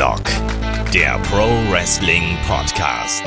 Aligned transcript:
Headlock, 0.00 0.24
der 0.94 1.18
Pro 1.24 1.46
Wrestling 1.70 2.22
Podcast. 2.48 3.22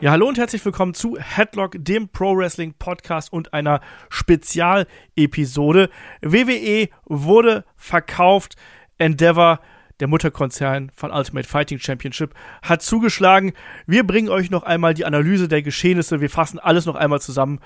Ja, 0.00 0.12
hallo 0.12 0.26
und 0.26 0.38
herzlich 0.38 0.64
willkommen 0.64 0.94
zu 0.94 1.18
Headlock, 1.18 1.74
dem 1.76 2.08
Pro 2.08 2.34
Wrestling 2.34 2.72
Podcast 2.78 3.30
und 3.30 3.52
einer 3.52 3.82
Spezialepisode. 4.08 5.90
WWE 6.22 6.88
wurde 7.04 7.66
verkauft. 7.76 8.56
Endeavor, 8.96 9.60
der 10.00 10.08
Mutterkonzern 10.08 10.90
von 10.94 11.10
Ultimate 11.10 11.46
Fighting 11.46 11.78
Championship, 11.78 12.32
hat 12.62 12.80
zugeschlagen. 12.80 13.52
Wir 13.86 14.06
bringen 14.06 14.30
euch 14.30 14.50
noch 14.50 14.62
einmal 14.62 14.94
die 14.94 15.04
Analyse 15.04 15.46
der 15.46 15.60
Geschehnisse. 15.60 16.22
Wir 16.22 16.30
fassen 16.30 16.58
alles 16.58 16.86
noch 16.86 16.96
einmal 16.96 17.20
zusammen 17.20 17.60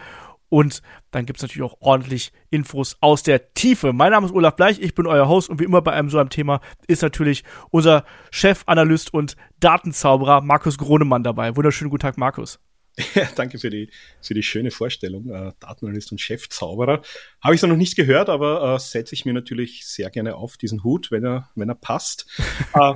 und 0.48 0.82
dann 1.10 1.26
gibt 1.26 1.38
es 1.38 1.42
natürlich 1.42 1.70
auch 1.70 1.76
ordentlich 1.80 2.32
Infos 2.50 2.96
aus 3.00 3.22
der 3.22 3.54
Tiefe. 3.54 3.92
Mein 3.92 4.12
Name 4.12 4.26
ist 4.26 4.32
Olaf 4.32 4.56
Bleich, 4.56 4.80
ich 4.80 4.94
bin 4.94 5.06
euer 5.06 5.28
Host 5.28 5.48
und 5.48 5.60
wie 5.60 5.64
immer 5.64 5.82
bei 5.82 5.92
einem 5.92 6.10
so 6.10 6.18
einem 6.18 6.30
Thema 6.30 6.60
ist 6.86 7.02
natürlich 7.02 7.44
unser 7.70 8.04
Chefanalyst 8.30 9.12
und 9.12 9.36
Datenzauberer 9.60 10.40
Markus 10.40 10.78
Gronemann 10.78 11.24
dabei. 11.24 11.56
Wunderschönen 11.56 11.90
guten 11.90 12.02
Tag, 12.02 12.18
Markus. 12.18 12.58
Ja, 13.14 13.28
danke 13.34 13.58
für 13.58 13.68
die, 13.68 13.90
für 14.22 14.32
die 14.32 14.42
schöne 14.42 14.70
Vorstellung. 14.70 15.28
Äh, 15.28 15.52
Datenanalyst 15.60 16.12
und 16.12 16.20
Chefzauberer. 16.20 17.02
Habe 17.42 17.54
ich 17.54 17.60
so 17.60 17.66
noch 17.66 17.76
nicht 17.76 17.94
gehört, 17.94 18.28
aber 18.28 18.74
äh, 18.74 18.78
setze 18.78 19.14
ich 19.14 19.26
mir 19.26 19.34
natürlich 19.34 19.86
sehr 19.86 20.10
gerne 20.10 20.36
auf 20.36 20.56
diesen 20.56 20.82
Hut, 20.82 21.10
wenn 21.10 21.24
er, 21.24 21.50
wenn 21.54 21.68
er 21.68 21.74
passt. 21.74 22.26
äh, 22.74 22.94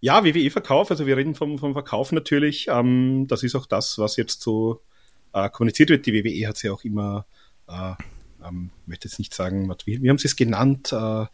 ja, 0.00 0.24
WWE-Verkauf, 0.24 0.90
also 0.90 1.06
wir 1.06 1.16
reden 1.16 1.34
vom, 1.34 1.58
vom 1.58 1.72
Verkauf 1.72 2.12
natürlich. 2.12 2.68
Ähm, 2.68 3.26
das 3.28 3.42
ist 3.42 3.54
auch 3.54 3.66
das, 3.66 3.98
was 3.98 4.16
jetzt 4.16 4.42
so 4.42 4.82
äh, 5.32 5.48
kommuniziert 5.50 5.90
wird. 5.90 6.06
Die 6.06 6.14
WWE 6.14 6.48
hat 6.48 6.56
sie 6.56 6.70
auch 6.70 6.84
immer, 6.84 7.26
äh, 7.68 7.92
ähm, 8.46 8.70
möchte 8.86 9.08
jetzt 9.08 9.18
nicht 9.18 9.34
sagen, 9.34 9.72
wie, 9.84 10.02
wie 10.02 10.10
haben 10.10 10.18
sie 10.18 10.28
es 10.28 10.36
genannt? 10.36 10.92
Äh, 10.92 11.26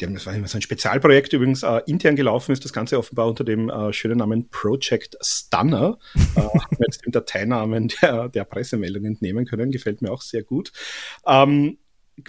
die 0.00 0.06
haben, 0.06 0.14
das 0.14 0.26
war 0.26 0.34
immer 0.34 0.48
so 0.48 0.56
ein 0.56 0.62
Spezialprojekt 0.62 1.32
übrigens, 1.32 1.62
äh, 1.62 1.82
intern 1.86 2.16
gelaufen 2.16 2.52
ist 2.52 2.64
das 2.64 2.72
Ganze 2.72 2.98
offenbar 2.98 3.28
unter 3.28 3.44
dem 3.44 3.68
äh, 3.68 3.92
schönen 3.92 4.18
Namen 4.18 4.48
Project 4.48 5.16
Stunner. 5.20 5.98
äh, 6.36 6.40
haben 6.40 6.76
jetzt 6.86 7.04
den 7.04 7.12
Dateinamen 7.12 7.92
der, 8.00 8.28
der 8.28 8.44
Pressemeldung 8.44 9.04
entnehmen 9.04 9.44
können, 9.44 9.70
gefällt 9.70 10.00
mir 10.02 10.10
auch 10.10 10.22
sehr 10.22 10.42
gut. 10.42 10.72
Ähm, 11.26 11.78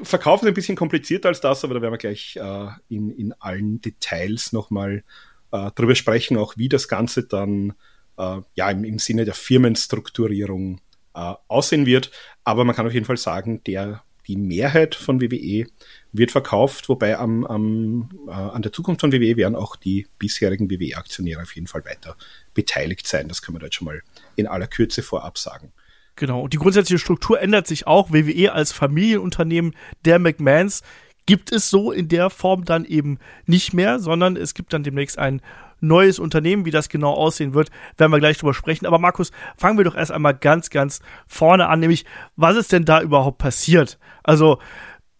Verkauf 0.01 0.41
ist 0.41 0.47
ein 0.47 0.53
bisschen 0.53 0.75
komplizierter 0.75 1.29
als 1.29 1.41
das, 1.41 1.63
aber 1.63 1.75
da 1.75 1.81
werden 1.81 1.93
wir 1.93 1.97
gleich 1.97 2.37
äh, 2.37 2.67
in, 2.89 3.09
in 3.09 3.33
allen 3.39 3.81
Details 3.81 4.53
nochmal 4.53 5.03
äh, 5.51 5.71
drüber 5.71 5.95
sprechen, 5.95 6.37
auch 6.37 6.57
wie 6.57 6.69
das 6.69 6.87
Ganze 6.87 7.23
dann 7.23 7.73
äh, 8.17 8.41
ja 8.55 8.69
im, 8.69 8.83
im 8.83 8.99
Sinne 8.99 9.25
der 9.25 9.33
Firmenstrukturierung 9.33 10.79
äh, 11.13 11.33
aussehen 11.47 11.85
wird. 11.85 12.11
Aber 12.43 12.65
man 12.65 12.75
kann 12.75 12.87
auf 12.87 12.93
jeden 12.93 13.05
Fall 13.05 13.17
sagen, 13.17 13.63
der, 13.65 14.03
die 14.27 14.35
Mehrheit 14.35 14.95
von 14.95 15.21
WWE 15.21 15.67
wird 16.11 16.31
verkauft, 16.31 16.89
wobei 16.89 17.17
am, 17.17 17.45
am, 17.45 18.09
äh, 18.27 18.31
an 18.31 18.61
der 18.61 18.71
Zukunft 18.71 19.01
von 19.01 19.11
WWE 19.11 19.37
werden 19.37 19.55
auch 19.55 19.75
die 19.75 20.07
bisherigen 20.19 20.69
WWE-Aktionäre 20.69 21.41
auf 21.41 21.55
jeden 21.55 21.67
Fall 21.67 21.85
weiter 21.85 22.15
beteiligt 22.53 23.07
sein. 23.07 23.27
Das 23.27 23.41
können 23.41 23.55
wir 23.55 23.59
da 23.59 23.67
jetzt 23.67 23.75
schon 23.75 23.85
mal 23.85 24.01
in 24.35 24.47
aller 24.47 24.67
Kürze 24.67 25.03
vorab 25.03 25.37
sagen. 25.37 25.71
Genau. 26.15 26.41
Und 26.41 26.53
die 26.53 26.57
grundsätzliche 26.57 26.99
Struktur 26.99 27.41
ändert 27.41 27.67
sich 27.67 27.87
auch. 27.87 28.11
WWE 28.11 28.51
als 28.51 28.71
Familienunternehmen 28.71 29.75
der 30.05 30.19
McMahons 30.19 30.81
gibt 31.25 31.51
es 31.51 31.69
so 31.69 31.91
in 31.91 32.07
der 32.09 32.29
Form 32.29 32.65
dann 32.65 32.85
eben 32.85 33.19
nicht 33.45 33.73
mehr, 33.73 33.99
sondern 33.99 34.35
es 34.35 34.53
gibt 34.53 34.73
dann 34.73 34.83
demnächst 34.83 35.17
ein 35.17 35.41
neues 35.81 36.19
Unternehmen. 36.19 36.65
Wie 36.65 36.71
das 36.71 36.89
genau 36.89 37.13
aussehen 37.13 37.53
wird, 37.53 37.69
werden 37.97 38.11
wir 38.11 38.19
gleich 38.19 38.37
drüber 38.37 38.53
sprechen. 38.53 38.85
Aber 38.85 38.99
Markus, 38.99 39.31
fangen 39.57 39.77
wir 39.77 39.85
doch 39.85 39.95
erst 39.95 40.11
einmal 40.11 40.35
ganz, 40.35 40.69
ganz 40.69 41.01
vorne 41.27 41.67
an, 41.67 41.79
nämlich 41.79 42.05
was 42.35 42.55
ist 42.55 42.71
denn 42.71 42.85
da 42.85 43.01
überhaupt 43.01 43.37
passiert? 43.37 43.99
Also, 44.23 44.59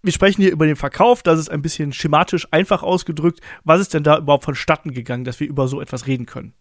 wir 0.03 0.13
sprechen 0.13 0.41
hier 0.41 0.51
über 0.51 0.65
den 0.65 0.75
Verkauf, 0.75 1.21
das 1.21 1.39
ist 1.39 1.49
ein 1.49 1.61
bisschen 1.61 1.93
schematisch 1.93 2.47
einfach 2.51 2.81
ausgedrückt. 2.81 3.39
Was 3.63 3.81
ist 3.81 3.93
denn 3.93 4.03
da 4.03 4.17
überhaupt 4.17 4.45
vonstatten 4.45 4.93
gegangen, 4.93 5.25
dass 5.25 5.39
wir 5.39 5.47
über 5.47 5.67
so 5.67 5.79
etwas 5.79 6.07
reden 6.07 6.25
können? 6.25 6.53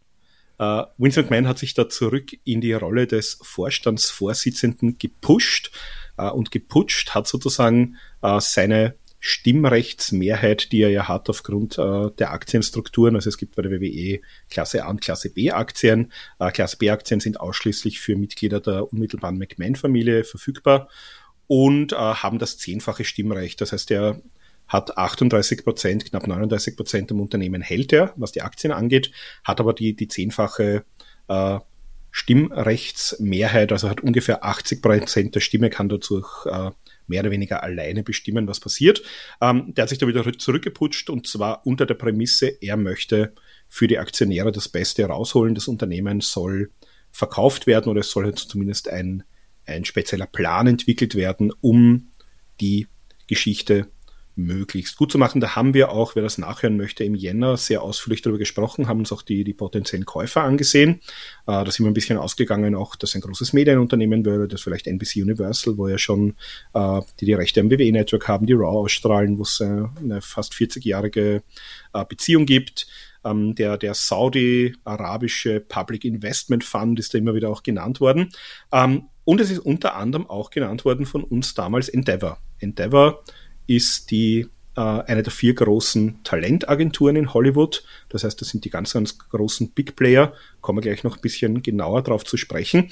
Uh, 0.60 0.84
Vince 0.98 1.22
McMahon 1.22 1.48
hat 1.48 1.58
sich 1.58 1.72
da 1.72 1.88
zurück 1.88 2.32
in 2.44 2.60
die 2.60 2.74
Rolle 2.74 3.06
des 3.06 3.38
Vorstandsvorsitzenden 3.42 4.98
gepusht 4.98 5.70
uh, 6.18 6.28
und 6.28 6.50
geputscht, 6.50 7.14
hat 7.14 7.26
sozusagen 7.26 7.96
uh, 8.22 8.40
seine 8.40 8.96
Stimmrechtsmehrheit, 9.20 10.72
die 10.72 10.80
er 10.80 10.88
ja 10.88 11.06
hat 11.06 11.28
aufgrund 11.28 11.78
äh, 11.78 12.10
der 12.18 12.32
Aktienstrukturen. 12.32 13.14
Also 13.14 13.28
es 13.28 13.36
gibt 13.36 13.54
bei 13.54 13.62
der 13.62 13.70
WWE 13.70 14.20
Klasse 14.50 14.84
A 14.84 14.90
und 14.90 15.02
Klasse 15.02 15.30
B 15.30 15.50
Aktien. 15.50 16.10
Äh, 16.38 16.50
Klasse 16.50 16.78
B 16.78 16.90
Aktien 16.90 17.20
sind 17.20 17.38
ausschließlich 17.38 18.00
für 18.00 18.16
Mitglieder 18.16 18.60
der 18.60 18.90
unmittelbaren 18.90 19.36
McMahon-Familie 19.36 20.24
verfügbar 20.24 20.88
und 21.46 21.92
äh, 21.92 21.96
haben 21.96 22.38
das 22.38 22.56
zehnfache 22.56 23.04
Stimmrecht. 23.04 23.60
Das 23.60 23.72
heißt, 23.72 23.90
er 23.90 24.22
hat 24.66 24.96
38 24.96 25.64
Prozent, 25.64 26.04
knapp 26.06 26.26
39 26.26 26.76
Prozent 26.76 27.10
im 27.10 27.20
Unternehmen 27.20 27.60
hält 27.60 27.92
er, 27.92 28.14
was 28.16 28.32
die 28.32 28.40
Aktien 28.40 28.72
angeht, 28.72 29.10
hat 29.44 29.60
aber 29.60 29.74
die, 29.74 29.94
die 29.94 30.08
zehnfache 30.08 30.84
äh, 31.28 31.58
Stimmrechtsmehrheit, 32.12 33.72
also 33.72 33.90
hat 33.90 34.00
ungefähr 34.00 34.44
80 34.44 34.80
Prozent 34.80 35.34
der 35.34 35.40
Stimme, 35.40 35.70
kann 35.70 35.88
dadurch 35.88 36.46
äh, 36.46 36.70
mehr 37.10 37.20
oder 37.20 37.30
weniger 37.30 37.62
alleine 37.62 38.02
bestimmen, 38.02 38.46
was 38.46 38.60
passiert. 38.60 39.02
Ähm, 39.42 39.74
der 39.74 39.82
hat 39.82 39.90
sich 39.90 39.98
da 39.98 40.06
wieder 40.06 40.24
zurückgeputscht 40.32 41.10
und 41.10 41.26
zwar 41.26 41.66
unter 41.66 41.84
der 41.84 41.94
Prämisse, 41.94 42.48
er 42.62 42.78
möchte 42.78 43.34
für 43.68 43.86
die 43.86 43.98
Aktionäre 43.98 44.52
das 44.52 44.68
Beste 44.68 45.04
rausholen. 45.04 45.54
Das 45.54 45.68
Unternehmen 45.68 46.20
soll 46.20 46.70
verkauft 47.10 47.66
werden 47.66 47.90
oder 47.90 48.00
es 48.00 48.10
soll 48.10 48.34
zumindest 48.34 48.88
ein, 48.88 49.24
ein 49.66 49.84
spezieller 49.84 50.26
Plan 50.26 50.66
entwickelt 50.66 51.14
werden, 51.14 51.52
um 51.60 52.10
die 52.60 52.86
Geschichte 53.26 53.88
möglichst 54.44 54.96
gut 54.96 55.12
zu 55.12 55.18
machen. 55.18 55.40
Da 55.40 55.56
haben 55.56 55.74
wir 55.74 55.90
auch, 55.90 56.14
wer 56.14 56.22
das 56.22 56.38
nachhören 56.38 56.76
möchte, 56.76 57.04
im 57.04 57.14
Jänner 57.14 57.56
sehr 57.56 57.82
ausführlich 57.82 58.22
darüber 58.22 58.38
gesprochen, 58.38 58.88
haben 58.88 59.00
uns 59.00 59.12
auch 59.12 59.22
die, 59.22 59.44
die 59.44 59.54
potenziellen 59.54 60.04
Käufer 60.04 60.42
angesehen. 60.42 61.00
Äh, 61.46 61.64
da 61.64 61.70
sind 61.70 61.84
wir 61.84 61.90
ein 61.90 61.94
bisschen 61.94 62.18
ausgegangen, 62.18 62.74
auch 62.74 62.96
dass 62.96 63.14
ein 63.14 63.20
großes 63.20 63.52
Medienunternehmen 63.52 64.24
wäre, 64.24 64.48
das 64.48 64.62
vielleicht 64.62 64.86
NBC 64.86 65.22
Universal, 65.22 65.76
wo 65.76 65.88
ja 65.88 65.98
schon 65.98 66.34
äh, 66.74 67.00
die 67.20 67.26
die 67.26 67.34
Rechte 67.34 67.60
am 67.60 67.70
WWE-Network 67.70 68.28
haben, 68.28 68.46
die 68.46 68.54
Raw 68.54 68.78
ausstrahlen, 68.78 69.38
wo 69.38 69.42
es 69.42 69.60
äh, 69.60 69.64
eine 69.64 70.20
fast 70.20 70.52
40-jährige 70.52 71.42
äh, 71.92 72.04
Beziehung 72.04 72.46
gibt. 72.46 72.86
Ähm, 73.24 73.54
der, 73.54 73.76
der 73.76 73.94
Saudi-arabische 73.94 75.60
Public 75.60 76.04
Investment 76.04 76.64
Fund 76.64 76.98
ist 76.98 77.12
da 77.12 77.18
immer 77.18 77.34
wieder 77.34 77.50
auch 77.50 77.62
genannt 77.62 78.00
worden. 78.00 78.30
Ähm, 78.72 79.08
und 79.24 79.40
es 79.40 79.50
ist 79.50 79.58
unter 79.58 79.96
anderem 79.96 80.28
auch 80.28 80.50
genannt 80.50 80.84
worden 80.84 81.06
von 81.06 81.22
uns 81.22 81.54
damals 81.54 81.88
Endeavor. 81.88 82.38
Endeavor 82.58 83.22
ist 83.70 84.10
die 84.10 84.48
äh, 84.76 84.80
eine 84.80 85.22
der 85.22 85.32
vier 85.32 85.54
großen 85.54 86.24
Talentagenturen 86.24 87.14
in 87.14 87.32
Hollywood. 87.32 87.84
Das 88.08 88.24
heißt, 88.24 88.40
das 88.40 88.48
sind 88.48 88.64
die 88.64 88.70
ganz, 88.70 88.92
ganz 88.92 89.16
großen 89.16 89.70
Big 89.70 89.94
Player. 89.94 90.32
Kommen 90.60 90.78
wir 90.78 90.82
gleich 90.82 91.04
noch 91.04 91.16
ein 91.16 91.20
bisschen 91.20 91.62
genauer 91.62 92.02
drauf 92.02 92.24
zu 92.24 92.36
sprechen. 92.36 92.90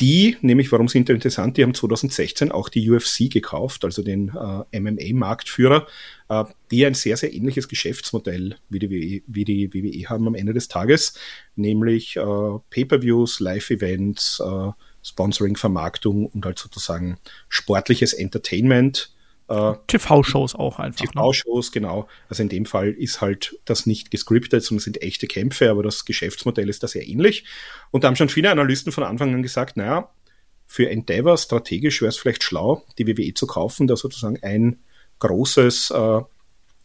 Die, 0.00 0.36
nämlich, 0.42 0.70
warum 0.72 0.88
sind 0.88 1.08
die 1.08 1.12
interessant? 1.12 1.56
Die 1.56 1.62
haben 1.62 1.72
2016 1.72 2.50
auch 2.50 2.68
die 2.68 2.90
UFC 2.90 3.30
gekauft, 3.30 3.84
also 3.84 4.02
den 4.02 4.28
äh, 4.28 4.80
MMA-Marktführer, 4.80 5.86
äh, 6.28 6.44
die 6.70 6.84
ein 6.84 6.94
sehr, 6.94 7.16
sehr 7.16 7.32
ähnliches 7.32 7.68
Geschäftsmodell 7.68 8.56
wie 8.68 8.80
die, 8.80 9.22
wie 9.26 9.44
die 9.44 9.72
WWE 9.72 10.10
haben 10.10 10.26
am 10.26 10.34
Ende 10.34 10.52
des 10.52 10.68
Tages, 10.68 11.14
nämlich 11.54 12.16
äh, 12.16 12.20
Pay-per-Views, 12.20 13.40
Live-Events, 13.40 14.42
äh, 14.44 14.70
Sponsoring, 15.02 15.56
Vermarktung 15.56 16.26
und 16.26 16.44
halt 16.44 16.58
sozusagen 16.58 17.16
sportliches 17.48 18.12
Entertainment 18.12 19.15
äh, 19.48 19.74
TV-Shows 19.86 20.54
auch 20.54 20.78
einfach. 20.78 21.04
TV-Shows, 21.04 21.68
ne? 21.68 21.72
genau. 21.72 22.08
Also 22.28 22.42
in 22.42 22.48
dem 22.48 22.66
Fall 22.66 22.90
ist 22.90 23.20
halt 23.20 23.58
das 23.64 23.86
nicht 23.86 24.10
gescriptet, 24.10 24.64
sondern 24.64 24.82
sind 24.82 25.02
echte 25.02 25.26
Kämpfe, 25.26 25.70
aber 25.70 25.82
das 25.82 26.04
Geschäftsmodell 26.04 26.68
ist 26.68 26.82
da 26.82 26.88
sehr 26.88 27.06
ähnlich. 27.06 27.44
Und 27.90 28.04
da 28.04 28.08
haben 28.08 28.16
schon 28.16 28.28
viele 28.28 28.50
Analysten 28.50 28.92
von 28.92 29.04
Anfang 29.04 29.34
an 29.34 29.42
gesagt, 29.42 29.76
naja, 29.76 30.10
für 30.66 30.90
Endeavor 30.90 31.38
strategisch 31.38 32.02
wäre 32.02 32.08
es 32.08 32.16
vielleicht 32.16 32.42
schlau, 32.42 32.84
die 32.98 33.06
WWE 33.06 33.34
zu 33.34 33.46
kaufen, 33.46 33.86
da 33.86 33.96
sozusagen 33.96 34.42
ein 34.42 34.80
großes, 35.20 35.90
äh, 35.92 36.20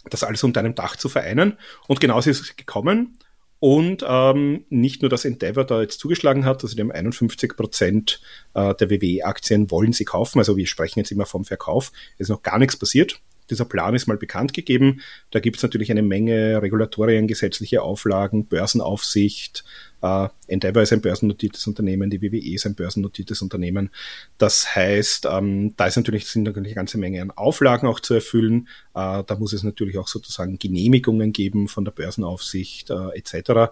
das 0.10 0.24
alles 0.24 0.44
unter 0.44 0.60
einem 0.60 0.76
Dach 0.76 0.96
zu 0.96 1.10
vereinen. 1.10 1.58
Und 1.88 2.00
genauso 2.00 2.30
ist 2.30 2.42
es 2.42 2.56
gekommen. 2.56 3.18
Und 3.62 4.04
ähm, 4.08 4.66
nicht 4.70 5.04
nur, 5.04 5.10
dass 5.10 5.24
Endeavor 5.24 5.66
da 5.66 5.82
jetzt 5.82 6.00
zugeschlagen 6.00 6.46
hat, 6.46 6.64
also 6.64 6.76
haben 6.80 6.92
51 6.92 7.56
Prozent 7.56 8.20
äh, 8.56 8.74
der 8.74 8.90
WWE-Aktien 8.90 9.70
wollen 9.70 9.94
sie 9.94 10.04
kaufen. 10.04 10.40
Also 10.40 10.58
wir 10.58 10.66
sprechen 10.66 10.98
jetzt 10.98 11.12
immer 11.12 11.28
vom 11.28 11.46
Verkauf. 11.46 11.92
Es 12.16 12.22
ist 12.22 12.30
noch 12.30 12.42
gar 12.42 12.58
nichts 12.58 12.76
passiert. 12.76 13.22
Dieser 13.52 13.66
Plan 13.66 13.94
ist 13.94 14.08
mal 14.08 14.18
bekannt 14.18 14.56
gegeben. 14.56 15.02
Da 15.30 15.40
gibt 15.40 15.58
es 15.58 15.64
natürlich 15.64 15.92
eine 15.92 16.02
Menge 16.02 16.60
Regulatorien, 16.60 17.28
gesetzliche 17.28 17.84
Auflagen, 17.84 18.48
Börsenaufsicht. 18.48 19.64
Äh, 20.02 20.28
Endeavor 20.48 20.82
ist 20.82 20.94
ein 20.94 21.02
börsennotiertes 21.02 21.68
Unternehmen, 21.68 22.10
die 22.10 22.22
WWE 22.22 22.54
ist 22.54 22.66
ein 22.66 22.76
börsennotiertes 22.76 23.42
Unternehmen. 23.42 23.90
Das 24.38 24.76
heißt, 24.76 25.28
ähm, 25.32 25.76
da 25.78 25.86
ist 25.88 25.98
natürlich, 25.98 26.28
sind 26.28 26.44
natürlich 26.44 26.72
eine 26.72 26.76
ganze 26.76 26.98
Menge 26.98 27.22
an 27.22 27.32
Auflagen 27.32 27.88
auch 27.88 28.00
zu 28.00 28.14
erfüllen. 28.14 28.68
Äh, 28.94 29.24
da 29.26 29.36
muss 29.38 29.54
es 29.54 29.64
natürlich 29.64 29.98
auch 29.98 30.08
sozusagen 30.08 30.58
Genehmigungen 30.60 31.34
geben 31.34 31.68
von 31.68 31.86
der 31.86 31.92
Börsenaufsicht 31.92 32.90
äh, 32.90 33.10
etc. 33.18 33.72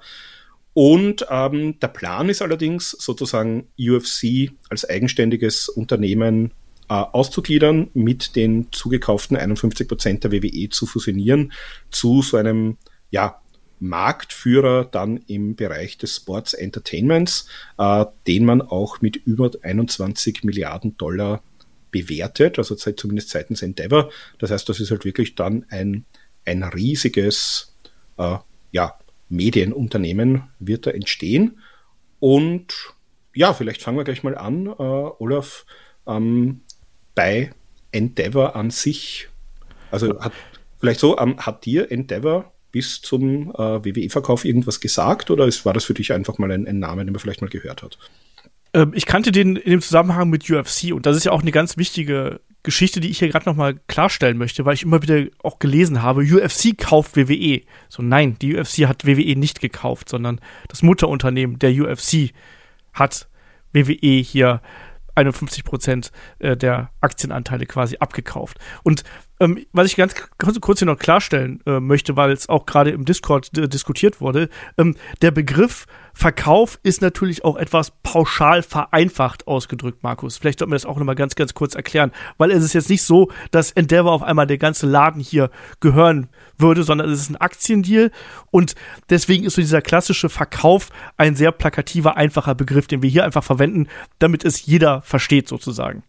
Und 0.73 1.25
ähm, 1.29 1.79
der 1.79 1.87
Plan 1.87 2.29
ist 2.29 2.41
allerdings 2.41 2.91
sozusagen 2.91 3.67
UFC 3.77 4.51
als 4.69 4.87
eigenständiges 4.87 5.67
Unternehmen 5.67 6.51
äh, 6.89 6.93
auszugliedern, 6.93 7.89
mit 7.93 8.35
den 8.35 8.67
zugekauften 8.71 9.35
51 9.37 9.87
Prozent 9.87 10.23
der 10.23 10.31
WWE 10.31 10.69
zu 10.69 10.85
fusionieren, 10.85 11.53
zu 11.91 12.21
so 12.21 12.37
einem, 12.37 12.77
ja, 13.11 13.41
Marktführer 13.79 14.85
dann 14.85 15.17
im 15.27 15.55
Bereich 15.55 15.97
des 15.97 16.17
Sports 16.17 16.53
Entertainments, 16.53 17.47
äh, 17.77 18.05
den 18.27 18.45
man 18.45 18.61
auch 18.61 19.01
mit 19.01 19.15
über 19.15 19.51
21 19.61 20.43
Milliarden 20.43 20.97
Dollar 20.97 21.41
bewertet, 21.91 22.57
also 22.57 22.75
zumindest 22.75 23.29
seitens 23.29 23.61
Endeavor. 23.61 24.11
Das 24.37 24.51
heißt, 24.51 24.67
das 24.69 24.79
ist 24.79 24.91
halt 24.91 25.05
wirklich 25.05 25.35
dann 25.35 25.65
ein, 25.69 26.05
ein 26.45 26.63
riesiges 26.63 27.75
äh, 28.17 28.37
ja, 28.71 28.99
Medienunternehmen 29.29 30.43
wird 30.59 30.85
da 30.85 30.91
entstehen. 30.91 31.59
Und 32.19 32.73
ja, 33.33 33.53
vielleicht 33.53 33.81
fangen 33.81 33.97
wir 33.97 34.03
gleich 34.03 34.23
mal 34.23 34.37
an, 34.37 34.67
äh, 34.67 34.71
Olaf, 34.71 35.65
ähm, 36.07 36.61
bei 37.15 37.51
Endeavor 37.91 38.55
an 38.55 38.69
sich. 38.69 39.29
Also 39.91 40.19
hat 40.19 40.33
vielleicht 40.79 40.99
so, 40.99 41.17
ähm, 41.17 41.37
hat 41.37 41.65
dir 41.65 41.91
Endeavor 41.91 42.51
bis 42.71 43.01
zum 43.01 43.51
äh, 43.51 43.83
WWE-Verkauf 43.83 44.45
irgendwas 44.45 44.79
gesagt 44.79 45.31
oder 45.31 45.45
ist, 45.45 45.65
war 45.65 45.73
das 45.73 45.85
für 45.85 45.93
dich 45.93 46.13
einfach 46.13 46.37
mal 46.37 46.51
ein, 46.51 46.67
ein 46.67 46.79
Name, 46.79 47.03
den 47.03 47.13
man 47.13 47.19
vielleicht 47.19 47.41
mal 47.41 47.49
gehört 47.49 47.83
hat? 47.83 47.97
Ähm, 48.73 48.91
ich 48.93 49.05
kannte 49.05 49.31
den 49.31 49.55
in 49.55 49.71
dem 49.71 49.81
Zusammenhang 49.81 50.29
mit 50.29 50.49
UFC 50.49 50.93
und 50.93 51.05
das 51.05 51.17
ist 51.17 51.25
ja 51.25 51.31
auch 51.31 51.41
eine 51.41 51.51
ganz 51.51 51.77
wichtige 51.77 52.41
Geschichte, 52.61 52.99
die 52.99 53.09
ich 53.09 53.19
hier 53.19 53.29
gerade 53.29 53.47
nochmal 53.47 53.75
klarstellen 53.87 54.37
möchte, 54.37 54.65
weil 54.65 54.73
ich 54.73 54.83
immer 54.83 55.01
wieder 55.01 55.25
auch 55.43 55.59
gelesen 55.59 56.03
habe, 56.03 56.21
UFC 56.21 56.77
kauft 56.77 57.15
WWE. 57.15 57.61
So 57.87 58.03
nein, 58.03 58.37
die 58.41 58.55
UFC 58.55 58.85
hat 58.85 59.05
WWE 59.05 59.35
nicht 59.37 59.61
gekauft, 59.61 60.09
sondern 60.09 60.39
das 60.67 60.83
Mutterunternehmen 60.83 61.57
der 61.57 61.71
UFC 61.71 62.31
hat 62.93 63.29
WWE 63.71 64.21
hier 64.21 64.61
51 65.15 65.63
Prozent 65.63 66.11
äh, 66.39 66.57
der 66.57 66.91
Aktienanteile 67.01 67.65
quasi 67.65 67.97
abgekauft. 67.99 68.59
Und 68.83 69.03
ähm, 69.39 69.65
was 69.71 69.87
ich 69.87 69.95
ganz 69.95 70.13
kurz 70.61 70.79
hier 70.79 70.85
noch 70.85 70.97
klarstellen 70.97 71.61
äh, 71.65 71.79
möchte, 71.79 72.15
weil 72.15 72.31
es 72.31 72.49
auch 72.49 72.65
gerade 72.65 72.91
im 72.91 73.05
Discord 73.05 73.57
äh, 73.57 73.67
diskutiert 73.67 74.21
wurde, 74.21 74.49
ähm, 74.77 74.95
der 75.21 75.31
Begriff 75.31 75.85
Verkauf 76.19 76.79
ist 76.83 77.01
natürlich 77.01 77.45
auch 77.45 77.55
etwas 77.55 77.93
pauschal 78.03 78.61
vereinfacht 78.61 79.47
ausgedrückt, 79.47 80.03
Markus. 80.03 80.37
Vielleicht 80.37 80.59
sollten 80.59 80.73
wir 80.73 80.75
das 80.75 80.85
auch 80.85 80.97
nochmal 80.97 81.15
ganz, 81.15 81.35
ganz 81.35 81.53
kurz 81.53 81.75
erklären, 81.75 82.11
weil 82.37 82.51
es 82.51 82.61
ist 82.61 82.73
jetzt 82.73 82.89
nicht 82.89 83.03
so, 83.03 83.31
dass 83.51 83.71
Endeavor 83.71 84.11
auf 84.11 84.23
einmal 84.23 84.45
der 84.45 84.57
ganze 84.57 84.85
Laden 84.85 85.21
hier 85.21 85.49
gehören 85.79 86.27
würde, 86.57 86.83
sondern 86.83 87.09
es 87.09 87.21
ist 87.21 87.29
ein 87.29 87.37
Aktiendeal 87.37 88.11
und 88.51 88.75
deswegen 89.09 89.45
ist 89.45 89.53
so 89.53 89.61
dieser 89.61 89.81
klassische 89.81 90.27
Verkauf 90.27 90.89
ein 91.15 91.35
sehr 91.35 91.53
plakativer, 91.53 92.17
einfacher 92.17 92.53
Begriff, 92.53 92.87
den 92.87 93.01
wir 93.01 93.09
hier 93.09 93.23
einfach 93.23 93.45
verwenden, 93.45 93.87
damit 94.17 94.43
es 94.43 94.65
jeder 94.65 95.01
versteht 95.03 95.47
sozusagen. 95.47 96.03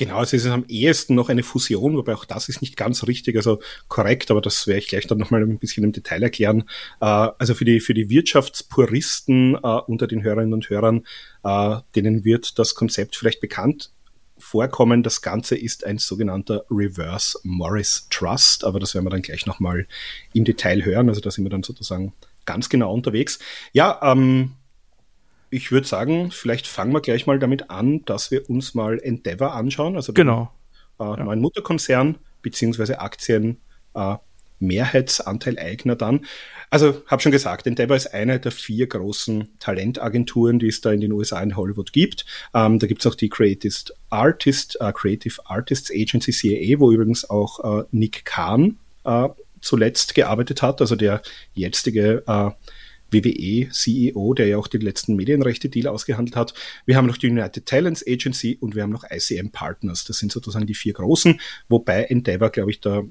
Genau, 0.00 0.22
es 0.22 0.32
ist 0.32 0.46
am 0.46 0.64
ehesten 0.66 1.14
noch 1.14 1.28
eine 1.28 1.42
Fusion, 1.42 1.94
wobei 1.94 2.14
auch 2.14 2.24
das 2.24 2.48
ist 2.48 2.62
nicht 2.62 2.78
ganz 2.78 3.06
richtig, 3.06 3.36
also 3.36 3.60
korrekt, 3.88 4.30
aber 4.30 4.40
das 4.40 4.66
werde 4.66 4.78
ich 4.78 4.88
gleich 4.88 5.06
dann 5.06 5.18
nochmal 5.18 5.42
ein 5.42 5.58
bisschen 5.58 5.84
im 5.84 5.92
Detail 5.92 6.22
erklären. 6.22 6.62
Äh, 7.02 7.04
also 7.04 7.52
für 7.52 7.66
die, 7.66 7.80
für 7.80 7.92
die 7.92 8.08
Wirtschaftspuristen 8.08 9.56
äh, 9.56 9.58
unter 9.58 10.06
den 10.06 10.22
Hörerinnen 10.22 10.54
und 10.54 10.70
Hörern, 10.70 11.04
äh, 11.44 11.76
denen 11.94 12.24
wird 12.24 12.58
das 12.58 12.74
Konzept 12.74 13.14
vielleicht 13.14 13.42
bekannt 13.42 13.90
vorkommen. 14.38 15.02
Das 15.02 15.20
Ganze 15.20 15.54
ist 15.54 15.84
ein 15.84 15.98
sogenannter 15.98 16.64
Reverse 16.70 17.38
Morris 17.42 18.06
Trust, 18.08 18.64
aber 18.64 18.80
das 18.80 18.94
werden 18.94 19.04
wir 19.04 19.10
dann 19.10 19.20
gleich 19.20 19.44
nochmal 19.44 19.86
im 20.32 20.46
Detail 20.46 20.82
hören. 20.82 21.10
Also 21.10 21.20
da 21.20 21.30
sind 21.30 21.44
wir 21.44 21.50
dann 21.50 21.62
sozusagen 21.62 22.14
ganz 22.46 22.70
genau 22.70 22.94
unterwegs. 22.94 23.38
Ja, 23.74 24.00
ähm, 24.02 24.52
ich 25.50 25.72
würde 25.72 25.86
sagen, 25.86 26.30
vielleicht 26.30 26.66
fangen 26.66 26.92
wir 26.92 27.00
gleich 27.00 27.26
mal 27.26 27.38
damit 27.38 27.70
an, 27.70 28.04
dass 28.04 28.30
wir 28.30 28.48
uns 28.48 28.74
mal 28.74 28.98
Endeavor 28.98 29.54
anschauen, 29.54 29.96
also 29.96 30.12
genau. 30.12 30.52
den 30.98 31.06
äh, 31.06 31.18
ja. 31.18 31.24
neuen 31.24 31.40
Mutterkonzern 31.40 32.18
beziehungsweise 32.42 33.00
Aktien 33.00 33.58
äh, 33.94 34.16
Mehrheitsanteil-Eigner 34.60 35.96
dann. 35.96 36.26
Also, 36.68 37.02
habe 37.06 37.20
schon 37.20 37.32
gesagt, 37.32 37.66
Endeavor 37.66 37.96
ist 37.96 38.14
eine 38.14 38.38
der 38.38 38.52
vier 38.52 38.86
großen 38.86 39.48
Talentagenturen, 39.58 40.58
die 40.58 40.68
es 40.68 40.80
da 40.80 40.92
in 40.92 41.00
den 41.00 41.12
USA 41.12 41.42
in 41.42 41.56
Hollywood 41.56 41.92
gibt. 41.92 42.24
Ähm, 42.54 42.78
da 42.78 42.86
gibt 42.86 43.00
es 43.00 43.10
auch 43.10 43.16
die 43.16 43.28
Creative 43.28 43.74
Artist, 44.10 44.76
äh, 44.80 44.92
Creative 44.92 45.34
Artists 45.46 45.90
Agency 45.90 46.32
CAA, 46.32 46.78
wo 46.78 46.92
übrigens 46.92 47.28
auch 47.28 47.80
äh, 47.80 47.84
Nick 47.90 48.24
Kahn 48.24 48.78
äh, 49.04 49.28
zuletzt 49.60 50.14
gearbeitet 50.14 50.62
hat, 50.62 50.80
also 50.80 50.94
der 50.94 51.22
jetzige 51.54 52.22
äh, 52.26 52.50
WWE-CEO, 53.12 54.34
der 54.34 54.46
ja 54.46 54.58
auch 54.58 54.68
den 54.68 54.80
letzten 54.80 55.16
Medienrechte-Deal 55.16 55.86
ausgehandelt 55.88 56.36
hat. 56.36 56.54
Wir 56.86 56.96
haben 56.96 57.06
noch 57.06 57.16
die 57.16 57.28
United 57.28 57.66
Talents 57.66 58.04
Agency 58.06 58.56
und 58.60 58.74
wir 58.74 58.82
haben 58.82 58.90
noch 58.90 59.04
ICM 59.08 59.50
Partners. 59.50 60.04
Das 60.04 60.18
sind 60.18 60.32
sozusagen 60.32 60.66
die 60.66 60.74
vier 60.74 60.92
großen, 60.92 61.40
wobei 61.68 62.04
Endeavor, 62.04 62.50
glaube 62.50 62.70
ich, 62.70 62.80
der 62.80 63.04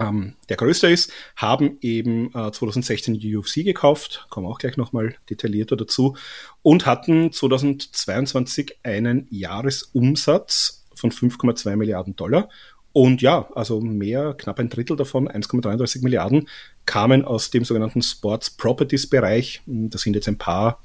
ähm, 0.00 0.34
der 0.48 0.56
größte 0.56 0.88
ist, 0.88 1.12
haben 1.34 1.78
eben 1.80 2.28
äh, 2.28 2.52
2016 2.52 3.18
die 3.18 3.36
UFC 3.36 3.64
gekauft, 3.64 4.26
kommen 4.30 4.46
auch 4.46 4.58
gleich 4.58 4.76
nochmal 4.76 5.16
detaillierter 5.28 5.76
dazu, 5.76 6.16
und 6.62 6.86
hatten 6.86 7.32
2022 7.32 8.78
einen 8.84 9.26
Jahresumsatz 9.30 10.84
von 10.94 11.10
5,2 11.10 11.74
Milliarden 11.76 12.14
Dollar 12.14 12.48
und 12.92 13.22
ja, 13.22 13.48
also 13.54 13.80
mehr, 13.80 14.34
knapp 14.34 14.58
ein 14.58 14.70
Drittel 14.70 14.96
davon, 14.96 15.28
1,33 15.28 16.02
Milliarden, 16.02 16.48
kamen 16.88 17.24
aus 17.24 17.50
dem 17.50 17.64
sogenannten 17.64 18.00
Sports 18.00 18.48
Properties 18.50 19.08
Bereich. 19.08 19.60
Da 19.66 19.98
sind 19.98 20.14
jetzt 20.14 20.26
ein 20.26 20.38
paar 20.38 20.82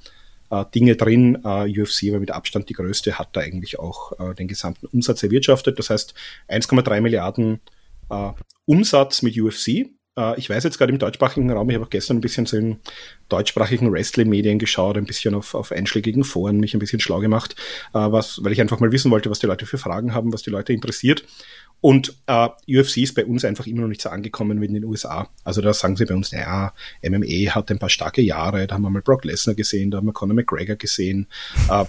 äh, 0.52 0.66
Dinge 0.76 0.98
drin. 0.98 1.40
Äh, 1.46 1.82
UFC 1.82 2.12
war 2.12 2.20
mit 2.20 2.30
Abstand 2.30 2.68
die 2.68 2.74
größte, 2.74 3.18
hat 3.18 3.30
da 3.32 3.40
eigentlich 3.40 3.80
auch 3.80 4.12
äh, 4.20 4.36
den 4.36 4.50
gesamten 4.50 4.88
Umsatz 4.88 5.24
erwirtschaftet. 5.24 5.80
Das 5.80 5.90
heißt 5.90 6.14
1,3 6.50 7.00
Milliarden 7.00 7.62
äh, 8.10 8.32
Umsatz 8.66 9.22
mit 9.22 9.40
UFC. 9.40 9.88
Äh, 10.18 10.38
ich 10.38 10.50
weiß 10.50 10.66
jetzt 10.66 10.78
gerade 10.78 10.92
im 10.92 11.00
deutschsprachigen 11.00 11.50
Raum, 11.50 11.70
ich 11.70 11.76
habe 11.76 11.86
auch 11.86 11.90
gestern 11.90 12.18
ein 12.18 12.22
bisschen 12.22 12.46
so 12.46 12.58
in 12.58 12.80
deutschsprachigen 13.30 13.92
Wrestling-Medien 13.92 14.60
geschaut, 14.60 14.98
ein 14.98 15.06
bisschen 15.06 15.34
auf, 15.36 15.56
auf 15.56 15.72
einschlägigen 15.72 16.24
Foren 16.24 16.60
mich 16.60 16.74
ein 16.74 16.80
bisschen 16.80 17.00
schlau 17.00 17.20
gemacht, 17.20 17.56
äh, 17.94 18.00
was, 18.00 18.44
weil 18.44 18.52
ich 18.52 18.62
einfach 18.62 18.80
mal 18.80 18.92
wissen 18.92 19.12
wollte, 19.12 19.30
was 19.30 19.40
die 19.40 19.48
Leute 19.48 19.66
für 19.66 19.78
Fragen 19.78 20.14
haben, 20.14 20.34
was 20.34 20.44
die 20.44 20.50
Leute 20.50 20.74
interessiert. 20.74 21.24
Und 21.84 22.16
äh, 22.28 22.48
UFC 22.66 23.00
ist 23.00 23.14
bei 23.14 23.26
uns 23.26 23.44
einfach 23.44 23.68
immer 23.68 23.82
noch 23.82 23.90
nicht 23.90 24.02
so 24.02 24.08
angekommen 24.08 24.62
wie 24.62 24.68
in 24.68 24.74
den 24.74 24.86
USA. 24.86 25.28
Also 25.44 25.60
da 25.60 25.74
sagen 25.74 25.98
sie 25.98 26.06
bei 26.06 26.16
uns, 26.16 26.32
naja, 26.32 26.74
MMA 27.04 27.54
hat 27.54 27.70
ein 27.72 27.78
paar 27.78 27.90
starke 27.90 28.22
Jahre, 28.22 28.68
da 28.68 28.76
haben 28.76 28.84
wir 28.84 28.90
mal 28.90 29.02
Brock 29.02 29.26
Lesnar 29.26 29.54
gesehen, 29.54 29.92
da 29.92 29.98
haben 29.98 30.06
wir 30.06 30.14
Conor 30.14 30.34
McGregor 30.34 30.78
gesehen. 30.78 31.28
Äh, 31.70 31.84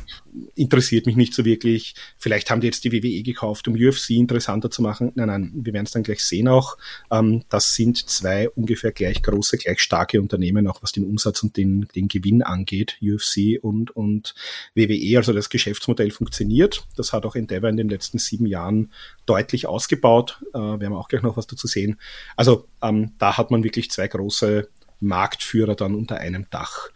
interessiert 0.54 1.06
mich 1.06 1.16
nicht 1.16 1.34
so 1.34 1.44
wirklich. 1.44 1.94
Vielleicht 2.18 2.50
haben 2.50 2.60
die 2.60 2.66
jetzt 2.66 2.84
die 2.84 2.92
WWE 2.92 3.22
gekauft, 3.22 3.68
um 3.68 3.74
UFC 3.74 4.10
interessanter 4.10 4.70
zu 4.70 4.82
machen. 4.82 5.12
Nein, 5.14 5.28
nein, 5.28 5.52
wir 5.54 5.72
werden 5.72 5.86
es 5.86 5.92
dann 5.92 6.02
gleich 6.02 6.24
sehen 6.24 6.48
auch. 6.48 6.76
Ähm, 7.10 7.44
das 7.48 7.74
sind 7.74 8.08
zwei 8.08 8.48
ungefähr 8.50 8.92
gleich 8.92 9.22
große, 9.22 9.58
gleich 9.58 9.80
starke 9.80 10.20
Unternehmen, 10.20 10.66
auch 10.66 10.82
was 10.82 10.92
den 10.92 11.04
Umsatz 11.04 11.42
und 11.42 11.56
den, 11.56 11.86
den 11.94 12.08
Gewinn 12.08 12.42
angeht, 12.42 12.98
UFC 13.02 13.62
und, 13.62 13.90
und 13.92 14.34
WWE. 14.74 15.16
Also 15.18 15.32
das 15.32 15.48
Geschäftsmodell 15.48 16.10
funktioniert. 16.10 16.86
Das 16.96 17.12
hat 17.12 17.24
auch 17.26 17.36
Endeavor 17.36 17.68
in 17.68 17.76
den 17.76 17.88
letzten 17.88 18.18
sieben 18.18 18.46
Jahren 18.46 18.92
deutlich 19.26 19.66
ausgebaut. 19.66 20.42
Äh, 20.52 20.58
wir 20.58 20.90
auch 20.92 21.08
gleich 21.08 21.22
noch 21.22 21.36
was 21.36 21.46
dazu 21.46 21.66
sehen. 21.66 21.98
Also 22.36 22.68
ähm, 22.82 23.12
da 23.18 23.36
hat 23.36 23.50
man 23.50 23.64
wirklich 23.64 23.90
zwei 23.90 24.08
große 24.08 24.68
Marktführer 25.00 25.74
dann 25.74 25.94
unter 25.94 26.18
einem 26.18 26.46
Dach. 26.50 26.88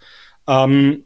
Ähm, 0.46 1.04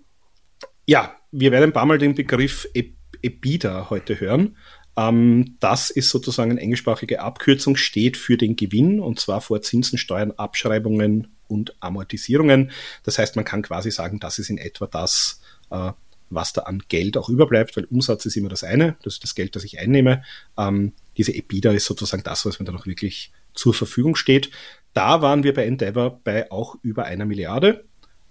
ja, 0.86 1.16
wir 1.32 1.50
werden 1.50 1.64
ein 1.64 1.72
paar 1.72 1.86
Mal 1.86 1.98
den 1.98 2.14
Begriff 2.14 2.68
e 2.74 2.92
EBITDA 3.22 3.88
heute 3.90 4.18
hören. 4.20 4.56
Ähm, 4.96 5.56
das 5.60 5.90
ist 5.90 6.10
sozusagen 6.10 6.50
eine 6.50 6.60
englischsprachige 6.60 7.20
Abkürzung, 7.20 7.76
steht 7.76 8.16
für 8.16 8.36
den 8.36 8.56
Gewinn 8.56 9.00
und 9.00 9.20
zwar 9.20 9.40
vor 9.40 9.62
Zinsen, 9.62 9.98
Steuern, 9.98 10.32
Abschreibungen 10.32 11.28
und 11.48 11.74
Amortisierungen. 11.80 12.70
Das 13.04 13.18
heißt, 13.18 13.36
man 13.36 13.44
kann 13.44 13.62
quasi 13.62 13.90
sagen, 13.90 14.20
das 14.20 14.38
ist 14.38 14.50
in 14.50 14.58
etwa 14.58 14.86
das, 14.86 15.40
äh, 15.70 15.92
was 16.30 16.52
da 16.52 16.62
an 16.62 16.82
Geld 16.88 17.16
auch 17.16 17.28
überbleibt, 17.28 17.76
weil 17.76 17.84
Umsatz 17.84 18.26
ist 18.26 18.36
immer 18.36 18.48
das 18.48 18.64
eine, 18.64 18.96
das 19.02 19.14
ist 19.14 19.22
das 19.22 19.34
Geld, 19.34 19.56
das 19.56 19.64
ich 19.64 19.78
einnehme. 19.78 20.24
Ähm, 20.58 20.92
diese 21.16 21.32
EBITDA 21.32 21.72
ist 21.72 21.86
sozusagen 21.86 22.22
das, 22.22 22.44
was 22.44 22.58
mir 22.58 22.66
da 22.66 22.72
noch 22.72 22.86
wirklich 22.86 23.32
zur 23.54 23.74
Verfügung 23.74 24.16
steht. 24.16 24.50
Da 24.94 25.22
waren 25.22 25.42
wir 25.44 25.54
bei 25.54 25.64
Endeavor 25.64 26.20
bei 26.24 26.50
auch 26.50 26.76
über 26.82 27.04
einer 27.04 27.24
Milliarde, 27.24 27.84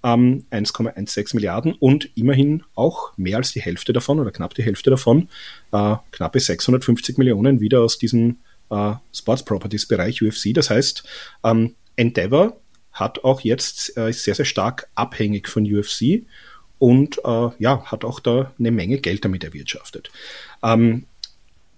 ähm, 0.03 0.45
1,16 0.51 1.35
Milliarden 1.35 1.73
und 1.73 2.09
immerhin 2.15 2.63
auch 2.75 3.15
mehr 3.17 3.37
als 3.37 3.51
die 3.51 3.61
Hälfte 3.61 3.93
davon 3.93 4.19
oder 4.19 4.31
knapp 4.31 4.53
die 4.53 4.63
Hälfte 4.63 4.89
davon, 4.89 5.29
äh, 5.71 5.95
knappe 6.11 6.39
650 6.39 7.17
Millionen 7.17 7.59
wieder 7.59 7.81
aus 7.81 7.97
diesem 7.97 8.37
äh, 8.69 8.93
Sports 9.13 9.43
Properties 9.43 9.87
Bereich 9.87 10.21
UFC. 10.21 10.53
Das 10.53 10.69
heißt, 10.69 11.03
ähm, 11.43 11.75
Endeavor 11.95 12.57
hat 12.91 13.23
auch 13.23 13.41
jetzt, 13.41 13.95
äh, 13.97 14.09
ist 14.09 14.23
sehr, 14.23 14.35
sehr 14.35 14.45
stark 14.45 14.89
abhängig 14.95 15.47
von 15.47 15.65
UFC 15.65 16.23
und 16.77 17.19
äh, 17.23 17.49
ja, 17.59 17.85
hat 17.85 18.03
auch 18.03 18.19
da 18.19 18.53
eine 18.57 18.71
Menge 18.71 18.97
Geld 18.97 19.23
damit 19.23 19.43
erwirtschaftet. 19.43 20.11
Ähm, 20.63 21.05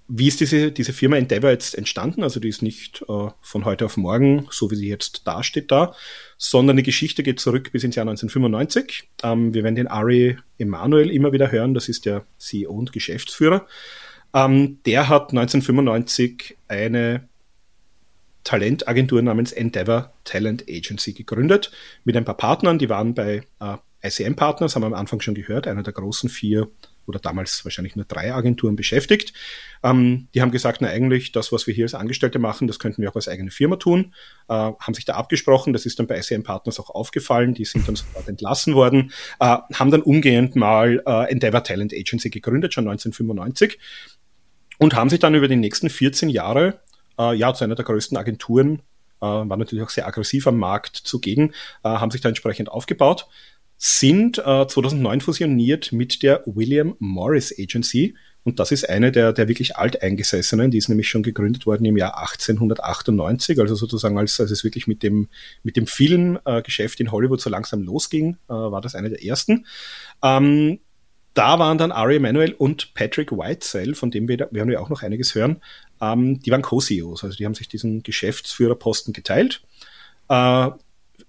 wie 0.07 0.27
ist 0.27 0.39
diese, 0.39 0.71
diese 0.71 0.93
Firma 0.93 1.17
Endeavor 1.17 1.49
jetzt 1.49 1.75
entstanden? 1.77 2.23
Also 2.23 2.39
die 2.39 2.49
ist 2.49 2.61
nicht 2.61 3.03
äh, 3.07 3.29
von 3.41 3.65
heute 3.65 3.85
auf 3.85 3.97
morgen, 3.97 4.47
so 4.51 4.69
wie 4.69 4.75
sie 4.75 4.89
jetzt 4.89 5.25
dasteht, 5.27 5.71
da, 5.71 5.95
sondern 6.37 6.77
die 6.77 6.83
Geschichte 6.83 7.23
geht 7.23 7.39
zurück 7.39 7.71
bis 7.71 7.83
ins 7.83 7.95
Jahr 7.95 8.07
1995. 8.07 9.09
Ähm, 9.23 9.53
wir 9.53 9.63
werden 9.63 9.75
den 9.75 9.87
Ari 9.87 10.37
Emanuel 10.57 11.09
immer 11.09 11.31
wieder 11.31 11.51
hören, 11.51 11.73
das 11.73 11.89
ist 11.89 12.05
der 12.05 12.25
CEO 12.37 12.73
und 12.73 12.91
Geschäftsführer. 12.91 13.65
Ähm, 14.33 14.79
der 14.85 15.09
hat 15.09 15.31
1995 15.31 16.57
eine 16.67 17.27
Talentagentur 18.43 19.21
namens 19.21 19.53
Endeavor 19.53 20.13
Talent 20.25 20.65
Agency 20.69 21.13
gegründet 21.13 21.71
mit 22.03 22.17
ein 22.17 22.25
paar 22.25 22.37
Partnern, 22.37 22.77
die 22.77 22.89
waren 22.89 23.13
bei 23.13 23.43
äh, 23.61 23.77
ICM 24.05 24.35
Partners, 24.35 24.75
haben 24.75 24.83
wir 24.83 24.87
am 24.87 24.93
Anfang 24.93 25.21
schon 25.21 25.33
gehört, 25.33 25.65
einer 25.65 25.83
der 25.83 25.93
großen 25.93 26.29
vier 26.29 26.69
oder 27.05 27.19
damals 27.19 27.63
wahrscheinlich 27.65 27.95
nur 27.95 28.05
drei 28.05 28.33
Agenturen 28.33 28.75
beschäftigt. 28.75 29.33
Ähm, 29.83 30.27
die 30.33 30.41
haben 30.41 30.51
gesagt, 30.51 30.81
na 30.81 30.87
eigentlich, 30.87 31.31
das, 31.31 31.51
was 31.51 31.67
wir 31.67 31.73
hier 31.73 31.85
als 31.85 31.93
Angestellte 31.93 32.39
machen, 32.39 32.67
das 32.67 32.79
könnten 32.79 33.01
wir 33.01 33.09
auch 33.09 33.15
als 33.15 33.27
eigene 33.27 33.51
Firma 33.51 33.75
tun. 33.75 34.13
Äh, 34.47 34.53
haben 34.53 34.93
sich 34.93 35.05
da 35.05 35.15
abgesprochen, 35.15 35.73
das 35.73 35.85
ist 35.85 35.99
dann 35.99 36.07
bei 36.07 36.17
ICM 36.17 36.43
Partners 36.43 36.79
auch 36.79 36.89
aufgefallen, 36.89 37.53
die 37.53 37.65
sind 37.65 37.87
dann 37.87 37.95
sofort 37.95 38.27
entlassen 38.27 38.75
worden, 38.75 39.11
äh, 39.39 39.57
haben 39.73 39.91
dann 39.91 40.01
umgehend 40.01 40.55
mal 40.55 41.01
äh, 41.05 41.31
Endeavor 41.31 41.63
Talent 41.63 41.93
Agency 41.93 42.29
gegründet, 42.29 42.73
schon 42.73 42.87
1995 42.87 43.79
und 44.77 44.95
haben 44.95 45.09
sich 45.09 45.19
dann 45.19 45.35
über 45.35 45.47
die 45.47 45.55
nächsten 45.55 45.89
14 45.89 46.29
Jahre 46.29 46.79
äh, 47.19 47.35
ja 47.35 47.53
zu 47.53 47.63
einer 47.63 47.75
der 47.75 47.85
größten 47.85 48.17
Agenturen, 48.17 48.79
äh, 49.21 49.25
war 49.25 49.57
natürlich 49.57 49.83
auch 49.83 49.89
sehr 49.89 50.07
aggressiv 50.07 50.47
am 50.47 50.57
Markt 50.57 50.95
zugegen, 50.95 51.51
äh, 51.83 51.89
haben 51.89 52.11
sich 52.11 52.21
da 52.21 52.29
entsprechend 52.29 52.69
aufgebaut 52.69 53.27
sind 53.85 54.37
äh, 54.37 54.65
2009 54.65 55.19
fusioniert 55.19 55.91
mit 55.91 56.23
der 56.23 56.41
William 56.45 56.95
Morris 56.99 57.53
Agency. 57.59 58.15
Und 58.45 58.61
das 58.61 58.71
ist 58.71 58.87
eine 58.87 59.11
der, 59.11 59.33
der 59.33 59.49
wirklich 59.49 59.75
alteingesessenen, 59.75 60.71
die 60.71 60.77
ist 60.77 60.87
nämlich 60.87 61.09
schon 61.09 61.21
gegründet 61.21 61.65
worden 61.65 61.83
im 61.83 61.97
Jahr 61.97 62.17
1898, 62.17 63.59
also 63.59 63.75
sozusagen 63.75 64.17
als, 64.17 64.39
als 64.39 64.51
es 64.51 64.63
wirklich 64.63 64.87
mit 64.87 65.03
dem, 65.03 65.27
mit 65.63 65.75
dem 65.75 65.85
Filmgeschäft 65.85 67.01
äh, 67.01 67.03
in 67.03 67.11
Hollywood 67.11 67.41
so 67.41 67.49
langsam 67.49 67.81
losging, 67.83 68.37
äh, 68.47 68.53
war 68.53 68.79
das 68.79 68.95
eine 68.95 69.09
der 69.09 69.21
ersten. 69.21 69.65
Ähm, 70.23 70.79
da 71.33 71.59
waren 71.59 71.77
dann 71.77 71.91
Ari 71.91 72.15
Emanuel 72.15 72.53
und 72.53 72.93
Patrick 72.93 73.33
Whitesell, 73.33 73.95
von 73.95 74.11
dem 74.11 74.29
wir, 74.29 74.47
werden 74.51 74.69
wir 74.69 74.81
auch 74.81 74.89
noch 74.89 75.03
einiges 75.03 75.35
hören, 75.35 75.61
ähm, 75.99 76.39
die 76.39 76.51
waren 76.51 76.61
Co-CEOs, 76.61 77.25
also 77.25 77.35
die 77.35 77.45
haben 77.45 77.55
sich 77.55 77.67
diesen 77.67 78.01
Geschäftsführerposten 78.01 79.11
geteilt. 79.11 79.61
Äh, 80.29 80.69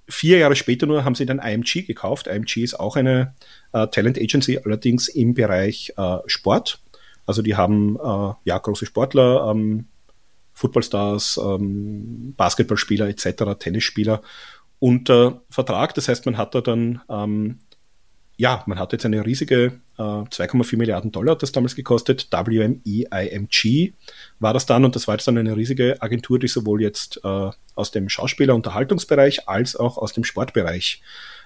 Vier 0.07 0.39
Jahre 0.39 0.57
später 0.57 0.87
nur 0.87 1.05
haben 1.05 1.15
sie 1.15 1.27
dann 1.27 1.39
IMG 1.39 1.87
gekauft. 1.87 2.27
IMG 2.27 2.59
ist 2.59 2.79
auch 2.79 2.97
eine 2.97 3.35
äh, 3.73 3.87
Talent 3.89 4.19
Agency, 4.19 4.59
allerdings 4.59 5.09
im 5.09 5.35
Bereich 5.35 5.95
äh, 5.97 6.19
Sport. 6.27 6.81
Also 7.27 7.41
die 7.41 7.57
haben 7.57 7.97
äh, 7.97 8.33
ja 8.45 8.59
große 8.59 8.87
Sportler, 8.87 9.51
ähm, 9.51 9.87
Footballstars, 10.53 11.41
ähm, 11.43 12.35
Basketballspieler 12.37 13.09
etc., 13.09 13.59
Tennisspieler 13.59 14.21
unter 14.79 15.43
Vertrag. 15.49 15.95
Das 15.95 16.09
heißt, 16.09 16.27
man 16.27 16.37
hat 16.37 16.55
da 16.55 16.61
dann 16.61 17.01
ähm, 17.09 17.61
ja, 18.37 18.63
man 18.67 18.79
hat 18.79 18.93
jetzt 18.93 19.07
eine 19.07 19.25
riesige 19.25 19.81
2,4 20.03 20.77
Milliarden 20.77 21.13
Dollar 21.13 21.33
hat 21.33 21.43
das 21.43 21.53
damals 21.53 21.77
gekostet. 21.77 22.29
WMEIMG 22.31 23.93
war 24.41 24.53
das 24.53 24.67
dann 24.67 24.85
und 24.85 24.97
das 24.97 25.07
war 25.07 25.15
jetzt 25.15 25.29
dann 25.29 25.39
eine 25.39 25.57
riesige 25.57 26.03
Agentur, 26.03 26.39
die 26.39 26.49
sowohl 26.49 26.83
jetzt 26.83 27.21
äh, 27.23 27.51
aus 27.75 27.91
dem 27.93 28.09
Schauspieler-Unterhaltungsbereich 28.09 29.49
als 29.49 29.77
auch 29.77 29.97
aus 29.97 30.13
dem 30.13 30.25
Sportbereich 30.25 31.01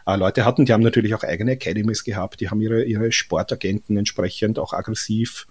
äh, 0.07 0.17
Leute 0.17 0.45
hatten. 0.45 0.65
Die 0.65 0.73
haben 0.73 0.83
natürlich 0.83 1.15
auch 1.15 1.23
eigene 1.23 1.53
Academies 1.53 2.05
gehabt, 2.05 2.41
die 2.41 2.49
haben 2.49 2.61
ihre, 2.63 2.85
ihre 2.85 3.13
Sportagenten 3.13 3.97
entsprechend 3.97 4.59
auch 4.59 4.73
aggressiv 4.73 5.47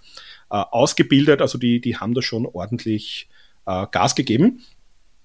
äh, 0.50 0.56
ausgebildet. 0.56 1.40
Also 1.40 1.58
die, 1.58 1.80
die 1.80 1.96
haben 1.96 2.14
da 2.14 2.22
schon 2.22 2.46
ordentlich 2.46 3.28
äh, 3.66 3.86
Gas 3.90 4.16
gegeben. 4.16 4.64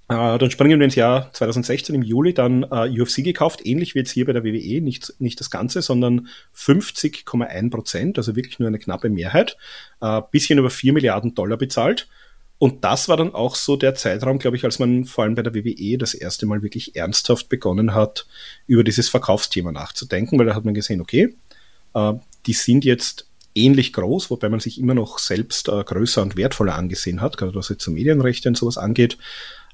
Äh, 0.10 0.38
dann 0.38 0.52
springen 0.52 0.80
wir 0.80 0.86
ins 0.86 0.96
Jahr 0.96 1.32
2016 1.34 1.96
im 1.96 2.02
Juli, 2.04 2.34
dann 2.34 2.64
äh, 2.64 3.02
UFC 3.02 3.24
gekauft, 3.24 3.66
ähnlich 3.66 3.96
wie 3.96 4.00
jetzt 4.00 4.12
hier 4.12 4.26
bei 4.26 4.34
der 4.34 4.44
WWE, 4.44 4.82
nicht, 4.82 5.14
nicht 5.20 5.40
das 5.40 5.50
Ganze, 5.50 5.82
sondern 5.82 6.28
50,1 6.56 7.70
Prozent, 7.70 8.18
also 8.18 8.36
wirklich 8.36 8.60
nur 8.60 8.68
eine 8.68 8.80
knappe 8.80 9.10
Mehrheit, 9.10 9.58
äh, 10.02 10.22
bisschen 10.32 10.60
über 10.60 10.70
4 10.70 10.94
Milliarden 10.94 11.36
Dollar 11.36 11.58
bezahlt. 11.58 12.08
Und 12.60 12.84
das 12.84 13.10
war 13.10 13.18
dann 13.18 13.34
auch 13.34 13.56
so 13.56 13.76
der 13.76 13.96
Zeitraum, 13.96 14.40
glaube 14.40 14.56
ich, 14.56 14.64
als 14.64 14.80
man 14.80 15.06
vor 15.06 15.24
allem 15.24 15.36
bei 15.36 15.42
der 15.42 15.54
WWE 15.54 15.98
das 15.98 16.14
erste 16.14 16.46
Mal 16.46 16.62
wirklich 16.62 16.96
ernsthaft 16.96 17.50
begonnen 17.50 17.94
hat, 17.94 18.26
über 18.68 18.84
dieses 18.84 19.10
Verkaufsthema 19.10 19.72
nachzudenken, 19.72 20.38
weil 20.38 20.46
da 20.46 20.56
hat 20.56 20.66
man 20.66 20.74
gesehen, 20.74 21.02
okay, 21.02 21.36
äh, 21.94 22.14
die 22.46 22.54
sind 22.54 22.86
jetzt 22.86 23.28
ähnlich 23.56 23.94
groß, 23.94 24.30
wobei 24.30 24.50
man 24.50 24.60
sich 24.60 24.80
immer 24.80 24.94
noch 24.94 25.20
selbst 25.20 25.70
äh, 25.70 25.84
größer 25.84 26.22
und 26.22 26.36
wertvoller 26.38 26.76
angesehen 26.76 27.22
hat, 27.22 27.38
gerade 27.38 27.56
was 27.56 27.70
jetzt 27.70 27.84
so 27.84 27.92
Medienrechte 27.92 28.50
und 28.50 28.58
sowas 28.58 28.78
angeht. 28.78 29.18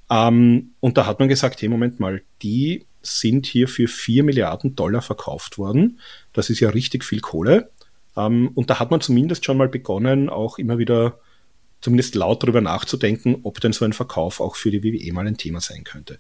Ähm, 0.09 0.71
und 0.79 0.97
da 0.97 1.05
hat 1.05 1.19
man 1.19 1.29
gesagt, 1.29 1.61
hey, 1.61 1.69
Moment 1.69 1.99
mal, 1.99 2.21
die 2.41 2.85
sind 3.01 3.45
hier 3.45 3.67
für 3.67 3.87
4 3.87 4.23
Milliarden 4.23 4.75
Dollar 4.75 5.01
verkauft 5.01 5.57
worden. 5.57 5.99
Das 6.33 6.49
ist 6.49 6.59
ja 6.59 6.69
richtig 6.69 7.05
viel 7.05 7.21
Kohle. 7.21 7.71
Ähm, 8.17 8.51
und 8.55 8.69
da 8.69 8.79
hat 8.79 8.91
man 8.91 9.01
zumindest 9.01 9.45
schon 9.45 9.57
mal 9.57 9.69
begonnen, 9.69 10.29
auch 10.29 10.57
immer 10.57 10.77
wieder 10.77 11.19
zumindest 11.81 12.15
laut 12.15 12.43
darüber 12.43 12.61
nachzudenken, 12.61 13.39
ob 13.43 13.61
denn 13.61 13.71
so 13.71 13.85
ein 13.85 13.93
Verkauf 13.93 14.41
auch 14.41 14.55
für 14.55 14.71
die 14.71 14.83
WWE 14.83 15.13
mal 15.13 15.27
ein 15.27 15.37
Thema 15.37 15.61
sein 15.61 15.83
könnte. 15.83 16.17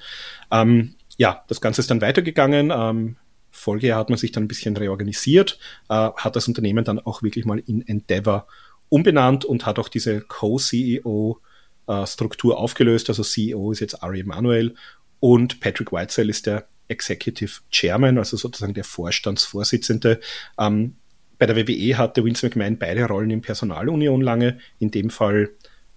Ähm, 0.51 0.95
ja, 1.17 1.43
das 1.47 1.59
Ganze 1.59 1.81
ist 1.81 1.91
dann 1.91 2.01
weitergegangen. 2.01 2.71
Ähm, 2.73 3.17
Folgejahr 3.51 3.99
hat 3.99 4.09
man 4.09 4.17
sich 4.17 4.31
dann 4.31 4.43
ein 4.43 4.47
bisschen 4.47 4.77
reorganisiert, 4.77 5.59
äh, 5.89 6.11
hat 6.15 6.35
das 6.35 6.47
Unternehmen 6.47 6.85
dann 6.85 6.99
auch 6.99 7.23
wirklich 7.23 7.45
mal 7.45 7.59
in 7.59 7.85
Endeavor 7.85 8.47
umbenannt 8.87 9.43
und 9.43 9.65
hat 9.65 9.79
auch 9.79 9.89
diese 9.89 10.21
Co-CEO 10.21 11.41
äh, 11.89 12.07
Struktur 12.07 12.57
aufgelöst. 12.57 13.09
Also 13.09 13.23
CEO 13.23 13.71
ist 13.71 13.81
jetzt 13.81 14.03
Ari 14.03 14.21
Emanuel 14.21 14.75
und 15.19 15.59
Patrick 15.59 15.91
Whitesell 15.91 16.29
ist 16.29 16.45
der 16.45 16.67
Executive 16.87 17.61
Chairman, 17.71 18.17
also 18.17 18.37
sozusagen 18.37 18.73
der 18.73 18.83
Vorstandsvorsitzende. 18.83 20.19
Ähm, 20.57 20.95
bei 21.37 21.45
der 21.45 21.55
WWE 21.55 21.97
hatte 21.97 22.23
Vince 22.23 22.45
McMahon 22.45 22.77
beide 22.77 23.05
Rollen 23.05 23.31
in 23.31 23.41
Personalunion 23.41 24.21
lange. 24.21 24.59
In 24.79 24.91
dem 24.91 25.09
Fall 25.09 25.49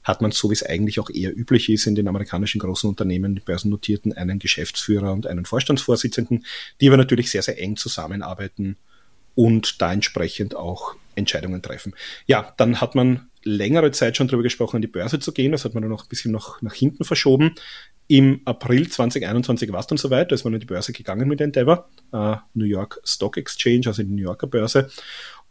hat 0.03 0.21
man, 0.21 0.33
so 0.33 0.51
wie 0.51 0.55
es 0.55 0.65
eigentlich 0.65 0.99
auch 0.99 1.11
eher 1.11 1.37
üblich 1.37 1.69
ist, 1.69 1.87
in 1.87 1.95
den 1.95 2.09
amerikanischen 2.09 2.59
großen 2.59 2.89
Unternehmen, 2.89 3.35
die 3.35 3.41
börsennotierten, 3.41 4.13
einen 4.13 4.39
Geschäftsführer 4.39 5.13
und 5.13 5.27
einen 5.27 5.45
Vorstandsvorsitzenden, 5.45 6.45
die 6.81 6.89
aber 6.89 6.97
natürlich 6.97 7.31
sehr, 7.31 7.43
sehr 7.43 7.61
eng 7.61 7.77
zusammenarbeiten 7.77 8.77
und 9.35 9.81
da 9.81 9.93
entsprechend 9.93 10.57
auch 10.57 10.97
Entscheidungen 11.15 11.63
treffen. 11.63 11.95
Ja, 12.27 12.53
dann 12.57 12.81
hat 12.81 12.95
man 12.95 13.29
längere 13.45 13.91
Zeit 13.91 14.17
schon 14.17 14.29
darüber 14.29 14.43
gesprochen, 14.43 14.77
an 14.77 14.83
die 14.83 14.89
Börse 14.89 15.19
zu 15.19 15.33
gehen. 15.33 15.53
Das 15.53 15.65
hat 15.65 15.75
man 15.75 15.83
dann 15.83 15.91
noch 15.91 16.05
ein 16.05 16.09
bisschen 16.09 16.33
noch 16.33 16.63
nach 16.63 16.75
hinten 16.75 17.05
verschoben. 17.05 17.55
Im 18.09 18.43
April 18.45 18.89
2021 18.89 19.73
war 19.73 19.81
es 19.81 19.87
dann 19.87 19.99
soweit, 19.99 20.31
da 20.31 20.35
ist 20.35 20.45
man 20.45 20.55
an 20.55 20.61
die 20.61 20.67
Börse 20.67 20.93
gegangen 20.93 21.29
mit 21.29 21.41
Endeavor, 21.41 21.89
äh, 22.13 22.37
New 22.55 22.65
York 22.65 23.01
Stock 23.05 23.37
Exchange, 23.37 23.83
also 23.87 24.03
die 24.03 24.11
New 24.11 24.23
Yorker 24.23 24.47
Börse, 24.47 24.91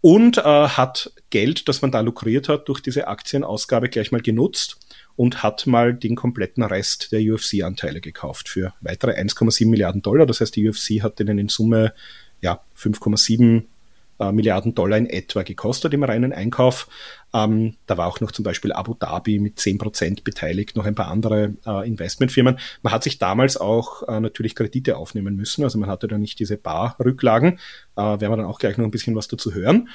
und 0.02 0.40
äh, 0.40 0.42
hat 0.42 1.14
Geld, 1.30 1.68
das 1.68 1.82
man 1.82 1.92
da 1.92 2.02
lukriert 2.02 2.50
hat, 2.50 2.68
durch 2.68 2.82
diese 2.82 3.08
Aktienausgabe 3.08 3.90
gleich 3.90 4.12
mal 4.12 4.22
genutzt 4.22 4.78
und 5.16 5.44
hat 5.44 5.68
mal 5.68 5.94
den 5.94 6.16
kompletten 6.16 6.64
Rest 6.64 7.12
der 7.12 7.22
UFC-Anteile 7.22 8.02
gekauft 8.02 8.50
für 8.50 8.74
weitere 8.82 9.12
1,7 9.12 9.70
Milliarden 9.70 10.02
Dollar. 10.02 10.26
Das 10.26 10.42
heißt, 10.42 10.56
die 10.56 10.68
UFC 10.68 11.04
hat 11.04 11.20
denen 11.20 11.38
in 11.38 11.50
Summe 11.50 11.94
ja 12.42 12.64
5,7 12.76 13.64
äh, 14.22 14.32
Milliarden 14.32 14.76
Dollar 14.76 14.98
in 14.98 15.08
etwa 15.08 15.44
gekostet 15.44 15.94
im 15.94 16.04
reinen 16.04 16.32
Einkauf. 16.32 16.88
Ähm, 17.34 17.76
da 17.88 17.98
war 17.98 18.08
auch 18.08 18.20
noch 18.22 18.32
zum 18.32 18.44
Beispiel 18.44 18.72
Abu 18.72 18.94
Dhabi 18.94 19.40
mit 19.40 19.58
10% 19.58 20.24
beteiligt, 20.24 20.76
noch 20.76 20.86
ein 20.86 20.96
paar 20.96 21.08
andere 21.08 21.56
äh, 21.66 21.88
Investmentfirmen. 21.88 22.60
Man 22.84 22.94
hat 22.94 23.04
sich 23.04 23.18
damals 23.18 23.58
auch 23.58 24.08
äh, 24.08 24.20
natürlich 24.20 24.56
Kredite 24.56 24.98
aufnehmen 24.98 25.36
müssen, 25.36 25.64
also 25.64 25.80
man 25.80 25.90
hatte 25.90 26.08
da 26.08 26.18
nicht 26.18 26.40
diese 26.40 26.58
Barrücklagen. 26.58 27.60
Äh, 27.96 28.02
werden 28.02 28.32
wir 28.32 28.38
dann 28.38 28.46
auch 28.46 28.60
gleich 28.60 28.78
noch 28.78 28.86
ein 28.86 28.92
bisschen 28.92 29.16
was 29.16 29.28
dazu 29.28 29.54
hören. 29.54 29.90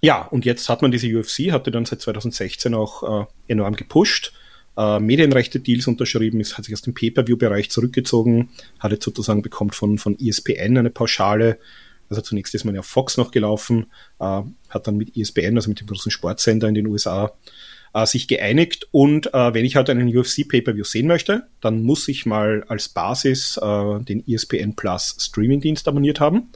Ja, 0.00 0.22
und 0.22 0.44
jetzt 0.44 0.68
hat 0.68 0.82
man 0.82 0.90
diese 0.90 1.08
UFC, 1.08 1.52
hatte 1.52 1.70
dann 1.70 1.84
seit 1.84 2.00
2016 2.00 2.74
auch 2.74 3.22
äh, 3.22 3.26
enorm 3.48 3.74
gepusht 3.74 4.32
äh, 4.78 5.00
Medienrechte-Deals 5.00 5.88
unterschrieben, 5.88 6.40
ist, 6.40 6.56
hat 6.56 6.64
sich 6.64 6.72
aus 6.72 6.82
dem 6.82 6.94
Pay-Per-View-Bereich 6.94 7.68
zurückgezogen, 7.68 8.50
hat 8.78 8.92
jetzt 8.92 9.04
sozusagen 9.04 9.42
bekommt 9.42 9.74
von, 9.74 9.98
von 9.98 10.16
ESPN 10.18 10.78
eine 10.78 10.90
Pauschale 10.90 11.58
also 12.10 12.22
zunächst 12.22 12.54
ist 12.54 12.64
man 12.64 12.74
ja 12.74 12.82
Fox 12.82 13.16
noch 13.16 13.30
gelaufen, 13.30 13.86
äh, 14.18 14.42
hat 14.68 14.86
dann 14.86 14.96
mit 14.96 15.16
ESPN, 15.16 15.56
also 15.56 15.68
mit 15.68 15.80
dem 15.80 15.86
großen 15.86 16.10
Sportsender 16.10 16.68
in 16.68 16.74
den 16.74 16.86
USA, 16.86 17.32
äh, 17.94 18.06
sich 18.06 18.28
geeinigt. 18.28 18.88
Und 18.90 19.32
äh, 19.34 19.54
wenn 19.54 19.64
ich 19.64 19.76
halt 19.76 19.90
einen 19.90 20.14
UFC 20.14 20.48
Pay-per-View 20.48 20.84
sehen 20.84 21.06
möchte, 21.06 21.46
dann 21.60 21.82
muss 21.82 22.08
ich 22.08 22.26
mal 22.26 22.64
als 22.68 22.88
Basis 22.88 23.58
äh, 23.58 24.00
den 24.00 24.26
ESPN 24.26 24.74
Plus 24.74 25.16
Streaming-Dienst 25.18 25.86
abonniert 25.88 26.20
haben. 26.20 26.50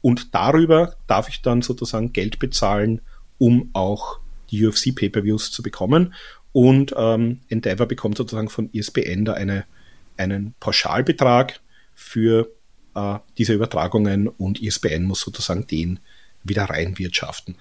Und 0.00 0.34
darüber 0.34 0.94
darf 1.06 1.28
ich 1.28 1.42
dann 1.42 1.62
sozusagen 1.62 2.12
Geld 2.12 2.38
bezahlen, 2.38 3.00
um 3.38 3.70
auch 3.72 4.20
die 4.50 4.64
UFC 4.64 4.94
Pay-per-Views 4.94 5.50
zu 5.50 5.62
bekommen. 5.62 6.14
Und 6.52 6.94
ähm, 6.96 7.40
Endeavor 7.48 7.86
bekommt 7.86 8.16
sozusagen 8.16 8.48
von 8.48 8.72
ESPN 8.72 9.24
da 9.24 9.34
eine, 9.34 9.64
einen 10.16 10.54
Pauschalbetrag 10.60 11.60
für 11.94 12.50
äh, 12.98 13.18
diese 13.38 13.54
Übertragungen 13.54 14.28
und 14.28 14.60
ISBN 14.60 15.04
muss 15.04 15.20
sozusagen 15.20 15.66
den 15.66 16.00
wieder 16.44 16.64
reinwirtschaften. 16.64 17.56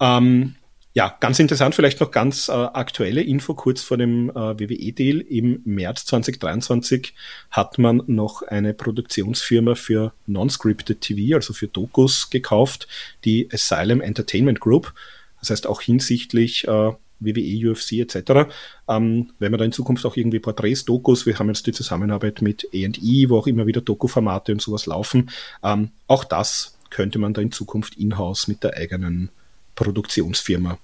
Ähm, 0.00 0.56
ja, 0.94 1.16
ganz 1.20 1.38
interessant, 1.38 1.74
vielleicht 1.74 2.00
noch 2.00 2.10
ganz 2.10 2.48
äh, 2.48 2.52
aktuelle 2.52 3.22
Info 3.22 3.54
kurz 3.54 3.82
vor 3.82 3.96
dem 3.96 4.28
äh, 4.28 4.34
WWE-Deal. 4.34 5.20
Im 5.20 5.62
März 5.64 6.04
2023 6.04 7.14
hat 7.50 7.78
man 7.78 8.02
noch 8.06 8.42
eine 8.42 8.74
Produktionsfirma 8.74 9.74
für 9.74 10.12
Non-Scripted 10.26 11.00
TV, 11.00 11.34
also 11.34 11.54
für 11.54 11.68
Dokus, 11.68 12.28
gekauft, 12.28 12.88
die 13.24 13.48
Asylum 13.50 14.02
Entertainment 14.02 14.60
Group. 14.60 14.92
Das 15.40 15.48
heißt 15.48 15.66
auch 15.66 15.80
hinsichtlich 15.80 16.68
äh, 16.68 16.92
WWE, 17.24 17.70
UFC 17.70 17.92
etc. 17.94 18.52
Ähm, 18.88 19.30
wenn 19.38 19.52
wir 19.52 19.58
da 19.58 19.64
in 19.64 19.72
Zukunft 19.72 20.04
auch 20.06 20.16
irgendwie 20.16 20.40
Porträts, 20.40 20.84
Dokus, 20.84 21.26
wir 21.26 21.38
haben 21.38 21.48
jetzt 21.48 21.66
die 21.66 21.72
Zusammenarbeit 21.72 22.42
mit 22.42 22.68
A&E, 22.72 23.28
wo 23.28 23.38
auch 23.38 23.46
immer 23.46 23.66
wieder 23.66 23.80
Doku-Formate 23.80 24.52
und 24.52 24.62
sowas 24.62 24.86
laufen. 24.86 25.30
Ähm, 25.62 25.90
auch 26.06 26.24
das 26.24 26.78
könnte 26.90 27.18
man 27.18 27.34
da 27.34 27.40
in 27.40 27.52
Zukunft 27.52 27.96
in-house 27.96 28.48
mit 28.48 28.62
der 28.62 28.76
eigenen 28.76 29.30
Produktionsfirma 29.74 30.78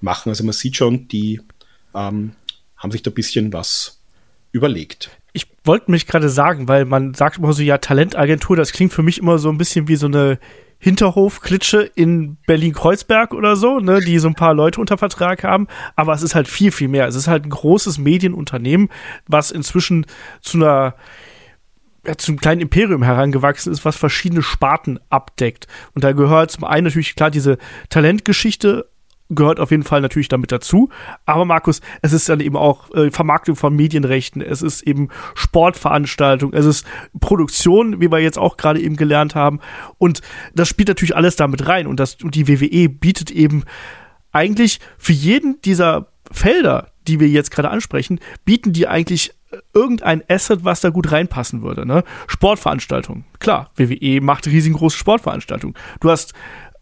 machen. 0.00 0.28
Also 0.30 0.44
man 0.44 0.52
sieht 0.52 0.76
schon, 0.76 1.08
die 1.08 1.40
ähm, 1.94 2.32
haben 2.76 2.90
sich 2.90 3.02
da 3.02 3.10
ein 3.10 3.14
bisschen 3.14 3.52
was 3.52 4.00
überlegt. 4.52 5.10
Ich 5.32 5.46
wollte 5.64 5.90
mich 5.90 6.06
gerade 6.06 6.28
sagen, 6.28 6.68
weil 6.68 6.84
man 6.84 7.14
sagt 7.14 7.38
immer 7.38 7.52
so, 7.52 7.62
ja, 7.62 7.78
Talentagentur, 7.78 8.56
das 8.56 8.72
klingt 8.72 8.92
für 8.92 9.02
mich 9.02 9.18
immer 9.18 9.38
so 9.38 9.50
ein 9.50 9.58
bisschen 9.58 9.88
wie 9.88 9.96
so 9.96 10.06
eine 10.06 10.38
Hinterhofklitsche 10.78 11.82
in 11.82 12.36
Berlin-Kreuzberg 12.46 13.34
oder 13.34 13.56
so, 13.56 13.80
ne, 13.80 14.00
die 14.00 14.18
so 14.18 14.28
ein 14.28 14.34
paar 14.34 14.54
Leute 14.54 14.80
unter 14.80 14.96
Vertrag 14.96 15.42
haben. 15.42 15.66
Aber 15.96 16.12
es 16.12 16.22
ist 16.22 16.34
halt 16.34 16.48
viel, 16.48 16.70
viel 16.70 16.88
mehr. 16.88 17.06
Es 17.06 17.16
ist 17.16 17.28
halt 17.28 17.44
ein 17.44 17.50
großes 17.50 17.98
Medienunternehmen, 17.98 18.88
was 19.26 19.50
inzwischen 19.50 20.06
zu 20.40 20.58
einer 20.58 20.94
ja, 22.06 22.16
zum 22.16 22.38
kleinen 22.38 22.60
Imperium 22.60 23.02
herangewachsen 23.02 23.72
ist, 23.72 23.84
was 23.84 23.96
verschiedene 23.96 24.42
Sparten 24.42 25.00
abdeckt. 25.10 25.66
Und 25.94 26.04
da 26.04 26.12
gehört 26.12 26.50
zum 26.50 26.64
einen 26.64 26.84
natürlich 26.84 27.16
klar 27.16 27.30
diese 27.30 27.58
Talentgeschichte 27.90 28.86
gehört 29.30 29.60
auf 29.60 29.70
jeden 29.70 29.82
Fall 29.82 30.00
natürlich 30.00 30.28
damit 30.28 30.52
dazu. 30.52 30.88
Aber 31.26 31.44
Markus, 31.44 31.80
es 32.02 32.12
ist 32.12 32.28
dann 32.28 32.40
eben 32.40 32.56
auch 32.56 32.90
äh, 32.94 33.10
Vermarktung 33.10 33.56
von 33.56 33.74
Medienrechten, 33.74 34.42
es 34.42 34.62
ist 34.62 34.82
eben 34.82 35.08
Sportveranstaltung, 35.34 36.52
es 36.52 36.66
ist 36.66 36.86
Produktion, 37.20 38.00
wie 38.00 38.10
wir 38.10 38.20
jetzt 38.20 38.38
auch 38.38 38.56
gerade 38.56 38.80
eben 38.80 38.96
gelernt 38.96 39.34
haben. 39.34 39.60
Und 39.98 40.22
das 40.54 40.68
spielt 40.68 40.88
natürlich 40.88 41.16
alles 41.16 41.36
damit 41.36 41.66
rein. 41.68 41.86
Und, 41.86 42.00
das, 42.00 42.16
und 42.22 42.34
die 42.34 42.48
WWE 42.48 42.88
bietet 42.88 43.30
eben 43.30 43.64
eigentlich 44.32 44.80
für 44.96 45.12
jeden 45.12 45.60
dieser 45.62 46.08
Felder, 46.30 46.92
die 47.06 47.20
wir 47.20 47.28
jetzt 47.28 47.50
gerade 47.50 47.70
ansprechen, 47.70 48.20
bieten 48.44 48.72
die 48.72 48.86
eigentlich 48.86 49.32
äh, 49.50 49.58
irgendein 49.74 50.22
Asset, 50.28 50.64
was 50.64 50.80
da 50.80 50.90
gut 50.90 51.10
reinpassen 51.10 51.62
würde. 51.62 51.86
Ne? 51.86 52.04
Sportveranstaltung, 52.26 53.24
klar, 53.38 53.70
WWE 53.76 54.20
macht 54.20 54.46
riesengroße 54.46 54.96
Sportveranstaltungen. 54.96 55.76
Du 56.00 56.10
hast 56.10 56.34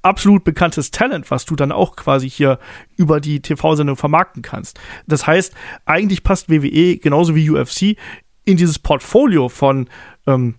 absolut 0.07 0.45
bekanntes 0.45 0.91
Talent, 0.91 1.31
was 1.31 1.45
du 1.45 1.57
dann 1.57 1.73
auch 1.73 1.97
quasi 1.97 2.31
hier 2.31 2.59
über 2.97 3.21
die 3.21 3.41
TV-Sendung 3.41 3.97
vermarkten 3.97 4.43
kannst. 4.43 4.81
Das 5.07 5.27
heißt, 5.27 5.55
eigentlich 5.85 6.23
passt 6.23 6.49
WWE 6.49 6.97
genauso 6.97 7.35
wie 7.35 7.51
UFC 7.51 7.97
in 8.45 8.57
dieses 8.57 8.79
Portfolio 8.79 9.49
von 9.49 9.89
ähm, 10.27 10.55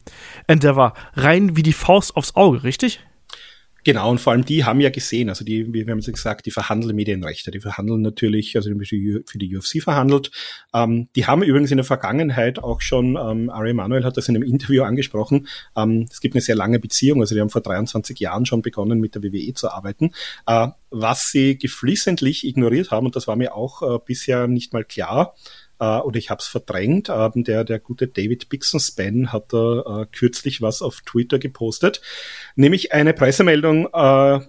Endeavor 0.45 0.93
rein 1.13 1.55
wie 1.55 1.63
die 1.63 1.73
Faust 1.73 2.15
aufs 2.15 2.35
Auge, 2.35 2.63
richtig? 2.63 3.01
Genau, 3.87 4.11
und 4.11 4.19
vor 4.19 4.33
allem 4.33 4.43
die 4.43 4.65
haben 4.65 4.81
ja 4.81 4.89
gesehen, 4.89 5.29
also 5.29 5.45
die, 5.45 5.71
wie 5.71 5.85
wir 5.87 5.91
haben 5.93 5.99
es 5.99 6.07
gesagt, 6.07 6.45
die 6.45 6.51
verhandeln 6.51 6.93
Medienrechte, 6.93 7.51
die 7.51 7.61
verhandeln 7.61 8.01
natürlich, 8.01 8.53
also 8.57 8.69
für 8.69 9.37
die 9.37 9.55
UFC 9.55 9.81
verhandelt. 9.81 10.29
Ähm, 10.73 11.07
die 11.15 11.25
haben 11.25 11.41
übrigens 11.41 11.71
in 11.71 11.77
der 11.77 11.85
Vergangenheit 11.85 12.59
auch 12.59 12.81
schon, 12.81 13.15
ähm, 13.15 13.49
Ari 13.49 13.69
Emanuel 13.69 14.03
hat 14.03 14.17
das 14.17 14.27
in 14.27 14.35
einem 14.35 14.43
Interview 14.43 14.83
angesprochen, 14.83 15.47
ähm, 15.77 16.05
es 16.11 16.19
gibt 16.19 16.35
eine 16.35 16.41
sehr 16.41 16.55
lange 16.55 16.79
Beziehung, 16.79 17.21
also 17.21 17.33
die 17.33 17.39
haben 17.39 17.49
vor 17.49 17.61
23 17.61 18.19
Jahren 18.19 18.45
schon 18.45 18.61
begonnen 18.61 18.99
mit 18.99 19.15
der 19.15 19.23
WWE 19.23 19.53
zu 19.53 19.71
arbeiten. 19.71 20.11
Äh, 20.47 20.67
was 20.89 21.31
sie 21.31 21.57
geflissentlich 21.57 22.45
ignoriert 22.45 22.91
haben, 22.91 23.05
und 23.05 23.15
das 23.15 23.25
war 23.25 23.37
mir 23.37 23.55
auch 23.55 23.83
äh, 23.83 23.99
bisher 24.05 24.47
nicht 24.47 24.73
mal 24.73 24.83
klar, 24.83 25.33
äh, 25.79 25.97
oder 25.99 26.17
ich 26.17 26.29
habe 26.29 26.39
es 26.39 26.47
verdrängt. 26.47 27.09
Äh, 27.09 27.29
der, 27.35 27.63
der 27.63 27.79
gute 27.79 28.07
David 28.07 28.49
Bixenspan 28.49 29.31
hat 29.31 29.53
da 29.53 30.01
äh, 30.01 30.05
kürzlich 30.11 30.61
was 30.61 30.81
auf 30.81 31.01
Twitter 31.01 31.39
gepostet, 31.39 32.01
nämlich 32.55 32.93
eine 32.93 33.13
Pressemeldung 33.13 33.87
äh, 33.93 34.39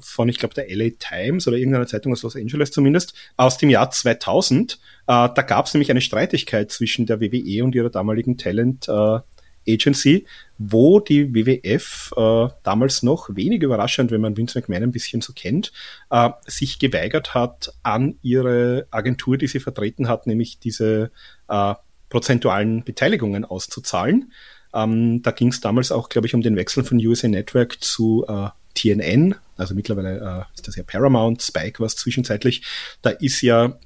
von, 0.00 0.28
ich 0.28 0.38
glaube, 0.38 0.54
der 0.54 0.66
LA 0.68 0.90
Times 0.98 1.48
oder 1.48 1.56
irgendeiner 1.56 1.86
Zeitung 1.86 2.12
aus 2.12 2.22
Los 2.22 2.36
Angeles 2.36 2.70
zumindest, 2.70 3.14
aus 3.36 3.58
dem 3.58 3.70
Jahr 3.70 3.90
2000. 3.90 4.72
Äh, 4.72 4.76
da 5.06 5.28
gab 5.28 5.66
es 5.66 5.74
nämlich 5.74 5.90
eine 5.90 6.00
Streitigkeit 6.00 6.70
zwischen 6.70 7.06
der 7.06 7.20
WWE 7.20 7.64
und 7.64 7.74
ihrer 7.74 7.90
damaligen 7.90 8.36
Talent 8.36 8.88
äh, 8.88 9.18
Agency, 9.68 10.26
wo 10.58 11.00
die 11.00 11.34
WWF 11.34 12.12
äh, 12.16 12.48
damals 12.62 13.02
noch 13.02 13.28
wenig 13.34 13.62
überraschend, 13.62 14.10
wenn 14.10 14.20
man 14.20 14.36
Vince 14.36 14.58
McMahon 14.58 14.84
ein 14.84 14.92
bisschen 14.92 15.20
so 15.20 15.32
kennt, 15.32 15.72
äh, 16.10 16.30
sich 16.46 16.78
geweigert 16.78 17.34
hat, 17.34 17.74
an 17.82 18.16
ihre 18.22 18.86
Agentur, 18.90 19.36
die 19.38 19.46
sie 19.46 19.60
vertreten 19.60 20.08
hat, 20.08 20.26
nämlich 20.26 20.58
diese 20.58 21.10
äh, 21.48 21.74
prozentualen 22.08 22.84
Beteiligungen 22.84 23.44
auszuzahlen. 23.44 24.32
Ähm, 24.74 25.22
da 25.22 25.30
ging 25.30 25.48
es 25.48 25.60
damals 25.60 25.92
auch, 25.92 26.08
glaube 26.08 26.26
ich, 26.26 26.34
um 26.34 26.42
den 26.42 26.56
Wechsel 26.56 26.84
von 26.84 26.98
USA 26.98 27.28
Network 27.28 27.82
zu 27.82 28.24
äh, 28.28 28.48
TNN, 28.74 29.34
also 29.56 29.74
mittlerweile 29.74 30.46
äh, 30.48 30.54
ist 30.54 30.68
das 30.68 30.76
ja 30.76 30.84
Paramount, 30.84 31.42
Spike 31.42 31.80
war 31.80 31.86
es 31.86 31.96
zwischenzeitlich. 31.96 32.62
Da 33.02 33.10
ist 33.10 33.42
ja 33.42 33.78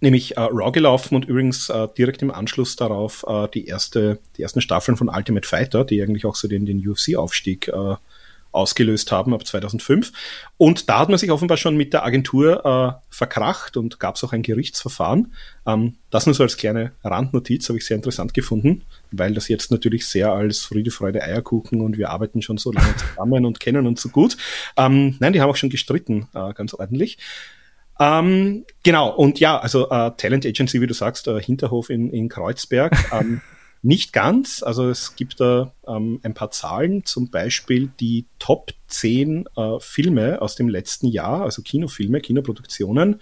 nämlich 0.00 0.36
äh, 0.36 0.40
Raw 0.40 0.70
gelaufen 0.70 1.14
und 1.14 1.24
übrigens 1.24 1.68
äh, 1.68 1.88
direkt 1.96 2.22
im 2.22 2.30
Anschluss 2.30 2.76
darauf 2.76 3.24
äh, 3.28 3.48
die 3.48 3.66
erste, 3.66 4.18
die 4.36 4.42
ersten 4.42 4.60
Staffeln 4.60 4.96
von 4.96 5.08
Ultimate 5.08 5.46
Fighter, 5.46 5.84
die 5.84 6.02
eigentlich 6.02 6.24
auch 6.24 6.36
so 6.36 6.48
den, 6.48 6.66
den 6.66 6.86
UFC-Aufstieg 6.86 7.68
äh, 7.68 7.96
ausgelöst 8.52 9.12
haben 9.12 9.34
ab 9.34 9.46
2005. 9.46 10.12
Und 10.56 10.88
da 10.88 11.00
hat 11.00 11.08
man 11.08 11.18
sich 11.18 11.30
offenbar 11.30 11.56
schon 11.56 11.76
mit 11.76 11.92
der 11.92 12.04
Agentur 12.04 12.64
äh, 12.64 13.14
verkracht 13.14 13.76
und 13.76 14.00
gab 14.00 14.16
es 14.16 14.24
auch 14.24 14.32
ein 14.32 14.42
Gerichtsverfahren. 14.42 15.34
Ähm, 15.66 15.96
das 16.10 16.26
nur 16.26 16.34
so 16.34 16.42
als 16.42 16.56
kleine 16.56 16.92
Randnotiz 17.04 17.68
habe 17.68 17.78
ich 17.78 17.86
sehr 17.86 17.96
interessant 17.96 18.34
gefunden, 18.34 18.82
weil 19.10 19.34
das 19.34 19.48
jetzt 19.48 19.70
natürlich 19.70 20.06
sehr 20.06 20.32
als 20.32 20.60
Friede, 20.60 20.90
Freude, 20.90 21.22
Eierkuchen 21.22 21.80
und 21.80 21.98
wir 21.98 22.10
arbeiten 22.10 22.40
schon 22.40 22.58
so 22.58 22.72
lange 22.72 22.96
zusammen 22.96 23.44
und 23.44 23.60
kennen 23.60 23.86
uns 23.86 24.00
so 24.00 24.08
gut. 24.08 24.36
Ähm, 24.76 25.16
nein, 25.20 25.32
die 25.32 25.40
haben 25.40 25.50
auch 25.50 25.56
schon 25.56 25.70
gestritten, 25.70 26.28
äh, 26.34 26.52
ganz 26.54 26.72
ordentlich. 26.74 27.18
Ähm, 28.00 28.64
genau, 28.82 29.14
und 29.14 29.40
ja, 29.40 29.58
also 29.58 29.90
äh, 29.90 30.12
Talent 30.16 30.46
Agency, 30.46 30.80
wie 30.80 30.86
du 30.86 30.94
sagst, 30.94 31.26
äh, 31.26 31.40
Hinterhof 31.40 31.90
in, 31.90 32.10
in 32.10 32.28
Kreuzberg. 32.28 32.96
Ähm, 33.12 33.40
nicht 33.80 34.12
ganz, 34.12 34.62
also 34.62 34.90
es 34.90 35.14
gibt 35.14 35.40
da 35.40 35.72
ähm, 35.86 36.20
ein 36.24 36.34
paar 36.34 36.50
Zahlen, 36.50 37.04
zum 37.04 37.30
Beispiel 37.30 37.90
die 38.00 38.26
Top 38.38 38.72
10 38.88 39.46
äh, 39.56 39.78
Filme 39.78 40.42
aus 40.42 40.56
dem 40.56 40.68
letzten 40.68 41.06
Jahr, 41.06 41.42
also 41.42 41.62
Kinofilme, 41.62 42.20
Kinoproduktionen. 42.20 43.20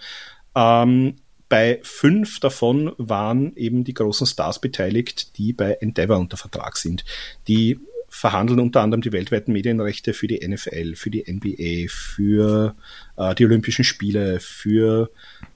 Ähm, 0.55 1.17
bei 1.47 1.79
fünf 1.83 2.39
davon 2.39 2.91
waren 2.97 3.55
eben 3.55 3.83
die 3.83 3.93
großen 3.93 4.27
Stars 4.27 4.59
beteiligt, 4.59 5.37
die 5.37 5.53
bei 5.53 5.73
Endeavor 5.73 6.17
unter 6.17 6.37
Vertrag 6.37 6.75
sind. 6.75 7.05
Die 7.47 7.79
verhandeln 8.09 8.59
unter 8.59 8.81
anderem 8.81 9.01
die 9.01 9.11
weltweiten 9.11 9.51
Medienrechte 9.51 10.13
für 10.13 10.27
die 10.27 10.45
NFL, 10.47 10.95
für 10.95 11.09
die 11.09 11.25
NBA, 11.27 11.91
für 11.91 12.75
äh, 13.17 13.35
die 13.35 13.45
Olympischen 13.45 13.83
Spiele, 13.83 14.39
für 14.39 15.09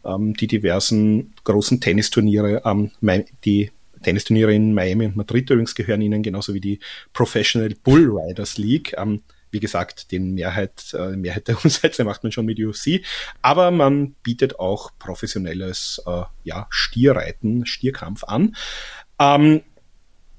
ähm, 0.05 0.33
die 0.33 0.47
diversen 0.47 1.33
großen 1.43 1.79
Tennisturniere, 1.79 2.61
ähm, 2.65 2.91
die 3.45 3.71
Tennisturniere 4.03 4.53
in 4.53 4.73
Miami 4.73 5.05
und 5.05 5.15
Madrid 5.15 5.49
übrigens 5.49 5.75
gehören 5.75 6.01
ihnen, 6.01 6.23
genauso 6.23 6.53
wie 6.53 6.61
die 6.61 6.79
Professional 7.13 7.69
Bull 7.83 8.09
Riders 8.09 8.57
League. 8.57 8.93
Ähm, 8.97 9.21
wie 9.51 9.59
gesagt, 9.59 10.11
den 10.11 10.33
Mehrheit, 10.33 10.93
äh, 10.93 11.15
Mehrheit 11.15 11.47
der 11.47 11.57
Umsätze 11.63 12.03
macht 12.03 12.23
man 12.23 12.31
schon 12.31 12.45
mit 12.45 12.59
UFC, 12.59 13.01
aber 13.41 13.71
man 13.71 14.15
bietet 14.23 14.59
auch 14.59 14.91
professionelles 14.97 16.01
äh, 16.05 16.23
ja, 16.43 16.67
Stierreiten, 16.69 17.65
Stierkampf 17.65 18.23
an. 18.23 18.55
Ähm, 19.19 19.61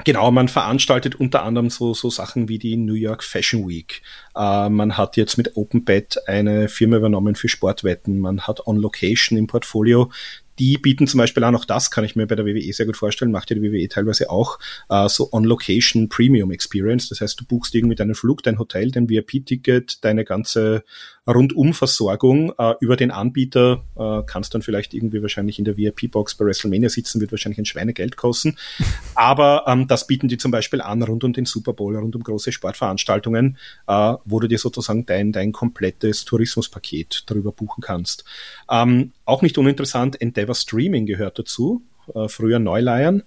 Genau, 0.05 0.31
man 0.31 0.49
veranstaltet 0.49 1.15
unter 1.15 1.43
anderem 1.43 1.71
so, 1.71 1.95
so 1.95 2.11
Sachen 2.11 2.49
wie 2.49 2.59
die 2.59 2.77
New 2.77 2.95
York 2.95 3.23
Fashion 3.23 3.69
Week. 3.69 4.03
Äh, 4.35 4.69
man 4.69 4.97
hat 4.97 5.17
jetzt 5.17 5.37
mit 5.37 5.57
OpenBet 5.57 6.29
eine 6.29 6.69
Firma 6.69 6.97
übernommen 6.97 7.35
für 7.35 7.49
Sportwetten. 7.49 8.19
Man 8.19 8.43
hat 8.43 8.67
On 8.67 8.77
Location 8.77 9.39
im 9.39 9.47
Portfolio 9.47 10.11
die 10.59 10.79
bieten 10.79 11.07
zum 11.07 11.19
Beispiel 11.19 11.43
auch 11.45 11.51
noch 11.51 11.65
das, 11.65 11.91
kann 11.91 12.05
ich 12.05 12.15
mir 12.15 12.27
bei 12.27 12.35
der 12.35 12.45
WWE 12.45 12.73
sehr 12.73 12.87
gut 12.87 12.97
vorstellen, 12.97 13.33
macht 13.33 13.51
ja 13.51 13.57
die 13.57 13.63
WWE 13.63 13.89
teilweise 13.89 14.31
auch, 14.31 14.59
äh, 14.89 15.09
so 15.09 15.33
On-Location 15.33 16.09
Premium 16.09 16.51
Experience. 16.51 17.09
Das 17.09 17.21
heißt, 17.21 17.41
du 17.41 17.45
buchst 17.45 17.75
irgendwie 17.75 17.97
deinen 17.97 18.15
Flug, 18.15 18.43
dein 18.43 18.59
Hotel, 18.59 18.91
dein 18.91 19.09
VIP-Ticket, 19.09 20.05
deine 20.05 20.25
ganze 20.25 20.85
Rundumversorgung 21.29 22.53
äh, 22.59 22.75
über 22.81 22.97
den 22.97 23.13
Anbieter, 23.13 23.85
äh, 23.97 24.23
kannst 24.27 24.55
dann 24.55 24.63
vielleicht 24.63 24.93
irgendwie 24.93 25.23
wahrscheinlich 25.23 25.59
in 25.59 25.65
der 25.65 25.77
VIP-Box 25.77 26.35
bei 26.35 26.45
WrestleMania 26.45 26.89
sitzen, 26.89 27.21
wird 27.21 27.31
wahrscheinlich 27.31 27.59
ein 27.59 27.65
Schweinegeld 27.65 28.17
kosten. 28.17 28.57
Aber 29.15 29.65
ähm, 29.69 29.87
das 29.87 30.07
bieten 30.09 30.27
die 30.27 30.37
zum 30.37 30.51
Beispiel 30.51 30.81
an 30.81 31.03
rund 31.03 31.23
um 31.23 31.33
den 31.33 31.45
Super 31.45 31.75
Bowl, 31.75 31.97
rund 31.97 32.17
um 32.17 32.23
große 32.25 32.51
Sportveranstaltungen, 32.51 33.57
äh, 33.87 34.15
wo 34.25 34.41
du 34.41 34.49
dir 34.49 34.59
sozusagen 34.59 35.07
dein, 35.07 35.31
dein 35.31 35.53
komplettes 35.53 36.25
Tourismuspaket 36.25 37.25
darüber 37.27 37.53
buchen 37.53 37.83
kannst. 37.83 38.25
Ähm, 38.69 39.13
auch 39.25 39.43
nicht 39.43 39.59
uninteressant, 39.59 40.21
Endeavor 40.21 40.57
Streaming 40.57 41.07
gehört 41.07 41.39
dazu, 41.39 41.83
äh, 42.15 42.27
früher 42.29 42.59
Neuleiern. 42.59 43.23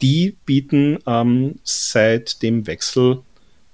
Die 0.00 0.36
bieten 0.46 0.98
ähm, 1.06 1.56
seit 1.64 2.42
dem 2.42 2.68
Wechsel, 2.68 3.22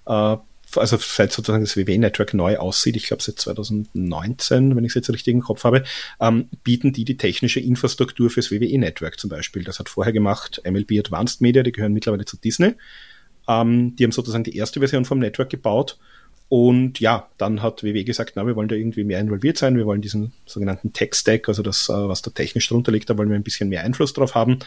äh, 0.07 0.37
also 0.77 0.97
seit 0.99 1.33
sozusagen 1.33 1.65
das 1.65 1.77
WWE-Network 1.77 2.35
neu 2.35 2.57
aussieht, 2.59 2.97
ich 2.97 3.07
glaube 3.07 3.23
seit 3.23 3.39
2019, 3.39 4.77
wenn 4.77 4.85
ich 4.85 4.91
es 4.91 4.95
jetzt 4.95 5.11
richtig 5.11 5.35
im 5.35 5.41
Kopf 5.41 5.65
habe, 5.65 5.85
ähm, 6.21 6.49
bieten 6.65 6.93
die 6.93 7.05
die 7.05 7.17
technische 7.17 7.61
Infrastruktur 7.61 8.31
fürs 8.31 8.51
WWE-Network 8.51 9.19
zum 9.19 9.31
Beispiel. 9.31 9.65
Das 9.65 9.79
hat 9.79 9.89
vorher 9.89 10.13
gemacht 10.13 10.61
MLB 10.65 10.99
Advanced 10.99 11.41
Media, 11.41 11.63
die 11.63 11.73
gehören 11.73 11.93
mittlerweile 11.93 12.25
zu 12.25 12.37
Disney. 12.37 12.75
Ähm, 13.49 13.97
die 13.97 14.05
haben 14.05 14.13
sozusagen 14.13 14.45
die 14.45 14.57
erste 14.57 14.81
Version 14.81 15.05
vom 15.05 15.19
Network 15.19 15.51
gebaut 15.51 15.99
und 16.51 16.99
ja, 16.99 17.29
dann 17.37 17.61
hat 17.61 17.83
WWE 17.83 18.05
gesagt, 18.05 18.33
na, 18.35 18.47
wir 18.47 18.57
wollen 18.57 18.69
da 18.69 18.75
irgendwie 18.75 19.05
mehr 19.05 19.21
involviert 19.21 19.59
sein, 19.59 19.77
wir 19.77 19.85
wollen 19.85 20.01
diesen 20.01 20.33
sogenannten 20.47 20.95
Tech-Stack, 20.95 21.47
also 21.47 21.63
das, 21.63 21.91
äh, 21.91 21.93
was 21.93 22.23
da 22.23 22.31
technisch 22.31 22.69
drunter 22.69 22.91
liegt, 22.91 23.11
da 23.11 23.19
wollen 23.19 23.29
wir 23.29 23.37
ein 23.37 23.43
bisschen 23.43 23.69
mehr 23.69 23.85
Einfluss 23.85 24.15
drauf 24.15 24.35
haben. 24.35 24.61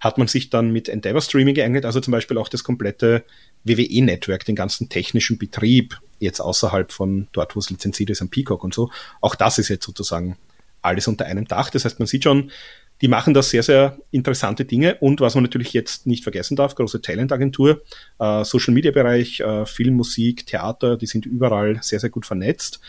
Hat 0.00 0.18
man 0.18 0.26
sich 0.26 0.50
dann 0.50 0.72
mit 0.72 0.88
Endeavor 0.88 1.20
Streaming 1.20 1.54
geeignet, 1.54 1.84
also 1.84 2.00
zum 2.00 2.10
Beispiel 2.10 2.38
auch 2.38 2.48
das 2.48 2.64
komplette 2.64 3.24
WWE-Network, 3.62 4.44
den 4.46 4.56
ganzen 4.56 4.88
technischen 4.88 5.38
Betrieb, 5.38 6.00
jetzt 6.18 6.40
außerhalb 6.40 6.90
von 6.90 7.28
dort, 7.32 7.54
wo 7.54 7.60
es 7.60 7.70
lizenziert 7.70 8.10
ist, 8.10 8.20
am 8.20 8.30
Peacock 8.30 8.64
und 8.64 8.74
so. 8.74 8.90
Auch 9.20 9.36
das 9.36 9.58
ist 9.58 9.68
jetzt 9.68 9.86
sozusagen 9.86 10.36
alles 10.82 11.06
unter 11.06 11.26
einem 11.26 11.46
Dach. 11.46 11.70
Das 11.70 11.84
heißt, 11.84 12.00
man 12.00 12.06
sieht 12.06 12.24
schon, 12.24 12.50
die 13.00 13.08
machen 13.08 13.34
da 13.34 13.42
sehr, 13.42 13.62
sehr 13.62 13.98
interessante 14.10 14.64
Dinge. 14.64 14.96
Und 15.00 15.20
was 15.20 15.34
man 15.34 15.44
natürlich 15.44 15.72
jetzt 15.72 16.06
nicht 16.06 16.22
vergessen 16.22 16.56
darf, 16.56 16.74
große 16.74 17.00
Talentagentur, 17.00 17.82
äh, 18.18 18.44
Social 18.44 18.74
Media 18.74 18.90
Bereich, 18.90 19.40
äh, 19.40 19.66
Film, 19.66 19.94
Musik, 19.94 20.46
Theater, 20.46 20.96
die 20.96 21.06
sind 21.06 21.26
überall 21.26 21.78
sehr, 21.82 22.00
sehr 22.00 22.10
gut 22.10 22.26
vernetzt. 22.26 22.80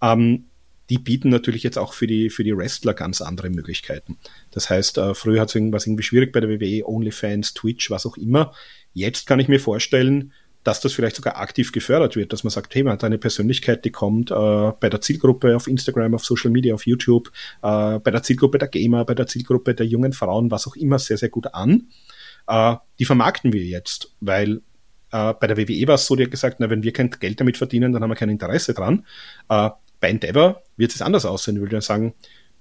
Ähm, 0.00 0.44
die 0.90 0.98
bieten 0.98 1.28
natürlich 1.28 1.62
jetzt 1.62 1.78
auch 1.78 1.92
für 1.92 2.06
die, 2.06 2.30
für 2.30 2.44
die 2.44 2.56
Wrestler 2.56 2.94
ganz 2.94 3.20
andere 3.20 3.50
Möglichkeiten. 3.50 4.16
Das 4.50 4.70
heißt, 4.70 4.96
äh, 4.98 5.14
früher 5.14 5.40
hat 5.40 5.50
es 5.50 5.54
irgendwas 5.54 5.86
irgendwie 5.86 6.02
schwierig 6.02 6.32
bei 6.32 6.40
der 6.40 6.48
WWE, 6.48 6.86
OnlyFans, 6.86 7.52
Twitch, 7.52 7.90
was 7.90 8.06
auch 8.06 8.16
immer. 8.16 8.54
Jetzt 8.94 9.26
kann 9.26 9.38
ich 9.38 9.48
mir 9.48 9.60
vorstellen, 9.60 10.32
dass 10.64 10.80
das 10.80 10.92
vielleicht 10.92 11.16
sogar 11.16 11.36
aktiv 11.36 11.72
gefördert 11.72 12.16
wird, 12.16 12.32
dass 12.32 12.44
man 12.44 12.50
sagt, 12.50 12.74
hey, 12.74 12.82
man 12.82 12.94
hat 12.94 13.04
eine 13.04 13.18
Persönlichkeit, 13.18 13.84
die 13.84 13.90
kommt 13.90 14.30
äh, 14.30 14.34
bei 14.34 14.88
der 14.90 15.00
Zielgruppe 15.00 15.56
auf 15.56 15.66
Instagram, 15.66 16.14
auf 16.14 16.24
Social 16.24 16.50
Media, 16.50 16.74
auf 16.74 16.86
YouTube, 16.86 17.30
äh, 17.62 17.98
bei 17.98 18.10
der 18.10 18.22
Zielgruppe 18.22 18.58
der 18.58 18.68
Gamer, 18.68 19.04
bei 19.04 19.14
der 19.14 19.26
Zielgruppe 19.26 19.74
der 19.74 19.86
jungen 19.86 20.12
Frauen, 20.12 20.50
was 20.50 20.66
auch 20.66 20.76
immer, 20.76 20.98
sehr, 20.98 21.16
sehr 21.16 21.28
gut 21.28 21.54
an. 21.54 21.88
Äh, 22.46 22.76
die 22.98 23.04
vermarkten 23.04 23.52
wir 23.52 23.64
jetzt, 23.64 24.14
weil 24.20 24.60
äh, 25.12 25.34
bei 25.34 25.46
der 25.46 25.56
WWE 25.56 25.86
war 25.88 25.94
es 25.94 26.06
so, 26.06 26.16
die 26.16 26.24
hat 26.24 26.30
gesagt, 26.30 26.56
na, 26.60 26.70
wenn 26.70 26.82
wir 26.82 26.92
kein 26.92 27.10
Geld 27.10 27.40
damit 27.40 27.56
verdienen, 27.56 27.92
dann 27.92 28.02
haben 28.02 28.10
wir 28.10 28.16
kein 28.16 28.30
Interesse 28.30 28.74
dran. 28.74 29.06
Äh, 29.48 29.70
bei 30.00 30.10
Endeavor 30.10 30.62
wird 30.76 30.94
es 30.94 31.02
anders 31.02 31.24
aussehen. 31.24 31.56
Ich 31.56 31.60
würde 31.60 31.72
dann 31.72 31.80
sagen, 31.80 32.14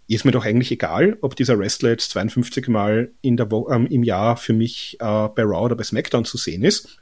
ist 0.08 0.24
mir 0.24 0.32
doch 0.32 0.46
eigentlich 0.46 0.72
egal, 0.72 1.18
ob 1.22 1.36
dieser 1.36 1.60
Wrestler 1.60 1.90
jetzt 1.90 2.12
52 2.12 2.70
Mal 2.70 3.12
in 3.22 3.36
der 3.36 3.52
Wo 3.52 3.70
ähm, 3.70 3.86
im 3.88 4.04
Jahr 4.04 4.38
für 4.38 4.54
mich 4.54 4.96
äh, 5.00 5.04
bei 5.04 5.44
Raw 5.44 5.66
oder 5.66 5.76
bei 5.76 5.84
SmackDown 5.84 6.24
zu 6.24 6.38
sehen 6.38 6.64
ist 6.64 7.00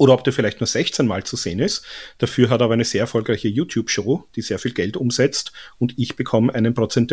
oder 0.00 0.14
ob 0.14 0.24
der 0.24 0.32
vielleicht 0.32 0.60
nur 0.60 0.66
16 0.66 1.06
Mal 1.06 1.24
zu 1.24 1.36
sehen 1.36 1.58
ist. 1.58 1.84
Dafür 2.16 2.48
hat 2.48 2.62
er 2.62 2.64
aber 2.64 2.72
eine 2.72 2.86
sehr 2.86 3.02
erfolgreiche 3.02 3.48
YouTube-Show, 3.48 4.24
die 4.34 4.40
sehr 4.40 4.58
viel 4.58 4.72
Geld 4.72 4.96
umsetzt 4.96 5.52
und 5.76 5.92
ich 5.98 6.16
bekomme 6.16 6.54
einen, 6.54 6.72
Prozent, 6.72 7.12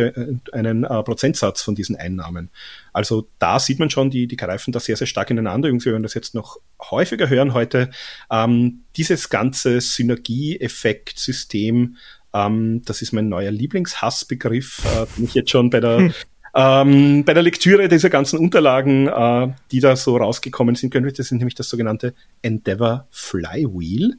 einen 0.53 0.85
äh, 0.85 1.03
Prozentsatz 1.03 1.61
von 1.61 1.75
diesen 1.75 1.97
Einnahmen. 1.97 2.49
Also 2.93 3.27
da 3.39 3.59
sieht 3.59 3.79
man 3.79 3.89
schon, 3.89 4.09
die, 4.09 4.25
die 4.25 4.37
greifen 4.37 4.71
da 4.71 4.79
sehr, 4.79 4.95
sehr 4.95 5.05
stark 5.05 5.29
ineinander. 5.29 5.67
Jungs, 5.67 5.83
wir 5.83 5.91
werden 5.91 6.03
das 6.03 6.13
jetzt 6.13 6.33
noch 6.33 6.61
häufiger 6.79 7.27
hören 7.27 7.53
heute. 7.53 7.89
Ähm, 8.31 8.85
dieses 8.95 9.27
ganze 9.27 9.81
Synergieeffekt-System, 9.81 11.97
ähm, 12.33 12.83
das 12.85 13.01
ist 13.01 13.11
mein 13.11 13.27
neuer 13.27 13.51
Lieblingshassbegriff, 13.51 14.85
äh, 14.85 15.07
den 15.17 15.25
ich 15.25 15.33
jetzt 15.33 15.51
schon 15.51 15.69
bei 15.69 15.81
der. 15.81 16.13
Ähm, 16.59 17.23
bei 17.23 17.35
der 17.35 17.43
Lektüre 17.43 17.87
dieser 17.87 18.09
ganzen 18.09 18.39
Unterlagen, 18.39 19.07
äh, 19.07 19.53
die 19.71 19.79
da 19.79 19.95
so 19.95 20.17
rausgekommen 20.17 20.73
sind, 20.73 20.89
können 20.89 21.05
wir, 21.05 21.13
das 21.13 21.27
sind 21.27 21.37
nämlich 21.37 21.53
das 21.53 21.69
sogenannte 21.69 22.15
Endeavor 22.41 23.07
Flywheel. 23.11 24.15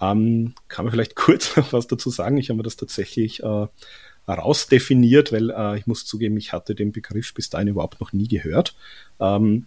Ähm, 0.00 0.54
kann 0.68 0.86
man 0.86 0.92
vielleicht 0.92 1.16
kurz 1.16 1.52
was 1.70 1.86
dazu 1.86 2.08
sagen? 2.08 2.38
Ich 2.38 2.48
habe 2.48 2.56
mir 2.56 2.62
das 2.62 2.76
tatsächlich 2.76 3.42
äh, 3.42 3.66
rausdefiniert, 4.26 5.32
weil 5.32 5.50
äh, 5.50 5.78
ich 5.78 5.86
muss 5.86 6.06
zugeben, 6.06 6.38
ich 6.38 6.54
hatte 6.54 6.74
den 6.74 6.92
Begriff 6.92 7.34
bis 7.34 7.50
dahin 7.50 7.68
überhaupt 7.68 8.00
noch 8.00 8.14
nie 8.14 8.26
gehört. 8.26 8.74
Ähm, 9.20 9.66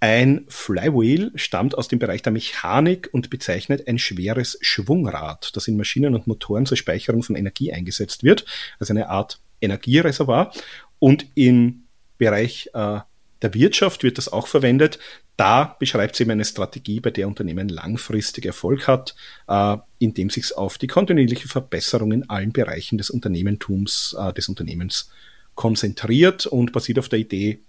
ein 0.00 0.46
Flywheel 0.48 1.30
stammt 1.36 1.78
aus 1.78 1.86
dem 1.86 2.00
Bereich 2.00 2.22
der 2.22 2.32
Mechanik 2.32 3.10
und 3.12 3.30
bezeichnet 3.30 3.86
ein 3.86 3.98
schweres 4.00 4.58
Schwungrad, 4.60 5.54
das 5.54 5.68
in 5.68 5.76
Maschinen 5.76 6.16
und 6.16 6.26
Motoren 6.26 6.66
zur 6.66 6.76
Speicherung 6.76 7.22
von 7.22 7.36
Energie 7.36 7.72
eingesetzt 7.72 8.24
wird, 8.24 8.44
also 8.80 8.92
eine 8.92 9.08
Art 9.08 9.38
Energiereservoir. 9.64 10.52
Und 10.98 11.26
im 11.34 11.84
Bereich 12.18 12.70
äh, 12.74 13.00
der 13.42 13.54
Wirtschaft 13.54 14.02
wird 14.02 14.18
das 14.18 14.32
auch 14.32 14.46
verwendet. 14.46 14.98
Da 15.36 15.76
beschreibt 15.78 16.16
sie 16.16 16.22
eben 16.22 16.30
eine 16.30 16.44
Strategie, 16.44 17.00
bei 17.00 17.10
der 17.10 17.26
Unternehmen 17.26 17.68
langfristig 17.68 18.46
Erfolg 18.46 18.86
hat, 18.86 19.14
äh, 19.48 19.76
indem 19.98 20.30
sich 20.30 20.56
auf 20.56 20.78
die 20.78 20.86
kontinuierliche 20.86 21.48
Verbesserung 21.48 22.12
in 22.12 22.30
allen 22.30 22.52
Bereichen 22.52 22.98
des 22.98 23.10
Unternehmentums, 23.10 24.16
äh, 24.18 24.32
des 24.32 24.48
Unternehmens 24.48 25.10
konzentriert 25.54 26.46
und 26.46 26.72
basiert 26.72 26.98
auf 26.98 27.08
der 27.08 27.18
Idee, 27.18 27.60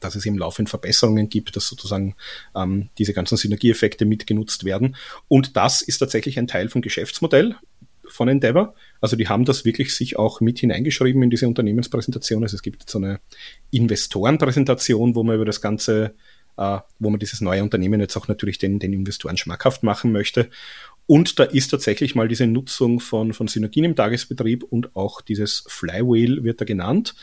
dass 0.00 0.14
es 0.14 0.26
im 0.26 0.38
laufend 0.38 0.68
Verbesserungen 0.68 1.28
gibt, 1.28 1.56
dass 1.56 1.68
sozusagen 1.68 2.14
ähm, 2.54 2.88
diese 2.98 3.12
ganzen 3.12 3.36
Synergieeffekte 3.36 4.04
mitgenutzt 4.04 4.64
werden. 4.64 4.96
Und 5.28 5.56
das 5.56 5.82
ist 5.82 5.98
tatsächlich 5.98 6.38
ein 6.38 6.46
Teil 6.46 6.68
vom 6.68 6.82
Geschäftsmodell 6.82 7.56
von 8.08 8.28
Endeavor. 8.28 8.74
Also 9.00 9.16
die 9.16 9.28
haben 9.28 9.44
das 9.44 9.64
wirklich 9.64 9.94
sich 9.94 10.18
auch 10.18 10.40
mit 10.40 10.58
hineingeschrieben 10.58 11.22
in 11.22 11.30
diese 11.30 11.48
Unternehmenspräsentation. 11.48 12.42
Also 12.42 12.56
es 12.56 12.62
gibt 12.62 12.88
so 12.88 12.98
eine 12.98 13.20
Investorenpräsentation, 13.70 15.14
wo 15.14 15.22
man 15.22 15.36
über 15.36 15.44
das 15.44 15.60
Ganze, 15.60 16.14
äh, 16.56 16.78
wo 16.98 17.10
man 17.10 17.18
dieses 17.18 17.40
neue 17.40 17.62
Unternehmen 17.62 18.00
jetzt 18.00 18.16
auch 18.16 18.28
natürlich 18.28 18.58
den, 18.58 18.78
den 18.78 18.92
Investoren 18.92 19.36
schmackhaft 19.36 19.82
machen 19.82 20.12
möchte. 20.12 20.48
Und 21.06 21.38
da 21.38 21.44
ist 21.44 21.68
tatsächlich 21.68 22.14
mal 22.14 22.26
diese 22.26 22.46
Nutzung 22.46 22.98
von, 22.98 23.32
von 23.32 23.46
Synergien 23.46 23.84
im 23.84 23.96
Tagesbetrieb 23.96 24.64
und 24.64 24.96
auch 24.96 25.20
dieses 25.20 25.64
Flywheel 25.68 26.42
wird 26.42 26.60
da 26.60 26.64
genannt. 26.64 27.14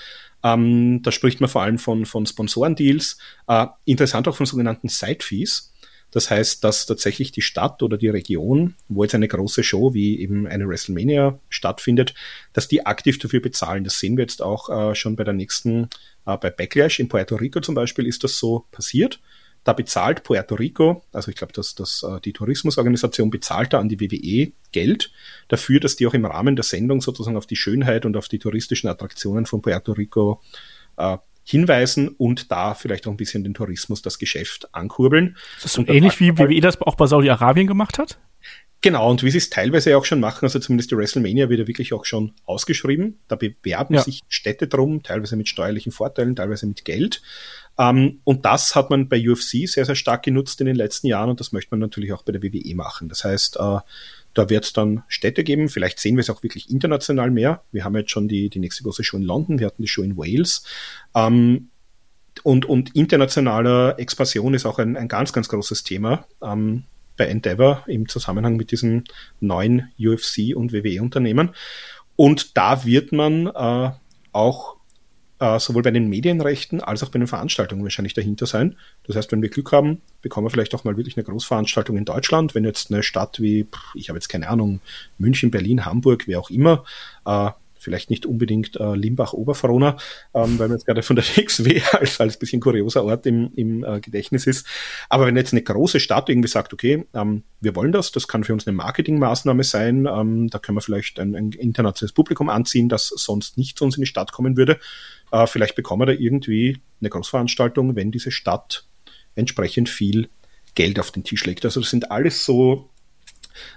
Ähm, 0.41 1.01
da 1.03 1.11
spricht 1.11 1.41
man 1.41 1.49
vor 1.49 1.63
allem 1.63 1.77
von, 1.77 2.05
von 2.05 2.25
Sponsorendeals, 2.25 3.17
äh, 3.47 3.67
interessant 3.85 4.27
auch 4.27 4.35
von 4.35 4.45
sogenannten 4.45 4.87
Side-Fees. 4.87 5.72
Das 6.13 6.29
heißt, 6.29 6.63
dass 6.63 6.85
tatsächlich 6.85 7.31
die 7.31 7.41
Stadt 7.41 7.81
oder 7.81 7.97
die 7.97 8.07
Region, 8.07 8.75
wo 8.87 9.03
jetzt 9.03 9.15
eine 9.15 9.27
große 9.27 9.63
Show 9.63 9.95
wie 9.95 10.19
eben 10.19 10.45
eine 10.45 10.67
WrestleMania 10.67 11.39
stattfindet, 11.49 12.13
dass 12.53 12.67
die 12.67 12.85
aktiv 12.85 13.17
dafür 13.17 13.41
bezahlen. 13.41 13.83
Das 13.83 13.97
sehen 13.97 14.15
wir 14.15 14.21
jetzt 14.21 14.43
auch 14.43 14.69
äh, 14.69 14.93
schon 14.93 15.15
bei 15.15 15.23
der 15.23 15.33
nächsten, 15.33 15.89
äh, 16.27 16.37
bei 16.37 16.51
Backlash 16.51 16.99
in 16.99 17.09
Puerto 17.09 17.35
Rico 17.35 17.61
zum 17.61 17.73
Beispiel 17.73 18.05
ist 18.05 18.23
das 18.23 18.37
so 18.37 18.65
passiert. 18.71 19.21
Da 19.63 19.73
bezahlt 19.73 20.23
Puerto 20.23 20.53
Rico, 20.53 21.03
also 21.11 21.31
ich 21.31 21.37
glaube, 21.37 21.53
dass, 21.53 21.73
dass 21.73 22.03
äh, 22.03 22.21
die 22.21 22.33
Tourismusorganisation 22.33 23.31
bezahlt 23.31 23.73
da 23.73 23.79
an 23.79 23.89
die 23.89 23.99
WWE 23.99 24.51
Geld 24.71 25.11
dafür, 25.47 25.79
dass 25.79 25.95
die 25.95 26.05
auch 26.05 26.13
im 26.13 26.25
Rahmen 26.25 26.55
der 26.55 26.63
Sendung 26.63 27.01
sozusagen 27.01 27.37
auf 27.37 27.47
die 27.47 27.55
Schönheit 27.55 28.05
und 28.05 28.15
auf 28.17 28.27
die 28.27 28.39
touristischen 28.39 28.87
Attraktionen 28.87 29.47
von 29.47 29.63
Puerto 29.63 29.93
Rico 29.93 30.41
äh, 30.97 31.17
hinweisen 31.43 32.09
und 32.09 32.51
da 32.51 32.73
vielleicht 32.73 33.07
auch 33.07 33.11
ein 33.11 33.17
bisschen 33.17 33.43
den 33.43 33.53
Tourismus, 33.53 34.01
das 34.01 34.17
Geschäft 34.17 34.73
ankurbeln. 34.73 35.37
Das 35.55 35.65
ist 35.65 35.73
so 35.73 35.85
ähnlich 35.87 36.19
wie 36.19 36.37
WWE 36.37 36.61
das 36.61 36.81
auch 36.81 36.95
bei 36.95 37.05
Saudi-Arabien 37.05 37.67
gemacht 37.67 37.97
hat? 37.97 38.19
Genau, 38.83 39.09
und 39.09 39.23
wie 39.23 39.31
sie 39.31 39.37
es 39.37 39.49
teilweise 39.49 39.97
auch 39.97 40.03
schon 40.03 40.19
machen, 40.19 40.43
also 40.43 40.59
zumindest 40.59 40.91
die 40.91 40.97
WrestleMania 40.97 41.47
wird 41.47 41.61
ja 41.61 41.67
wirklich 41.67 41.93
auch 41.93 42.03
schon 42.03 42.33
ausgeschrieben. 42.45 43.17
Da 43.29 43.37
bewerben 43.37 43.93
ja. 43.93 44.01
sich 44.01 44.19
Städte 44.27 44.67
drum, 44.67 45.03
teilweise 45.03 45.37
mit 45.37 45.47
steuerlichen 45.47 45.93
Vorteilen, 45.93 46.35
teilweise 46.35 46.65
mit 46.65 46.83
Geld. 46.83 47.21
Ähm, 47.79 48.19
und 48.25 48.43
das 48.43 48.75
hat 48.75 48.89
man 48.89 49.07
bei 49.07 49.25
UFC 49.25 49.69
sehr, 49.69 49.85
sehr 49.85 49.95
stark 49.95 50.23
genutzt 50.23 50.59
in 50.59 50.67
den 50.67 50.75
letzten 50.75 51.07
Jahren 51.07 51.29
und 51.29 51.39
das 51.39 51.53
möchte 51.53 51.71
man 51.71 51.79
natürlich 51.79 52.11
auch 52.11 52.23
bei 52.23 52.33
der 52.33 52.43
WWE 52.43 52.75
machen. 52.75 53.07
Das 53.07 53.23
heißt, 53.23 53.55
äh, 53.57 53.79
da 54.33 54.49
wird 54.49 54.65
es 54.65 54.73
dann 54.73 55.03
Städte 55.07 55.43
geben. 55.43 55.69
Vielleicht 55.69 55.99
sehen 55.99 56.15
wir 56.15 56.21
es 56.21 56.29
auch 56.29 56.43
wirklich 56.43 56.69
international 56.69 57.31
mehr. 57.31 57.63
Wir 57.71 57.83
haben 57.83 57.95
jetzt 57.95 58.11
schon 58.11 58.27
die, 58.27 58.49
die 58.49 58.59
nächste 58.59 58.83
große 58.83 59.03
Show 59.03 59.17
in 59.17 59.23
London, 59.23 59.59
wir 59.59 59.67
hatten 59.67 59.81
die 59.81 59.87
Show 59.87 60.03
in 60.03 60.17
Wales. 60.17 60.63
Ähm, 61.15 61.69
und, 62.41 62.65
und 62.65 62.95
internationale 62.95 63.97
Expansion 63.97 64.53
ist 64.53 64.65
auch 64.65 64.79
ein, 64.79 64.97
ein 64.97 65.07
ganz, 65.07 65.33
ganz 65.33 65.49
großes 65.49 65.83
Thema 65.83 66.25
ähm, 66.41 66.83
bei 67.15 67.27
Endeavor 67.27 67.83
im 67.87 68.07
Zusammenhang 68.07 68.55
mit 68.55 68.71
diesen 68.71 69.03
neuen 69.39 69.91
UFC- 69.99 70.55
und 70.55 70.73
WWE-Unternehmen. 70.73 71.51
Und 72.15 72.57
da 72.57 72.85
wird 72.85 73.11
man 73.11 73.47
äh, 73.47 73.91
auch 74.31 74.77
äh, 75.43 75.59
sowohl 75.59 75.81
bei 75.81 75.91
den 75.91 76.07
Medienrechten 76.07 76.79
als 76.79 77.03
auch 77.03 77.09
bei 77.09 77.19
den 77.19 77.27
Veranstaltungen 77.27 77.83
wahrscheinlich 77.83 78.13
dahinter 78.13 78.45
sein. 78.45 78.77
Das 79.05 79.17
heißt, 79.17 79.29
wenn 79.33 79.41
wir 79.41 79.49
Glück 79.49 79.73
haben, 79.73 80.01
bekommen 80.21 80.45
wir 80.45 80.51
vielleicht 80.51 80.73
auch 80.73 80.85
mal 80.85 80.95
wirklich 80.95 81.17
eine 81.17 81.25
Großveranstaltung 81.25 81.97
in 81.97 82.05
Deutschland. 82.05 82.55
Wenn 82.55 82.63
jetzt 82.63 82.91
eine 82.91 83.03
Stadt 83.03 83.41
wie, 83.41 83.67
ich 83.93 84.07
habe 84.07 84.15
jetzt 84.15 84.29
keine 84.29 84.47
Ahnung, 84.47 84.79
München, 85.17 85.51
Berlin, 85.51 85.85
Hamburg, 85.85 86.27
wer 86.27 86.39
auch 86.39 86.49
immer, 86.49 86.85
äh, 87.25 87.49
vielleicht 87.83 88.09
nicht 88.09 88.25
unbedingt 88.25 88.79
äh, 88.79 88.95
Limbach-Oberfrohna, 88.95 89.97
ähm, 90.33 90.57
weil 90.57 90.69
man 90.69 90.77
jetzt 90.77 90.85
gerade 90.85 91.03
von 91.03 91.17
der 91.17 91.25
WXW 91.25 91.81
als, 91.91 92.19
als 92.19 92.37
bisschen 92.37 92.61
kurioser 92.61 93.03
Ort 93.03 93.25
im, 93.25 93.51
im 93.55 93.83
äh, 93.83 93.99
Gedächtnis 93.99 94.47
ist. 94.47 94.65
Aber 95.09 95.25
wenn 95.25 95.35
jetzt 95.35 95.51
eine 95.51 95.61
große 95.61 95.99
Stadt 95.99 96.29
irgendwie 96.29 96.47
sagt, 96.47 96.73
okay, 96.73 97.05
ähm, 97.13 97.43
wir 97.59 97.75
wollen 97.75 97.91
das, 97.91 98.11
das 98.11 98.27
kann 98.27 98.43
für 98.43 98.53
uns 98.53 98.65
eine 98.65 98.75
Marketingmaßnahme 98.77 99.63
sein, 99.63 100.07
ähm, 100.09 100.49
da 100.49 100.59
können 100.59 100.77
wir 100.77 100.81
vielleicht 100.81 101.19
ein, 101.19 101.35
ein 101.35 101.51
internationales 101.51 102.13
Publikum 102.13 102.49
anziehen, 102.49 102.89
das 102.89 103.07
sonst 103.07 103.57
nicht 103.57 103.77
zu 103.77 103.83
uns 103.83 103.97
in 103.97 104.01
die 104.01 104.07
Stadt 104.07 104.31
kommen 104.31 104.55
würde. 104.57 104.79
Äh, 105.33 105.47
vielleicht 105.47 105.75
bekommen 105.75 106.03
wir 106.03 106.13
da 106.13 106.19
irgendwie 106.19 106.79
eine 107.01 107.09
Großveranstaltung, 107.09 107.95
wenn 107.95 108.11
diese 108.11 108.31
Stadt 108.31 108.85
entsprechend 109.35 109.89
viel 109.89 110.29
Geld 110.75 110.99
auf 110.99 111.11
den 111.11 111.23
Tisch 111.23 111.43
legt. 111.45 111.65
Also 111.65 111.81
das 111.81 111.89
sind 111.89 112.11
alles 112.11 112.45
so, 112.45 112.91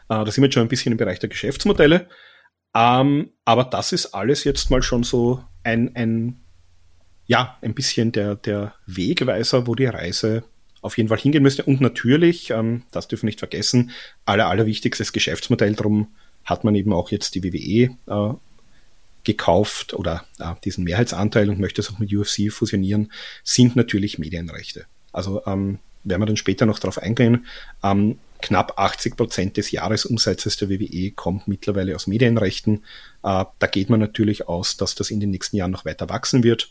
äh, 0.09 0.25
da 0.25 0.27
sind 0.27 0.43
wir 0.43 0.49
jetzt 0.49 0.55
schon 0.55 0.63
ein 0.63 0.69
bisschen 0.69 0.93
im 0.93 0.99
Bereich 0.99 1.19
der 1.19 1.31
Geschäftsmodelle. 1.31 2.09
Ähm, 2.75 3.31
aber 3.47 3.65
das 3.65 3.93
ist 3.93 4.15
alles 4.15 4.45
jetzt 4.45 4.71
mal 4.71 4.83
schon 4.83 5.03
so 5.03 5.43
ein, 5.65 5.97
ein 5.97 6.43
ja, 7.25 7.57
ein 7.63 7.75
bisschen 7.75 8.13
der, 8.13 8.37
der 8.37 8.75
Wegweiser, 8.87 9.67
wo 9.67 9.75
die 9.75 9.87
Reise 9.87 10.45
auf 10.83 10.99
jeden 10.99 11.09
Fall 11.09 11.19
hingehen 11.19 11.43
müsste. 11.43 11.65
Und 11.65 11.81
natürlich, 11.81 12.51
ähm, 12.51 12.83
das 12.93 13.09
dürfen 13.09 13.23
wir 13.23 13.29
nicht 13.29 13.39
vergessen, 13.39 13.93
aller, 14.27 14.49
allerwichtigstes 14.49 15.13
Geschäftsmodell, 15.13 15.75
darum 15.75 16.15
hat 16.45 16.65
man 16.65 16.75
eben 16.75 16.93
auch 16.93 17.11
jetzt 17.11 17.35
die 17.35 17.43
WWE 17.43 17.97
äh, 18.07 18.37
gekauft 19.27 19.93
oder 19.93 20.25
äh, 20.39 20.55
diesen 20.65 20.85
Mehrheitsanteil 20.85 21.51
und 21.51 21.61
möchte 21.61 21.83
es 21.83 21.91
auch 21.91 21.99
mit 21.99 22.15
UFC 22.15 22.51
fusionieren, 22.51 23.13
sind 23.45 23.77
natürlich 23.77 24.19
Medienrechte. 24.19 24.87
Also 25.13 25.45
ähm, 25.47 25.79
werden 26.05 26.23
wir 26.23 26.27
dann 26.27 26.37
später 26.37 26.65
noch 26.65 26.79
darauf 26.79 26.99
eingehen. 26.99 27.47
Ähm, 27.83 28.19
knapp 28.41 28.79
80 28.79 29.17
Prozent 29.17 29.57
des 29.57 29.71
Jahresumsatzes 29.71 30.57
der 30.57 30.71
WWE 30.71 31.11
kommt 31.11 31.49
mittlerweile 31.49 31.95
aus 31.95 32.07
Medienrechten. 32.07 32.85
Äh, 33.23 33.45
da 33.59 33.67
geht 33.71 33.91
man 33.91 34.01
natürlich 34.01 34.49
aus, 34.49 34.77
dass 34.77 34.95
das 34.95 35.11
in 35.11 35.21
den 35.21 35.31
nächsten 35.31 35.57
Jahren 35.57 35.73
noch 35.73 35.85
weiter 35.85 36.09
wachsen 36.09 36.43
wird. 36.43 36.71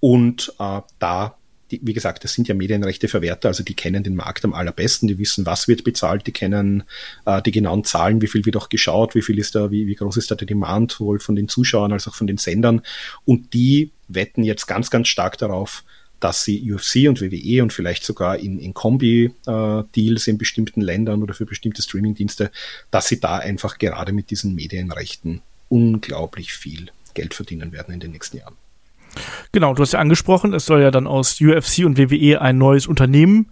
Und 0.00 0.54
äh, 0.58 0.80
da 0.98 1.36
die, 1.70 1.80
wie 1.82 1.92
gesagt, 1.92 2.24
das 2.24 2.34
sind 2.34 2.48
ja 2.48 2.54
Medienrechteverwerter, 2.54 3.48
also 3.48 3.64
die 3.64 3.74
kennen 3.74 4.02
den 4.02 4.14
Markt 4.14 4.44
am 4.44 4.54
allerbesten, 4.54 5.08
die 5.08 5.18
wissen, 5.18 5.46
was 5.46 5.68
wird 5.68 5.84
bezahlt, 5.84 6.26
die 6.26 6.32
kennen 6.32 6.84
äh, 7.24 7.42
die 7.42 7.50
genauen 7.50 7.84
Zahlen, 7.84 8.20
wie 8.22 8.28
viel 8.28 8.44
wird 8.44 8.56
auch 8.56 8.68
geschaut, 8.68 9.14
wie 9.14 9.22
viel 9.22 9.38
ist 9.38 9.54
da, 9.54 9.70
wie, 9.70 9.86
wie 9.86 9.94
groß 9.94 10.16
ist 10.16 10.30
da 10.30 10.34
der 10.34 10.46
Demand, 10.46 10.92
sowohl 10.92 11.18
von 11.20 11.36
den 11.36 11.48
Zuschauern 11.48 11.92
als 11.92 12.06
auch 12.06 12.14
von 12.14 12.26
den 12.26 12.38
Sendern. 12.38 12.82
Und 13.24 13.52
die 13.54 13.90
wetten 14.08 14.44
jetzt 14.44 14.66
ganz, 14.66 14.90
ganz 14.90 15.08
stark 15.08 15.38
darauf, 15.38 15.84
dass 16.20 16.44
sie 16.44 16.72
UFC 16.72 17.08
und 17.08 17.20
WWE 17.20 17.62
und 17.62 17.72
vielleicht 17.72 18.04
sogar 18.04 18.38
in, 18.38 18.58
in 18.58 18.72
Kombi-Deals 18.72 20.26
äh, 20.26 20.30
in 20.30 20.38
bestimmten 20.38 20.80
Ländern 20.80 21.22
oder 21.22 21.34
für 21.34 21.44
bestimmte 21.44 21.82
Streamingdienste, 21.82 22.50
dass 22.90 23.08
sie 23.08 23.20
da 23.20 23.36
einfach 23.36 23.78
gerade 23.78 24.12
mit 24.12 24.30
diesen 24.30 24.54
Medienrechten 24.54 25.42
unglaublich 25.68 26.52
viel 26.52 26.90
Geld 27.14 27.34
verdienen 27.34 27.72
werden 27.72 27.92
in 27.92 28.00
den 28.00 28.12
nächsten 28.12 28.38
Jahren. 28.38 28.54
Genau, 29.52 29.74
du 29.74 29.82
hast 29.82 29.92
ja 29.92 29.98
angesprochen, 29.98 30.54
es 30.54 30.66
soll 30.66 30.82
ja 30.82 30.90
dann 30.90 31.06
aus 31.06 31.40
UFC 31.40 31.84
und 31.84 31.98
WWE 31.98 32.40
ein 32.40 32.58
neues 32.58 32.86
Unternehmen 32.86 33.50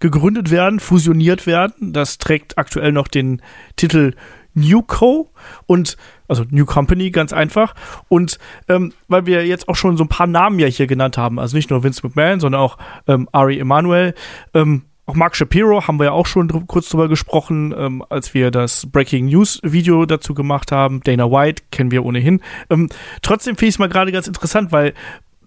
gegründet 0.00 0.50
werden, 0.50 0.80
fusioniert 0.80 1.46
werden. 1.46 1.92
Das 1.92 2.18
trägt 2.18 2.58
aktuell 2.58 2.92
noch 2.92 3.08
den 3.08 3.42
Titel 3.76 4.14
Newco 4.54 5.32
und 5.66 5.96
also 6.28 6.44
New 6.50 6.64
Company 6.64 7.10
ganz 7.10 7.32
einfach. 7.32 7.74
Und 8.08 8.38
ähm, 8.68 8.92
weil 9.08 9.26
wir 9.26 9.46
jetzt 9.46 9.68
auch 9.68 9.76
schon 9.76 9.96
so 9.96 10.04
ein 10.04 10.08
paar 10.08 10.26
Namen 10.26 10.58
ja 10.58 10.66
hier 10.66 10.86
genannt 10.86 11.18
haben, 11.18 11.38
also 11.38 11.56
nicht 11.56 11.70
nur 11.70 11.82
Vince 11.82 12.06
McMahon, 12.06 12.40
sondern 12.40 12.60
auch 12.60 12.78
ähm, 13.06 13.28
Ari 13.32 13.58
Emanuel, 13.58 14.14
ähm, 14.54 14.82
auch 15.06 15.14
Mark 15.14 15.36
Shapiro 15.36 15.86
haben 15.86 15.98
wir 15.98 16.06
ja 16.06 16.12
auch 16.12 16.26
schon 16.26 16.48
dr 16.48 16.66
kurz 16.66 16.88
drüber 16.88 17.08
gesprochen, 17.08 17.74
ähm, 17.76 18.04
als 18.08 18.32
wir 18.32 18.50
das 18.50 18.86
Breaking 18.86 19.26
News 19.26 19.60
Video 19.62 20.06
dazu 20.06 20.34
gemacht 20.34 20.72
haben. 20.72 21.02
Dana 21.02 21.30
White 21.30 21.64
kennen 21.70 21.90
wir 21.90 22.04
ohnehin. 22.04 22.40
Ähm, 22.70 22.88
trotzdem 23.20 23.56
finde 23.56 23.68
ich 23.68 23.74
es 23.74 23.78
mal 23.78 23.88
gerade 23.88 24.12
ganz 24.12 24.26
interessant, 24.26 24.72
weil 24.72 24.94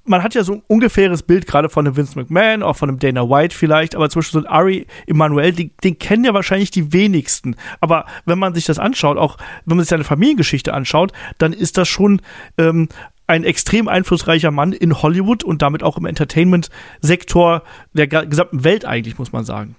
man 0.07 0.23
hat 0.23 0.35
ja 0.35 0.43
so 0.43 0.53
ein 0.53 0.63
ungefähres 0.67 1.21
Bild 1.23 1.47
gerade 1.47 1.69
von 1.69 1.85
einem 1.85 1.97
Vince 1.97 2.17
McMahon, 2.17 2.63
auch 2.63 2.77
von 2.77 2.89
einem 2.89 2.99
Dana 2.99 3.29
White 3.29 3.55
vielleicht, 3.55 3.95
aber 3.95 4.09
zum 4.09 4.21
Beispiel 4.21 4.41
so 4.41 4.47
ein 4.47 4.51
Ari 4.51 4.87
Emanuel, 5.05 5.51
den, 5.51 5.71
den 5.83 5.99
kennen 5.99 6.23
ja 6.23 6.33
wahrscheinlich 6.33 6.71
die 6.71 6.93
wenigsten. 6.93 7.55
Aber 7.81 8.05
wenn 8.25 8.39
man 8.39 8.55
sich 8.55 8.65
das 8.65 8.79
anschaut, 8.79 9.17
auch 9.17 9.37
wenn 9.65 9.77
man 9.77 9.83
sich 9.83 9.89
seine 9.89 10.05
Familiengeschichte 10.05 10.73
anschaut, 10.73 11.11
dann 11.37 11.51
ist 11.51 11.77
das 11.77 11.87
schon 11.87 12.21
ähm, 12.57 12.87
ein 13.27 13.43
extrem 13.43 13.87
einflussreicher 13.87 14.51
Mann 14.51 14.73
in 14.73 15.01
Hollywood 15.01 15.43
und 15.43 15.61
damit 15.61 15.83
auch 15.83 15.97
im 15.97 16.05
Entertainment-Sektor 16.05 17.63
der 17.93 18.07
gesamten 18.07 18.63
Welt 18.63 18.85
eigentlich, 18.85 19.19
muss 19.19 19.31
man 19.31 19.45
sagen. 19.45 19.75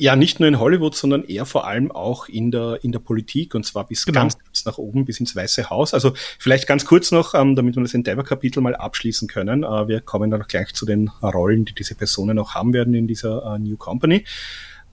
Ja, 0.00 0.14
nicht 0.14 0.38
nur 0.38 0.48
in 0.48 0.60
Hollywood, 0.60 0.94
sondern 0.94 1.24
eher 1.24 1.44
vor 1.44 1.66
allem 1.66 1.90
auch 1.90 2.28
in 2.28 2.52
der, 2.52 2.78
in 2.82 2.92
der 2.92 3.00
Politik 3.00 3.56
und 3.56 3.66
zwar 3.66 3.84
bis 3.88 4.06
genau. 4.06 4.20
ganz, 4.20 4.38
ganz 4.38 4.64
nach 4.64 4.78
oben, 4.78 5.04
bis 5.04 5.18
ins 5.18 5.34
Weiße 5.34 5.70
Haus. 5.70 5.92
Also 5.92 6.12
vielleicht 6.38 6.68
ganz 6.68 6.84
kurz 6.86 7.10
noch, 7.10 7.34
ähm, 7.34 7.56
damit 7.56 7.74
wir 7.74 7.82
das 7.82 7.94
Endeavor-Kapitel 7.94 8.60
mal 8.60 8.76
abschließen 8.76 9.26
können. 9.26 9.64
Äh, 9.64 9.88
wir 9.88 10.00
kommen 10.00 10.30
dann 10.30 10.38
noch 10.38 10.46
gleich 10.46 10.72
zu 10.72 10.86
den 10.86 11.08
Rollen, 11.20 11.64
die 11.64 11.74
diese 11.74 11.96
Personen 11.96 12.38
auch 12.38 12.54
haben 12.54 12.72
werden 12.72 12.94
in 12.94 13.08
dieser 13.08 13.56
äh, 13.56 13.58
New 13.58 13.76
Company. 13.76 14.24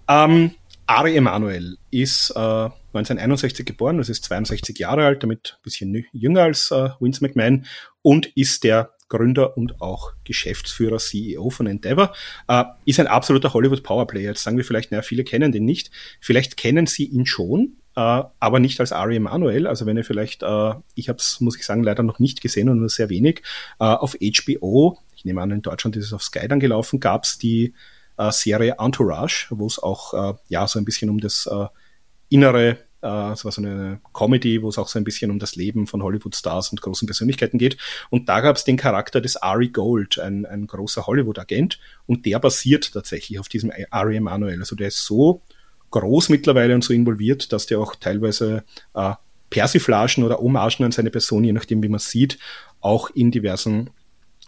Ähm, 0.08 0.56
Ari 0.88 1.16
Emanuel 1.16 1.78
ist 1.92 2.32
äh, 2.32 2.70
1961 3.00 3.66
geboren, 3.66 3.98
das 3.98 4.10
ist 4.10 4.24
62 4.26 4.78
Jahre 4.80 5.06
alt, 5.06 5.24
damit 5.24 5.58
ein 5.58 5.64
bisschen 5.64 6.06
jünger 6.12 6.44
als 6.44 6.72
äh, 6.72 6.90
Vince 7.00 7.24
McMahon 7.24 7.66
und 8.02 8.28
ist 8.36 8.64
der 8.64 8.92
Gründer 9.08 9.56
und 9.58 9.82
auch 9.82 10.14
Geschäftsführer, 10.24 10.98
CEO 10.98 11.50
von 11.50 11.68
Endeavor, 11.68 12.14
äh, 12.48 12.64
ist 12.86 13.00
ein 13.00 13.08
absoluter 13.08 13.54
Hollywood 13.54 13.84
Powerplayer. 13.84 14.30
Jetzt 14.30 14.44
sagen 14.44 14.58
wir 14.58 14.66
vielleicht, 14.66 14.92
naja, 14.92 15.04
viele 15.04 15.24
kennen 15.24 15.52
den 15.52 15.66
nicht. 15.66 15.92
Vielleicht 16.20 16.58
kennen 16.58 16.88
Sie 16.88 17.06
ihn 17.06 17.26
schon, 17.26 17.78
äh, 17.96 18.24
aber 18.40 18.60
nicht 18.60 18.80
als 18.80 18.92
Ari 18.92 19.18
Emanuel. 19.18 19.68
Also 19.68 19.86
wenn 19.86 19.98
ihr 19.98 20.04
vielleicht, 20.04 20.44
äh, 20.44 20.74
ich 20.96 21.10
habe 21.10 21.20
es, 21.20 21.40
muss 21.40 21.56
ich 21.56 21.66
sagen, 21.66 21.84
leider 21.84 22.04
noch 22.04 22.20
nicht 22.20 22.42
gesehen 22.42 22.70
und 22.70 22.80
nur 22.80 22.90
sehr 22.90 23.10
wenig, 23.10 23.44
äh, 23.80 23.86
auf 23.86 24.16
HBO, 24.20 24.98
ich 25.16 25.26
nehme 25.26 25.42
an, 25.42 25.52
in 25.52 25.62
Deutschland 25.62 25.96
ist 25.96 26.06
es 26.06 26.14
auf 26.14 26.24
Sky 26.24 26.48
dann 26.48 26.60
gelaufen, 26.60 27.00
gab 27.00 27.26
es 27.26 27.38
die 27.38 27.74
äh, 28.18 28.32
Serie 28.32 28.76
Entourage, 28.80 29.48
wo 29.52 29.68
es 29.68 29.78
auch 29.78 30.14
äh, 30.14 30.38
ja 30.48 30.68
so 30.68 30.80
ein 30.80 30.86
bisschen 30.86 31.10
um 31.10 31.20
das 31.20 31.48
äh, 31.52 31.68
innere 32.30 32.78
äh, 33.06 33.32
es 33.32 33.46
war 33.46 33.52
so 33.52 33.62
eine 33.62 34.00
Comedy, 34.14 34.62
wo 34.62 34.70
es 34.70 34.78
auch 34.78 34.88
so 34.88 34.98
ein 34.98 35.04
bisschen 35.04 35.30
um 35.30 35.40
das 35.40 35.56
Leben 35.56 35.86
von 35.86 36.02
Hollywood-Stars 36.02 36.72
und 36.72 36.82
großen 36.82 37.06
Persönlichkeiten 37.06 37.60
geht. 37.60 37.78
Und 38.10 38.28
da 38.28 38.42
gab 38.42 38.56
es 38.56 38.64
den 38.64 38.78
Charakter 38.78 39.22
des 39.22 39.38
Ari 39.38 39.70
Gold, 39.70 40.18
ein, 40.20 40.46
ein 40.46 40.66
großer 40.66 41.06
Hollywood-Agent. 41.06 41.80
Und 42.08 42.26
der 42.26 42.40
basiert 42.40 42.94
tatsächlich 42.94 43.40
auf 43.40 43.48
diesem 43.48 43.72
Ari 43.92 44.18
Emanuel. 44.18 44.60
Also 44.60 44.76
der 44.76 44.88
ist 44.88 45.06
so 45.06 45.42
groß 45.92 46.30
mittlerweile 46.30 46.74
und 46.74 46.84
so 46.84 46.94
involviert, 46.94 47.54
dass 47.54 47.68
der 47.68 47.80
auch 47.80 47.96
teilweise 47.96 48.64
äh, 48.96 49.14
Persiflagen 49.52 50.24
oder 50.24 50.40
Hommagen 50.40 50.84
an 50.84 50.92
seine 50.92 51.12
Person, 51.12 51.44
je 51.44 51.54
nachdem 51.54 51.84
wie 51.84 51.90
man 51.90 52.00
sieht, 52.00 52.40
auch 52.82 53.12
in 53.12 53.32
diversen 53.32 53.92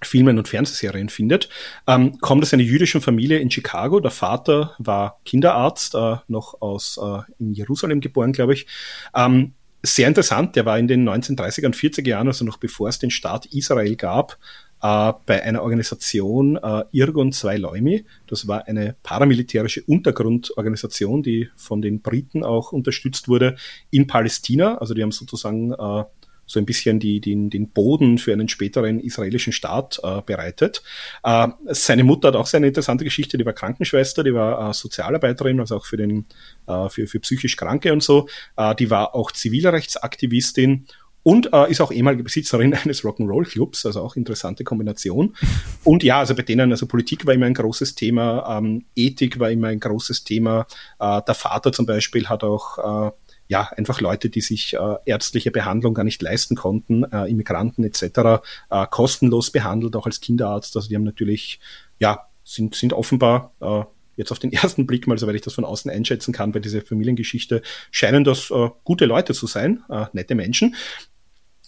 Filmen 0.03 0.37
und 0.37 0.47
Fernsehserien 0.47 1.09
findet, 1.09 1.49
ähm, 1.87 2.19
kommt 2.19 2.43
aus 2.43 2.53
einer 2.53 2.63
jüdischen 2.63 3.01
Familie 3.01 3.39
in 3.39 3.49
Chicago. 3.49 3.99
Der 3.99 4.11
Vater 4.11 4.75
war 4.77 5.19
Kinderarzt, 5.25 5.95
äh, 5.95 6.17
noch 6.27 6.61
aus 6.61 6.99
äh, 7.01 7.19
in 7.39 7.53
Jerusalem 7.53 7.99
geboren, 7.99 8.31
glaube 8.31 8.53
ich. 8.53 8.67
Ähm, 9.15 9.53
sehr 9.83 10.07
interessant, 10.07 10.55
der 10.55 10.65
war 10.65 10.77
in 10.77 10.87
den 10.87 11.07
1930er 11.07 11.65
und 11.67 11.75
40er 11.75 12.07
Jahren, 12.07 12.27
also 12.27 12.43
noch 12.43 12.57
bevor 12.57 12.89
es 12.89 12.99
den 12.99 13.11
Staat 13.11 13.45
Israel 13.47 13.95
gab, 13.95 14.37
äh, 14.81 15.13
bei 15.25 15.43
einer 15.43 15.63
Organisation 15.63 16.57
äh, 16.57 16.83
Irgun 16.91 17.31
2 17.31 17.57
Leumi. 17.57 18.05
Das 18.27 18.47
war 18.47 18.67
eine 18.67 18.95
paramilitärische 19.03 19.83
Untergrundorganisation, 19.83 21.23
die 21.23 21.49
von 21.55 21.81
den 21.81 22.01
Briten 22.01 22.43
auch 22.43 22.71
unterstützt 22.71 23.27
wurde 23.27 23.55
in 23.89 24.07
Palästina. 24.07 24.77
Also 24.77 24.93
die 24.93 25.01
haben 25.01 25.11
sozusagen 25.11 25.73
äh, 25.73 26.03
so 26.47 26.59
ein 26.59 26.65
bisschen 26.65 26.99
die, 26.99 27.21
den, 27.21 27.49
den 27.49 27.69
Boden 27.69 28.17
für 28.17 28.33
einen 28.33 28.49
späteren 28.49 28.99
israelischen 28.99 29.53
Staat 29.53 29.99
äh, 30.01 30.21
bereitet. 30.25 30.81
Äh, 31.23 31.49
seine 31.65 32.03
Mutter 32.03 32.29
hat 32.29 32.35
auch 32.35 32.47
sehr 32.47 32.59
eine 32.59 32.67
interessante 32.67 33.03
Geschichte, 33.03 33.37
die 33.37 33.45
war 33.45 33.53
Krankenschwester, 33.53 34.23
die 34.23 34.33
war 34.33 34.69
äh, 34.69 34.73
Sozialarbeiterin, 34.73 35.59
also 35.59 35.75
auch 35.75 35.85
für, 35.85 35.97
den, 35.97 36.25
äh, 36.67 36.89
für, 36.89 37.05
für 37.05 37.19
psychisch 37.19 37.57
Kranke 37.57 37.93
und 37.93 38.01
so. 38.01 38.27
Äh, 38.55 38.73
die 38.75 38.89
war 38.89 39.13
auch 39.13 39.31
Zivilrechtsaktivistin 39.31 40.87
und 41.27 41.51
äh, 41.51 41.69
ist 41.69 41.81
auch 41.81 41.91
ehemalige 41.91 42.23
Besitzerin 42.23 42.73
eines 42.85 43.03
Rock'n'Roll-Clubs, 43.03 43.85
also 43.85 44.01
auch 44.01 44.15
interessante 44.15 44.63
Kombination. 44.63 45.35
Und 45.83 46.01
ja, 46.01 46.19
also 46.19 46.33
bei 46.33 46.43
denen, 46.43 46.71
also 46.71 46.87
Politik 46.87 47.25
war 47.25 47.33
immer 47.33 47.47
ein 47.47 47.53
großes 47.53 47.95
Thema, 47.95 48.57
ähm, 48.57 48.85
Ethik 48.95 49.37
war 49.37 49.51
immer 49.51 49.67
ein 49.67 49.81
großes 49.81 50.23
Thema. 50.23 50.65
Äh, 50.99 51.21
der 51.27 51.35
Vater 51.35 51.73
zum 51.73 51.85
Beispiel 51.85 52.29
hat 52.29 52.45
auch 52.45 53.09
äh, 53.09 53.11
ja, 53.47 53.69
einfach 53.75 54.01
Leute, 54.01 54.29
die 54.29 54.41
sich 54.41 54.73
äh, 54.73 54.95
ärztliche 55.05 55.51
Behandlung 55.51 55.93
gar 55.93 56.03
nicht 56.03 56.21
leisten 56.21 56.55
konnten, 56.55 57.03
äh, 57.05 57.25
Immigranten 57.25 57.83
etc., 57.83 58.43
äh, 58.69 58.85
kostenlos 58.89 59.51
behandelt, 59.51 59.95
auch 59.95 60.05
als 60.05 60.19
Kinderarzt. 60.19 60.75
Also 60.75 60.89
die 60.89 60.95
haben 60.95 61.03
natürlich, 61.03 61.59
ja, 61.99 62.27
sind, 62.43 62.75
sind 62.75 62.93
offenbar 62.93 63.53
äh, 63.61 63.83
jetzt 64.17 64.31
auf 64.31 64.39
den 64.39 64.51
ersten 64.53 64.85
Blick 64.85 65.07
mal, 65.07 65.17
soweit 65.17 65.35
ich 65.35 65.41
das 65.41 65.53
von 65.53 65.65
außen 65.65 65.89
einschätzen 65.89 66.33
kann, 66.33 66.51
bei 66.51 66.59
dieser 66.59 66.81
Familiengeschichte, 66.81 67.61
scheinen 67.91 68.23
das 68.23 68.51
äh, 68.51 68.69
gute 68.83 69.05
Leute 69.05 69.33
zu 69.33 69.47
sein, 69.47 69.83
äh, 69.89 70.05
nette 70.11 70.35
Menschen. 70.35 70.75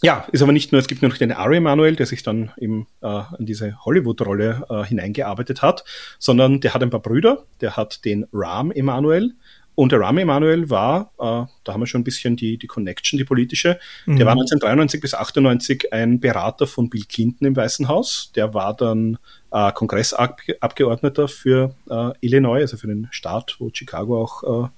Ja, 0.02 0.26
ist 0.32 0.42
aber 0.42 0.54
nicht 0.54 0.72
nur, 0.72 0.80
es 0.80 0.88
gibt 0.88 1.02
nur 1.02 1.10
noch 1.10 1.18
den 1.18 1.34
Ari 1.34 1.58
Emanuel, 1.58 1.98
der 1.98 2.06
sich 2.06 2.24
dann 2.24 2.52
eben 2.58 2.88
äh, 3.02 3.22
in 3.38 3.46
diese 3.46 3.84
Hollywood-Rolle 3.84 4.66
äh, 4.70 4.84
hineingearbeitet 4.86 5.62
hat, 5.62 5.84
sondern 6.20 6.62
der 6.62 6.74
hat 6.74 6.82
ein 6.82 6.90
paar 6.90 7.02
Brüder, 7.02 7.46
der 7.60 7.76
hat 7.76 8.06
den 8.06 8.26
Ram 8.32 8.72
Emanuel, 8.72 9.34
und 9.80 9.94
der 9.94 10.02
Rami 10.02 10.24
Emanuel 10.24 10.70
war, 10.70 11.14
äh, 11.20 11.48
da 11.64 11.72
haben 11.72 11.80
wir 11.80 11.88
schon 11.88 12.02
ein 12.02 12.04
bisschen 12.04 12.36
die, 12.36 12.58
die 12.58 12.68
Connection, 12.68 13.18
die 13.18 13.24
politische, 13.24 13.80
mhm. 14.06 14.18
der 14.18 14.26
war 14.26 14.34
1993 14.34 15.00
bis 15.00 15.14
98 15.14 15.94
ein 15.94 16.20
Berater 16.20 16.68
von 16.68 16.90
Bill 16.90 17.06
Clinton 17.08 17.48
im 17.48 17.56
Weißen 17.56 17.88
Haus. 17.88 18.34
Der 18.36 18.54
war 18.54 18.76
dann 18.76 19.20
äh, 19.54 19.72
Kongressabgeordneter 19.72 21.30
für 21.30 21.76
äh, 21.90 22.12
Illinois, 22.20 22.60
also 22.60 22.76
für 22.76 22.88
den 22.88 23.08
Staat, 23.12 23.56
wo 23.60 23.70
Chicago 23.72 24.22
auch 24.22 24.66
äh, 24.66 24.70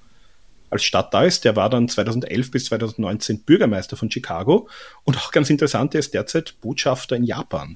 als 0.70 0.84
Stadt 0.84 1.12
da 1.16 1.24
ist. 1.24 1.46
Der 1.46 1.56
war 1.56 1.72
dann 1.72 1.90
2011 1.90 2.52
bis 2.52 2.66
2019 2.66 3.40
Bürgermeister 3.40 3.98
von 3.98 4.12
Chicago. 4.12 4.70
Und 5.04 5.18
auch 5.18 5.32
ganz 5.32 5.50
interessant, 5.50 5.96
er 5.96 6.02
ist 6.02 6.14
derzeit 6.14 6.54
Botschafter 6.62 7.16
in 7.16 7.24
Japan. 7.24 7.76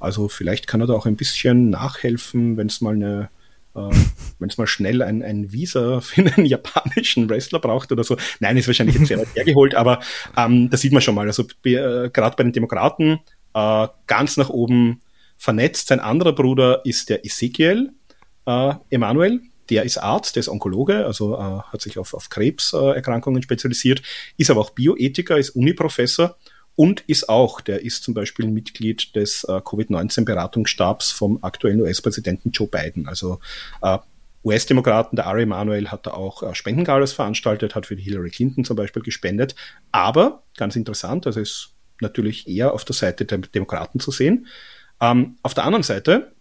Also 0.00 0.28
vielleicht 0.28 0.66
kann 0.66 0.80
er 0.80 0.86
da 0.86 0.94
auch 0.94 1.04
ein 1.04 1.16
bisschen 1.16 1.68
nachhelfen, 1.68 2.56
wenn 2.56 2.68
es 2.68 2.80
mal 2.80 2.94
eine 2.94 3.28
äh, 3.74 3.90
wenn 4.38 4.48
es 4.48 4.58
mal 4.58 4.66
schnell 4.66 5.02
ein, 5.02 5.22
ein 5.22 5.52
Visa 5.52 6.00
für 6.00 6.22
einen 6.22 6.46
japanischen 6.46 7.28
Wrestler 7.28 7.58
braucht 7.58 7.92
oder 7.92 8.04
so. 8.04 8.16
Nein, 8.40 8.56
ist 8.56 8.66
wahrscheinlich 8.66 8.96
jetzt 8.96 9.08
sehr 9.08 9.18
weit 9.18 9.34
hergeholt, 9.34 9.74
aber 9.74 10.00
ähm, 10.36 10.70
das 10.70 10.80
sieht 10.80 10.92
man 10.92 11.02
schon 11.02 11.14
mal. 11.14 11.26
Also 11.26 11.44
äh, 11.64 12.10
gerade 12.10 12.36
bei 12.36 12.42
den 12.42 12.52
Demokraten 12.52 13.20
äh, 13.54 13.88
ganz 14.06 14.36
nach 14.36 14.50
oben 14.50 15.00
vernetzt. 15.36 15.88
Sein 15.88 16.00
anderer 16.00 16.32
Bruder 16.32 16.82
ist 16.84 17.08
der 17.08 17.24
Ezekiel. 17.24 17.92
äh, 18.46 18.74
Emanuel. 18.90 19.40
Der 19.70 19.84
ist 19.84 19.96
Arzt, 19.96 20.36
der 20.36 20.40
ist 20.40 20.50
Onkologe, 20.50 21.06
also 21.06 21.36
äh, 21.36 21.38
hat 21.38 21.80
sich 21.80 21.98
auf, 21.98 22.12
auf 22.12 22.28
Krebserkrankungen 22.28 23.42
spezialisiert, 23.42 24.02
ist 24.36 24.50
aber 24.50 24.60
auch 24.60 24.70
Bioethiker, 24.70 25.38
ist 25.38 25.50
Uniprofessor 25.50 26.36
und 26.76 27.02
ist 27.06 27.28
auch, 27.28 27.60
der 27.60 27.84
ist 27.84 28.02
zum 28.02 28.14
Beispiel 28.14 28.46
Mitglied 28.46 29.14
des 29.14 29.44
äh, 29.44 29.60
Covid-19-Beratungsstabs 29.60 31.12
vom 31.12 31.38
aktuellen 31.42 31.80
US-Präsidenten 31.80 32.50
Joe 32.50 32.68
Biden. 32.68 33.06
Also 33.06 33.38
äh, 33.82 33.98
US-Demokraten, 34.44 35.16
der 35.16 35.26
Ari 35.26 35.42
Emanuel 35.42 35.88
hat 35.88 36.06
da 36.06 36.12
auch 36.12 36.42
äh, 36.42 36.54
Spendengalas 36.54 37.12
veranstaltet, 37.12 37.74
hat 37.74 37.86
für 37.86 37.96
die 37.96 38.02
Hillary 38.02 38.30
Clinton 38.30 38.64
zum 38.64 38.76
Beispiel 38.76 39.02
gespendet. 39.02 39.54
Aber, 39.92 40.42
ganz 40.56 40.76
interessant, 40.76 41.26
also 41.26 41.40
ist 41.40 41.70
natürlich 42.00 42.48
eher 42.48 42.74
auf 42.74 42.84
der 42.84 42.94
Seite 42.94 43.24
der 43.24 43.38
Demokraten 43.38 44.00
zu 44.00 44.10
sehen. 44.10 44.46
Ähm, 45.00 45.36
auf 45.42 45.54
der 45.54 45.64
anderen 45.64 45.82
Seite 45.82 46.32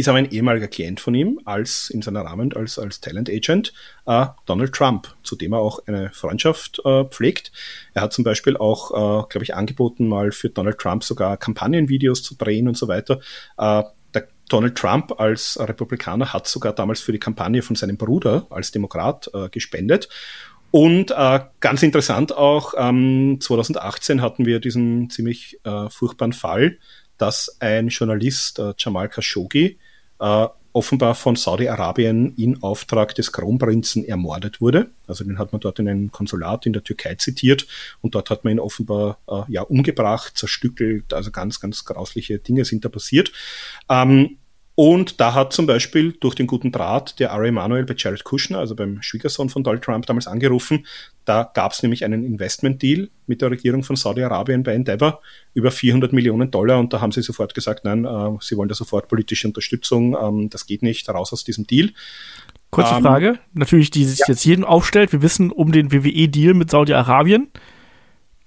ist 0.00 0.08
aber 0.08 0.18
ein 0.18 0.30
ehemaliger 0.30 0.68
Klient 0.68 1.00
von 1.00 1.14
ihm 1.14 1.40
als 1.44 1.90
in 1.90 2.02
seiner 2.02 2.22
Rahmen 2.22 2.52
als, 2.52 2.78
als 2.78 3.00
Talent 3.00 3.30
Agent 3.30 3.72
äh, 4.06 4.26
Donald 4.46 4.72
Trump, 4.72 5.14
zu 5.22 5.36
dem 5.36 5.52
er 5.52 5.60
auch 5.60 5.86
eine 5.86 6.10
Freundschaft 6.12 6.80
äh, 6.84 7.04
pflegt. 7.04 7.52
Er 7.94 8.02
hat 8.02 8.12
zum 8.12 8.24
Beispiel 8.24 8.56
auch, 8.56 8.90
äh, 8.90 9.28
glaube 9.28 9.44
ich, 9.44 9.54
angeboten, 9.54 10.08
mal 10.08 10.32
für 10.32 10.50
Donald 10.50 10.78
Trump 10.78 11.04
sogar 11.04 11.36
Kampagnenvideos 11.36 12.22
zu 12.22 12.34
drehen 12.34 12.68
und 12.68 12.76
so 12.76 12.88
weiter. 12.88 13.20
Äh, 13.58 13.82
Donald 14.50 14.76
Trump 14.76 15.18
als 15.20 15.56
Republikaner 15.60 16.32
hat 16.32 16.46
sogar 16.46 16.72
damals 16.72 17.00
für 17.00 17.12
die 17.12 17.20
Kampagne 17.20 17.62
von 17.62 17.76
seinem 17.76 17.96
Bruder 17.96 18.46
als 18.50 18.72
Demokrat 18.72 19.30
äh, 19.32 19.48
gespendet. 19.48 20.08
Und 20.72 21.12
äh, 21.12 21.40
ganz 21.60 21.82
interessant 21.82 22.36
auch, 22.36 22.74
ähm, 22.76 23.38
2018 23.40 24.20
hatten 24.22 24.46
wir 24.46 24.60
diesen 24.60 25.08
ziemlich 25.08 25.58
äh, 25.64 25.88
furchtbaren 25.88 26.32
Fall, 26.32 26.78
dass 27.16 27.60
ein 27.60 27.88
Journalist, 27.88 28.58
äh, 28.58 28.74
Jamal 28.76 29.08
Khashoggi, 29.08 29.78
äh, 30.20 30.48
offenbar 30.72 31.14
von 31.14 31.34
Saudi-Arabien 31.34 32.34
in 32.36 32.62
Auftrag 32.62 33.14
des 33.16 33.32
Kronprinzen 33.32 34.04
ermordet 34.04 34.60
wurde. 34.60 34.90
Also 35.06 35.24
den 35.24 35.38
hat 35.38 35.52
man 35.52 35.60
dort 35.60 35.80
in 35.80 35.88
einem 35.88 36.12
Konsulat 36.12 36.64
in 36.66 36.72
der 36.72 36.84
Türkei 36.84 37.16
zitiert 37.16 37.66
und 38.00 38.14
dort 38.14 38.30
hat 38.30 38.44
man 38.44 38.52
ihn 38.52 38.60
offenbar 38.60 39.18
äh, 39.28 39.42
ja 39.48 39.62
umgebracht, 39.62 40.38
zerstückelt, 40.38 41.12
also 41.12 41.32
ganz, 41.32 41.58
ganz 41.58 41.84
grausliche 41.84 42.38
Dinge 42.38 42.64
sind 42.64 42.84
da 42.84 42.88
passiert. 42.88 43.32
Ähm, 43.88 44.38
und 44.82 45.20
da 45.20 45.34
hat 45.34 45.52
zum 45.52 45.66
Beispiel 45.66 46.12
durch 46.12 46.34
den 46.34 46.46
guten 46.46 46.72
Draht 46.72 47.20
der 47.20 47.32
Ari 47.32 47.48
Emanuel 47.48 47.84
bei 47.84 47.92
Jared 47.94 48.24
Kushner, 48.24 48.60
also 48.60 48.74
beim 48.74 49.02
Schwiegersohn 49.02 49.50
von 49.50 49.62
Donald 49.62 49.84
Trump, 49.84 50.06
damals 50.06 50.26
angerufen. 50.26 50.86
Da 51.26 51.50
gab 51.52 51.72
es 51.72 51.82
nämlich 51.82 52.02
einen 52.02 52.24
Investment-Deal 52.24 53.10
mit 53.26 53.42
der 53.42 53.50
Regierung 53.50 53.82
von 53.82 53.96
Saudi-Arabien 53.96 54.62
bei 54.62 54.72
Endeavor 54.72 55.20
über 55.52 55.70
400 55.70 56.14
Millionen 56.14 56.50
Dollar. 56.50 56.78
Und 56.78 56.94
da 56.94 57.02
haben 57.02 57.12
sie 57.12 57.20
sofort 57.20 57.54
gesagt, 57.54 57.84
nein, 57.84 58.06
äh, 58.06 58.38
sie 58.40 58.56
wollen 58.56 58.70
da 58.70 58.74
sofort 58.74 59.08
politische 59.08 59.46
Unterstützung. 59.48 60.16
Ähm, 60.18 60.48
das 60.48 60.64
geht 60.64 60.80
nicht, 60.80 61.06
raus 61.10 61.30
aus 61.34 61.44
diesem 61.44 61.66
Deal. 61.66 61.90
Kurze 62.70 62.94
ähm, 62.94 63.02
Frage, 63.02 63.38
natürlich, 63.52 63.90
die 63.90 64.06
sich 64.06 64.20
ja. 64.20 64.28
jetzt 64.28 64.46
jedem 64.46 64.64
aufstellt. 64.64 65.12
Wir 65.12 65.20
wissen 65.20 65.52
um 65.52 65.72
den 65.72 65.92
WWE-Deal 65.92 66.54
mit 66.54 66.70
Saudi-Arabien. 66.70 67.48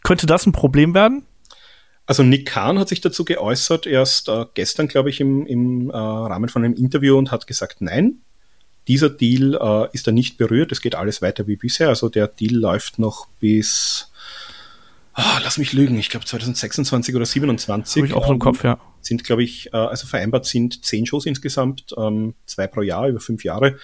Könnte 0.02 0.26
das 0.26 0.48
ein 0.48 0.52
Problem 0.52 0.96
werden? 0.96 1.28
Also 2.06 2.24
Nick 2.24 2.48
Kahn 2.48 2.80
hat 2.80 2.90
sich 2.90 3.02
dazu 3.02 3.24
geäußert, 3.24 3.88
erst 3.88 4.28
äh, 4.28 4.46
gestern, 4.54 4.88
glaube 4.88 5.10
ich, 5.10 5.22
im, 5.22 5.46
im 5.46 5.90
äh, 5.90 5.96
Rahmen 5.96 6.50
von 6.50 6.66
einem 6.66 6.74
Interview 6.74 7.18
und 7.18 7.32
hat 7.32 7.48
gesagt, 7.48 7.80
nein, 7.80 8.20
dieser 8.88 9.10
Deal 9.10 9.56
äh, 9.56 9.88
ist 9.94 10.08
da 10.08 10.12
nicht 10.12 10.38
berührt, 10.38 10.72
es 10.74 10.82
geht 10.82 10.96
alles 10.96 11.22
weiter 11.22 11.48
wie 11.48 11.56
bisher. 11.56 11.88
Also 11.88 12.10
der 12.10 12.28
Deal 12.28 12.56
läuft 12.56 13.00
noch 13.00 13.28
bis, 13.40 14.12
oh, 15.18 15.40
lass 15.44 15.58
mich 15.58 15.72
lügen, 15.72 15.98
ich 15.98 16.10
glaube 16.10 16.26
2026 16.26 17.16
oder 17.16 17.26
27. 17.26 18.02
Habe 18.02 18.08
ich 18.08 18.14
auch 18.14 18.28
so 18.28 18.34
im 18.34 18.40
Kopf, 18.40 18.64
ja. 18.66 18.80
Sind, 19.00 19.24
glaube 19.24 19.44
ich, 19.44 19.74
äh, 19.74 19.78
also 19.78 20.06
vereinbart 20.06 20.46
sind 20.46 20.84
zehn 20.84 21.06
Shows 21.06 21.26
insgesamt, 21.26 21.94
ähm, 21.98 22.36
zwei 22.46 22.68
pro 22.68 22.82
Jahr 22.82 23.08
über 23.08 23.22
fünf 23.22 23.46
Jahre. 23.46 23.78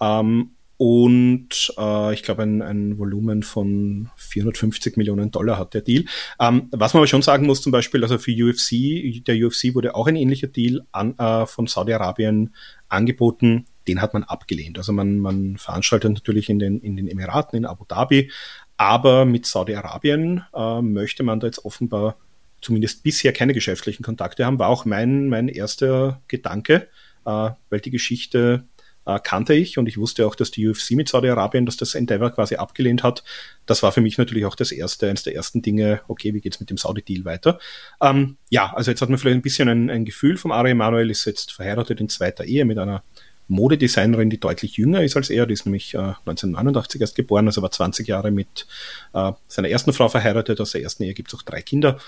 Ähm, 0.00 0.50
und 0.76 1.72
äh, 1.78 2.14
ich 2.14 2.22
glaube 2.22 2.42
ein, 2.42 2.60
ein 2.60 2.98
Volumen 2.98 3.42
von 3.42 4.10
450 4.16 4.96
Millionen 4.96 5.30
Dollar 5.30 5.58
hat 5.58 5.74
der 5.74 5.82
Deal. 5.82 6.04
Ähm, 6.40 6.68
was 6.72 6.94
man 6.94 7.00
aber 7.00 7.06
schon 7.06 7.22
sagen 7.22 7.46
muss, 7.46 7.62
zum 7.62 7.72
Beispiel, 7.72 8.02
also 8.02 8.18
für 8.18 8.32
UFC, 8.32 9.24
der 9.24 9.36
UFC 9.36 9.74
wurde 9.74 9.94
auch 9.94 10.08
ein 10.08 10.16
ähnlicher 10.16 10.48
Deal 10.48 10.84
an, 10.90 11.16
äh, 11.18 11.46
von 11.46 11.66
Saudi-Arabien 11.66 12.54
angeboten. 12.88 13.66
Den 13.86 14.02
hat 14.02 14.14
man 14.14 14.24
abgelehnt. 14.24 14.78
Also 14.78 14.92
man, 14.92 15.18
man 15.18 15.58
veranstaltet 15.58 16.12
natürlich 16.12 16.48
in 16.48 16.58
den, 16.58 16.80
in 16.80 16.96
den 16.96 17.06
Emiraten, 17.06 17.56
in 17.56 17.66
Abu 17.66 17.84
Dhabi, 17.84 18.30
aber 18.76 19.24
mit 19.24 19.46
Saudi-Arabien 19.46 20.44
äh, 20.54 20.82
möchte 20.82 21.22
man 21.22 21.38
da 21.38 21.46
jetzt 21.46 21.64
offenbar 21.64 22.16
zumindest 22.60 23.02
bisher 23.02 23.32
keine 23.32 23.52
geschäftlichen 23.52 24.02
Kontakte 24.02 24.46
haben, 24.46 24.58
war 24.58 24.70
auch 24.70 24.86
mein, 24.86 25.28
mein 25.28 25.48
erster 25.48 26.22
Gedanke, 26.28 26.88
äh, 27.26 27.50
weil 27.70 27.80
die 27.80 27.90
Geschichte 27.90 28.64
äh, 29.06 29.18
kannte 29.22 29.54
ich 29.54 29.78
und 29.78 29.86
ich 29.88 29.98
wusste 29.98 30.26
auch, 30.26 30.34
dass 30.34 30.50
die 30.50 30.66
UFC 30.68 30.92
mit 30.92 31.08
Saudi-Arabien, 31.08 31.66
dass 31.66 31.76
das 31.76 31.94
Endeavor 31.94 32.30
quasi 32.30 32.56
abgelehnt 32.56 33.02
hat. 33.02 33.24
Das 33.66 33.82
war 33.82 33.92
für 33.92 34.00
mich 34.00 34.18
natürlich 34.18 34.44
auch 34.46 34.56
das 34.56 34.72
erste, 34.72 35.08
eines 35.08 35.22
der 35.22 35.34
ersten 35.34 35.62
Dinge, 35.62 36.00
okay, 36.08 36.34
wie 36.34 36.40
geht's 36.40 36.60
mit 36.60 36.70
dem 36.70 36.76
Saudi-Deal 36.76 37.24
weiter? 37.24 37.58
Ähm, 38.00 38.36
ja, 38.50 38.72
also 38.74 38.90
jetzt 38.90 39.02
hat 39.02 39.08
man 39.08 39.18
vielleicht 39.18 39.36
ein 39.36 39.42
bisschen 39.42 39.68
ein, 39.68 39.90
ein 39.90 40.04
Gefühl 40.04 40.36
vom 40.36 40.52
Ari 40.52 40.70
Emanuel, 40.70 41.10
ist 41.10 41.24
jetzt 41.24 41.52
verheiratet 41.52 42.00
in 42.00 42.08
zweiter 42.08 42.44
Ehe 42.44 42.64
mit 42.64 42.78
einer 42.78 43.02
Modedesignerin, 43.46 44.30
die 44.30 44.40
deutlich 44.40 44.78
jünger 44.78 45.02
ist 45.02 45.16
als 45.16 45.28
er, 45.28 45.46
die 45.46 45.52
ist 45.52 45.66
nämlich 45.66 45.94
äh, 45.94 45.98
1989 45.98 47.00
erst 47.00 47.14
geboren, 47.14 47.46
also 47.46 47.60
war 47.60 47.70
20 47.70 48.08
Jahre 48.08 48.30
mit 48.30 48.66
äh, 49.12 49.32
seiner 49.48 49.68
ersten 49.68 49.92
Frau 49.92 50.08
verheiratet, 50.08 50.60
aus 50.60 50.72
der 50.72 50.82
ersten 50.82 51.02
Ehe 51.02 51.14
gibt's 51.14 51.34
auch 51.34 51.42
drei 51.42 51.60
Kinder 51.60 51.98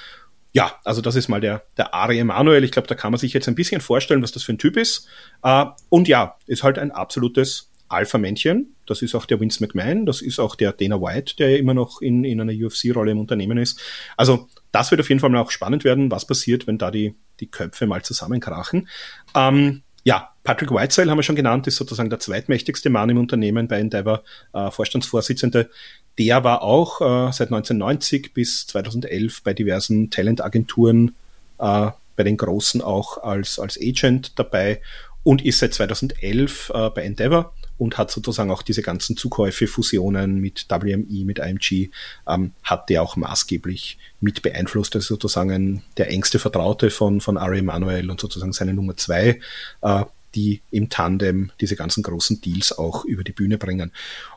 ja, 0.57 0.73
also 0.85 1.03
das 1.03 1.17
ist 1.17 1.29
mal 1.29 1.43
der, 1.43 1.65
der 1.77 1.93
Ari 1.93 2.19
Emanuel. 2.19 2.65
Ich 2.65 2.71
glaube, 2.71 2.89
da 2.89 2.95
kann 2.95 3.13
man 3.13 3.19
sich 3.19 3.35
jetzt 3.35 3.47
ein 3.47 3.55
bisschen 3.55 3.83
vorstellen, 3.83 4.23
was 4.23 4.33
das 4.33 4.43
für 4.43 4.55
ein 4.55 4.59
Typ 4.59 4.79
ist. 4.79 5.07
Äh, 5.43 5.67
und 5.91 6.09
ja, 6.09 6.39
ist 6.47 6.63
halt 6.63 6.79
ein 6.79 6.93
absolutes 6.93 7.71
Alpha-Männchen. 7.89 8.75
Das 8.87 9.03
ist 9.03 9.15
auch 9.15 9.27
der 9.27 9.39
Vince 9.39 9.63
McMahon, 9.63 10.07
das 10.07 10.23
ist 10.23 10.39
auch 10.39 10.55
der 10.55 10.73
Dana 10.73 10.99
White, 10.99 11.37
der 11.37 11.59
immer 11.59 11.75
noch 11.75 12.01
in, 12.01 12.25
in 12.25 12.41
einer 12.41 12.55
UFC-Rolle 12.55 13.11
im 13.11 13.21
Unternehmen 13.21 13.59
ist. 13.59 13.79
Also 14.17 14.49
das 14.73 14.91
wird 14.91 15.03
auf 15.03 15.11
jeden 15.11 15.21
Fall 15.21 15.29
mal 15.29 15.43
auch 15.43 15.51
spannend 15.51 15.85
werden, 15.85 16.11
was 16.11 16.27
passiert, 16.27 16.67
wenn 16.67 16.79
da 16.79 16.91
die, 16.91 17.15
die 17.39 17.51
Köpfe 17.51 17.87
mal 17.87 18.03
zusammenkrachen. 18.03 18.89
Ähm, 19.35 19.83
ja, 20.07 20.31
Patrick 20.45 20.71
Whitesell 20.71 21.11
haben 21.11 21.19
wir 21.19 21.25
schon 21.25 21.35
genannt, 21.35 21.67
ist 21.67 21.75
sozusagen 21.75 22.11
der 22.11 22.21
zweitmächtigste 22.21 22.91
Mann 22.91 23.11
im 23.11 23.19
Unternehmen 23.19 23.67
bei 23.67 23.81
Endeavor, 23.81 24.23
äh, 24.53 24.71
Vorstandsvorsitzende. 24.71 25.69
Der 26.17 26.45
war 26.45 26.63
auch 26.63 27.01
äh, 27.01 27.33
seit 27.33 27.49
1990 27.49 28.33
bis 28.33 28.69
2011 28.69 29.43
bei 29.43 29.53
diversen 29.53 30.09
Talentagenturen, 30.09 31.17
äh, 31.59 31.91
bei 32.15 32.23
den 32.23 32.37
Großen 32.37 32.83
auch 32.83 33.25
als, 33.25 33.59
als 33.59 33.77
Agent 33.83 34.39
dabei 34.39 34.81
und 35.25 35.45
ist 35.45 35.59
seit 35.59 35.75
2011 35.75 36.71
äh, 36.73 36.91
bei 36.91 37.03
Endeavor 37.03 37.53
und 37.79 37.99
hat 37.99 38.11
sozusagen 38.11 38.51
auch 38.51 38.63
diese 38.63 38.83
ganzen 38.83 39.17
Zukäufe, 39.17 39.67
Fusionen 39.67 40.41
mit 40.41 40.67
WME, 40.69 41.25
mit 41.25 41.39
IMG, 41.39 41.91
ähm, 42.29 42.53
hat 42.63 42.89
der 42.89 43.03
auch 43.03 43.17
maßgeblich 43.17 43.99
mit 44.21 44.43
beeinflusst. 44.43 44.95
Ist 44.95 45.07
sozusagen 45.07 45.83
der 45.97 46.11
engste 46.11 46.39
Vertraute 46.39 46.91
von, 46.91 47.21
von 47.21 47.37
Ari 47.37 47.59
Emanuel 47.59 48.11
und 48.11 48.21
sozusagen 48.21 48.53
seine 48.53 48.75
Nummer 48.75 48.97
zwei, 48.97 49.41
äh, 49.83 50.05
die 50.35 50.63
im 50.71 50.89
Tandem 50.89 51.51
diese 51.61 51.77
ganzen 51.77 52.03
großen 52.03 52.41
Deals 52.41 52.77
auch 52.77 53.05
über 53.05 53.25
die 53.25 53.33
Bühne 53.33 53.59
bringen. 53.59 53.93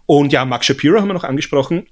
Und 0.06 0.32
ja, 0.32 0.46
Mark 0.46 0.64
Shapiro 0.64 1.00
haben 1.00 1.08
wir 1.08 1.14
noch 1.14 1.24
angesprochen. 1.24 1.88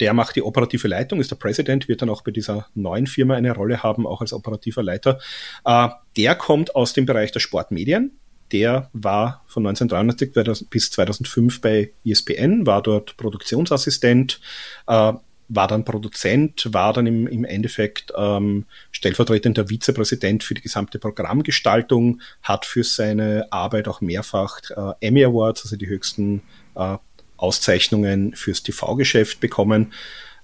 Der 0.00 0.14
macht 0.14 0.36
die 0.36 0.42
operative 0.42 0.88
Leitung, 0.88 1.20
ist 1.20 1.30
der 1.30 1.36
Präsident, 1.36 1.88
wird 1.88 2.00
dann 2.00 2.08
auch 2.08 2.22
bei 2.22 2.30
dieser 2.30 2.66
neuen 2.74 3.06
Firma 3.06 3.34
eine 3.34 3.52
Rolle 3.52 3.82
haben, 3.82 4.06
auch 4.06 4.20
als 4.20 4.32
operativer 4.32 4.82
Leiter. 4.82 5.18
Äh, 5.64 5.88
der 6.16 6.34
kommt 6.34 6.74
aus 6.74 6.92
dem 6.92 7.04
Bereich 7.04 7.32
der 7.32 7.40
Sportmedien, 7.40 8.12
der 8.52 8.90
war 8.92 9.42
von 9.46 9.66
1993 9.66 10.68
bis 10.68 10.90
2005 10.90 11.60
bei 11.60 11.92
ESPN, 12.04 12.66
war 12.66 12.82
dort 12.82 13.16
Produktionsassistent, 13.16 14.40
äh, 14.86 15.12
war 15.54 15.68
dann 15.68 15.84
Produzent, 15.84 16.68
war 16.72 16.92
dann 16.92 17.06
im, 17.06 17.26
im 17.26 17.44
Endeffekt 17.44 18.12
ähm, 18.16 18.64
stellvertretender 18.90 19.68
Vizepräsident 19.68 20.44
für 20.44 20.54
die 20.54 20.62
gesamte 20.62 20.98
Programmgestaltung, 20.98 22.20
hat 22.42 22.64
für 22.64 22.84
seine 22.84 23.46
Arbeit 23.50 23.88
auch 23.88 24.00
mehrfach 24.00 24.60
äh, 24.70 25.06
Emmy 25.06 25.24
Awards, 25.24 25.64
also 25.64 25.76
die 25.76 25.88
höchsten 25.88 26.42
äh, 26.74 26.96
Auszeichnungen 27.36 28.34
fürs 28.34 28.62
TV-Geschäft 28.62 29.40
bekommen, 29.40 29.92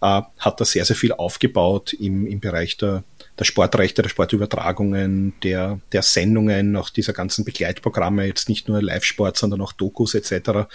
äh, 0.03 0.23
hat 0.39 0.61
da 0.61 0.65
sehr, 0.65 0.85
sehr 0.85 0.97
viel 0.97 1.13
aufgebaut 1.13 1.93
im, 1.93 2.27
im 2.27 2.41
Bereich 2.41 2.77
der 2.77 3.05
der 3.39 3.45
Sportrechte, 3.45 4.03
der 4.03 4.09
Sportübertragungen, 4.09 5.33
der, 5.43 5.81
der 5.93 6.03
Sendungen, 6.03 6.75
auch 6.77 6.91
dieser 6.91 7.13
ganzen 7.13 7.45
Begleitprogramme, 7.45 8.27
jetzt 8.27 8.49
nicht 8.49 8.69
nur 8.69 8.83
Live-Sport, 8.83 9.37
sondern 9.37 9.61
auch 9.61 9.73
Dokus 9.73 10.15
etc., 10.15 10.69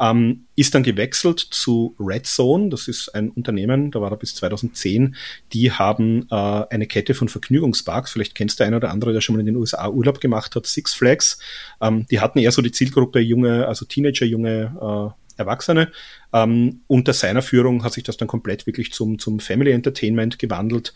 ähm, 0.00 0.44
ist 0.56 0.74
dann 0.74 0.84
gewechselt 0.84 1.40
zu 1.40 1.96
Red 1.98 2.26
Zone. 2.26 2.68
Das 2.68 2.86
ist 2.86 3.14
ein 3.14 3.30
Unternehmen, 3.30 3.90
da 3.90 4.00
war 4.00 4.12
er 4.12 4.16
bis 4.16 4.34
2010. 4.36 5.16
Die 5.52 5.72
haben 5.72 6.28
äh, 6.30 6.34
eine 6.34 6.86
Kette 6.86 7.14
von 7.14 7.28
Vergnügungsparks. 7.28 8.12
Vielleicht 8.12 8.34
kennst 8.34 8.60
du 8.60 8.64
einer 8.64 8.76
oder 8.76 8.90
andere, 8.90 9.12
der 9.12 9.20
schon 9.20 9.34
mal 9.34 9.40
in 9.40 9.46
den 9.46 9.56
USA 9.56 9.88
Urlaub 9.88 10.20
gemacht 10.20 10.54
hat, 10.54 10.66
Six 10.66 10.94
Flags. 10.94 11.38
Ähm, 11.80 12.06
die 12.10 12.20
hatten 12.20 12.38
eher 12.38 12.52
so 12.52 12.62
die 12.62 12.72
Zielgruppe 12.72 13.18
junge, 13.18 13.66
also 13.66 13.84
Teenager, 13.84 14.26
junge 14.26 15.14
äh, 15.16 15.24
Erwachsene. 15.36 15.90
Ähm, 16.32 16.82
unter 16.86 17.12
seiner 17.12 17.42
Führung 17.42 17.82
hat 17.82 17.92
sich 17.92 18.04
das 18.04 18.16
dann 18.16 18.28
komplett 18.28 18.66
wirklich 18.66 18.92
zum, 18.92 19.18
zum 19.18 19.40
Family 19.40 19.72
Entertainment 19.72 20.38
gewandelt. 20.38 20.94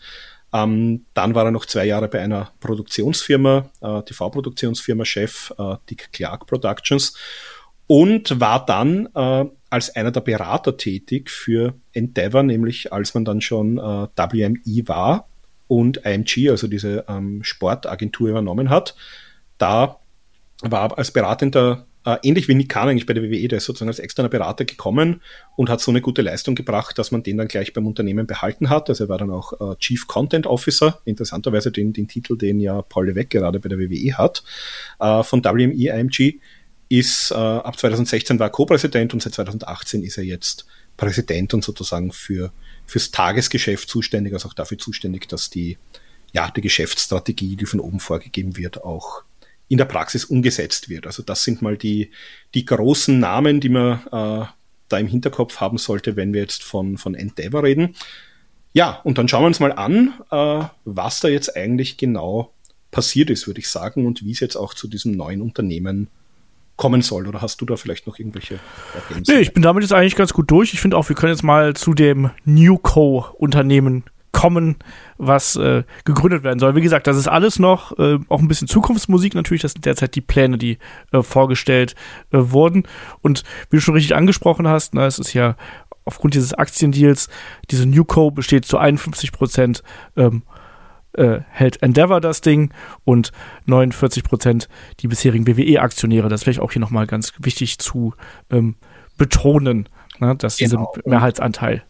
Ähm, 0.51 1.05
dann 1.13 1.35
war 1.35 1.45
er 1.45 1.51
noch 1.51 1.65
zwei 1.65 1.85
Jahre 1.85 2.07
bei 2.07 2.21
einer 2.21 2.51
Produktionsfirma, 2.59 3.69
äh, 3.81 4.01
TV-Produktionsfirma 4.03 5.05
Chef, 5.05 5.53
äh, 5.57 5.75
Dick 5.89 6.11
Clark 6.11 6.47
Productions 6.47 7.15
und 7.87 8.39
war 8.39 8.65
dann 8.65 9.09
äh, 9.13 9.45
als 9.69 9.95
einer 9.95 10.11
der 10.11 10.21
Berater 10.21 10.77
tätig 10.77 11.29
für 11.29 11.75
Endeavor, 11.93 12.43
nämlich 12.43 12.91
als 12.91 13.13
man 13.13 13.25
dann 13.25 13.41
schon 13.41 13.77
äh, 13.77 13.81
WME 13.81 14.87
war 14.87 15.27
und 15.67 15.97
IMG, 15.97 16.49
also 16.49 16.67
diese 16.67 17.05
ähm, 17.07 17.43
Sportagentur 17.43 18.29
übernommen 18.29 18.69
hat. 18.69 18.95
Da 19.57 19.97
war 20.61 20.97
als 20.97 21.11
beratender 21.11 21.85
äh, 22.09 22.17
ähnlich 22.23 22.47
wie 22.47 22.55
Nick 22.55 22.69
Kahn 22.69 22.89
eigentlich 22.89 23.05
bei 23.05 23.13
der 23.13 23.23
WWE, 23.23 23.47
der 23.47 23.57
ist 23.57 23.65
sozusagen 23.65 23.89
als 23.89 23.99
externer 23.99 24.29
Berater 24.29 24.65
gekommen 24.65 25.21
und 25.55 25.69
hat 25.69 25.81
so 25.81 25.91
eine 25.91 26.01
gute 26.01 26.21
Leistung 26.21 26.55
gebracht, 26.55 26.97
dass 26.97 27.11
man 27.11 27.23
den 27.23 27.37
dann 27.37 27.47
gleich 27.47 27.73
beim 27.73 27.87
Unternehmen 27.87 28.27
behalten 28.27 28.69
hat. 28.69 28.89
Also 28.89 29.05
er 29.05 29.09
war 29.09 29.17
dann 29.17 29.31
auch 29.31 29.53
äh, 29.59 29.75
Chief 29.77 30.07
Content 30.07 30.47
Officer, 30.47 30.99
interessanterweise 31.05 31.71
den, 31.71 31.93
den 31.93 32.07
Titel, 32.07 32.37
den 32.37 32.59
ja 32.59 32.81
Paul 32.81 33.07
Levesque 33.07 33.39
gerade 33.39 33.59
bei 33.59 33.69
der 33.69 33.79
WWE 33.79 34.17
hat, 34.17 34.43
äh, 34.99 35.23
von 35.23 35.43
WME 35.43 35.73
IMG, 35.73 36.39
ist 36.89 37.31
äh, 37.31 37.35
ab 37.35 37.77
2016 37.77 38.39
war 38.39 38.47
er 38.47 38.51
Co-Präsident 38.51 39.13
und 39.13 39.21
seit 39.21 39.33
2018 39.33 40.03
ist 40.03 40.17
er 40.17 40.23
jetzt 40.23 40.65
Präsident 40.97 41.53
und 41.53 41.63
sozusagen 41.63 42.11
für 42.11 42.51
fürs 42.85 43.11
Tagesgeschäft 43.11 43.87
zuständig, 43.87 44.33
also 44.33 44.49
auch 44.49 44.53
dafür 44.53 44.77
zuständig, 44.77 45.27
dass 45.29 45.49
die 45.49 45.77
ja 46.33 46.49
die 46.49 46.61
Geschäftsstrategie, 46.61 47.55
die 47.55 47.65
von 47.65 47.79
oben 47.79 47.99
vorgegeben 47.99 48.57
wird, 48.57 48.83
auch 48.83 49.23
in 49.69 49.77
der 49.77 49.85
Praxis 49.85 50.25
umgesetzt 50.25 50.89
wird. 50.89 51.05
Also 51.05 51.23
das 51.23 51.43
sind 51.43 51.61
mal 51.61 51.77
die, 51.77 52.11
die 52.53 52.65
großen 52.65 53.17
Namen, 53.17 53.61
die 53.61 53.69
man 53.69 53.99
äh, 54.11 54.45
da 54.89 54.97
im 54.97 55.07
Hinterkopf 55.07 55.61
haben 55.61 55.77
sollte, 55.77 56.15
wenn 56.15 56.33
wir 56.33 56.41
jetzt 56.41 56.63
von, 56.63 56.97
von 56.97 57.15
Endeavor 57.15 57.63
reden. 57.63 57.95
Ja, 58.73 58.99
und 59.03 59.17
dann 59.17 59.27
schauen 59.27 59.43
wir 59.43 59.47
uns 59.47 59.59
mal 59.59 59.71
an, 59.71 60.13
äh, 60.31 60.65
was 60.85 61.19
da 61.21 61.27
jetzt 61.27 61.55
eigentlich 61.55 61.97
genau 61.97 62.53
passiert 62.91 63.29
ist, 63.29 63.47
würde 63.47 63.59
ich 63.59 63.69
sagen, 63.69 64.05
und 64.05 64.23
wie 64.25 64.31
es 64.31 64.39
jetzt 64.39 64.55
auch 64.55 64.73
zu 64.73 64.87
diesem 64.87 65.11
neuen 65.11 65.41
Unternehmen 65.41 66.09
kommen 66.75 67.01
soll. 67.01 67.27
Oder 67.27 67.41
hast 67.41 67.61
du 67.61 67.65
da 67.65 67.75
vielleicht 67.75 68.07
noch 68.07 68.17
irgendwelche 68.17 68.59
Ergänzungen? 68.95 69.37
Nee, 69.37 69.43
ich 69.43 69.53
bin 69.53 69.61
damit 69.61 69.83
jetzt 69.83 69.93
eigentlich 69.93 70.15
ganz 70.15 70.33
gut 70.33 70.49
durch. 70.49 70.73
Ich 70.73 70.81
finde 70.81 70.97
auch, 70.97 71.07
wir 71.09 71.15
können 71.15 71.33
jetzt 71.33 71.43
mal 71.43 71.75
zu 71.75 71.93
dem 71.93 72.31
Newco-Unternehmen 72.45 74.05
kommen, 74.31 74.77
was 75.17 75.55
äh, 75.55 75.83
gegründet 76.05 76.43
werden 76.43 76.59
soll. 76.59 76.75
Wie 76.75 76.81
gesagt, 76.81 77.07
das 77.07 77.17
ist 77.17 77.27
alles 77.27 77.59
noch 77.59 77.97
äh, 77.97 78.19
auch 78.29 78.39
ein 78.39 78.47
bisschen 78.47 78.67
Zukunftsmusik 78.67 79.35
natürlich. 79.35 79.61
Das 79.61 79.73
sind 79.73 79.85
derzeit 79.85 80.15
die 80.15 80.21
Pläne, 80.21 80.57
die 80.57 80.77
äh, 81.11 81.21
vorgestellt 81.21 81.95
äh, 82.31 82.37
wurden. 82.39 82.83
Und 83.21 83.43
wie 83.69 83.77
du 83.77 83.81
schon 83.81 83.95
richtig 83.95 84.15
angesprochen 84.15 84.67
hast, 84.67 84.93
na, 84.93 85.05
es 85.05 85.19
ist 85.19 85.33
ja 85.33 85.55
aufgrund 86.05 86.33
dieses 86.33 86.53
Aktiendeals, 86.53 87.29
diese 87.69 87.85
Newco 87.85 88.31
besteht 88.31 88.65
zu 88.65 88.77
51 88.77 89.31
Prozent 89.31 89.83
ähm, 90.15 90.43
äh, 91.13 91.39
hält 91.49 91.81
Endeavor 91.81 92.21
das 92.21 92.41
Ding 92.41 92.71
und 93.03 93.31
49 93.65 94.23
Prozent 94.23 94.69
die 94.99 95.07
bisherigen 95.07 95.47
WWE-Aktionäre. 95.47 96.29
Das 96.29 96.41
ist 96.41 96.43
vielleicht 96.43 96.59
auch 96.59 96.71
hier 96.71 96.81
nochmal 96.81 97.07
ganz 97.07 97.33
wichtig 97.39 97.79
zu 97.79 98.13
ähm, 98.49 98.75
betonen, 99.17 99.89
ne, 100.19 100.35
dass 100.35 100.57
genau. 100.57 100.91
dieser 100.93 101.09
Mehrheitsanteil 101.09 101.83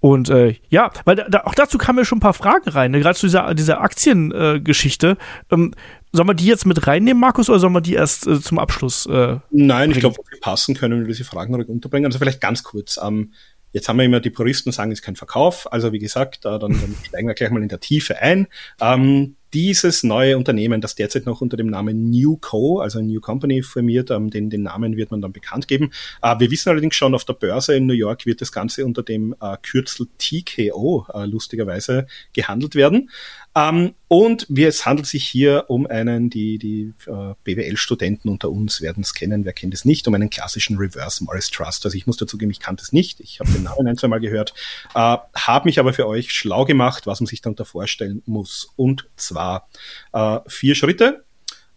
und 0.00 0.30
äh, 0.30 0.54
ja, 0.68 0.90
weil 1.04 1.16
da, 1.16 1.42
auch 1.44 1.54
dazu 1.54 1.76
kamen 1.76 1.98
ja 1.98 2.04
schon 2.04 2.18
ein 2.18 2.22
paar 2.22 2.34
Fragen 2.34 2.68
rein, 2.68 2.92
ne? 2.92 3.00
gerade 3.00 3.18
zu 3.18 3.26
dieser, 3.26 3.54
dieser 3.54 3.80
Aktiengeschichte. 3.80 5.16
Äh, 5.50 5.54
ähm, 5.54 5.74
sollen 6.12 6.28
wir 6.28 6.34
die 6.34 6.46
jetzt 6.46 6.66
mit 6.66 6.86
reinnehmen, 6.86 7.20
Markus, 7.20 7.50
oder 7.50 7.58
sollen 7.58 7.72
wir 7.72 7.80
die 7.80 7.94
erst 7.94 8.26
äh, 8.26 8.40
zum 8.40 8.58
Abschluss? 8.58 9.06
Äh, 9.06 9.38
Nein, 9.50 9.90
ich 9.90 9.98
glaube, 9.98 10.16
wir 10.30 10.40
passen 10.40 10.74
können 10.74 11.00
wir 11.00 11.06
diese 11.08 11.24
Fragen 11.24 11.54
ruhig 11.54 11.68
unterbringen. 11.68 12.06
Also 12.06 12.18
vielleicht 12.18 12.40
ganz 12.40 12.62
kurz. 12.62 12.98
Ähm, 13.02 13.32
jetzt 13.72 13.88
haben 13.88 13.98
wir 13.98 14.04
immer 14.04 14.20
die 14.20 14.30
Puristen 14.30 14.72
sagen, 14.72 14.92
es 14.92 15.00
ist 15.00 15.04
kein 15.04 15.16
Verkauf. 15.16 15.70
Also 15.72 15.92
wie 15.92 15.98
gesagt, 15.98 16.44
äh, 16.44 16.58
dann, 16.58 16.60
dann 16.60 16.94
steigen 17.06 17.26
wir 17.26 17.34
gleich 17.34 17.50
mal 17.50 17.62
in 17.62 17.68
der 17.68 17.80
Tiefe 17.80 18.18
ein. 18.18 18.46
Ähm, 18.80 19.36
dieses 19.54 20.02
neue 20.02 20.36
Unternehmen, 20.36 20.80
das 20.80 20.94
derzeit 20.94 21.26
noch 21.26 21.40
unter 21.40 21.56
dem 21.56 21.68
Namen 21.68 22.10
New 22.10 22.36
Co., 22.36 22.80
also 22.80 23.00
New 23.00 23.20
Company 23.20 23.62
firmiert, 23.62 24.10
ähm, 24.10 24.30
den, 24.30 24.50
den 24.50 24.62
Namen 24.62 24.96
wird 24.96 25.10
man 25.10 25.20
dann 25.20 25.32
bekannt 25.32 25.68
geben. 25.68 25.90
Äh, 26.22 26.38
wir 26.38 26.50
wissen 26.50 26.68
allerdings 26.70 26.96
schon, 26.96 27.14
auf 27.14 27.24
der 27.24 27.34
Börse 27.34 27.74
in 27.74 27.86
New 27.86 27.94
York 27.94 28.26
wird 28.26 28.40
das 28.40 28.52
Ganze 28.52 28.84
unter 28.84 29.02
dem 29.02 29.34
äh, 29.40 29.56
Kürzel 29.62 30.08
TKO 30.18 31.06
äh, 31.12 31.24
lustigerweise 31.26 32.06
gehandelt 32.32 32.74
werden. 32.74 33.10
Ähm, 33.58 33.94
und 34.06 34.46
es 34.56 34.86
handelt 34.86 35.08
sich 35.08 35.26
hier 35.26 35.64
um 35.66 35.86
einen, 35.86 36.30
die, 36.30 36.58
die 36.58 36.92
äh, 37.06 37.34
BWL-Studenten 37.42 38.28
unter 38.28 38.50
uns 38.50 38.80
werden 38.80 39.02
es 39.02 39.14
kennen, 39.14 39.44
wer 39.44 39.52
kennt 39.52 39.74
es 39.74 39.84
nicht, 39.84 40.06
um 40.06 40.14
einen 40.14 40.30
klassischen 40.30 40.76
Reverse 40.76 41.24
Morris 41.24 41.50
Trust. 41.50 41.84
Also 41.84 41.96
ich 41.96 42.06
muss 42.06 42.16
dazu 42.16 42.38
geben, 42.38 42.52
ich 42.52 42.60
kannte 42.60 42.84
es 42.84 42.92
nicht, 42.92 43.18
ich 43.18 43.40
habe 43.40 43.50
den 43.50 43.64
Namen 43.64 43.88
ein, 43.88 43.96
zwei 43.96 44.06
Mal 44.06 44.20
gehört, 44.20 44.54
äh, 44.94 45.16
habe 45.34 45.64
mich 45.64 45.80
aber 45.80 45.92
für 45.92 46.06
euch 46.06 46.32
schlau 46.32 46.66
gemacht, 46.66 47.08
was 47.08 47.20
man 47.20 47.26
sich 47.26 47.40
darunter 47.40 47.64
vorstellen 47.64 48.22
muss. 48.26 48.68
Und 48.76 49.08
zwar 49.16 49.68
äh, 50.12 50.38
vier 50.46 50.76
Schritte. 50.76 51.24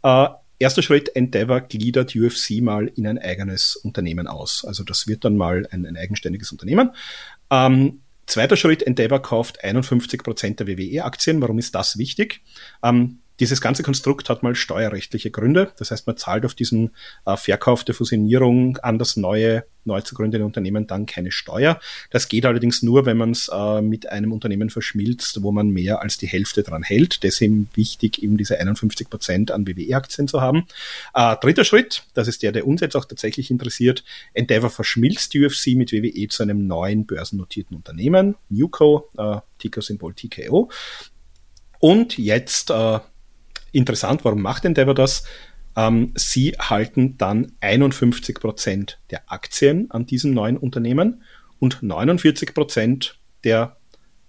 Äh, 0.04 0.28
Erster 0.60 0.84
Schritt, 0.84 1.16
Endeavor 1.16 1.62
gliedert 1.62 2.16
UFC 2.16 2.62
mal 2.62 2.86
in 2.96 3.08
ein 3.08 3.18
eigenes 3.18 3.76
Unternehmen 3.76 4.28
aus. 4.28 4.64
Also 4.64 4.84
das 4.84 5.08
wird 5.08 5.26
dann 5.26 5.36
mal 5.36 5.68
ein, 5.72 5.88
ein 5.88 5.98
eigenständiges 5.98 6.52
Unternehmen. 6.52 6.92
Ähm, 7.50 8.02
Zweiter 8.32 8.56
Schritt, 8.56 8.82
Endeavor 8.82 9.22
kauft 9.22 9.62
51 9.62 10.24
Prozent 10.24 10.62
der 10.62 10.68
WWE-Aktien. 10.68 11.42
Warum 11.42 11.60
ist 11.60 11.76
das 11.76 11.98
wichtig? 11.98 12.40
Ähm, 12.82 13.20
dieses 13.42 13.60
ganze 13.60 13.82
Konstrukt 13.82 14.30
hat 14.30 14.44
mal 14.44 14.54
steuerrechtliche 14.54 15.32
Gründe. 15.32 15.72
Das 15.78 15.90
heißt, 15.90 16.06
man 16.06 16.16
zahlt 16.16 16.46
auf 16.46 16.54
diesen 16.54 16.92
äh, 17.26 17.36
Verkauf 17.36 17.84
der 17.84 17.96
Fusionierung 17.96 18.78
an 18.78 19.00
das 19.00 19.18
neue, 19.18 19.66
neu 19.84 20.00
zu 20.02 20.14
gründende 20.14 20.46
Unternehmen 20.46 20.86
dann 20.86 21.08
keine 21.08 21.32
Steuer. 21.32 21.80
Das 22.12 22.30
geht 22.30 22.46
allerdings 22.46 22.84
nur, 22.84 23.08
wenn 23.08 23.18
man 23.18 23.32
es 23.32 23.50
äh, 23.52 23.82
mit 23.82 24.08
einem 24.08 24.32
Unternehmen 24.32 24.70
verschmilzt, 24.70 25.42
wo 25.42 25.52
man 25.52 25.72
mehr 25.72 26.04
als 26.04 26.20
die 26.20 26.28
Hälfte 26.28 26.62
dran 26.62 26.84
hält. 26.84 27.24
Deswegen 27.24 27.68
wichtig, 27.74 28.22
eben 28.22 28.38
diese 28.38 28.60
51 28.60 29.10
Prozent 29.10 29.50
an 29.50 29.68
WWE-Aktien 29.68 30.28
zu 30.28 30.40
haben. 30.40 30.68
Äh, 31.16 31.36
dritter 31.42 31.64
Schritt, 31.64 32.04
das 32.14 32.28
ist 32.28 32.44
der, 32.44 32.52
der 32.52 32.68
uns 32.68 32.82
jetzt 32.82 32.96
auch 32.96 33.06
tatsächlich 33.06 33.50
interessiert. 33.50 34.04
Endeavor 34.36 34.70
verschmilzt 34.70 35.36
UFC 35.36 35.70
mit 35.70 35.92
WWE 35.92 36.28
zu 36.28 36.44
einem 36.44 36.68
neuen 36.68 37.08
börsennotierten 37.08 37.76
Unternehmen, 37.76 38.36
Newco, 38.50 39.10
äh, 39.18 39.38
Ticker-Symbol 39.58 40.14
TKO. 40.14 40.70
Und 41.80 42.20
jetzt 42.20 42.70
äh, 42.70 43.00
interessant, 43.72 44.24
warum 44.26 44.42
macht 44.42 44.66
Endeavor 44.66 44.96
das? 44.96 45.24
Ähm, 45.76 46.12
sie 46.16 46.52
halten 46.60 47.18
dann 47.18 47.54
51 47.62 48.40
Prozent 48.40 49.00
der 49.10 49.32
Aktien 49.32 49.90
an 49.92 50.06
diesem 50.06 50.34
neuen 50.34 50.58
Unternehmen 50.58 51.24
und 51.60 51.82
49 51.82 52.54
Prozent 52.54 53.18
der 53.44 53.78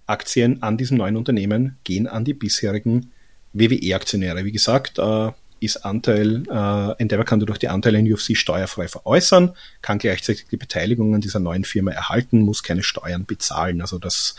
Aktien 0.05 0.61
an 0.61 0.77
diesem 0.77 0.97
neuen 0.97 1.17
Unternehmen 1.17 1.77
gehen 1.83 2.07
an 2.07 2.25
die 2.25 2.33
bisherigen 2.33 3.11
WWE-Aktionäre. 3.53 4.45
Wie 4.45 4.51
gesagt, 4.51 4.99
äh, 4.99 5.31
ist 5.59 5.85
Anteil, 5.85 6.43
äh, 6.49 7.01
Endeavor 7.01 7.25
kann 7.25 7.39
durch 7.39 7.57
die 7.57 7.69
Anteile 7.69 7.97
in 7.97 8.11
UFC 8.11 8.35
steuerfrei 8.35 8.87
veräußern, 8.87 9.55
kann 9.81 9.97
gleichzeitig 9.97 10.47
die 10.51 10.57
Beteiligung 10.57 11.15
an 11.15 11.21
dieser 11.21 11.39
neuen 11.39 11.63
Firma 11.63 11.91
erhalten, 11.91 12.41
muss 12.41 12.63
keine 12.63 12.83
Steuern 12.83 13.25
bezahlen. 13.25 13.79
Also 13.81 13.97
das 13.97 14.35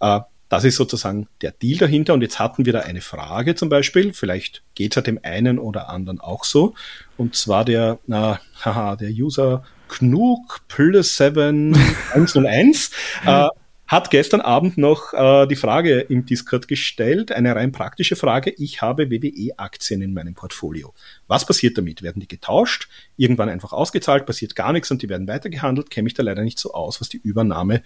äh, 0.00 0.20
das 0.50 0.64
ist 0.64 0.76
sozusagen 0.76 1.28
der 1.42 1.52
Deal 1.52 1.78
dahinter. 1.78 2.12
Und 2.12 2.22
jetzt 2.22 2.38
hatten 2.38 2.66
wir 2.66 2.74
da 2.74 2.80
eine 2.80 3.00
Frage 3.00 3.54
zum 3.54 3.70
Beispiel. 3.70 4.12
Vielleicht 4.12 4.62
geht 4.74 4.92
es 4.92 4.96
ja 4.96 5.02
dem 5.02 5.20
einen 5.22 5.58
oder 5.58 5.88
anderen 5.88 6.20
auch 6.20 6.44
so. 6.44 6.74
Und 7.16 7.36
zwar 7.36 7.64
der, 7.64 8.00
na, 8.06 8.40
haha, 8.64 8.96
der 8.96 9.10
User 9.10 9.64
Knug 9.88 10.60
plus 10.68 11.16
7 11.16 11.76
101 12.12 12.90
äh, 13.26 13.48
hat 13.86 14.10
gestern 14.10 14.40
Abend 14.40 14.78
noch 14.78 15.12
äh, 15.12 15.46
die 15.46 15.56
Frage 15.56 16.00
im 16.00 16.24
Discord 16.26 16.68
gestellt, 16.68 17.32
eine 17.32 17.56
rein 17.56 17.72
praktische 17.72 18.14
Frage. 18.14 18.50
Ich 18.50 18.82
habe 18.82 19.10
WWE-Aktien 19.10 20.02
in 20.02 20.14
meinem 20.14 20.34
Portfolio. 20.34 20.94
Was 21.26 21.44
passiert 21.44 21.76
damit? 21.76 22.02
Werden 22.02 22.20
die 22.20 22.28
getauscht, 22.28 22.88
irgendwann 23.16 23.48
einfach 23.48 23.72
ausgezahlt, 23.72 24.26
passiert 24.26 24.54
gar 24.54 24.72
nichts 24.72 24.92
und 24.92 25.02
die 25.02 25.08
werden 25.08 25.26
weitergehandelt? 25.26 25.90
Kenne 25.90 26.04
mich 26.04 26.14
da 26.14 26.22
leider 26.22 26.42
nicht 26.42 26.60
so 26.60 26.72
aus, 26.72 27.00
was 27.00 27.08
die 27.08 27.18
Übernahme 27.18 27.82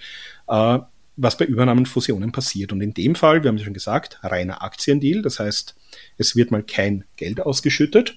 äh, 0.47 0.79
was 1.17 1.37
bei 1.37 1.45
Übernahmen 1.45 1.87
Fusionen 1.87 2.33
passiert. 2.33 2.73
Und 2.73 2.81
in 2.81 2.95
dem 2.95 3.15
Fall, 3.15 3.43
wir 3.43 3.49
haben 3.49 3.57
es 3.57 3.63
schon 3.63 3.75
gesagt, 3.75 4.19
reiner 4.23 4.63
Aktiendeal. 4.63 5.23
Das 5.23 5.39
heißt, 5.39 5.75
es 6.19 6.37
wird 6.37 6.51
mal 6.51 6.63
kein 6.63 7.05
Geld 7.17 7.41
ausgeschüttet. 7.41 8.17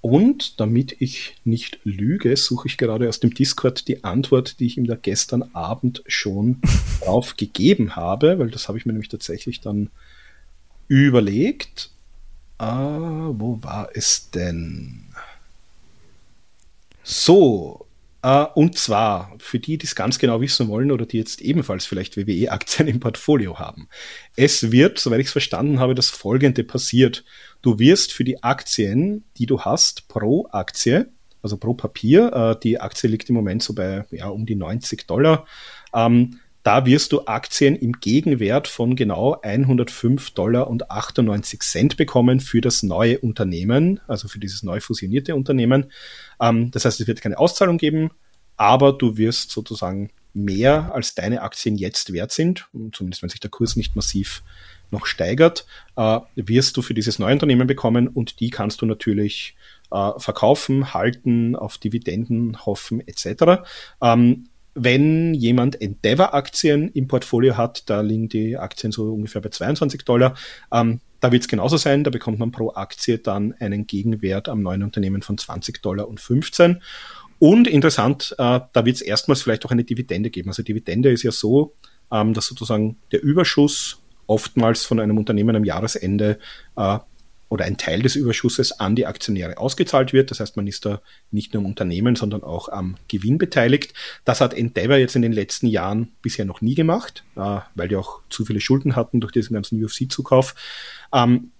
Und 0.00 0.60
damit 0.60 1.00
ich 1.00 1.36
nicht 1.44 1.80
lüge, 1.84 2.36
suche 2.36 2.68
ich 2.68 2.78
gerade 2.78 3.08
aus 3.08 3.20
dem 3.20 3.34
Discord 3.34 3.88
die 3.88 4.04
Antwort, 4.04 4.60
die 4.60 4.66
ich 4.66 4.78
ihm 4.78 4.86
da 4.86 4.94
gestern 4.94 5.42
Abend 5.54 6.02
schon 6.06 6.60
drauf 7.00 7.36
gegeben 7.36 7.96
habe, 7.96 8.38
weil 8.38 8.50
das 8.50 8.68
habe 8.68 8.78
ich 8.78 8.86
mir 8.86 8.92
nämlich 8.92 9.08
tatsächlich 9.10 9.60
dann 9.60 9.90
überlegt. 10.86 11.90
Ah, 12.58 13.30
wo 13.32 13.62
war 13.62 13.90
es 13.94 14.30
denn? 14.30 15.04
So, 17.02 17.87
Uh, 18.24 18.46
und 18.56 18.76
zwar 18.76 19.32
für 19.38 19.60
die, 19.60 19.78
die 19.78 19.86
es 19.86 19.94
ganz 19.94 20.18
genau 20.18 20.40
wissen 20.40 20.66
wollen 20.66 20.90
oder 20.90 21.06
die 21.06 21.18
jetzt 21.18 21.40
ebenfalls 21.40 21.86
vielleicht 21.86 22.16
WWE-Aktien 22.16 22.88
im 22.88 22.98
Portfolio 22.98 23.60
haben. 23.60 23.88
Es 24.34 24.72
wird, 24.72 24.98
soweit 24.98 25.20
ich 25.20 25.26
es 25.26 25.32
verstanden 25.32 25.78
habe, 25.78 25.94
das 25.94 26.10
folgende 26.10 26.64
passiert. 26.64 27.24
Du 27.62 27.78
wirst 27.78 28.12
für 28.12 28.24
die 28.24 28.42
Aktien, 28.42 29.24
die 29.36 29.46
du 29.46 29.60
hast, 29.60 30.08
pro 30.08 30.48
Aktie, 30.50 31.12
also 31.42 31.58
pro 31.58 31.74
Papier, 31.74 32.32
uh, 32.34 32.58
die 32.58 32.80
Aktie 32.80 33.08
liegt 33.08 33.28
im 33.28 33.36
Moment 33.36 33.62
so 33.62 33.72
bei 33.72 34.04
ja, 34.10 34.28
um 34.28 34.46
die 34.46 34.56
90 34.56 35.06
Dollar, 35.06 35.46
um, 35.92 36.00
ähm, 36.02 36.40
Da 36.68 36.84
wirst 36.84 37.12
du 37.12 37.24
Aktien 37.24 37.76
im 37.76 37.92
Gegenwert 37.92 38.68
von 38.68 38.94
genau 38.94 39.40
105 39.40 40.32
Dollar 40.32 40.68
und 40.68 40.90
98 40.90 41.60
Cent 41.60 41.96
bekommen 41.96 42.40
für 42.40 42.60
das 42.60 42.82
neue 42.82 43.18
Unternehmen, 43.20 44.00
also 44.06 44.28
für 44.28 44.38
dieses 44.38 44.62
neu 44.62 44.78
fusionierte 44.78 45.34
Unternehmen. 45.34 45.90
Ähm, 46.38 46.70
das 46.70 46.84
heißt, 46.84 47.00
es 47.00 47.06
wird 47.06 47.22
keine 47.22 47.38
Auszahlung 47.38 47.78
geben, 47.78 48.10
aber 48.58 48.92
du 48.92 49.16
wirst 49.16 49.50
sozusagen 49.50 50.10
mehr 50.34 50.94
als 50.94 51.14
deine 51.14 51.40
Aktien 51.40 51.76
jetzt 51.76 52.12
wert 52.12 52.32
sind, 52.32 52.68
zumindest 52.92 53.22
wenn 53.22 53.30
sich 53.30 53.40
der 53.40 53.48
Kurs 53.48 53.74
nicht 53.74 53.96
massiv 53.96 54.42
noch 54.90 55.06
steigert, 55.06 55.64
äh, 55.96 56.20
wirst 56.36 56.76
du 56.76 56.82
für 56.82 56.92
dieses 56.92 57.18
neue 57.18 57.32
Unternehmen 57.32 57.66
bekommen 57.66 58.08
und 58.08 58.40
die 58.40 58.50
kannst 58.50 58.82
du 58.82 58.84
natürlich 58.84 59.56
äh, 59.90 60.10
verkaufen, 60.18 60.92
halten, 60.92 61.56
auf 61.56 61.78
Dividenden 61.78 62.66
hoffen 62.66 63.00
etc. 63.08 63.62
Ähm, 64.02 64.50
wenn 64.84 65.34
jemand 65.34 65.80
Endeavor-Aktien 65.80 66.88
im 66.90 67.08
Portfolio 67.08 67.56
hat, 67.56 67.88
da 67.90 68.00
liegen 68.00 68.28
die 68.28 68.56
Aktien 68.56 68.92
so 68.92 69.12
ungefähr 69.12 69.40
bei 69.40 69.50
22 69.50 70.04
Dollar, 70.04 70.34
ähm, 70.72 71.00
da 71.20 71.32
wird 71.32 71.42
es 71.42 71.48
genauso 71.48 71.76
sein, 71.76 72.04
da 72.04 72.10
bekommt 72.10 72.38
man 72.38 72.52
pro 72.52 72.72
Aktie 72.74 73.18
dann 73.18 73.54
einen 73.58 73.86
Gegenwert 73.86 74.48
am 74.48 74.62
neuen 74.62 74.82
Unternehmen 74.82 75.22
von 75.22 75.36
20 75.36 75.82
Dollar 75.82 76.08
und 76.08 76.20
15. 76.20 76.80
Und 77.40 77.68
interessant, 77.68 78.34
äh, 78.38 78.60
da 78.72 78.84
wird 78.84 78.96
es 78.96 79.02
erstmals 79.02 79.42
vielleicht 79.42 79.64
auch 79.64 79.70
eine 79.70 79.84
Dividende 79.84 80.30
geben. 80.30 80.48
Also 80.48 80.62
Dividende 80.62 81.10
ist 81.10 81.22
ja 81.22 81.32
so, 81.32 81.74
ähm, 82.12 82.34
dass 82.34 82.46
sozusagen 82.46 82.96
der 83.12 83.22
Überschuss 83.22 84.02
oftmals 84.26 84.84
von 84.84 85.00
einem 85.00 85.18
Unternehmen 85.18 85.56
am 85.56 85.64
Jahresende 85.64 86.38
äh, 86.76 86.98
oder 87.48 87.64
ein 87.64 87.78
Teil 87.78 88.02
des 88.02 88.16
Überschusses 88.16 88.72
an 88.78 88.94
die 88.94 89.06
Aktionäre 89.06 89.58
ausgezahlt 89.58 90.12
wird. 90.12 90.30
Das 90.30 90.40
heißt, 90.40 90.56
man 90.56 90.66
ist 90.66 90.84
da 90.84 91.00
nicht 91.30 91.54
nur 91.54 91.62
am 91.62 91.66
Unternehmen, 91.66 92.16
sondern 92.16 92.42
auch 92.42 92.68
am 92.68 92.96
Gewinn 93.08 93.38
beteiligt. 93.38 93.94
Das 94.24 94.40
hat 94.40 94.54
Endeavor 94.54 94.96
jetzt 94.96 95.16
in 95.16 95.22
den 95.22 95.32
letzten 95.32 95.66
Jahren 95.66 96.12
bisher 96.22 96.44
noch 96.44 96.60
nie 96.60 96.74
gemacht, 96.74 97.24
äh, 97.36 97.60
weil 97.74 97.88
die 97.88 97.96
auch 97.96 98.20
zu 98.28 98.44
viele 98.44 98.60
Schulden 98.60 98.96
hatten 98.96 99.20
durch 99.20 99.32
diesen 99.32 99.54
ganzen 99.54 99.82
UFC-Zukauf. 99.82 100.54
Ähm, 101.12 101.50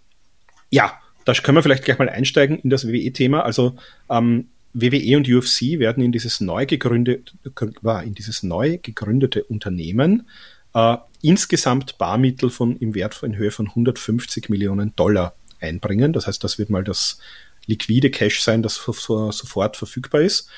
ja, 0.71 0.93
da 1.25 1.33
können 1.35 1.57
wir 1.57 1.63
vielleicht 1.63 1.85
gleich 1.85 1.99
mal 1.99 2.09
einsteigen 2.09 2.59
in 2.59 2.71
das 2.71 2.87
WWE-Thema. 2.87 3.43
Also 3.43 3.77
ähm, 4.11 4.49
WWE 4.75 5.17
und 5.17 5.29
UFC 5.29 5.79
werden 5.79 6.03
in 6.05 6.13
dieses 6.13 6.41
neu 6.41 6.67
gegründete, 6.67 7.33
in 8.05 8.15
dieses 8.15 8.43
neu 8.43 8.79
gegründete 8.83 9.45
Unternehmen 9.45 10.29
äh, 10.75 10.97
insgesamt 11.23 11.99
Barmittel 11.99 12.51
von 12.51 12.77
im 12.77 12.95
Wert 12.95 13.15
von 13.15 13.33
in 13.33 13.39
Höhe 13.39 13.51
von 13.51 13.69
150 13.69 14.49
Millionen 14.49 14.95
Dollar 14.97 15.35
einbringen. 15.61 16.13
Das 16.13 16.27
heißt, 16.27 16.43
das 16.43 16.59
wird 16.59 16.71
mal 16.71 16.85
das 16.85 17.19
liquide 17.67 18.11
Cash 18.11 18.43
sein, 18.43 18.63
das 18.63 18.77
so, 18.77 19.31
sofort 19.31 19.77
verfügbar 19.77 20.23
ist. 20.23 20.49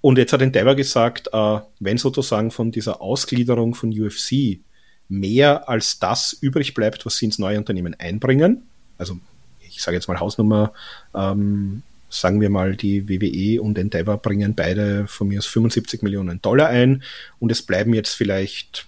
Und 0.00 0.18
jetzt 0.18 0.32
hat 0.32 0.40
Endeavor 0.40 0.74
gesagt, 0.74 1.28
äh, 1.32 1.58
wenn 1.78 1.98
sozusagen 1.98 2.50
von 2.50 2.70
dieser 2.70 3.02
Ausgliederung 3.02 3.74
von 3.74 3.90
UFC 3.90 4.60
mehr 5.08 5.68
als 5.68 5.98
das 5.98 6.32
übrig 6.32 6.74
bleibt, 6.74 7.04
was 7.04 7.16
sie 7.16 7.26
ins 7.26 7.38
neue 7.38 7.58
Unternehmen 7.58 7.94
einbringen, 7.98 8.62
also 8.96 9.18
ich 9.60 9.82
sage 9.82 9.96
jetzt 9.96 10.08
mal 10.08 10.20
Hausnummer, 10.20 10.72
ähm, 11.14 11.82
sagen 12.08 12.40
wir 12.40 12.50
mal, 12.50 12.76
die 12.76 13.08
WWE 13.08 13.62
und 13.62 13.78
Endeavor 13.78 14.18
bringen 14.18 14.54
beide 14.54 15.06
von 15.06 15.28
mir 15.28 15.38
aus 15.38 15.46
75 15.46 16.02
Millionen 16.02 16.40
Dollar 16.42 16.68
ein 16.68 17.02
und 17.38 17.52
es 17.52 17.62
bleiben 17.62 17.94
jetzt 17.94 18.14
vielleicht 18.14 18.86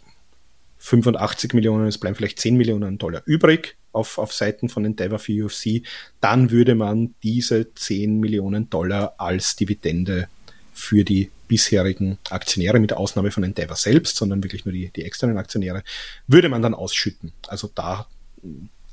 85 0.78 1.54
Millionen, 1.54 1.86
es 1.86 1.98
bleiben 1.98 2.16
vielleicht 2.16 2.40
10 2.40 2.56
Millionen 2.56 2.98
Dollar 2.98 3.22
übrig 3.26 3.76
auf, 3.92 4.18
auf 4.18 4.32
Seiten 4.32 4.68
von 4.68 4.84
Endeavor 4.84 5.18
für 5.18 5.44
UFC, 5.44 5.82
dann 6.20 6.50
würde 6.50 6.74
man 6.74 7.14
diese 7.22 7.72
10 7.74 8.18
Millionen 8.18 8.68
Dollar 8.70 9.14
als 9.18 9.56
Dividende 9.56 10.28
für 10.72 11.04
die 11.04 11.30
bisherigen 11.48 12.18
Aktionäre, 12.30 12.80
mit 12.80 12.92
Ausnahme 12.92 13.30
von 13.30 13.44
Endeavor 13.44 13.76
selbst, 13.76 14.16
sondern 14.16 14.42
wirklich 14.42 14.64
nur 14.64 14.72
die, 14.72 14.90
die 14.90 15.04
externen 15.04 15.36
Aktionäre, 15.36 15.82
würde 16.26 16.48
man 16.48 16.62
dann 16.62 16.74
ausschütten. 16.74 17.32
Also 17.46 17.70
da 17.74 18.06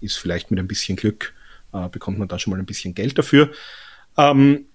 ist 0.02 0.18
vielleicht 0.18 0.52
mit 0.52 0.60
ein 0.60 0.68
bisschen 0.68 0.98
Glück, 0.98 1.34
äh, 1.74 1.88
bekommt 1.90 2.20
man 2.20 2.28
da 2.28 2.38
schon 2.38 2.52
mal 2.52 2.60
ein 2.60 2.66
bisschen 2.66 2.94
Geld 2.94 3.18
dafür. 3.18 3.52
Ähm, 4.18 4.66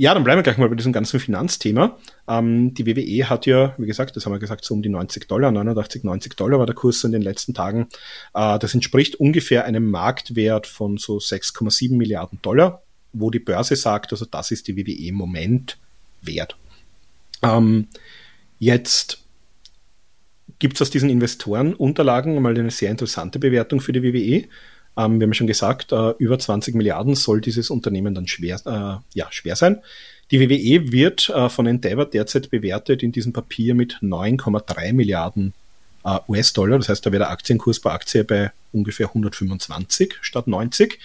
ja, 0.00 0.14
dann 0.14 0.24
bleiben 0.24 0.38
wir 0.38 0.42
gleich 0.42 0.56
mal 0.56 0.70
bei 0.70 0.76
diesem 0.76 0.94
ganzen 0.94 1.20
Finanzthema. 1.20 1.98
Ähm, 2.26 2.72
die 2.72 2.86
WWE 2.86 3.28
hat 3.28 3.44
ja, 3.44 3.74
wie 3.76 3.84
gesagt, 3.84 4.16
das 4.16 4.24
haben 4.24 4.32
wir 4.32 4.38
gesagt, 4.38 4.64
so 4.64 4.72
um 4.72 4.80
die 4.80 4.88
90 4.88 5.28
Dollar, 5.28 5.52
89, 5.52 6.04
90 6.04 6.36
Dollar 6.36 6.58
war 6.58 6.64
der 6.64 6.74
Kurs 6.74 7.04
in 7.04 7.12
den 7.12 7.20
letzten 7.20 7.52
Tagen. 7.52 7.86
Äh, 8.32 8.58
das 8.58 8.72
entspricht 8.72 9.16
ungefähr 9.16 9.66
einem 9.66 9.90
Marktwert 9.90 10.66
von 10.66 10.96
so 10.96 11.18
6,7 11.18 11.98
Milliarden 11.98 12.38
Dollar, 12.40 12.82
wo 13.12 13.30
die 13.30 13.40
Börse 13.40 13.76
sagt, 13.76 14.12
also 14.12 14.24
das 14.24 14.50
ist 14.50 14.68
die 14.68 14.76
WWE 14.78 15.08
im 15.08 15.16
Moment 15.16 15.76
wert. 16.22 16.56
Ähm, 17.42 17.88
jetzt 18.58 19.22
gibt 20.60 20.76
es 20.76 20.80
aus 20.80 20.88
diesen 20.88 21.10
Investorenunterlagen 21.10 22.40
mal 22.40 22.56
eine 22.56 22.70
sehr 22.70 22.90
interessante 22.90 23.38
Bewertung 23.38 23.82
für 23.82 23.92
die 23.92 24.02
WWE. 24.02 24.48
Ähm, 25.00 25.18
wir 25.18 25.26
haben 25.26 25.34
schon 25.34 25.46
gesagt, 25.46 25.92
äh, 25.92 26.10
über 26.18 26.38
20 26.38 26.74
Milliarden 26.74 27.14
soll 27.14 27.40
dieses 27.40 27.70
Unternehmen 27.70 28.14
dann 28.14 28.26
schwer, 28.26 28.60
äh, 28.66 29.18
ja, 29.18 29.26
schwer 29.30 29.56
sein. 29.56 29.80
Die 30.30 30.40
WWE 30.40 30.92
wird 30.92 31.28
äh, 31.30 31.48
von 31.48 31.66
Endeavor 31.66 32.06
derzeit 32.06 32.50
bewertet 32.50 33.02
in 33.02 33.10
diesem 33.10 33.32
Papier 33.32 33.74
mit 33.74 33.94
9,3 34.02 34.92
Milliarden 34.92 35.54
äh, 36.04 36.18
US-Dollar. 36.28 36.78
Das 36.78 36.88
heißt, 36.88 37.04
da 37.04 37.12
wäre 37.12 37.20
der 37.20 37.30
Aktienkurs 37.30 37.80
pro 37.80 37.88
Aktie 37.88 38.24
bei 38.24 38.52
ungefähr 38.72 39.08
125 39.08 40.16
statt 40.20 40.46
90. 40.46 40.98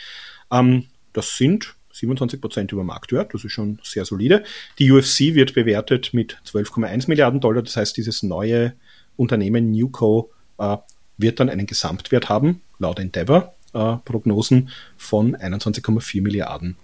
Ähm, 0.52 0.86
das 1.14 1.38
sind 1.38 1.74
27 1.94 2.42
Prozent 2.42 2.72
über 2.74 2.84
Marktwert, 2.84 3.34
das 3.34 3.46
ist 3.46 3.54
schon 3.54 3.80
sehr 3.82 4.04
solide. 4.04 4.44
Die 4.80 4.92
UFC 4.92 5.34
wird 5.34 5.54
bewertet 5.54 6.14
mit 6.14 6.38
12,1 6.46 7.08
Milliarden 7.08 7.40
Dollar. 7.40 7.64
Das 7.64 7.78
heißt, 7.78 7.96
dieses 7.96 8.22
neue 8.22 8.74
Unternehmen 9.16 9.72
Newco 9.72 10.30
äh, 10.58 10.76
wird 11.18 11.40
dann 11.40 11.50
einen 11.50 11.66
Gesamtwert 11.66 12.28
haben, 12.28 12.62
laut 12.80 13.00
Endeavor, 13.00 13.55
äh, 13.76 13.98
Prognosen 14.06 14.70
von 14.98 15.36
21,4 15.36 16.22
Milliarden 16.22 16.78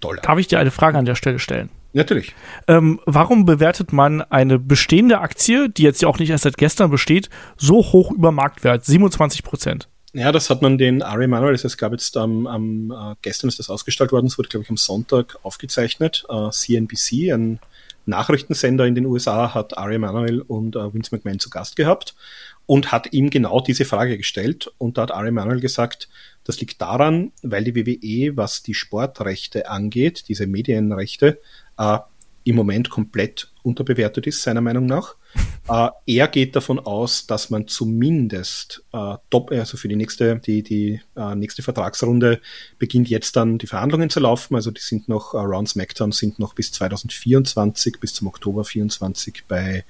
Dollar. 0.00 0.22
Darf 0.22 0.38
ich 0.38 0.48
dir 0.48 0.58
eine 0.58 0.70
Frage 0.70 0.96
an 0.96 1.04
der 1.04 1.14
Stelle 1.14 1.38
stellen? 1.38 1.68
Natürlich. 1.92 2.34
Ähm, 2.68 3.00
warum 3.04 3.44
bewertet 3.44 3.92
man 3.92 4.22
eine 4.22 4.58
bestehende 4.58 5.20
Aktie, 5.20 5.68
die 5.68 5.82
jetzt 5.82 6.00
ja 6.02 6.08
auch 6.08 6.18
nicht 6.18 6.30
erst 6.30 6.44
seit 6.44 6.56
gestern 6.56 6.90
besteht, 6.90 7.28
so 7.56 7.78
hoch 7.78 8.12
über 8.12 8.30
Marktwert, 8.30 8.84
27 8.84 9.42
Prozent? 9.42 9.88
Ja, 10.12 10.32
das 10.32 10.50
hat 10.50 10.62
man 10.62 10.78
den 10.78 11.02
Ari 11.02 11.26
Manuel, 11.26 11.54
es 11.54 11.76
gab 11.76 11.92
jetzt 11.92 12.16
am, 12.16 12.46
am 12.46 12.90
äh, 12.90 13.14
gestern 13.22 13.48
ist 13.48 13.58
das 13.58 13.70
ausgestrahlt 13.70 14.12
worden, 14.12 14.26
es 14.26 14.38
wurde 14.38 14.48
glaube 14.48 14.64
ich 14.64 14.70
am 14.70 14.76
Sonntag 14.76 15.36
aufgezeichnet. 15.42 16.24
Äh, 16.28 16.50
CNBC, 16.50 17.32
ein 17.32 17.60
Nachrichtensender 18.06 18.86
in 18.86 18.94
den 18.94 19.06
USA, 19.06 19.54
hat 19.54 19.76
Ari 19.78 19.98
Manuel 19.98 20.40
und 20.40 20.74
äh, 20.74 20.92
Vince 20.92 21.14
McMahon 21.14 21.38
zu 21.38 21.50
Gast 21.50 21.76
gehabt 21.76 22.14
und 22.66 22.92
hat 22.92 23.12
ihm 23.12 23.30
genau 23.30 23.60
diese 23.60 23.84
Frage 23.84 24.16
gestellt. 24.16 24.72
Und 24.78 24.96
da 24.96 25.02
hat 25.02 25.10
Ari 25.10 25.30
Manuel 25.30 25.60
gesagt, 25.60 26.08
das 26.44 26.60
liegt 26.60 26.80
daran, 26.80 27.32
weil 27.42 27.64
die 27.64 27.74
WWE, 27.74 28.36
was 28.36 28.62
die 28.62 28.74
Sportrechte 28.74 29.68
angeht, 29.68 30.28
diese 30.28 30.46
Medienrechte, 30.46 31.40
äh, 31.78 31.98
im 32.44 32.56
Moment 32.56 32.90
komplett 32.90 33.50
unterbewertet 33.62 34.26
ist, 34.26 34.42
seiner 34.42 34.60
Meinung 34.60 34.86
nach. 34.86 35.16
Äh, 35.68 35.90
er 36.06 36.26
geht 36.26 36.56
davon 36.56 36.80
aus, 36.80 37.28
dass 37.28 37.50
man 37.50 37.68
zumindest 37.68 38.82
äh, 38.92 39.14
top, 39.28 39.52
also 39.52 39.76
für 39.76 39.86
die 39.86 39.94
nächste, 39.94 40.40
die, 40.40 40.64
die 40.64 41.00
äh, 41.14 41.34
nächste 41.36 41.62
Vertragsrunde 41.62 42.40
beginnt 42.80 43.08
jetzt 43.08 43.36
dann 43.36 43.58
die 43.58 43.68
Verhandlungen 43.68 44.10
zu 44.10 44.18
laufen. 44.18 44.56
Also 44.56 44.72
die 44.72 44.80
sind 44.80 45.08
noch, 45.08 45.34
äh, 45.34 45.36
Round 45.36 45.68
SmackDown 45.68 46.10
sind 46.10 46.40
noch 46.40 46.54
bis 46.54 46.72
2024, 46.72 48.00
bis 48.00 48.14
zum 48.14 48.26
Oktober 48.26 48.64
24 48.64 49.44
bei 49.46 49.84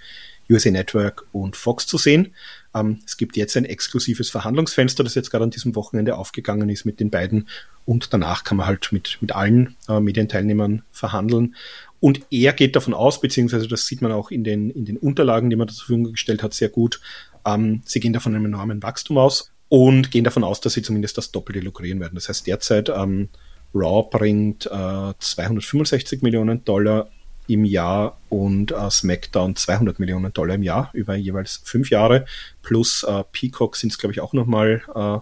USA 0.51 0.71
Network 0.71 1.25
und 1.33 1.57
Fox 1.57 1.87
zu 1.87 1.97
sehen. 1.97 2.35
Ähm, 2.75 3.01
es 3.05 3.17
gibt 3.17 3.37
jetzt 3.37 3.57
ein 3.57 3.65
exklusives 3.65 4.31
Verhandlungsfenster, 4.31 5.05
das 5.05 5.15
jetzt 5.15 5.31
gerade 5.31 5.45
an 5.45 5.51
diesem 5.51 5.75
Wochenende 5.75 6.17
aufgegangen 6.17 6.69
ist 6.69 6.85
mit 6.85 7.01
den 7.01 7.11
beiden. 7.11 7.49
Und 7.85 8.13
danach 8.13 8.45
kann 8.45 8.59
man 8.59 8.67
halt 8.67 8.93
mit, 8.93 9.19
mit 9.21 9.33
allen 9.33 9.77
äh, 9.89 10.01
Medienteilnehmern 10.01 10.83
verhandeln. 10.93 11.57
Und 11.99 12.21
er 12.31 12.53
geht 12.53 12.77
davon 12.77 12.95
aus, 12.95 13.21
beziehungsweise 13.21 13.69
das 13.69 13.87
sieht 13.87 14.01
man 14.03 14.13
auch 14.13 14.31
in 14.31 14.45
den, 14.45 14.71
in 14.71 14.85
den 14.85 14.97
Unterlagen, 14.97 15.51
die 15.51 15.57
man 15.57 15.69
zur 15.69 15.85
Verfügung 15.85 16.13
gestellt 16.13 16.43
hat, 16.43 16.55
sehr 16.55 16.71
gut. 16.71 17.01
Ähm, 17.45 17.83
sie 17.85 18.01
gehen 18.01 18.13
davon 18.13 18.35
einem 18.35 18.47
enormen 18.47 18.83
Wachstum 18.83 19.19
aus 19.19 19.51
und 19.69 20.11
gehen 20.11 20.25
davon 20.25 20.45
aus, 20.45 20.61
dass 20.61 20.73
sie 20.73 20.83
zumindest 20.83 21.19
das 21.19 21.31
Doppelte 21.31 21.61
lukrieren 21.61 22.01
werden. 22.01 22.15
Das 22.15 22.29
heißt, 22.29 22.47
derzeit 22.47 22.89
ähm, 22.89 23.29
Raw 23.75 24.09
bringt 24.11 24.67
äh, 24.67 25.13
265 25.19 26.23
Millionen 26.23 26.65
Dollar 26.65 27.09
im 27.53 27.65
Jahr 27.65 28.19
und 28.29 28.73
äh, 28.73 28.91
SmackDown 28.91 29.57
200 29.57 29.99
Millionen 29.99 30.33
Dollar 30.33 30.55
im 30.55 30.63
Jahr 30.63 30.91
über 30.93 31.17
jeweils 31.17 31.61
fünf 31.65 31.91
Jahre. 31.91 32.27
Plus 32.63 33.03
äh, 33.03 33.25
Peacock 33.33 33.77
sind 33.77 33.93
es, 33.93 33.99
glaube 33.99 34.13
ich, 34.13 34.21
auch 34.21 34.33
nochmal 34.33 34.83
äh, 34.95 35.19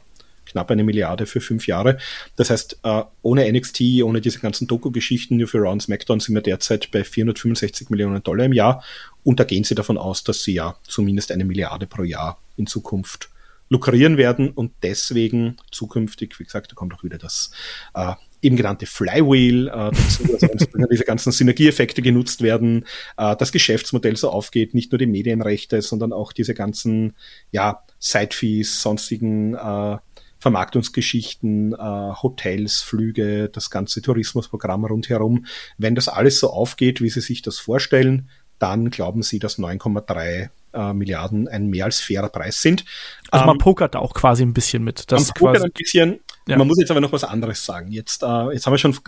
knapp 0.51 0.70
eine 0.70 0.85
Milliarde 0.85 1.26
für 1.26 1.41
fünf 1.41 1.66
Jahre. 1.66 1.99
Das 2.37 2.51
heißt, 2.51 2.81
äh, 2.83 3.03
ohne 3.22 3.51
NXT, 3.51 4.03
ohne 4.03 4.20
diese 4.20 4.41
ganzen 4.41 4.66
Doku-Geschichten, 4.66 5.37
nur 5.37 5.49
für 5.49 5.59
Raw 5.59 5.72
und 5.72 5.83
SmackDown 5.83 6.20
sind 6.20 6.35
wir 6.35 6.43
derzeit 6.43 6.91
bei 6.91 7.05
465 7.05 7.91
Millionen 7.91 8.22
Dollar 8.22 8.47
im 8.47 8.53
Jahr. 8.53 8.83
Und 9.24 9.41
da 9.41 9.45
gehen 9.45 9.64
sie 9.64 9.74
davon 9.74 9.99
aus, 9.99 10.24
dass 10.24 10.43
sie 10.43 10.55
ja 10.55 10.76
zumindest 10.87 11.33
eine 11.33 11.45
Milliarde 11.45 11.87
pro 11.87 12.03
Jahr 12.03 12.39
in 12.57 12.66
Zukunft 12.66 13.31
lukrieren 13.70 14.16
werden 14.16 14.51
und 14.51 14.72
deswegen 14.83 15.57
zukünftig, 15.70 16.39
wie 16.39 16.45
gesagt, 16.45 16.72
da 16.72 16.74
kommt 16.74 16.95
auch 16.95 17.05
wieder 17.05 17.18
das 17.18 17.51
äh, 17.95 18.14
eben 18.43 18.57
genannte 18.57 18.86
Flywheel, 18.86 19.68
äh, 19.68 19.91
dazu, 19.91 20.24
also 20.41 20.66
diese 20.91 21.05
ganzen 21.05 21.32
Synergieeffekte 21.32 22.03
genutzt 22.03 22.43
werden, 22.43 22.84
äh, 23.16 23.36
das 23.36 23.53
Geschäftsmodell 23.53 24.16
so 24.16 24.30
aufgeht, 24.30 24.74
nicht 24.74 24.93
nur 24.93 24.99
die 24.99 25.07
Medienrechte, 25.07 25.82
sondern 25.82 26.12
auch 26.12 26.32
diese 26.32 26.55
ganzen 26.55 27.14
ja, 27.51 27.82
Sidefees, 27.99 28.80
sonstigen 28.80 29.55
äh, 29.55 29.99
Vermarktungsgeschichten, 30.39 31.72
äh, 31.72 31.76
Hotels, 32.22 32.80
Flüge, 32.80 33.49
das 33.49 33.70
ganze 33.70 34.03
Tourismusprogramm 34.03 34.84
rundherum. 34.84 35.47
Wenn 35.78 35.95
das 35.95 36.09
alles 36.09 36.39
so 36.39 36.51
aufgeht, 36.51 37.01
wie 37.01 37.11
Sie 37.11 37.20
sich 37.20 37.43
das 37.43 37.59
vorstellen, 37.59 38.28
dann 38.59 38.91
glauben 38.91 39.22
Sie, 39.22 39.39
dass 39.39 39.59
9,3 39.59 40.51
äh, 40.72 40.93
Milliarden 40.93 41.49
ein 41.49 41.68
mehr 41.68 41.86
als 41.86 42.01
fairer 42.01 42.28
Preis 42.28 42.62
sind. 42.62 42.84
Also 43.30 43.47
man 43.47 43.57
ähm, 43.57 43.59
pokert 43.59 43.95
da 43.95 43.99
auch 43.99 44.14
quasi 44.14 44.43
ein 44.43 44.55
bisschen 44.55 44.84
mit. 44.84 45.11
Das 45.11 45.26
man 45.28 45.34
pokert 45.34 45.64
ein 45.64 45.72
bisschen. 45.72 46.20
Ja. 46.49 46.57
Man 46.57 46.66
muss 46.66 46.78
jetzt 46.78 46.90
aber 46.90 47.01
noch 47.01 47.12
was 47.12 47.24
anderes 47.24 47.62
sagen. 47.64 47.92
Jetzt, 47.92 48.22
äh, 48.22 48.53
jetzt 48.53 48.64
haben 48.66 48.72
wir 48.72 48.78
schon 48.78 48.99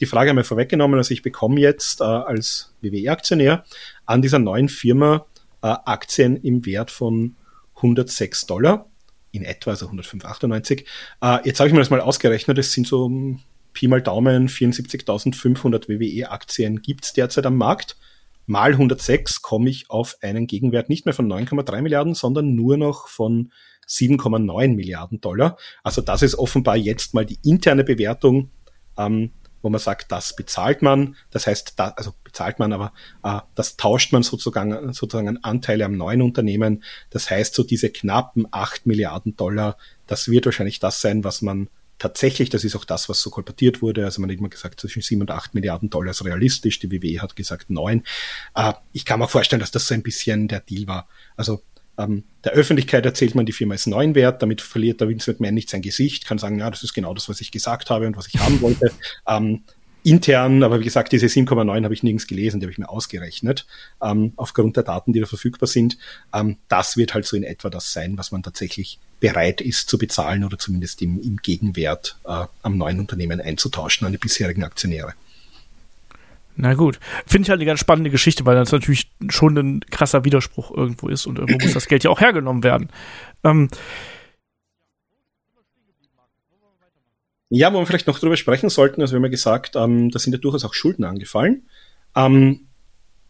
die 0.00 0.06
Frage 0.06 0.30
einmal 0.30 0.44
vorweggenommen. 0.44 0.98
Also 0.98 1.12
ich 1.12 1.20
bekomme 1.20 1.60
jetzt 1.60 2.00
äh, 2.00 2.04
als 2.04 2.74
WWE-Aktionär 2.80 3.64
an 4.06 4.22
dieser 4.22 4.38
neuen 4.38 4.70
Firma 4.70 5.26
äh, 5.62 5.66
Aktien 5.66 6.36
im 6.36 6.64
Wert 6.64 6.90
von 6.90 7.36
106 7.76 8.46
Dollar 8.46 8.86
in 9.30 9.44
etwa, 9.44 9.72
also 9.72 9.88
105,98. 9.88 10.84
Äh, 11.20 11.46
jetzt 11.46 11.60
habe 11.60 11.68
ich 11.68 11.74
mir 11.74 11.80
das 11.80 11.90
mal 11.90 12.00
ausgerechnet, 12.00 12.56
es 12.56 12.72
sind 12.72 12.86
so 12.86 13.10
Pi 13.74 13.88
mal 13.88 14.00
Daumen 14.00 14.48
74.500 14.48 15.88
WWE-Aktien 15.90 16.80
gibt 16.80 17.04
es 17.04 17.12
derzeit 17.12 17.44
am 17.44 17.56
Markt. 17.56 17.98
Mal 18.46 18.72
106 18.72 19.42
komme 19.42 19.68
ich 19.68 19.90
auf 19.90 20.16
einen 20.22 20.46
Gegenwert 20.46 20.88
nicht 20.88 21.04
mehr 21.04 21.12
von 21.12 21.30
9,3 21.30 21.82
Milliarden, 21.82 22.14
sondern 22.14 22.54
nur 22.54 22.78
noch 22.78 23.08
von 23.08 23.52
7,9 23.88 24.74
Milliarden 24.74 25.20
Dollar. 25.20 25.56
Also 25.82 26.02
das 26.02 26.22
ist 26.22 26.36
offenbar 26.36 26.76
jetzt 26.76 27.14
mal 27.14 27.24
die 27.24 27.38
interne 27.42 27.84
Bewertung 27.84 28.50
ähm, 28.98 29.30
wo 29.66 29.70
man 29.70 29.80
sagt, 29.80 30.12
das 30.12 30.36
bezahlt 30.36 30.80
man. 30.80 31.16
Das 31.30 31.48
heißt, 31.48 31.74
da, 31.76 31.88
also 31.88 32.14
bezahlt 32.22 32.60
man, 32.60 32.72
aber 32.72 32.92
äh, 33.24 33.40
das 33.56 33.76
tauscht 33.76 34.12
man 34.12 34.22
sozusagen, 34.22 34.92
sozusagen 34.92 35.42
Anteile 35.42 35.84
am 35.84 35.96
neuen 35.96 36.22
Unternehmen. 36.22 36.84
Das 37.10 37.30
heißt, 37.30 37.52
so 37.52 37.64
diese 37.64 37.90
knappen 37.90 38.46
acht 38.52 38.86
Milliarden 38.86 39.36
Dollar, 39.36 39.76
das 40.06 40.28
wird 40.28 40.46
wahrscheinlich 40.46 40.78
das 40.78 41.00
sein, 41.00 41.24
was 41.24 41.42
man 41.42 41.68
tatsächlich, 41.98 42.48
das 42.48 42.62
ist 42.62 42.76
auch 42.76 42.84
das, 42.84 43.08
was 43.08 43.20
so 43.20 43.30
kolportiert 43.30 43.82
wurde. 43.82 44.04
Also 44.04 44.20
man 44.20 44.30
hat 44.30 44.38
immer 44.38 44.50
gesagt, 44.50 44.78
zwischen 44.78 45.02
sieben 45.02 45.22
und 45.22 45.32
acht 45.32 45.54
Milliarden 45.54 45.90
Dollar 45.90 46.10
ist 46.10 46.24
realistisch. 46.24 46.78
Die 46.78 46.92
WWE 46.92 47.20
hat 47.20 47.34
gesagt 47.34 47.68
neun. 47.68 48.04
Äh, 48.54 48.74
ich 48.92 49.04
kann 49.04 49.18
mir 49.18 49.26
vorstellen, 49.26 49.60
dass 49.60 49.72
das 49.72 49.88
so 49.88 49.94
ein 49.94 50.02
bisschen 50.04 50.46
der 50.46 50.60
Deal 50.60 50.86
war. 50.86 51.08
Also 51.36 51.62
ähm, 51.98 52.24
der 52.44 52.52
Öffentlichkeit 52.52 53.04
erzählt 53.04 53.34
man, 53.34 53.46
die 53.46 53.52
Firma 53.52 53.74
ist 53.74 53.86
neun 53.86 54.14
wert, 54.14 54.42
damit 54.42 54.60
verliert 54.60 55.00
der 55.00 55.08
Vincent 55.08 55.40
McMahon 55.40 55.54
nicht 55.54 55.70
sein 55.70 55.82
Gesicht, 55.82 56.26
kann 56.26 56.38
sagen, 56.38 56.58
ja, 56.58 56.70
das 56.70 56.82
ist 56.82 56.94
genau 56.94 57.14
das, 57.14 57.28
was 57.28 57.40
ich 57.40 57.50
gesagt 57.50 57.90
habe 57.90 58.06
und 58.06 58.16
was 58.16 58.28
ich 58.28 58.38
haben 58.38 58.60
wollte. 58.60 58.90
Ähm, 59.28 59.62
intern, 60.06 60.62
aber 60.62 60.78
wie 60.78 60.84
gesagt, 60.84 61.10
diese 61.10 61.26
7,9 61.26 61.82
habe 61.82 61.92
ich 61.92 62.04
nirgends 62.04 62.28
gelesen, 62.28 62.60
die 62.60 62.66
habe 62.66 62.70
ich 62.70 62.78
mir 62.78 62.88
ausgerechnet, 62.88 63.66
ähm, 64.00 64.32
aufgrund 64.36 64.76
der 64.76 64.84
Daten, 64.84 65.12
die 65.12 65.18
da 65.18 65.26
verfügbar 65.26 65.66
sind. 65.66 65.98
Ähm, 66.32 66.58
das 66.68 66.96
wird 66.96 67.12
halt 67.12 67.26
so 67.26 67.36
in 67.36 67.42
etwa 67.42 67.70
das 67.70 67.92
sein, 67.92 68.16
was 68.16 68.30
man 68.30 68.44
tatsächlich 68.44 69.00
bereit 69.18 69.60
ist 69.60 69.90
zu 69.90 69.98
bezahlen 69.98 70.44
oder 70.44 70.58
zumindest 70.58 71.02
im, 71.02 71.20
im 71.20 71.38
Gegenwert 71.38 72.18
äh, 72.24 72.44
am 72.62 72.78
neuen 72.78 73.00
Unternehmen 73.00 73.40
einzutauschen 73.40 74.06
an 74.06 74.12
die 74.12 74.18
bisherigen 74.18 74.62
Aktionäre. 74.62 75.14
Na 76.56 76.74
gut. 76.74 76.98
Finde 77.26 77.46
ich 77.46 77.50
halt 77.50 77.58
eine 77.58 77.66
ganz 77.66 77.80
spannende 77.80 78.10
Geschichte, 78.10 78.46
weil 78.46 78.56
das 78.56 78.72
natürlich 78.72 79.12
schon 79.28 79.56
ein 79.58 79.80
krasser 79.90 80.24
Widerspruch 80.24 80.70
irgendwo 80.74 81.08
ist 81.08 81.26
und 81.26 81.38
irgendwo 81.38 81.64
muss 81.64 81.74
das 81.74 81.86
Geld 81.86 82.02
ja 82.02 82.10
auch 82.10 82.20
hergenommen 82.20 82.64
werden. 82.64 82.88
Ähm, 83.44 83.68
ja, 87.50 87.72
wo 87.72 87.78
wir 87.78 87.86
vielleicht 87.86 88.06
noch 88.06 88.18
drüber 88.18 88.36
sprechen 88.36 88.70
sollten, 88.70 89.02
also 89.02 89.12
wir 89.12 89.18
haben 89.18 89.24
ja 89.24 89.30
gesagt, 89.30 89.76
ähm, 89.76 90.10
da 90.10 90.18
sind 90.18 90.32
ja 90.32 90.38
durchaus 90.38 90.64
auch 90.64 90.74
Schulden 90.74 91.04
angefallen. 91.04 91.68
Ähm, 92.16 92.66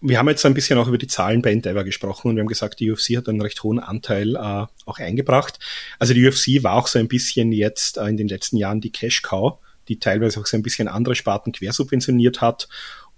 wir 0.01 0.19
haben 0.19 0.29
jetzt 0.29 0.47
ein 0.47 0.55
bisschen 0.55 0.79
auch 0.79 0.89
über 0.89 0.99
die 0.99 1.09
Zahlen 1.09 1.43
bei 1.43 1.51
Endeavor 1.51 1.85
gesprochen 1.85 2.29
und 2.29 2.37
wir 2.37 2.43
haben 2.43 2.49
gesagt, 2.49 2.79
die 2.81 2.91
UFC 2.91 3.17
hat 3.17 3.29
einen 3.29 3.41
recht 3.41 3.63
hohen 3.63 3.81
Anteil 3.81 4.37
äh, 4.37 4.67
auch 4.87 4.99
eingebracht. 4.99 5.59
Also 5.99 6.15
die 6.15 6.27
UFC 6.27 6.63
war 6.63 6.75
auch 6.75 6.87
so 6.87 6.99
ein 6.99 7.09
bisschen 7.09 7.51
jetzt 7.51 7.99
äh, 7.99 8.07
in 8.07 8.17
den 8.17 8.29
letzten 8.29 8.57
Jahren 8.57 8.81
die 8.81 8.93
Cash 8.93 9.23
Cow, 9.23 9.59
die 9.89 9.99
teilweise 9.99 10.41
auch 10.41 10.47
so 10.47 10.57
ein 10.57 10.63
bisschen 10.63 10.87
andere 10.87 11.15
Sparten 11.15 11.53
quersubventioniert 11.53 12.41
hat 12.41 12.69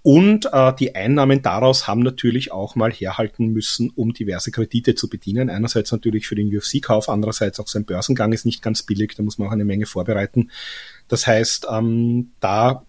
und 0.03 0.49
äh, 0.53 0.73
die 0.79 0.95
Einnahmen 0.95 1.43
daraus 1.43 1.87
haben 1.87 2.03
natürlich 2.03 2.53
auch 2.53 2.77
mal 2.77 2.93
herhalten 2.93 3.49
müssen, 3.49 3.91
um 3.95 4.13
diverse 4.13 4.51
Kredite 4.51 4.95
zu 4.95 5.09
bedienen. 5.09 5.51
Einerseits 5.51 5.91
natürlich 5.93 6.27
für 6.27 6.37
den 6.37 6.55
UFC-Kauf, 6.57 7.09
andererseits 7.09 7.59
auch 7.59 7.69
sein 7.69 7.85
Börsengang 7.85 8.33
ist 8.33 8.47
nicht 8.47 8.63
ganz 8.63 8.83
billig, 8.83 9.15
da 9.17 9.23
muss 9.23 9.39
man 9.39 9.49
auch 9.49 9.53
eine 9.53 9.65
Menge 9.65 9.87
vorbereiten. 9.87 10.51
Das 11.09 11.27
heißt, 11.27 11.67
ähm, 11.71 12.33
da 12.41 12.85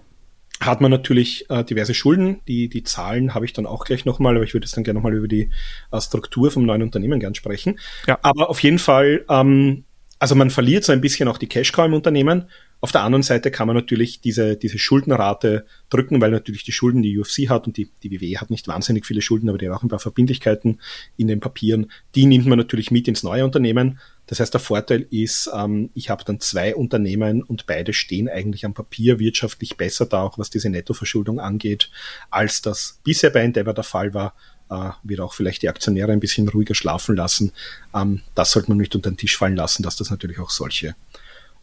hat 0.62 0.82
man 0.82 0.92
natürlich 0.92 1.50
äh, 1.50 1.64
diverse 1.64 1.94
Schulden. 1.94 2.42
Die, 2.48 2.68
die 2.68 2.84
Zahlen 2.84 3.34
habe 3.34 3.46
ich 3.46 3.54
dann 3.54 3.66
auch 3.66 3.86
gleich 3.86 4.06
nochmal, 4.06 4.36
aber 4.36 4.44
ich 4.44 4.54
würde 4.54 4.66
jetzt 4.66 4.76
dann 4.76 4.84
gerne 4.84 5.00
nochmal 5.00 5.16
über 5.16 5.28
die 5.28 5.50
äh, 5.92 6.02
Struktur 6.02 6.52
vom 6.52 6.66
neuen 6.66 6.84
Unternehmen 6.84 7.20
gern 7.20 7.34
sprechen. 7.34 7.80
Ja. 8.08 8.20
Aber 8.22 8.50
auf 8.50 8.62
jeden 8.62 8.80
Fall, 8.80 9.26
ähm, 9.30 9.86
also 10.20 10.36
man 10.36 10.50
verliert 10.50 10.84
so 10.84 10.92
ein 10.92 11.02
bisschen 11.02 11.30
auch 11.30 11.38
die 11.38 11.48
Cash-Cow 11.48 11.86
im 11.86 11.94
Unternehmen 11.94 12.50
auf 12.82 12.92
der 12.92 13.02
anderen 13.02 13.24
Seite 13.24 13.52
kann 13.52 13.68
man 13.68 13.76
natürlich 13.76 14.22
diese, 14.22 14.56
diese 14.56 14.80
Schuldenrate 14.80 15.66
drücken, 15.90 16.22
weil 16.22 16.32
natürlich 16.32 16.64
die 16.64 16.72
Schulden, 16.72 17.02
die 17.02 17.18
UFC 17.20 17.50
hat 17.50 17.68
und 17.68 17.76
die, 17.76 17.92
die 18.04 18.12
WWE 18.12 18.40
hat 18.40 18.50
nicht 18.50 18.68
wahnsinnig 18.68 19.06
viele 19.06 19.22
Schulden, 19.22 19.50
aber 19.50 19.58
die 19.58 19.68
hat 19.68 19.76
auch 19.76 19.84
ein 19.84 19.90
paar 19.90 20.00
Verbindlichkeiten 20.00 20.80
in 21.18 21.28
den 21.28 21.42
Papieren, 21.42 21.92
die 22.16 22.26
nimmt 22.26 22.46
man 22.46 22.58
natürlich 22.58 22.90
mit 22.90 23.08
ins 23.08 23.24
neue 23.24 23.44
Unternehmen. 23.44 24.00
Das 24.28 24.40
heißt, 24.40 24.54
der 24.54 24.62
Vorteil 24.62 25.08
ist, 25.10 25.50
ähm, 25.54 25.90
ich 25.94 26.10
habe 26.10 26.24
dann 26.24 26.40
zwei 26.40 26.76
Unternehmen 26.76 27.44
und 27.44 27.66
beide 27.66 27.94
stehen 27.94 28.30
eigentlich 28.30 28.64
am 28.64 28.74
Papier 28.74 29.20
wirtschaftlich 29.20 29.76
besser 29.76 30.06
da, 30.06 30.22
auch 30.22 30.38
was 30.38 30.50
diese 30.50 30.70
Nettoverschuldung 30.70 31.40
angeht, 31.40 31.90
als 32.30 32.62
das 32.62 33.00
bisher 33.04 33.32
bei 33.32 33.42
Endeavor 33.42 33.74
der 33.74 33.84
Fall 33.84 34.14
war 34.14 34.36
äh, 34.70 34.92
wird 35.04 35.20
auch 35.20 35.34
vielleicht 35.34 35.64
die 35.64 35.70
Aktionäre 35.70 36.12
ein 36.12 36.20
bisschen 36.20 36.48
ruhiger 36.48 36.76
schlafen 36.76 37.16
lassen. 37.16 37.52
Ähm, 37.94 38.22
das 38.36 38.52
sollte 38.52 38.70
man 38.70 38.78
nicht 38.78 38.96
unter 38.96 39.10
den 39.10 39.18
Tisch 39.18 39.36
fallen 39.36 39.56
lassen, 39.56 39.84
dass 39.84 39.96
das 39.96 40.12
natürlich 40.12 40.40
auch 40.40 40.52
solche 40.52 40.96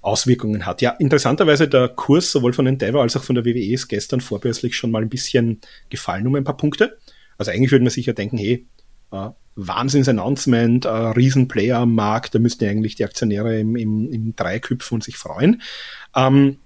Auswirkungen 0.07 0.65
hat. 0.65 0.83
Ja, 0.83 0.91
interessanterweise 0.93 1.69
der 1.69 1.89
Kurs 1.89 2.31
sowohl 2.31 2.53
von 2.53 2.67
Endeavor 2.67 3.03
als 3.03 3.17
auch 3.17 3.25
von 3.25 3.35
der 3.35 3.45
WWE 3.45 3.73
ist 3.73 3.89
gestern 3.89 4.21
vorbörslich 4.21 4.77
schon 4.77 4.93
mal 4.93 5.03
ein 5.03 5.09
bisschen 5.09 5.61
gefallen 5.91 6.27
um 6.27 6.37
ein 6.37 6.45
paar 6.45 6.57
Punkte. 6.57 6.97
Also 7.39 7.51
eigentlich 7.51 7.73
würde 7.73 7.85
man 7.85 7.91
sich 7.91 8.07
ja 8.07 8.13
denken, 8.13 8.39
hey, 8.39 8.67
äh, 9.11 9.31
Wahnsinns-Announcement, 9.57 10.85
äh, 10.85 10.89
Riesenplayer 10.89 11.79
am 11.79 11.95
Markt, 11.95 12.35
da 12.35 12.39
müssten 12.39 12.67
eigentlich 12.67 12.95
die 12.95 13.05
Aktionäre 13.05 13.59
im, 13.59 13.75
im, 13.75 14.13
im 14.13 14.37
Dreieck 14.37 14.71
hüpfen 14.71 14.97
und 14.97 15.05
sich 15.05 15.17
freuen. 15.17 15.61
Ähm, 16.15 16.59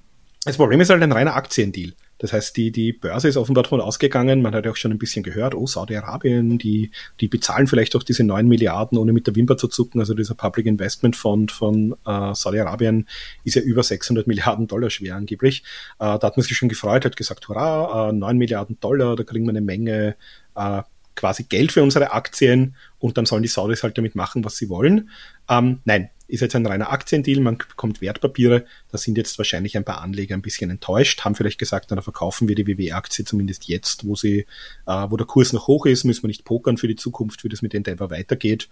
das 0.45 0.57
Problem 0.57 0.81
ist 0.81 0.91
halt 0.91 1.03
ein 1.03 1.13
reiner 1.13 1.35
Aktiendeal. 1.35 1.95
Das 2.21 2.35
heißt, 2.35 2.55
die, 2.55 2.71
die 2.71 2.93
Börse 2.93 3.29
ist 3.29 3.39
offenbar 3.39 3.65
davon 3.65 3.81
ausgegangen, 3.81 4.43
man 4.43 4.55
hat 4.55 4.67
ja 4.67 4.71
auch 4.71 4.77
schon 4.77 4.93
ein 4.93 4.99
bisschen 4.99 5.23
gehört, 5.23 5.55
oh, 5.55 5.67
Saudi-Arabien, 5.67 6.59
die, 6.59 6.91
die 7.19 7.29
bezahlen 7.29 7.67
vielleicht 7.67 7.97
auch 7.97 8.03
diese 8.03 8.25
neun 8.25 8.47
Milliarden, 8.47 8.99
ohne 8.99 9.15
mit 9.15 9.27
der 9.27 9.35
Wimper 9.35 9.57
zu 9.57 9.69
zucken. 9.69 10.01
Also 10.01 10.13
dieser 10.13 10.35
Public 10.35 10.67
Investment 10.67 11.17
Fund 11.17 11.51
von 11.51 11.97
äh, 12.07 12.35
Saudi-Arabien 12.35 13.09
ist 13.45 13.55
ja 13.55 13.63
über 13.63 13.83
600 13.83 14.27
Milliarden 14.27 14.67
Dollar 14.67 14.91
schwer 14.91 15.17
angeblich. 15.17 15.63
Äh, 15.99 16.19
da 16.19 16.21
hat 16.23 16.37
man 16.37 16.45
sich 16.45 16.55
schon 16.55 16.69
gefreut, 16.69 17.07
hat 17.07 17.17
gesagt, 17.17 17.49
hurra, 17.49 18.11
äh, 18.11 18.13
9 18.13 18.37
Milliarden 18.37 18.79
Dollar, 18.81 19.17
da 19.17 19.25
kriegen 19.25 19.47
wir 19.47 19.51
eine 19.51 19.63
Menge 19.63 20.15
äh, 20.57 20.83
quasi 21.17 21.45
Geld 21.45 21.73
für 21.73 21.83
unsere 21.83 22.13
Aktien 22.13 22.77
und 22.99 23.17
dann 23.17 23.25
sollen 23.25 23.43
die 23.43 23.49
Saudis 23.49 23.83
halt 23.83 23.97
damit 23.97 24.15
machen, 24.15 24.45
was 24.45 24.57
sie 24.57 24.69
wollen. 24.69 25.09
Ähm, 25.49 25.81
nein, 25.87 26.11
ist 26.31 26.41
jetzt 26.41 26.55
ein 26.55 26.67
reiner 26.67 26.91
Aktiendeal, 26.91 27.41
man 27.41 27.59
bekommt 27.59 28.01
Wertpapiere, 28.01 28.65
da 28.91 28.99
sind 28.99 29.19
jetzt 29.19 29.37
wahrscheinlich 29.39 29.77
ein 29.77 29.85
paar 29.85 30.01
Anleger 30.01 30.35
ein 30.35 30.43
bisschen 30.43 30.71
enttäuscht, 30.71 31.25
haben 31.25 31.35
vielleicht 31.35 31.59
gesagt, 31.59 31.91
dann 31.91 32.01
verkaufen 32.03 32.49
wir 32.49 32.55
die 32.55 32.67
WW-Aktie 32.67 33.25
zumindest 33.25 33.69
jetzt, 33.69 34.07
wo 34.07 34.15
sie, 34.15 34.47
äh, 34.87 35.07
wo 35.09 35.17
der 35.17 35.27
Kurs 35.27 35.53
noch 35.53 35.67
hoch 35.67 35.87
ist, 35.87 36.05
müssen 36.05 36.23
wir 36.23 36.29
nicht 36.29 36.45
pokern 36.45 36.77
für 36.77 36.89
die 36.89 36.97
Zukunft, 36.97 37.45
wie 37.45 37.49
das 37.49 37.63
mit 37.63 37.75
Endeavor 37.75 38.11
weitergeht. 38.11 38.69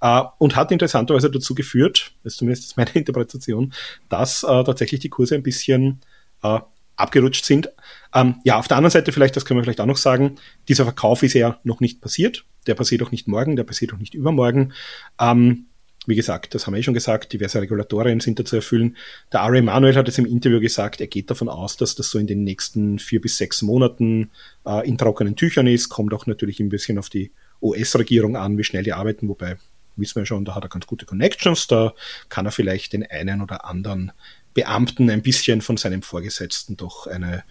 Äh, 0.00 0.22
und 0.38 0.56
hat 0.56 0.72
interessanterweise 0.72 1.30
dazu 1.30 1.54
geführt, 1.54 2.12
das 2.24 2.34
ist 2.34 2.38
zumindest 2.38 2.76
meine 2.76 2.90
Interpretation, 2.94 3.72
dass 4.08 4.42
äh, 4.42 4.64
tatsächlich 4.64 5.00
die 5.00 5.10
Kurse 5.10 5.34
ein 5.34 5.42
bisschen 5.42 6.00
äh, 6.42 6.60
abgerutscht 6.96 7.44
sind. 7.44 7.70
Ähm, 8.14 8.36
ja, 8.44 8.58
auf 8.58 8.68
der 8.68 8.76
anderen 8.76 8.92
Seite 8.92 9.12
vielleicht, 9.12 9.36
das 9.36 9.44
können 9.44 9.58
wir 9.58 9.64
vielleicht 9.64 9.80
auch 9.80 9.86
noch 9.86 9.96
sagen, 9.96 10.36
dieser 10.68 10.84
Verkauf 10.84 11.22
ist 11.22 11.34
ja 11.34 11.58
noch 11.64 11.80
nicht 11.80 12.00
passiert. 12.00 12.44
Der 12.66 12.74
passiert 12.74 13.02
auch 13.02 13.10
nicht 13.10 13.26
morgen, 13.26 13.56
der 13.56 13.64
passiert 13.64 13.92
auch 13.92 13.98
nicht 13.98 14.14
übermorgen. 14.14 14.72
Ähm, 15.18 15.66
wie 16.06 16.16
gesagt, 16.16 16.54
das 16.54 16.66
haben 16.66 16.74
wir 16.74 16.80
eh 16.80 16.82
schon 16.82 16.94
gesagt, 16.94 17.32
diverse 17.32 17.60
Regulatorien 17.60 18.20
sind 18.20 18.38
da 18.38 18.44
zu 18.44 18.56
erfüllen. 18.56 18.96
Der 19.32 19.42
Ari 19.42 19.58
Emanuel 19.58 19.94
hat 19.94 20.08
jetzt 20.08 20.18
im 20.18 20.26
Interview 20.26 20.60
gesagt, 20.60 21.00
er 21.00 21.06
geht 21.06 21.30
davon 21.30 21.48
aus, 21.48 21.76
dass 21.76 21.94
das 21.94 22.10
so 22.10 22.18
in 22.18 22.26
den 22.26 22.42
nächsten 22.42 22.98
vier 22.98 23.20
bis 23.20 23.36
sechs 23.36 23.62
Monaten 23.62 24.30
äh, 24.66 24.86
in 24.88 24.98
trockenen 24.98 25.36
Tüchern 25.36 25.66
ist. 25.66 25.88
Kommt 25.88 26.12
auch 26.12 26.26
natürlich 26.26 26.60
ein 26.60 26.68
bisschen 26.68 26.98
auf 26.98 27.08
die 27.08 27.30
US-Regierung 27.62 28.36
an, 28.36 28.58
wie 28.58 28.64
schnell 28.64 28.82
die 28.82 28.92
arbeiten, 28.92 29.28
wobei 29.28 29.56
wissen 29.96 30.16
wir 30.16 30.26
schon, 30.26 30.44
da 30.44 30.54
hat 30.54 30.64
er 30.64 30.68
ganz 30.68 30.86
gute 30.86 31.06
Connections, 31.06 31.66
da 31.66 31.94
kann 32.28 32.46
er 32.46 32.52
vielleicht 32.52 32.92
den 32.92 33.08
einen 33.08 33.42
oder 33.42 33.64
anderen 33.64 34.12
Beamten 34.54 35.10
ein 35.10 35.22
bisschen 35.22 35.60
von 35.60 35.76
seinem 35.76 36.02
Vorgesetzten 36.02 36.76
doch 36.76 37.06
eine 37.06 37.44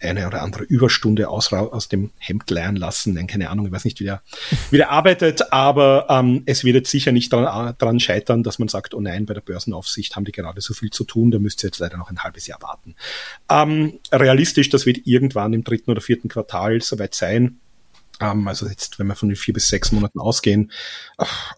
eine 0.00 0.26
oder 0.26 0.42
andere 0.42 0.64
Überstunde 0.64 1.28
aus, 1.28 1.52
aus 1.52 1.88
dem 1.88 2.10
Hemd 2.18 2.50
leiern 2.50 2.76
lassen. 2.76 3.14
Nein, 3.14 3.26
keine 3.26 3.50
Ahnung, 3.50 3.66
ich 3.66 3.72
weiß 3.72 3.84
nicht, 3.84 4.00
wie 4.00 4.04
der, 4.04 4.22
wie 4.70 4.78
der 4.78 4.90
arbeitet, 4.90 5.52
aber 5.52 6.06
ähm, 6.08 6.42
es 6.46 6.64
wird 6.64 6.76
jetzt 6.76 6.90
sicher 6.90 7.12
nicht 7.12 7.32
daran, 7.32 7.74
daran 7.78 8.00
scheitern, 8.00 8.42
dass 8.42 8.58
man 8.58 8.68
sagt, 8.68 8.94
oh 8.94 9.00
nein, 9.00 9.26
bei 9.26 9.34
der 9.34 9.40
Börsenaufsicht 9.40 10.16
haben 10.16 10.24
die 10.24 10.32
gerade 10.32 10.60
so 10.60 10.74
viel 10.74 10.90
zu 10.90 11.04
tun, 11.04 11.30
da 11.30 11.38
müsst 11.38 11.62
ihr 11.62 11.68
jetzt 11.68 11.78
leider 11.78 11.98
noch 11.98 12.10
ein 12.10 12.20
halbes 12.20 12.46
Jahr 12.46 12.62
warten. 12.62 12.94
Ähm, 13.50 13.98
realistisch, 14.12 14.68
das 14.70 14.86
wird 14.86 15.06
irgendwann 15.06 15.52
im 15.52 15.64
dritten 15.64 15.90
oder 15.90 16.00
vierten 16.00 16.28
Quartal 16.28 16.80
soweit 16.80 17.14
sein. 17.14 17.60
Ähm, 18.20 18.46
also 18.48 18.68
jetzt, 18.68 18.98
wenn 18.98 19.06
wir 19.06 19.16
von 19.16 19.28
den 19.28 19.36
vier 19.36 19.54
bis 19.54 19.68
sechs 19.68 19.92
Monaten 19.92 20.20
ausgehen, 20.20 20.70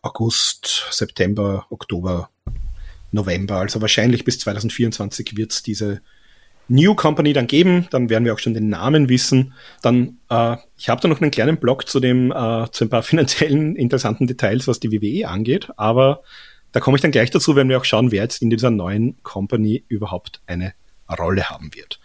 August, 0.03 0.87
September, 0.91 1.67
Oktober, 1.71 2.31
November, 3.11 3.57
also 3.57 3.81
wahrscheinlich 3.81 4.25
bis 4.25 4.39
2024 4.39 5.37
wird 5.37 5.53
es 5.53 5.63
diese 5.63 6.01
New 6.69 6.95
Company 6.95 7.33
dann 7.33 7.47
geben, 7.47 7.87
dann 7.91 8.09
werden 8.09 8.25
wir 8.25 8.33
auch 8.33 8.39
schon 8.39 8.55
den 8.55 8.69
Namen 8.69 9.09
wissen. 9.09 9.55
Dann, 9.83 10.19
äh, 10.31 10.57
ich 10.77 10.89
habe 10.89 11.01
da 11.01 11.09
noch 11.09 11.21
einen 11.21 11.31
kleinen 11.31 11.59
Blog 11.59 11.89
zu 11.89 12.01
dem, 12.01 12.31
äh, 12.31 12.71
zu 12.71 12.85
ein 12.85 12.91
paar 12.91 13.03
finanziellen 13.03 13.77
interessanten 13.77 14.27
Details, 14.27 14.69
was 14.69 14.81
die 14.81 14.93
WWE 14.93 15.29
angeht, 15.29 15.69
aber 15.77 16.23
da 16.73 16.81
komme 16.81 16.97
ich 16.97 17.03
dann 17.03 17.11
gleich 17.11 17.31
dazu, 17.31 17.55
wenn 17.55 17.69
wir 17.69 17.79
auch 17.79 17.85
schauen, 17.85 18.13
wer 18.13 18.23
jetzt 18.23 18.41
in 18.41 18.49
dieser 18.49 18.71
neuen 18.71 19.23
Company 19.23 19.85
überhaupt 19.89 20.41
eine 20.47 20.73
Rolle 21.19 21.51
haben 21.51 21.75
wird. 21.75 22.01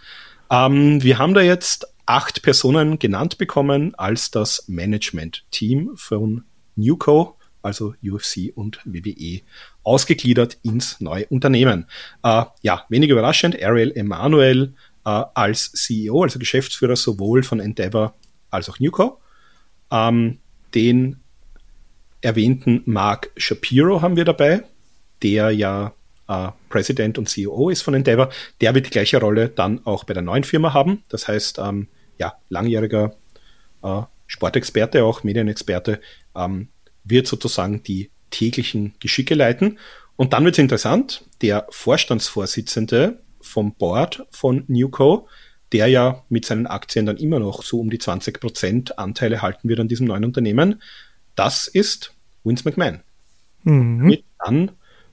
Ähm, 0.51 1.01
wir 1.01 1.17
haben 1.17 1.33
da 1.33 1.41
jetzt 1.41 1.87
acht 2.05 2.41
Personen 2.41 2.99
genannt 2.99 3.37
bekommen 3.37 3.95
als 3.95 4.31
das 4.31 4.65
Management-Team 4.67 5.91
von 5.95 6.43
Newco 6.75 7.37
also 7.67 7.93
UFC 8.01 8.53
und 8.55 8.79
WWE, 8.85 9.41
ausgegliedert 9.88 10.57
ins 10.63 10.99
neue 10.99 11.25
Unternehmen. 11.27 11.85
Äh, 12.21 12.43
ja, 12.61 12.85
wenig 12.89 13.09
überraschend, 13.09 13.61
Ariel 13.63 13.93
Emanuel 13.95 14.73
äh, 15.05 15.23
als 15.33 15.71
CEO, 15.71 16.23
also 16.23 16.39
Geschäftsführer 16.39 16.97
sowohl 16.97 17.41
von 17.41 17.61
Endeavor 17.61 18.13
als 18.51 18.69
auch 18.69 18.79
Newco. 18.79 19.19
Ähm, 19.89 20.39
den 20.75 21.21
erwähnten 22.21 22.83
Mark 22.85 23.31
Shapiro 23.38 24.01
haben 24.01 24.17
wir 24.17 24.25
dabei, 24.25 24.63
der 25.23 25.51
ja 25.51 25.93
äh, 26.27 26.49
President 26.67 27.17
und 27.17 27.29
CEO 27.29 27.69
ist 27.69 27.81
von 27.81 27.93
Endeavor. 27.93 28.29
Der 28.59 28.75
wird 28.75 28.88
die 28.88 28.91
gleiche 28.91 29.21
Rolle 29.21 29.47
dann 29.47 29.85
auch 29.85 30.03
bei 30.03 30.13
der 30.13 30.23
neuen 30.23 30.43
Firma 30.43 30.73
haben. 30.73 31.03
Das 31.07 31.29
heißt, 31.29 31.59
ähm, 31.59 31.88
ja, 32.17 32.33
langjähriger 32.49 33.15
äh, 33.83 34.01
Sportexperte, 34.25 35.05
auch 35.05 35.23
Medienexperte, 35.23 36.01
ähm, 36.35 36.67
wird 37.05 37.27
sozusagen 37.27 37.83
die 37.83 38.11
täglichen 38.32 38.93
Geschicke 38.99 39.36
leiten. 39.36 39.80
Und 40.15 40.34
dann 40.34 40.43
wird 40.45 40.55
es 40.55 40.59
interessant, 40.59 41.25
der 41.41 41.67
Vorstandsvorsitzende 41.69 43.21
vom 43.41 43.73
Board 43.75 44.25
von 44.32 44.63
Newco, 44.67 45.28
der 45.71 45.88
ja 45.88 46.23
mit 46.30 46.45
seinen 46.45 46.67
Aktien 46.67 47.05
dann 47.05 47.17
immer 47.17 47.39
noch 47.39 47.63
so 47.63 47.80
um 47.80 47.89
die 47.89 47.99
20 47.99 48.39
Prozent 48.39 48.97
Anteile 48.97 49.41
halten 49.41 49.69
wird 49.69 49.80
an 49.80 49.88
diesem 49.88 50.07
neuen 50.07 50.25
Unternehmen, 50.25 50.82
das 51.36 51.67
ist 51.67 52.13
Vince 52.43 52.63
McMahon. 52.65 53.01
Mhm. 53.63 53.97
Mit 54.05 54.23
dann, 54.39 54.71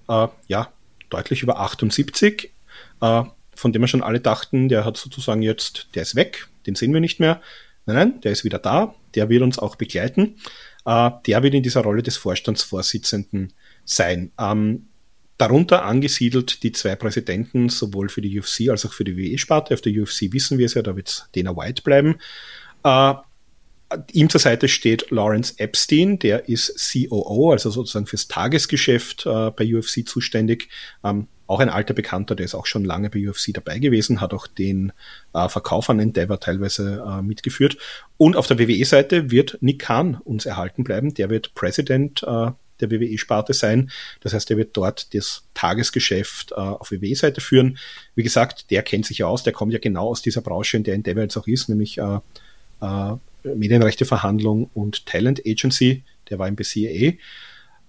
äh, 0.09 0.29
ja, 0.47 0.73
deutlich 1.11 1.43
über 1.43 1.61
78, 1.61 2.53
äh, 3.01 3.23
von 3.55 3.73
dem 3.73 3.83
wir 3.83 3.89
schon 3.89 4.03
alle 4.03 4.21
dachten, 4.21 4.69
der 4.69 4.85
hat 4.85 4.97
sozusagen 4.97 5.43
jetzt, 5.43 5.89
der 5.95 6.03
ist 6.03 6.17
weg, 6.17 6.49
den 6.67 6.75
sehen 6.75 6.93
wir 6.93 7.01
nicht 7.01 7.21
mehr. 7.21 7.41
Nein, 7.87 7.97
nein, 7.97 8.21
der 8.23 8.33
ist 8.33 8.45
wieder 8.45 8.59
da, 8.59 8.95
der 9.15 9.29
wird 9.29 9.43
uns 9.43 9.59
auch 9.59 9.77
begleiten. 9.77 10.37
Äh, 10.85 11.11
der 11.27 11.43
wird 11.43 11.55
in 11.55 11.63
dieser 11.63 11.83
Rolle 11.83 12.03
des 12.03 12.17
Vorstandsvorsitzenden 12.17 13.53
sein. 13.85 14.33
Ähm, 14.39 14.87
darunter 15.39 15.85
angesiedelt 15.85 16.63
die 16.63 16.73
zwei 16.73 16.95
Präsidenten, 16.97 17.69
sowohl 17.69 18.09
für 18.09 18.23
die 18.23 18.39
UFC 18.39 18.69
als 18.69 18.87
auch 18.87 18.93
für 18.93 19.05
die 19.05 19.17
WWE-Sparte. 19.17 19.75
Auf 19.75 19.81
der 19.81 19.93
UFC 19.93 20.33
wissen 20.33 20.59
wir 20.59 20.67
es 20.67 20.75
ja, 20.75 20.83
da 20.83 20.97
wird 20.97 21.29
Dana 21.35 21.57
White 21.57 21.83
bleiben. 21.83 22.17
Äh, 22.85 23.15
ihm 24.13 24.29
zur 24.29 24.41
Seite 24.41 24.69
steht 24.69 25.11
Lawrence 25.11 25.55
Epstein, 25.59 26.19
der 26.19 26.49
ist 26.49 26.93
COO, 26.93 27.53
also 27.53 27.71
sozusagen 27.71 28.07
fürs 28.07 28.29
Tagesgeschäft 28.29 29.27
äh, 29.27 29.51
bei 29.51 29.75
UFC 29.75 30.07
zuständig. 30.07 30.69
Ähm, 31.03 31.29
auch 31.47 31.61
ein 31.61 31.69
alter 31.69 31.95
Bekannter, 31.95 32.35
der 32.35 32.45
ist 32.45 32.55
auch 32.55 32.67
schon 32.67 32.85
lange 32.85 33.11
bei 33.11 33.29
UFC 33.29 33.53
dabei 33.53 33.79
gewesen, 33.79 34.21
hat 34.21 34.33
auch 34.33 34.47
den 34.47 34.93
äh, 35.35 35.49
Verkauf 35.49 35.91
an 35.91 36.01
Endeavor 36.01 36.41
teilweise 36.41 37.05
äh, 37.07 37.23
mitgeführt. 37.23 37.77
Und 38.17 38.37
auf 38.37 38.47
der 38.47 38.59
WWE-Seite 38.59 39.31
wird 39.31 39.59
Nick 39.61 39.81
Khan 39.81 40.17
uns 40.25 40.47
erhalten 40.47 40.85
bleiben. 40.85 41.15
Der 41.15 41.31
wird 41.31 41.55
President 41.55 42.23
äh, 42.23 42.51
der 42.81 42.91
WWE-Sparte 42.91 43.53
sein. 43.53 43.91
Das 44.21 44.33
heißt, 44.33 44.51
er 44.51 44.57
wird 44.57 44.77
dort 44.77 45.15
das 45.15 45.45
Tagesgeschäft 45.55 46.53
äh, 46.53 46.55
auf 46.55 46.91
WWE-Seite 46.91 47.41
führen. 47.41 47.79
Wie 48.15 48.23
gesagt, 48.23 48.71
der 48.71 48.83
kennt 48.83 49.07
sich 49.07 49.19
ja 49.19 49.27
aus, 49.27 49.43
der 49.43 49.53
kommt 49.53 49.73
ja 49.73 49.79
genau 49.79 50.09
aus 50.09 50.23
dieser 50.23 50.41
Branche, 50.41 50.77
in 50.77 50.85
der 50.85 50.95
Endeavor 50.95 51.23
jetzt 51.23 51.37
auch 51.37 51.47
ist, 51.47 51.69
nämlich 51.69 51.99
äh, 51.99 52.19
äh, 52.81 53.17
Medienrechteverhandlung 53.45 54.71
und 54.75 55.07
Talent 55.07 55.43
Agency. 55.47 56.03
Der 56.31 56.39
war 56.39 56.49
im 56.49 56.57
BCAA. 56.57 57.19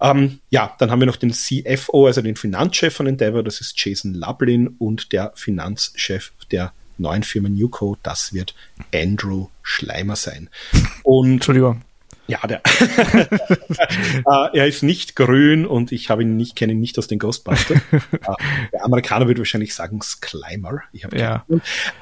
Ähm, 0.00 0.40
ja, 0.50 0.74
dann 0.78 0.90
haben 0.90 1.00
wir 1.00 1.06
noch 1.06 1.16
den 1.16 1.32
CFO, 1.32 2.06
also 2.06 2.20
den 2.20 2.36
Finanzchef 2.36 2.94
von 2.94 3.06
Endeavor, 3.06 3.42
das 3.42 3.60
ist 3.60 3.82
Jason 3.82 4.14
Lublin 4.14 4.68
und 4.78 5.12
der 5.12 5.32
Finanzchef 5.34 6.32
der 6.50 6.72
neuen 6.98 7.22
Firma 7.22 7.48
Newco, 7.48 7.96
das 8.02 8.32
wird 8.32 8.54
Andrew 8.94 9.48
Schleimer 9.62 10.16
sein. 10.16 10.48
Und 11.02 11.32
Entschuldigung. 11.32 11.82
Ja, 12.28 12.40
der, 12.46 12.60
äh, 14.24 14.48
er 14.58 14.66
ist 14.66 14.82
nicht 14.82 15.14
grün 15.14 15.64
und 15.66 15.92
ich 15.92 16.10
habe 16.10 16.22
ihn 16.22 16.36
nicht, 16.36 16.56
kenne 16.56 16.72
ihn 16.72 16.80
nicht 16.80 16.98
aus 16.98 17.06
den 17.06 17.18
Ghostbusters. 17.18 17.78
äh, 17.92 17.98
der 18.72 18.84
Amerikaner 18.84 19.28
würde 19.28 19.38
wahrscheinlich 19.40 19.74
sagen 19.74 20.00
Sklimer. 20.02 20.80
Ich 20.92 21.04
habe 21.04 21.18
ja. 21.18 21.46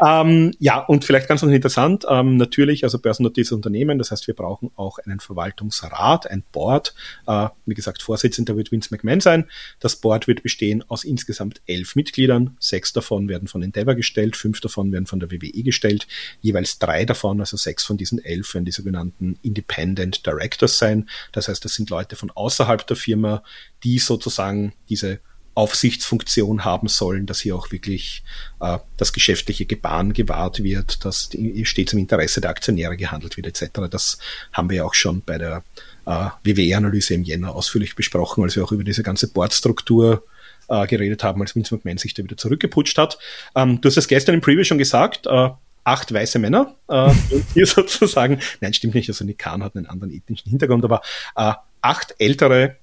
Ähm, 0.05 0.53
ja, 0.59 0.79
und 0.79 1.05
vielleicht 1.05 1.29
ganz 1.29 1.43
interessant, 1.43 2.07
ähm, 2.09 2.37
natürlich, 2.37 2.85
also 2.85 2.99
börsennotiertes 2.99 3.53
Unternehmen, 3.53 3.99
das 3.99 4.11
heißt, 4.11 4.27
wir 4.27 4.35
brauchen 4.35 4.71
auch 4.77 4.99
einen 4.99 5.21
Verwaltungsrat, 5.21 6.31
ein 6.31 6.43
Board. 6.53 6.95
Äh, 7.27 7.49
wie 7.67 7.75
gesagt, 7.75 8.03
Vorsitzender 8.03 8.57
wird 8.57 8.73
Vince 8.73 8.89
McMahon 8.93 9.21
sein. 9.21 9.45
Das 9.81 9.97
Board 9.97 10.27
wird 10.27 10.43
bestehen 10.43 10.83
aus 10.89 11.05
insgesamt 11.05 11.61
elf 11.67 11.97
Mitgliedern. 11.97 12.57
Sechs 12.61 12.93
davon 12.93 13.29
werden 13.29 13.49
von 13.49 13.63
Endeavor 13.63 13.95
gestellt, 13.95 14.37
fünf 14.37 14.61
davon 14.61 14.91
werden 14.93 15.07
von 15.07 15.21
der 15.21 15.31
WWE 15.31 15.63
gestellt. 15.63 16.07
Jeweils 16.41 16.79
drei 16.79 17.05
davon, 17.05 17.41
also 17.41 17.57
sechs 17.57 17.85
von 17.85 17.97
diesen 17.97 18.25
elf, 18.25 18.55
werden 18.55 18.65
die 18.65 18.73
sogenannten 18.73 19.39
Independent 19.43 20.14
Independent 20.15 20.27
Directors 20.27 20.79
sein. 20.79 21.09
Das 21.33 21.49
heißt, 21.49 21.65
das 21.65 21.75
sind 21.75 21.91
Leute 21.91 22.17
von 22.17 22.31
außerhalb 22.31 22.87
der 22.87 22.97
Firma, 22.97 23.43
die 23.83 23.99
sozusagen 23.99 24.73
diese 24.89 25.21
Aufsichtsfunktion 25.57 26.65
haben 26.65 26.89
sollen, 26.89 27.27
dass 27.27 27.41
hier 27.41 27.55
auch 27.55 27.71
wirklich 27.71 28.25
äh, 28.61 28.79
das 28.97 29.13
geschäftliche 29.13 29.67
Gebaren 29.67 30.13
gewahrt 30.13 30.65
wird, 30.65 31.05
dass 31.05 31.31
stets 31.63 31.93
im 31.93 31.99
Interesse 32.01 32.41
der 32.41 32.51
Aktionäre 32.51 32.97
gehandelt 32.97 33.37
wird 33.37 33.47
etc. 33.47 33.83
Das 33.89 34.19
haben 34.53 34.69
wir 34.69 34.79
ja 34.79 34.85
auch 34.85 34.95
schon 34.95 35.23
bei 35.23 35.39
der 35.39 35.63
äh, 36.07 36.29
WWE-Analyse 36.43 37.15
im 37.15 37.23
Jänner 37.23 37.55
ausführlich 37.55 37.95
besprochen, 37.95 38.43
als 38.43 38.57
wir 38.57 38.65
auch 38.65 38.73
über 38.73 38.83
diese 38.83 39.05
ganze 39.05 39.29
Bordstruktur 39.29 40.25
äh, 40.69 40.89
geredet 40.89 41.23
haben, 41.23 41.41
als 41.41 41.55
Vince 41.55 41.73
McMahon 41.73 41.99
sich 41.99 42.15
da 42.15 42.25
wieder 42.25 42.37
zurückgeputscht 42.37 42.99
hat. 42.99 43.19
Ähm, 43.55 43.81
du 43.81 43.89
hast 43.89 43.97
es 43.97 44.09
gestern 44.09 44.35
im 44.35 44.41
Preview 44.41 44.65
schon 44.65 44.79
gesagt, 44.79 45.29
äh, 45.29 45.51
acht 45.85 46.13
weiße 46.13 46.39
Männer, 46.39 46.75
äh, 46.89 47.13
hier 47.55 47.67
sozusagen, 47.67 48.41
nein, 48.61 48.75
stimmt 48.75 48.95
nicht, 48.95 49.09
also 49.09 49.25
Nick 49.25 49.39
Khan 49.39 49.63
hat 49.63 49.77
einen 49.77 49.87
anderen 49.87 50.13
ethnischen 50.13 50.51
Hintergrund, 50.51 50.85
aber 50.85 51.03
äh, 51.37 51.53
acht 51.81 52.15
ältere 52.19 52.77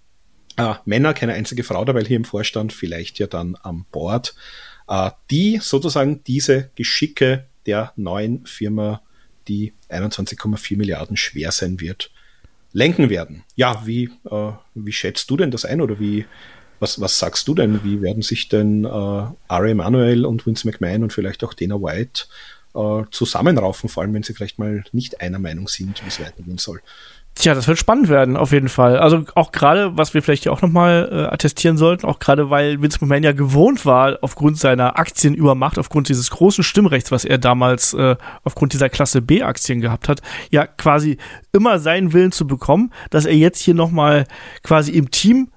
äh, 0.57 0.75
Männer, 0.85 1.13
keine 1.13 1.33
einzige 1.33 1.63
Frau 1.63 1.83
dabei 1.83 2.03
hier 2.03 2.17
im 2.17 2.25
Vorstand, 2.25 2.73
vielleicht 2.73 3.19
ja 3.19 3.27
dann 3.27 3.57
am 3.63 3.85
Board, 3.91 4.35
äh, 4.87 5.11
die 5.29 5.59
sozusagen 5.61 6.23
diese 6.23 6.69
Geschicke 6.75 7.47
der 7.65 7.93
neuen 7.95 8.45
Firma, 8.45 9.01
die 9.47 9.73
21,4 9.89 10.77
Milliarden 10.77 11.17
schwer 11.17 11.51
sein 11.51 11.79
wird, 11.79 12.11
lenken 12.73 13.09
werden. 13.09 13.43
Ja, 13.55 13.85
wie, 13.85 14.11
äh, 14.29 14.51
wie 14.75 14.91
schätzt 14.91 15.29
du 15.29 15.37
denn 15.37 15.51
das 15.51 15.65
ein 15.65 15.81
oder 15.81 15.99
wie, 15.99 16.25
was, 16.79 16.99
was 16.99 17.19
sagst 17.19 17.47
du 17.47 17.53
denn? 17.53 17.83
Wie 17.83 18.01
werden 18.01 18.21
sich 18.21 18.49
denn 18.49 18.85
äh, 18.85 18.87
Ari 18.89 19.71
Emanuel 19.71 20.25
und 20.25 20.45
Vince 20.45 20.67
McMahon 20.67 21.03
und 21.03 21.13
vielleicht 21.13 21.43
auch 21.43 21.53
Dana 21.53 21.75
White 21.75 22.25
äh, 22.75 23.03
zusammenraufen, 23.11 23.89
vor 23.89 24.03
allem 24.03 24.13
wenn 24.13 24.23
sie 24.23 24.33
vielleicht 24.33 24.59
mal 24.59 24.83
nicht 24.91 25.21
einer 25.21 25.39
Meinung 25.39 25.67
sind, 25.67 26.03
wie 26.03 26.07
es 26.07 26.19
weitergehen 26.19 26.57
soll. 26.57 26.81
Tja, 27.33 27.55
das 27.55 27.67
wird 27.67 27.77
spannend 27.77 28.09
werden, 28.09 28.35
auf 28.35 28.51
jeden 28.51 28.67
Fall. 28.67 28.99
Also 28.99 29.23
auch 29.35 29.53
gerade, 29.53 29.97
was 29.97 30.13
wir 30.13 30.21
vielleicht 30.21 30.43
hier 30.43 30.51
auch 30.51 30.61
nochmal 30.61 31.09
äh, 31.11 31.33
attestieren 31.33 31.77
sollten, 31.77 32.05
auch 32.05 32.19
gerade 32.19 32.49
weil 32.49 32.81
Vince 32.81 32.97
McMahon 32.99 33.23
ja 33.23 33.31
gewohnt 33.31 33.85
war, 33.85 34.19
aufgrund 34.21 34.59
seiner 34.59 34.99
Aktienübermacht, 34.99 35.79
aufgrund 35.79 36.09
dieses 36.09 36.29
großen 36.29 36.63
Stimmrechts, 36.63 37.09
was 37.09 37.23
er 37.23 37.37
damals 37.37 37.93
äh, 37.93 38.17
aufgrund 38.43 38.73
dieser 38.73 38.89
Klasse 38.89 39.21
B-Aktien 39.21 39.79
gehabt 39.79 40.09
hat, 40.09 40.21
ja 40.51 40.67
quasi 40.67 41.17
immer 41.53 41.79
seinen 41.79 42.11
Willen 42.11 42.33
zu 42.33 42.45
bekommen, 42.45 42.91
dass 43.11 43.25
er 43.25 43.35
jetzt 43.35 43.61
hier 43.61 43.75
nochmal 43.75 44.25
quasi 44.61 44.91
im 44.91 45.09
Team 45.09 45.50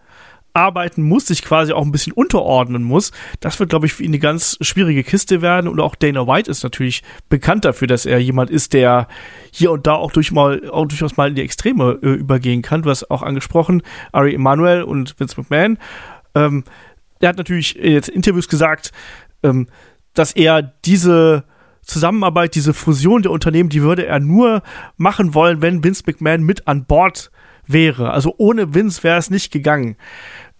arbeiten 0.55 1.03
muss, 1.03 1.27
sich 1.27 1.43
quasi 1.43 1.73
auch 1.73 1.83
ein 1.83 1.93
bisschen 1.93 2.13
unterordnen 2.13 2.85
muss. 2.85 3.11
Das 3.41 3.59
wird, 3.59 3.71
glaube 3.71 3.87
ich, 3.87 3.93
für 3.93 4.05
ihn 4.05 4.11
eine 4.11 4.21
ganz 4.21 4.57
schwierige 4.61 5.03
Kiste 5.03 5.43
werden. 5.43 5.69
Und 5.69 5.81
auch 5.81 5.97
Dana 5.97 6.27
White 6.27 6.51
ist 6.51 6.63
natürlich 6.63 7.03
bekannt 7.29 7.65
dafür, 7.65 7.89
dass 7.89 8.07
er 8.07 8.21
jemand 8.21 8.51
ist, 8.51 8.73
der 8.73 9.09
hier 9.51 9.73
und 9.73 9.87
da 9.87 9.95
auch, 9.95 10.13
durch 10.13 10.31
mal, 10.31 10.71
auch 10.71 10.87
durchaus 10.87 11.17
mal 11.17 11.29
in 11.29 11.35
die 11.35 11.43
Extreme 11.43 11.99
äh, 12.03 12.07
übergehen 12.13 12.63
kann. 12.63 12.83
Du 12.83 12.91
hast 12.91 13.11
auch 13.11 13.23
angesprochen, 13.23 13.83
Ari 14.13 14.35
Emanuel 14.35 14.85
und 14.85 15.19
Vince 15.19 15.41
McMahon. 15.41 15.77
Ähm, 16.37 16.65
er 17.21 17.31
hat 17.31 17.37
natürlich 17.37 17.75
jetzt 17.75 18.09
in 18.09 18.17
Interviews 18.17 18.49
gesagt, 18.49 18.93
ähm, 19.43 19.67
dass 20.15 20.33
er 20.33 20.63
diese 20.63 21.45
Zusammenarbeit, 21.83 22.55
diese 22.55 22.75
Fusion 22.75 23.23
der 23.23 23.33
Unternehmen, 23.33 23.69
die 23.69 23.83
würde 23.83 24.07
er 24.07 24.21
nur 24.21 24.63
machen 24.97 25.35
wollen, 25.35 25.63
wenn 25.63 25.83
Vince 25.83 26.05
McMahon 26.07 26.43
mit 26.43 26.69
an 26.69 26.85
Bord 26.87 27.31
wäre. 27.67 28.11
Also 28.11 28.35
ohne 28.39 28.75
Vince 28.75 29.03
wäre 29.03 29.19
es 29.19 29.31
nicht 29.31 29.53
gegangen. 29.53 29.97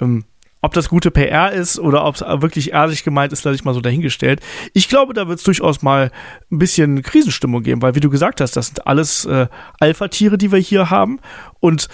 Ähm, 0.01 0.25
ob 0.65 0.73
das 0.73 0.89
gute 0.89 1.11
PR 1.11 1.53
ist 1.53 1.79
oder 1.79 2.07
ob 2.07 2.15
es 2.15 2.23
wirklich 2.23 2.73
ehrlich 2.73 3.05
gemeint 3.05 3.35
ist, 3.35 3.45
lasse 3.45 3.55
ich 3.55 3.65
mal 3.65 3.75
so 3.75 3.83
dahingestellt. 3.83 4.41
Ich 4.73 4.89
glaube, 4.89 5.13
da 5.13 5.29
wird 5.29 5.39
es 5.39 5.45
durchaus 5.45 5.83
mal 5.83 6.11
ein 6.51 6.59
bisschen 6.59 7.03
Krisenstimmung 7.03 7.63
geben, 7.63 7.83
weil 7.83 7.95
wie 7.95 8.01
du 8.01 8.09
gesagt 8.09 8.41
hast, 8.41 8.57
das 8.57 8.69
sind 8.69 8.87
alles 8.87 9.27
äh, 9.27 9.47
Alpha-Tiere, 9.79 10.39
die 10.39 10.53
wir 10.53 10.59
hier 10.59 10.89
haben. 10.89 11.21
Und 11.61 11.89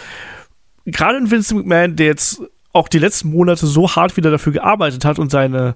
gerade 0.86 1.18
in 1.18 1.32
Vince 1.32 1.52
McMahon, 1.56 1.96
der 1.96 2.06
jetzt 2.06 2.42
auch 2.72 2.88
die 2.88 3.00
letzten 3.00 3.30
Monate 3.30 3.66
so 3.66 3.90
hart 3.96 4.16
wieder 4.16 4.30
dafür 4.30 4.52
gearbeitet 4.52 5.04
hat 5.04 5.18
und 5.18 5.32
seine 5.32 5.74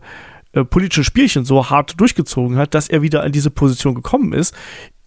äh, 0.53 0.64
politischen 0.64 1.03
Spielchen 1.03 1.45
so 1.45 1.70
hart 1.70 2.01
durchgezogen 2.01 2.57
hat, 2.57 2.75
dass 2.75 2.89
er 2.89 3.03
wieder 3.03 3.25
in 3.25 3.33
diese 3.33 3.51
Position 3.51 3.97
gekommen 3.97 4.33
ist. 4.33 4.55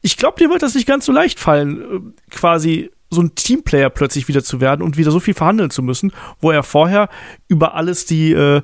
Ich 0.01 0.17
glaube, 0.17 0.37
dir 0.39 0.49
wird 0.49 0.61
das 0.61 0.75
nicht 0.75 0.87
ganz 0.87 1.05
so 1.05 1.13
leicht 1.13 1.39
fallen, 1.39 1.81
äh, 1.81 1.99
quasi 2.31 2.91
so 3.09 3.21
ein 3.21 3.35
Teamplayer 3.35 3.89
plötzlich 3.89 4.27
wieder 4.27 4.43
zu 4.43 4.59
werden 4.59 4.81
und 4.81 4.97
wieder 4.97 5.11
so 5.11 5.19
viel 5.19 5.33
verhandeln 5.33 5.69
zu 5.69 5.81
müssen, 5.81 6.11
wo 6.39 6.51
er 6.51 6.63
vorher 6.63 7.09
über 7.47 7.75
alles 7.75 8.05
die, 8.05 8.31
äh, 8.31 8.61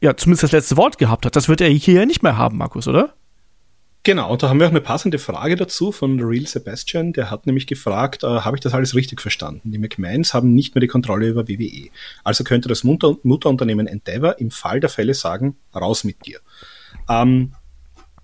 ja, 0.00 0.16
zumindest 0.16 0.44
das 0.44 0.52
letzte 0.52 0.76
Wort 0.76 0.98
gehabt 0.98 1.26
hat. 1.26 1.36
Das 1.36 1.48
wird 1.48 1.60
er 1.60 1.68
hier 1.68 1.94
ja 1.94 2.06
nicht 2.06 2.22
mehr 2.22 2.36
haben, 2.36 2.58
Markus, 2.58 2.86
oder? 2.86 3.14
Genau, 4.04 4.32
und 4.32 4.42
da 4.42 4.48
haben 4.48 4.58
wir 4.58 4.66
auch 4.66 4.70
eine 4.70 4.80
passende 4.80 5.18
Frage 5.18 5.56
dazu 5.56 5.92
von 5.92 6.18
Real 6.20 6.46
Sebastian. 6.46 7.12
Der 7.12 7.30
hat 7.30 7.46
nämlich 7.46 7.66
gefragt, 7.66 8.22
äh, 8.22 8.26
habe 8.26 8.56
ich 8.56 8.60
das 8.62 8.72
alles 8.72 8.94
richtig 8.94 9.20
verstanden? 9.20 9.70
Die 9.70 9.78
McMahons 9.78 10.32
haben 10.32 10.54
nicht 10.54 10.74
mehr 10.74 10.80
die 10.80 10.86
Kontrolle 10.86 11.28
über 11.28 11.48
WWE. 11.48 11.90
Also 12.24 12.44
könnte 12.44 12.68
das 12.68 12.84
Mutter 12.84 13.16
Mutterunternehmen 13.22 13.86
Endeavor 13.86 14.38
im 14.38 14.50
Fall 14.50 14.80
der 14.80 14.88
Fälle 14.88 15.14
sagen, 15.14 15.56
raus 15.74 16.04
mit 16.04 16.24
dir. 16.24 16.38
Ähm, 17.08 17.52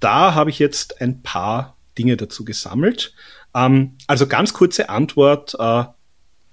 da 0.01 0.35
habe 0.35 0.51
ich 0.51 0.59
jetzt 0.59 1.03
ein 1.03 1.23
paar 1.23 1.77
Dinge 1.99 2.17
dazu 2.17 2.45
gesammelt. 2.45 3.15
Ähm, 3.55 3.97
also 4.07 4.27
ganz 4.27 4.53
kurze 4.53 4.89
Antwort, 4.89 5.55
äh, 5.59 5.85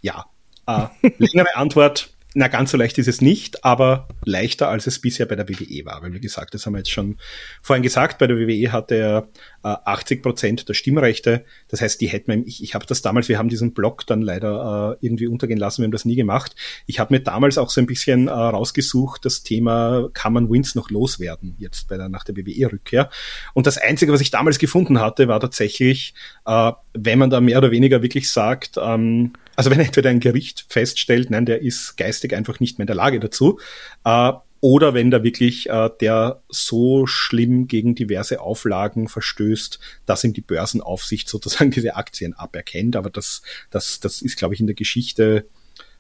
ja. 0.01 0.25
Äh, 0.67 0.87
längere 1.17 1.55
Antwort, 1.55 2.11
na, 2.33 2.47
ganz 2.47 2.71
so 2.71 2.77
leicht 2.77 2.97
ist 2.97 3.07
es 3.07 3.19
nicht, 3.19 3.65
aber 3.65 4.07
leichter, 4.23 4.69
als 4.69 4.87
es 4.87 4.99
bisher 4.99 5.25
bei 5.25 5.35
der 5.35 5.49
WWE 5.49 5.85
war. 5.85 6.01
Weil, 6.01 6.13
wie 6.13 6.21
gesagt, 6.21 6.53
das 6.53 6.65
haben 6.65 6.73
wir 6.73 6.79
jetzt 6.79 6.91
schon 6.91 7.17
vorhin 7.61 7.83
gesagt, 7.83 8.19
bei 8.19 8.27
der 8.27 8.37
WWE 8.37 8.71
hatte 8.71 8.95
er 8.95 9.27
äh, 9.63 9.75
80 9.83 10.23
Prozent 10.23 10.69
der 10.69 10.73
Stimmrechte. 10.73 11.43
Das 11.67 11.81
heißt, 11.81 11.99
die 11.99 12.07
hätten 12.07 12.31
wir, 12.31 12.47
ich, 12.47 12.63
ich 12.63 12.73
habe 12.73 12.85
das 12.85 13.01
damals, 13.01 13.27
wir 13.27 13.37
haben 13.37 13.49
diesen 13.49 13.73
Blog 13.73 14.07
dann 14.07 14.21
leider 14.21 14.97
äh, 15.01 15.05
irgendwie 15.05 15.27
untergehen 15.27 15.59
lassen, 15.59 15.81
wir 15.81 15.85
haben 15.85 15.91
das 15.91 16.05
nie 16.05 16.15
gemacht. 16.15 16.55
Ich 16.85 16.99
habe 16.99 17.13
mir 17.13 17.19
damals 17.19 17.57
auch 17.57 17.69
so 17.69 17.81
ein 17.81 17.87
bisschen 17.87 18.29
äh, 18.29 18.31
rausgesucht, 18.31 19.25
das 19.25 19.43
Thema, 19.43 20.09
kann 20.13 20.31
man 20.31 20.49
Wins 20.49 20.73
noch 20.73 20.89
loswerden, 20.89 21.55
jetzt 21.59 21.89
bei 21.89 21.97
der, 21.97 22.07
nach 22.07 22.23
der 22.23 22.37
WWE-Rückkehr. 22.37 23.09
Und 23.53 23.67
das 23.67 23.77
Einzige, 23.77 24.13
was 24.13 24.21
ich 24.21 24.31
damals 24.31 24.57
gefunden 24.57 25.01
hatte, 25.01 25.27
war 25.27 25.41
tatsächlich, 25.41 26.13
äh, 26.45 26.71
wenn 26.93 27.19
man 27.19 27.29
da 27.29 27.41
mehr 27.41 27.57
oder 27.57 27.71
weniger 27.71 28.01
wirklich 28.01 28.31
sagt, 28.31 28.77
ähm, 28.81 29.33
also 29.55 29.69
wenn 29.69 29.79
entweder 29.79 30.09
ein 30.09 30.19
Gericht 30.19 30.65
feststellt, 30.69 31.29
nein, 31.29 31.45
der 31.45 31.61
ist 31.61 31.97
geistig 31.97 32.33
einfach 32.33 32.59
nicht 32.59 32.77
mehr 32.77 32.83
in 32.83 32.87
der 32.87 32.95
Lage 32.95 33.19
dazu, 33.19 33.59
äh, 34.05 34.33
oder 34.63 34.93
wenn 34.93 35.09
da 35.09 35.23
wirklich 35.23 35.69
äh, 35.69 35.89
der 35.99 36.43
so 36.47 37.07
schlimm 37.07 37.67
gegen 37.67 37.95
diverse 37.95 38.39
Auflagen 38.39 39.07
verstößt, 39.07 39.79
dass 40.05 40.23
ihm 40.23 40.33
die 40.33 40.41
Börsenaufsicht 40.41 41.27
sozusagen 41.27 41.71
diese 41.71 41.95
Aktien 41.95 42.33
aberkennt. 42.33 42.95
Aber 42.95 43.09
das, 43.09 43.41
das, 43.71 43.99
das 43.99 44.21
ist, 44.21 44.37
glaube 44.37 44.53
ich, 44.53 44.59
in 44.59 44.67
der 44.67 44.75
Geschichte 44.75 45.47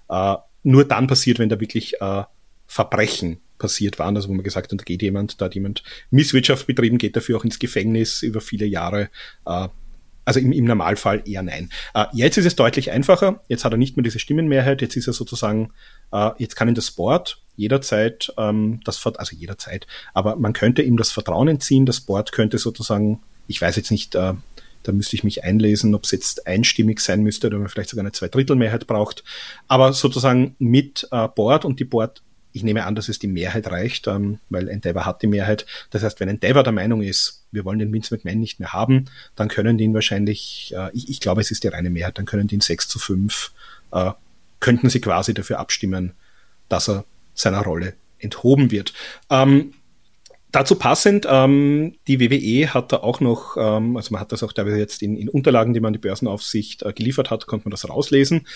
äh, 0.09 0.35
nur 0.63 0.85
dann 0.85 1.07
passiert, 1.07 1.39
wenn 1.39 1.49
da 1.49 1.59
wirklich 1.59 1.99
äh, 2.01 2.23
Verbrechen 2.67 3.39
passiert 3.57 3.99
waren, 3.99 4.15
also 4.15 4.29
wo 4.29 4.33
man 4.33 4.43
gesagt 4.43 4.71
hat, 4.71 4.79
da 4.79 4.83
geht 4.83 5.01
jemand, 5.01 5.41
da 5.41 5.45
hat 5.45 5.55
jemand 5.55 5.83
Misswirtschaft 6.09 6.67
betrieben, 6.67 6.97
geht 6.97 7.15
dafür 7.15 7.37
auch 7.37 7.43
ins 7.43 7.59
Gefängnis 7.59 8.21
über 8.21 8.41
viele 8.41 8.65
Jahre. 8.65 9.09
Äh, 9.45 9.69
also 10.25 10.39
im, 10.39 10.51
im 10.51 10.65
Normalfall 10.65 11.23
eher 11.25 11.41
nein. 11.41 11.69
Äh, 11.93 12.05
jetzt 12.13 12.37
ist 12.37 12.45
es 12.45 12.55
deutlich 12.55 12.91
einfacher. 12.91 13.41
Jetzt 13.47 13.65
hat 13.65 13.73
er 13.73 13.77
nicht 13.77 13.97
mehr 13.97 14.03
diese 14.03 14.19
Stimmenmehrheit. 14.19 14.81
Jetzt 14.81 14.95
ist 14.95 15.07
er 15.07 15.13
sozusagen, 15.13 15.71
äh, 16.11 16.31
jetzt 16.37 16.55
kann 16.55 16.67
ihm 16.67 16.75
das 16.75 16.91
Board 16.91 17.41
jederzeit, 17.55 18.33
ähm, 18.37 18.79
das, 18.85 19.05
also 19.05 19.35
jederzeit, 19.35 19.85
aber 20.13 20.35
man 20.35 20.53
könnte 20.53 20.81
ihm 20.81 20.97
das 20.97 21.11
Vertrauen 21.11 21.47
entziehen. 21.47 21.85
Das 21.85 22.01
Board 22.01 22.31
könnte 22.31 22.57
sozusagen, 22.57 23.21
ich 23.47 23.61
weiß 23.61 23.75
jetzt 23.75 23.91
nicht, 23.91 24.15
äh, 24.15 24.33
da 24.83 24.91
müsste 24.91 25.15
ich 25.15 25.23
mich 25.23 25.43
einlesen, 25.43 25.93
ob 25.93 26.05
es 26.05 26.11
jetzt 26.11 26.47
einstimmig 26.47 27.01
sein 27.01 27.21
müsste 27.21 27.47
oder 27.47 27.59
man 27.59 27.69
vielleicht 27.69 27.89
sogar 27.89 28.01
eine 28.01 28.11
Zweidrittelmehrheit 28.11 28.87
braucht. 28.87 29.23
Aber 29.67 29.93
sozusagen 29.93 30.55
mit 30.57 31.07
äh, 31.11 31.27
Board 31.27 31.65
und 31.65 31.79
die 31.79 31.85
Board 31.85 32.23
ich 32.53 32.63
nehme 32.63 32.85
an, 32.85 32.95
dass 32.95 33.09
es 33.09 33.19
die 33.19 33.27
Mehrheit 33.27 33.67
reicht, 33.67 34.07
ähm, 34.07 34.39
weil 34.49 34.67
Endeavor 34.67 35.05
hat 35.05 35.21
die 35.21 35.27
Mehrheit. 35.27 35.65
Das 35.89 36.03
heißt, 36.03 36.19
wenn 36.19 36.29
Endeavor 36.29 36.63
der 36.63 36.73
Meinung 36.73 37.01
ist, 37.01 37.45
wir 37.51 37.65
wollen 37.65 37.79
den 37.79 37.93
Vince 37.93 38.13
McMahon 38.13 38.39
nicht 38.39 38.59
mehr 38.59 38.73
haben, 38.73 39.05
dann 39.35 39.47
können 39.47 39.77
die 39.77 39.85
ihn 39.85 39.93
wahrscheinlich, 39.93 40.73
äh, 40.75 40.89
ich, 40.93 41.09
ich, 41.09 41.19
glaube, 41.19 41.41
es 41.41 41.51
ist 41.51 41.63
die 41.63 41.69
reine 41.69 41.89
Mehrheit, 41.89 42.17
dann 42.17 42.25
können 42.25 42.47
die 42.47 42.55
ihn 42.55 42.61
6 42.61 42.87
zu 42.87 42.99
5, 42.99 43.51
äh, 43.91 44.11
könnten 44.59 44.89
sie 44.89 45.01
quasi 45.01 45.33
dafür 45.33 45.59
abstimmen, 45.59 46.13
dass 46.69 46.89
er 46.89 47.05
seiner 47.33 47.61
Rolle 47.61 47.93
enthoben 48.19 48.71
wird. 48.71 48.93
Ähm, 49.29 49.73
dazu 50.51 50.75
passend, 50.75 51.25
ähm, 51.29 51.95
die 52.07 52.19
WWE 52.19 52.73
hat 52.73 52.91
da 52.91 52.97
auch 52.97 53.19
noch, 53.19 53.57
ähm, 53.57 53.97
also 53.97 54.11
man 54.13 54.21
hat 54.21 54.31
das 54.31 54.43
auch 54.43 54.53
teilweise 54.53 54.77
jetzt 54.77 55.01
in, 55.01 55.17
in 55.17 55.29
Unterlagen, 55.29 55.73
die 55.73 55.79
man 55.79 55.89
an 55.89 55.93
die 55.93 55.99
Börsenaufsicht 55.99 56.83
äh, 56.83 56.93
geliefert 56.93 57.31
hat, 57.31 57.47
konnte 57.47 57.65
man 57.65 57.71
das 57.71 57.87
rauslesen. 57.89 58.47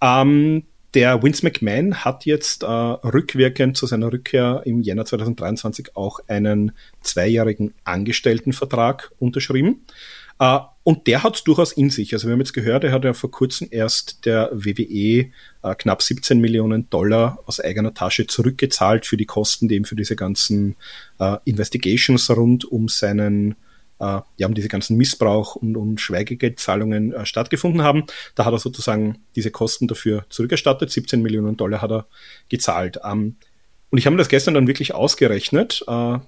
Ähm, 0.00 0.64
der 0.96 1.22
Vince 1.22 1.44
McMahon 1.44 2.06
hat 2.06 2.24
jetzt 2.24 2.62
äh, 2.62 2.66
rückwirkend 2.66 3.76
zu 3.76 3.84
seiner 3.84 4.10
Rückkehr 4.10 4.62
im 4.64 4.80
Jänner 4.80 5.04
2023 5.04 5.94
auch 5.94 6.20
einen 6.26 6.72
zweijährigen 7.02 7.74
Angestelltenvertrag 7.84 9.12
unterschrieben. 9.18 9.84
Uh, 10.40 10.60
und 10.84 11.06
der 11.06 11.22
hat 11.22 11.46
durchaus 11.46 11.72
in 11.72 11.88
sich. 11.88 12.12
Also 12.12 12.28
wir 12.28 12.32
haben 12.32 12.40
jetzt 12.40 12.52
gehört, 12.52 12.84
er 12.84 12.92
hat 12.92 13.04
ja 13.04 13.14
vor 13.14 13.30
kurzem 13.30 13.68
erst 13.70 14.26
der 14.26 14.50
WWE 14.52 15.30
uh, 15.64 15.74
knapp 15.76 16.02
17 16.02 16.38
Millionen 16.40 16.88
Dollar 16.90 17.38
aus 17.46 17.60
eigener 17.60 17.94
Tasche 17.94 18.26
zurückgezahlt 18.26 19.06
für 19.06 19.16
die 19.16 19.24
Kosten, 19.24 19.68
die 19.68 19.76
eben 19.76 19.86
für 19.86 19.96
diese 19.96 20.16
ganzen 20.16 20.76
uh, 21.20 21.36
Investigations 21.44 22.30
rund 22.30 22.64
um 22.66 22.88
seinen 22.88 23.56
äh, 23.98 24.20
ja, 24.36 24.46
um 24.46 24.54
diese 24.54 24.68
ganzen 24.68 24.96
Missbrauch 24.96 25.56
und, 25.56 25.76
und 25.76 26.00
Schweigegeldzahlungen 26.00 27.12
äh, 27.12 27.26
stattgefunden 27.26 27.82
haben. 27.82 28.04
Da 28.34 28.44
hat 28.44 28.52
er 28.52 28.58
sozusagen 28.58 29.18
diese 29.34 29.50
Kosten 29.50 29.88
dafür 29.88 30.24
zurückerstattet. 30.28 30.90
17 30.90 31.22
Millionen 31.22 31.56
Dollar 31.56 31.82
hat 31.82 31.90
er 31.90 32.06
gezahlt. 32.48 33.00
Ähm, 33.04 33.36
und 33.90 33.98
ich 33.98 34.06
habe 34.06 34.14
mir 34.14 34.20
das 34.20 34.28
gestern 34.28 34.54
dann 34.54 34.66
wirklich 34.66 34.94
ausgerechnet, 34.94 35.82
äh, 35.86 36.18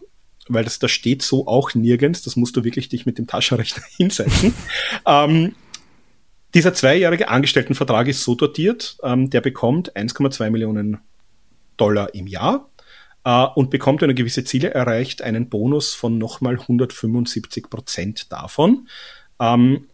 weil 0.48 0.64
das, 0.64 0.78
das 0.78 0.90
steht 0.90 1.22
so 1.22 1.46
auch 1.46 1.74
nirgends. 1.74 2.22
Das 2.22 2.36
musst 2.36 2.56
du 2.56 2.64
wirklich 2.64 2.88
dich 2.88 3.04
mit 3.06 3.18
dem 3.18 3.26
Taschenrechner 3.26 3.82
hinsetzen. 3.96 4.54
ähm, 5.06 5.54
dieser 6.54 6.72
zweijährige 6.72 7.28
Angestelltenvertrag 7.28 8.08
ist 8.08 8.24
so 8.24 8.34
dotiert, 8.34 8.96
ähm, 9.02 9.28
der 9.28 9.42
bekommt 9.42 9.94
1,2 9.94 10.48
Millionen 10.50 10.98
Dollar 11.76 12.14
im 12.14 12.26
Jahr 12.26 12.68
äh, 13.28 13.46
und 13.54 13.68
bekommt, 13.68 14.00
wenn 14.00 14.08
er 14.08 14.14
gewisse 14.14 14.42
Ziele 14.42 14.72
erreicht, 14.72 15.20
einen 15.20 15.50
Bonus 15.50 15.92
von 15.92 16.16
nochmal 16.16 16.54
175 16.54 17.68
Prozent 17.68 18.32
davon. 18.32 18.88
Ähm, 19.38 19.86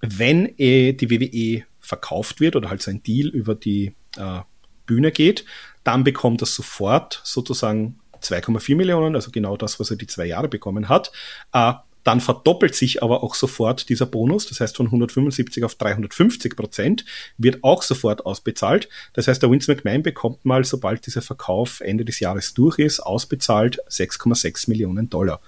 wenn 0.00 0.58
äh, 0.58 0.92
die 0.92 1.08
WWE 1.08 1.64
verkauft 1.78 2.40
wird 2.40 2.56
oder 2.56 2.70
halt 2.70 2.82
so 2.82 2.90
ein 2.90 3.02
Deal 3.04 3.28
über 3.28 3.54
die 3.54 3.94
äh, 4.16 4.40
Bühne 4.86 5.12
geht, 5.12 5.44
dann 5.84 6.02
bekommt 6.02 6.42
er 6.42 6.46
sofort 6.46 7.20
sozusagen 7.22 8.00
2,4 8.20 8.74
Millionen, 8.74 9.14
also 9.14 9.30
genau 9.30 9.56
das, 9.56 9.78
was 9.78 9.92
er 9.92 9.96
die 9.96 10.08
zwei 10.08 10.26
Jahre 10.26 10.48
bekommen 10.48 10.88
hat. 10.88 11.12
Äh, 11.52 11.74
dann 12.04 12.20
verdoppelt 12.20 12.74
sich 12.74 13.02
aber 13.02 13.22
auch 13.22 13.34
sofort 13.34 13.88
dieser 13.88 14.06
Bonus, 14.06 14.46
das 14.46 14.60
heißt 14.60 14.76
von 14.76 14.86
175 14.86 15.64
auf 15.64 15.74
350 15.74 16.54
Prozent, 16.54 17.04
wird 17.38 17.64
auch 17.64 17.82
sofort 17.82 18.24
ausbezahlt. 18.26 18.88
Das 19.14 19.26
heißt, 19.26 19.42
der 19.42 19.50
Vince 19.50 19.72
McMahon 19.72 20.02
bekommt 20.02 20.44
mal, 20.44 20.64
sobald 20.64 21.06
dieser 21.06 21.22
Verkauf 21.22 21.80
Ende 21.80 22.04
des 22.04 22.20
Jahres 22.20 22.54
durch 22.54 22.78
ist, 22.78 23.00
ausbezahlt 23.00 23.80
6,6 23.88 24.68
Millionen 24.68 25.08
Dollar. 25.08 25.40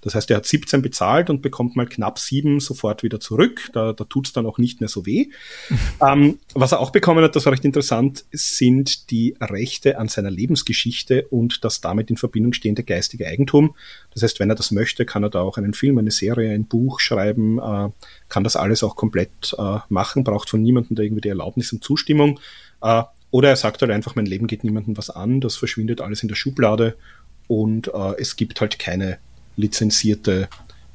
Das 0.00 0.14
heißt, 0.14 0.30
er 0.30 0.38
hat 0.38 0.46
17 0.46 0.82
bezahlt 0.82 1.30
und 1.30 1.42
bekommt 1.42 1.76
mal 1.76 1.86
knapp 1.86 2.18
7 2.18 2.60
sofort 2.60 3.02
wieder 3.02 3.20
zurück. 3.20 3.68
Da, 3.72 3.92
da 3.92 4.04
tut 4.04 4.26
es 4.26 4.32
dann 4.32 4.46
auch 4.46 4.58
nicht 4.58 4.80
mehr 4.80 4.88
so 4.88 5.06
weh. 5.06 5.28
ähm, 6.06 6.38
was 6.54 6.72
er 6.72 6.80
auch 6.80 6.90
bekommen 6.90 7.24
hat, 7.24 7.34
das 7.34 7.44
war 7.46 7.52
recht 7.52 7.64
interessant, 7.64 8.24
sind 8.30 9.10
die 9.10 9.34
Rechte 9.40 9.98
an 9.98 10.08
seiner 10.08 10.30
Lebensgeschichte 10.30 11.26
und 11.28 11.64
das 11.64 11.80
damit 11.80 12.10
in 12.10 12.16
Verbindung 12.16 12.52
stehende 12.52 12.84
geistige 12.84 13.26
Eigentum. 13.26 13.74
Das 14.14 14.22
heißt, 14.22 14.40
wenn 14.40 14.50
er 14.50 14.56
das 14.56 14.70
möchte, 14.70 15.04
kann 15.04 15.24
er 15.24 15.30
da 15.30 15.40
auch 15.40 15.58
einen 15.58 15.74
Film, 15.74 15.98
eine 15.98 16.10
Serie, 16.10 16.52
ein 16.52 16.66
Buch 16.66 17.00
schreiben, 17.00 17.58
äh, 17.58 17.90
kann 18.28 18.44
das 18.44 18.56
alles 18.56 18.82
auch 18.82 18.96
komplett 18.96 19.54
äh, 19.58 19.78
machen, 19.88 20.24
braucht 20.24 20.50
von 20.50 20.62
niemandem 20.62 20.96
da 20.96 21.02
irgendwie 21.02 21.22
die 21.22 21.28
Erlaubnis 21.28 21.72
und 21.72 21.82
Zustimmung. 21.82 22.38
Äh, 22.82 23.02
oder 23.30 23.50
er 23.50 23.56
sagt 23.56 23.82
halt 23.82 23.90
einfach, 23.90 24.14
mein 24.14 24.26
Leben 24.26 24.46
geht 24.46 24.64
niemandem 24.64 24.96
was 24.96 25.10
an, 25.10 25.40
das 25.40 25.56
verschwindet 25.56 26.00
alles 26.00 26.22
in 26.22 26.28
der 26.28 26.36
Schublade 26.36 26.96
und 27.46 27.88
äh, 27.88 28.14
es 28.18 28.36
gibt 28.36 28.60
halt 28.60 28.78
keine 28.78 29.18
lizenzierte 29.58 30.48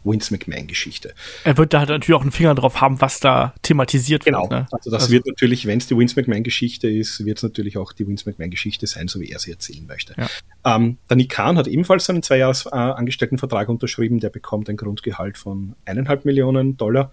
Vince 0.03 0.33
McMahon-Geschichte. 0.33 1.13
Er 1.43 1.57
wird 1.57 1.73
da 1.73 1.79
halt 1.79 1.89
natürlich 1.89 2.17
auch 2.17 2.21
einen 2.21 2.31
Finger 2.31 2.55
drauf 2.55 2.81
haben, 2.81 2.99
was 3.01 3.19
da 3.19 3.53
thematisiert 3.61 4.25
genau. 4.25 4.41
wird. 4.41 4.49
Genau. 4.49 4.61
Ne? 4.61 4.67
Also 4.71 4.91
das 4.91 5.03
also. 5.03 5.13
wird 5.13 5.25
natürlich, 5.25 5.65
wenn 5.65 5.77
es 5.77 5.87
die 5.87 5.97
Vince 5.97 6.19
McMahon-Geschichte 6.19 6.89
ist, 6.89 7.23
wird 7.25 7.37
es 7.37 7.43
natürlich 7.43 7.77
auch 7.77 7.93
die 7.93 8.07
Vince 8.07 8.29
McMahon-Geschichte 8.29 8.87
sein, 8.87 9.07
so 9.07 9.19
wie 9.19 9.29
er 9.29 9.39
sie 9.39 9.51
erzählen 9.51 9.85
möchte. 9.85 10.15
Ja. 10.17 10.75
Ähm, 10.75 10.97
der 11.09 11.17
Nick 11.17 11.29
Khan 11.29 11.57
hat 11.57 11.67
ebenfalls 11.67 12.09
einen 12.09 12.23
zweijahres 12.23 12.65
äh, 12.65 12.69
Angestelltenvertrag 12.71 13.69
unterschrieben, 13.69 14.19
der 14.19 14.29
bekommt 14.29 14.69
ein 14.69 14.77
Grundgehalt 14.77 15.37
von 15.37 15.75
eineinhalb 15.85 16.25
Millionen 16.25 16.77
Dollar. 16.77 17.11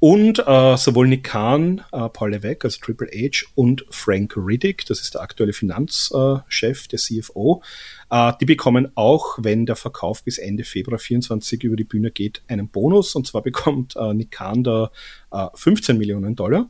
Und 0.00 0.38
äh, 0.46 0.76
sowohl 0.76 1.08
Nick 1.08 1.24
Khan, 1.24 1.82
äh, 1.90 2.08
Paul 2.08 2.30
Levesque, 2.30 2.64
also 2.64 2.78
Triple 2.80 3.08
H 3.12 3.46
und 3.56 3.84
Frank 3.90 4.34
Riddick, 4.36 4.86
das 4.86 5.00
ist 5.00 5.14
der 5.14 5.22
aktuelle 5.22 5.52
Finanzchef, 5.52 6.84
äh, 6.84 6.88
der 6.88 6.98
CFO, 6.98 7.62
äh, 8.10 8.32
die 8.40 8.44
bekommen 8.44 8.92
auch, 8.94 9.38
wenn 9.40 9.66
der 9.66 9.74
Verkauf 9.74 10.22
bis 10.22 10.38
Ende 10.38 10.62
Februar 10.62 11.00
24 11.00 11.64
über 11.64 11.74
die 11.74 11.84
Bühne 11.84 12.12
geht, 12.12 12.42
einen 12.46 12.68
Bonus. 12.68 13.16
Und 13.16 13.26
zwar 13.26 13.42
bekommt 13.42 13.96
äh, 13.96 14.14
Nick 14.14 14.30
Khan 14.30 14.62
da 14.62 14.92
äh, 15.32 15.46
15 15.54 15.98
Millionen 15.98 16.36
Dollar. 16.36 16.68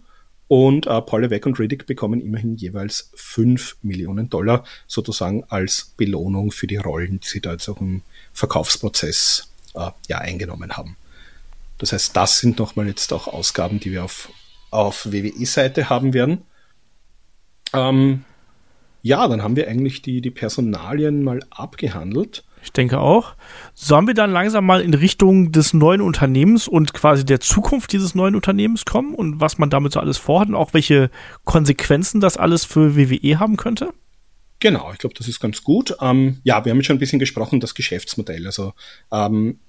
Und 0.49 0.87
äh, 0.87 1.03
Paul 1.03 1.20
Levesque 1.20 1.47
und 1.47 1.59
Riddick 1.59 1.85
bekommen 1.85 2.22
immerhin 2.22 2.57
jeweils 2.57 3.11
5 3.14 3.76
Millionen 3.83 4.31
Dollar, 4.31 4.64
sozusagen 4.87 5.45
als 5.45 5.93
Belohnung 5.99 6.51
für 6.51 6.66
die 6.66 6.76
Rollen, 6.76 7.20
die 7.20 7.29
sie 7.29 7.41
da 7.43 7.53
jetzt 7.53 7.68
auch 7.68 7.83
im 7.83 8.01
Verkaufsprozess 8.33 9.53
äh, 9.74 9.91
ja 10.09 10.16
eingenommen 10.16 10.74
haben. 10.79 10.97
Das 11.79 11.93
heißt, 11.93 12.16
das 12.16 12.39
sind 12.39 12.59
nochmal 12.59 12.87
jetzt 12.87 13.12
auch 13.12 13.29
Ausgaben, 13.29 13.81
die 13.81 13.93
wir 13.93 14.05
auf, 14.05 14.31
auf 14.70 15.07
WWE-Seite 15.07 15.89
haben 15.89 16.12
werden. 16.12 16.43
Ähm, 17.72 18.24
ja, 19.03 19.26
dann 19.29 19.43
haben 19.43 19.57
wir 19.57 19.68
eigentlich 19.68 20.03
die, 20.03 20.20
die 20.20 20.31
Personalien 20.31 21.22
mal 21.22 21.41
abgehandelt. 21.51 22.45
Ich 22.62 22.72
denke 22.72 22.99
auch. 22.99 23.35
Sollen 23.74 24.07
wir 24.07 24.14
dann 24.14 24.33
langsam 24.33 24.66
mal 24.66 24.81
in 24.81 24.95
Richtung 24.95 25.53
des 25.53 25.72
neuen 25.72 26.01
Unternehmens 26.01 26.66
und 26.66 26.93
quasi 26.93 27.24
der 27.24 27.41
Zukunft 27.41 27.93
dieses 27.93 28.14
neuen 28.14 28.35
Unternehmens 28.35 28.85
kommen 28.85 29.14
und 29.14 29.41
was 29.41 29.59
man 29.59 29.70
damit 29.70 29.93
so 29.93 30.01
alles 30.01 30.18
vorhat 30.18 30.49
und 30.49 30.57
auch 30.57 30.74
welche 30.74 31.11
Konsequenzen 31.45 32.20
das 32.20 32.37
alles 32.37 32.64
für 32.64 32.97
WWE 32.97 33.39
haben 33.39 33.57
könnte? 33.57 33.91
Genau, 34.61 34.91
ich 34.93 34.99
glaube, 34.99 35.14
das 35.16 35.29
ist 35.29 35.39
ganz 35.39 35.62
gut. 35.62 35.97
Ähm, 36.01 36.41
ja, 36.43 36.64
wir 36.64 36.70
haben 36.70 36.79
jetzt 36.79 36.87
schon 36.87 36.97
ein 36.97 37.01
bisschen 37.01 37.20
gesprochen, 37.20 37.61
das 37.61 37.74
Geschäftsmodell. 37.74 38.45
Also 38.45 38.72
ähm, 39.12 39.61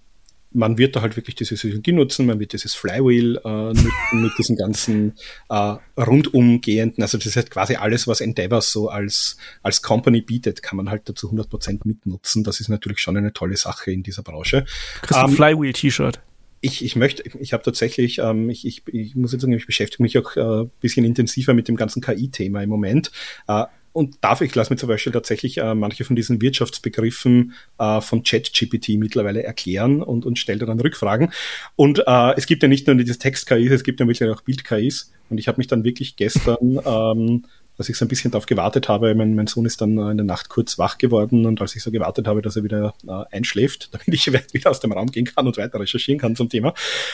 man 0.51 0.77
wird 0.77 0.95
da 0.95 1.01
halt 1.01 1.15
wirklich 1.15 1.35
diese 1.35 1.55
Psychologie 1.55 1.91
nutzen, 1.91 2.25
man 2.25 2.39
wird 2.39 2.53
dieses 2.53 2.73
Flywheel 2.73 3.39
äh, 3.43 3.49
nutzen 3.49 4.21
mit 4.21 4.31
diesen 4.37 4.55
ganzen 4.55 5.13
äh, 5.49 5.75
rundumgehenden, 5.97 7.03
also 7.03 7.17
das 7.17 7.27
ist 7.27 7.35
halt 7.35 7.51
quasi 7.51 7.75
alles, 7.75 8.07
was 8.07 8.21
Endeavor 8.21 8.61
so 8.61 8.89
als, 8.89 9.37
als 9.61 9.81
Company 9.81 10.21
bietet, 10.21 10.63
kann 10.63 10.77
man 10.77 10.89
halt 10.89 11.07
dazu 11.07 11.31
100% 11.31 11.81
mitnutzen. 11.85 12.43
Das 12.43 12.59
ist 12.59 12.69
natürlich 12.69 12.99
schon 12.99 13.17
eine 13.17 13.33
tolle 13.33 13.57
Sache 13.57 13.91
in 13.91 14.03
dieser 14.03 14.23
Branche. 14.23 14.65
Kriegst 15.01 15.19
ähm, 15.19 15.29
ein 15.29 15.31
Flywheel-T-Shirt? 15.31 16.19
Ich, 16.61 16.83
ich 16.83 16.95
möchte, 16.95 17.23
ich 17.39 17.53
habe 17.53 17.63
tatsächlich, 17.63 18.19
ähm, 18.19 18.49
ich, 18.49 18.65
ich, 18.65 18.83
ich 18.87 19.15
muss 19.15 19.31
jetzt 19.31 19.41
sagen, 19.41 19.53
ich 19.53 19.65
beschäftige 19.65 20.03
mich 20.03 20.17
auch 20.17 20.35
äh, 20.35 20.67
bisschen 20.81 21.05
intensiver 21.05 21.53
mit 21.53 21.67
dem 21.67 21.77
ganzen 21.77 22.01
KI-Thema 22.01 22.63
im 22.63 22.69
Moment. 22.69 23.11
Äh, 23.47 23.65
und 23.91 24.17
dafür, 24.21 24.45
ich 24.47 24.55
lasse 24.55 24.71
mir 24.71 24.77
zum 24.77 24.89
Beispiel 24.89 25.11
tatsächlich 25.11 25.57
äh, 25.57 25.75
manche 25.75 26.03
von 26.03 26.15
diesen 26.15 26.41
Wirtschaftsbegriffen 26.41 27.53
äh, 27.77 28.01
von 28.01 28.23
ChatGPT 28.23 28.89
mittlerweile 28.97 29.43
erklären 29.43 30.01
und, 30.01 30.25
und 30.25 30.37
stelle 30.37 30.65
dann 30.65 30.79
Rückfragen. 30.79 31.31
Und 31.75 32.03
äh, 32.05 32.33
es 32.37 32.45
gibt 32.45 32.63
ja 32.63 32.69
nicht 32.69 32.87
nur 32.87 32.95
dieses 32.95 33.19
Text-KIs, 33.19 33.71
es 33.71 33.83
gibt 33.83 33.99
ja 33.99 34.05
mittlerweile 34.05 34.35
auch 34.35 34.41
Bild-KIs. 34.41 35.11
Und 35.29 35.37
ich 35.37 35.47
habe 35.47 35.57
mich 35.57 35.67
dann 35.67 35.83
wirklich 35.83 36.15
gestern 36.15 36.79
ähm, 36.85 37.45
dass 37.79 37.87
ich 37.87 37.95
so 37.95 38.03
ein 38.03 38.09
bisschen 38.09 38.29
darauf 38.29 38.45
gewartet 38.45 38.89
habe. 38.89 39.15
Mein, 39.15 39.35
mein 39.35 39.47
Sohn 39.47 39.65
ist 39.65 39.79
dann 39.79 39.97
äh, 39.97 40.11
in 40.11 40.17
der 40.17 40.25
Nacht 40.25 40.49
kurz 40.49 40.77
wach 40.77 40.97
geworden 40.97 41.45
und 41.45 41.61
als 41.61 41.77
ich 41.77 41.81
so 41.81 41.91
gewartet 41.91 42.27
habe, 42.27 42.41
dass 42.41 42.57
er 42.57 42.65
wieder 42.65 42.93
äh, 43.07 43.23
einschläft, 43.31 43.87
damit 43.93 44.07
ich 44.09 44.27
wieder 44.27 44.69
aus 44.69 44.81
dem 44.81 44.91
Raum 44.91 45.09
gehen 45.09 45.23
kann 45.23 45.47
und 45.47 45.55
weiter 45.55 45.79
recherchieren 45.79 46.19
kann 46.19 46.35
zum 46.35 46.49
Thema, 46.49 46.73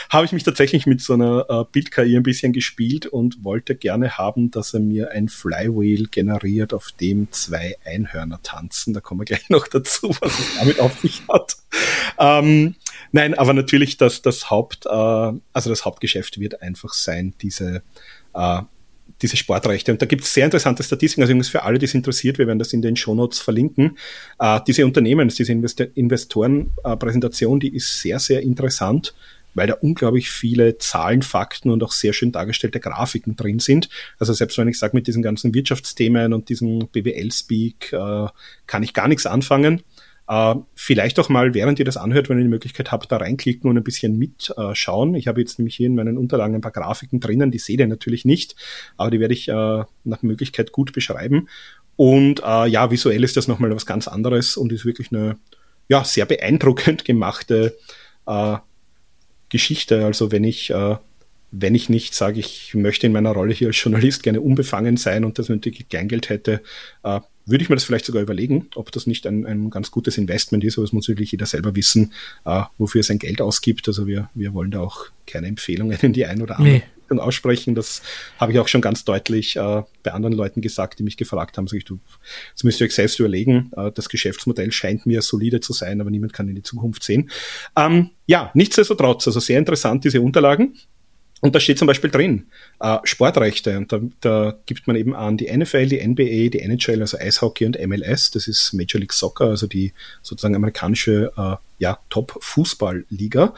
habe 0.10 0.26
ich 0.26 0.32
mich 0.32 0.42
tatsächlich 0.42 0.88
mit 0.88 1.02
so 1.02 1.14
einer 1.14 1.46
äh, 1.48 1.66
Bild-KI 1.72 2.18
ein 2.18 2.24
bisschen 2.24 2.52
gespielt 2.52 3.06
und 3.06 3.44
wollte 3.44 3.76
gerne 3.76 4.18
haben, 4.18 4.50
dass 4.50 4.74
er 4.74 4.80
mir 4.80 5.12
ein 5.12 5.30
Flywheel 5.30 6.08
generiert, 6.08 6.74
auf 6.74 6.92
dem 7.00 7.32
zwei 7.32 7.78
Einhörner 7.86 8.42
tanzen. 8.42 8.96
Da 8.96 9.02
kommen 9.02 9.22
wir 9.22 9.26
gleich 9.26 9.48
noch 9.52 9.68
dazu, 9.68 10.16
was 10.20 10.40
es 10.40 10.58
damit 10.58 10.80
auf 10.80 11.00
sich 11.00 11.22
hat. 11.32 11.58
Ähm, 12.18 12.74
nein, 13.12 13.36
aber 13.36 13.54
natürlich 13.54 13.98
das, 13.98 14.24
das 14.24 14.50
Haupt, 14.50 14.88
äh, 14.88 14.90
also 14.90 15.70
das 15.70 15.86
Hauptgeschäft 15.86 16.40
wird 16.40 16.64
einfach 16.64 16.96
sein, 16.96 17.36
diese 17.40 17.84
äh, 18.34 18.62
diese 19.22 19.38
Sportrechte. 19.38 19.92
Und 19.92 20.02
da 20.02 20.06
gibt 20.06 20.24
es 20.24 20.34
sehr 20.34 20.46
interessante 20.46 20.84
Statistiken, 20.84 21.22
also 21.22 21.52
für 21.52 21.64
alle, 21.64 21.80
die 21.80 21.86
es 21.86 21.94
interessiert, 21.94 22.38
wir 22.38 22.48
werden 22.48 22.60
das 22.60 22.74
in 22.74 22.82
den 22.82 22.96
Shownotes 22.96 23.40
verlinken. 23.40 23.98
Äh, 24.40 24.60
diese 24.68 24.86
Unternehmens-, 24.86 25.36
diese 25.36 25.52
Invest 25.52 25.80
Investorenpräsentation, 25.80 27.60
die 27.60 27.76
ist 27.76 28.02
sehr, 28.02 28.20
sehr 28.20 28.42
interessant, 28.42 29.14
weil 29.54 29.68
da 29.68 29.76
unglaublich 29.76 30.30
viele 30.30 30.78
Zahlen, 30.78 31.22
Fakten 31.22 31.70
und 31.70 31.82
auch 31.82 31.94
sehr 31.94 32.14
schön 32.14 32.32
dargestellte 32.32 32.80
Grafiken 32.80 33.36
drin 33.36 33.60
sind. 33.60 33.90
Also 34.20 34.34
selbst 34.34 34.58
wenn 34.58 34.68
ich 34.68 34.78
sage, 34.78 34.96
mit 34.96 35.08
diesen 35.08 35.24
ganzen 35.24 35.54
Wirtschaftsthemen 35.54 36.34
und 36.34 36.50
diesem 36.50 36.88
BWL-Speak 36.90 37.94
äh, 37.94 38.28
kann 38.68 38.84
ich 38.84 38.94
gar 38.94 39.08
nichts 39.08 39.26
anfangen. 39.26 39.82
Äh, 40.28 40.56
vielleicht 40.74 41.20
auch 41.20 41.30
mal, 41.30 41.54
während 41.54 41.80
ihr 41.80 41.86
das 41.86 41.98
anhört, 41.98 42.30
wenn 42.30 42.38
ihr 42.38 42.44
die 42.44 42.50
Möglichkeit 42.50 42.92
habt, 42.92 43.12
da 43.12 43.18
reinklicken 43.18 43.70
und 43.70 43.78
ein 43.78 43.84
bisschen 43.84 44.18
mitschauen. 44.18 45.16
ich 45.16 45.28
habe 45.28 45.40
jetzt 45.40 45.60
nämlich 45.60 45.76
hier 45.76 45.88
in 45.88 45.96
meinen 45.96 46.18
Unterlagen 46.18 46.56
ein 46.56 46.62
paar 46.62 46.72
Grafiken 46.72 47.20
drinnen, 47.20 47.52
die 47.52 47.60
seht 47.60 47.80
ihr 47.80 47.88
natürlich 47.88 48.26
nicht, 48.26 48.56
aber 48.98 49.12
die 49.12 49.20
werde 49.20 49.34
ich 49.34 49.48
äh, 49.48 49.84
nach 50.04 50.24
Möglichkeit 50.24 50.72
gut 50.72 50.94
beschreiben. 50.94 51.48
Und 51.96 52.42
äh, 52.44 52.68
ja, 52.68 52.92
visuell 52.92 53.24
ist 53.24 53.38
das 53.38 53.48
nochmal 53.48 53.74
was 53.74 53.86
ganz 53.86 54.08
anderes 54.08 54.58
und 54.58 54.72
ist 54.72 54.86
wirklich 54.86 55.12
eine 55.12 55.38
ja, 55.88 56.04
sehr 56.04 56.26
beeindruckend 56.26 57.06
gemachte 57.06 57.78
äh, 58.26 58.58
Geschichte. 59.50 60.06
Also 60.06 60.32
wenn 60.32 60.44
ich 60.44 60.72
äh, 60.72 60.98
wenn 61.58 61.76
ich 61.76 61.90
nicht 61.90 62.14
sage, 62.14 62.40
ich 62.40 62.74
möchte 62.74 63.08
in 63.08 63.14
meiner 63.14 63.32
Rolle 63.32 63.54
hier 63.54 63.68
als 63.68 63.82
Journalist 63.82 64.24
gerne 64.24 64.42
unbefangen 64.42 64.98
sein 64.98 65.24
und 65.24 65.40
das 65.40 65.48
nötige 65.48 65.86
Kleingeld 65.86 66.30
hätte, 66.30 66.62
äh, 67.04 67.22
würde 67.46 67.64
ich 67.64 67.70
mir 67.70 67.76
das 67.76 67.84
vielleicht 67.84 68.06
sogar 68.06 68.22
überlegen, 68.22 68.70
ob 68.76 68.92
das 68.92 69.08
nicht 69.08 69.26
ein, 69.28 69.46
ein 69.46 69.70
ganz 69.70 69.92
gutes 69.92 70.18
Investment 70.18 70.64
ist, 70.64 70.78
aber 70.78 70.86
es 70.86 70.94
muss 70.94 71.08
natürlich 71.08 71.32
jeder 71.32 71.46
selber 71.46 71.76
wissen, 71.76 72.14
äh, 72.46 72.64
wofür 72.78 73.02
er 73.02 73.04
sein 73.04 73.20
Geld 73.20 73.42
ausgibt. 73.42 73.88
Also 73.88 74.08
wir, 74.08 74.30
wir 74.34 74.54
wollen 74.54 74.72
da 74.72 74.82
auch 74.82 75.06
keine 75.28 75.48
Empfehlungen 75.48 75.98
in 76.02 76.14
die 76.14 76.26
ein 76.26 76.42
oder 76.42 76.58
andere 76.58 76.78
nee. 76.78 76.84
Richtung 77.06 77.20
aussprechen. 77.20 77.76
Das 77.76 78.02
habe 78.40 78.52
ich 78.52 78.60
auch 78.60 78.68
schon 78.68 78.82
ganz 78.82 79.06
deutlich 79.06 79.56
äh, 79.56 79.84
bei 80.04 80.12
anderen 80.12 80.34
Leuten 80.34 80.62
gesagt, 80.62 81.00
die 81.00 81.04
mich 81.04 81.18
gefragt 81.18 81.58
haben. 81.58 81.68
Sag 81.68 81.78
ich, 81.78 81.86
du, 81.86 82.00
das 82.54 82.64
müsst 82.64 82.82
ihr 82.82 82.86
euch 82.86 82.96
selbst 82.96 83.20
überlegen. 83.20 83.72
Äh, 83.76 83.92
das 83.92 84.10
Geschäftsmodell 84.10 84.72
scheint 84.72 85.06
mir 85.06 85.22
solide 85.22 85.60
zu 85.60 85.74
sein, 85.74 86.02
aber 86.02 86.10
niemand 86.10 86.34
kann 86.34 86.50
in 86.50 86.56
die 86.56 86.64
Zukunft 86.64 87.04
sehen. 87.04 87.30
Ähm, 87.76 88.10
ja, 88.26 88.52
nichtsdestotrotz, 88.54 89.28
also 89.28 89.40
sehr 89.40 89.60
interessant, 89.60 90.04
diese 90.04 90.22
Unterlagen. 90.22 90.76
Und 91.42 91.54
da 91.54 91.60
steht 91.60 91.78
zum 91.78 91.88
Beispiel 91.88 92.10
drin, 92.10 92.48
äh, 92.80 92.98
Sportrechte. 93.04 93.78
Und 93.78 93.92
da, 93.92 94.00
da 94.22 94.58
gibt 94.66 94.88
man 94.88 94.96
eben 94.96 95.16
an 95.16 95.38
die 95.38 95.56
NFL, 95.56 95.88
die 95.88 96.06
NBA, 96.06 96.50
die 96.50 96.62
NHL, 96.62 97.02
also 97.02 97.18
Eishockey 97.18 97.66
und 97.66 97.80
MLS. 97.86 98.32
Das 98.32 98.48
ist 98.48 98.74
Major 98.74 99.00
League 99.00 99.14
Soccer, 99.14 99.50
also 99.50 99.68
die 99.68 99.94
sozusagen 100.22 100.56
amerikanische 100.56 101.32
äh, 101.38 101.56
ja, 101.78 102.00
Top-Fußball-Liga. 102.10 103.54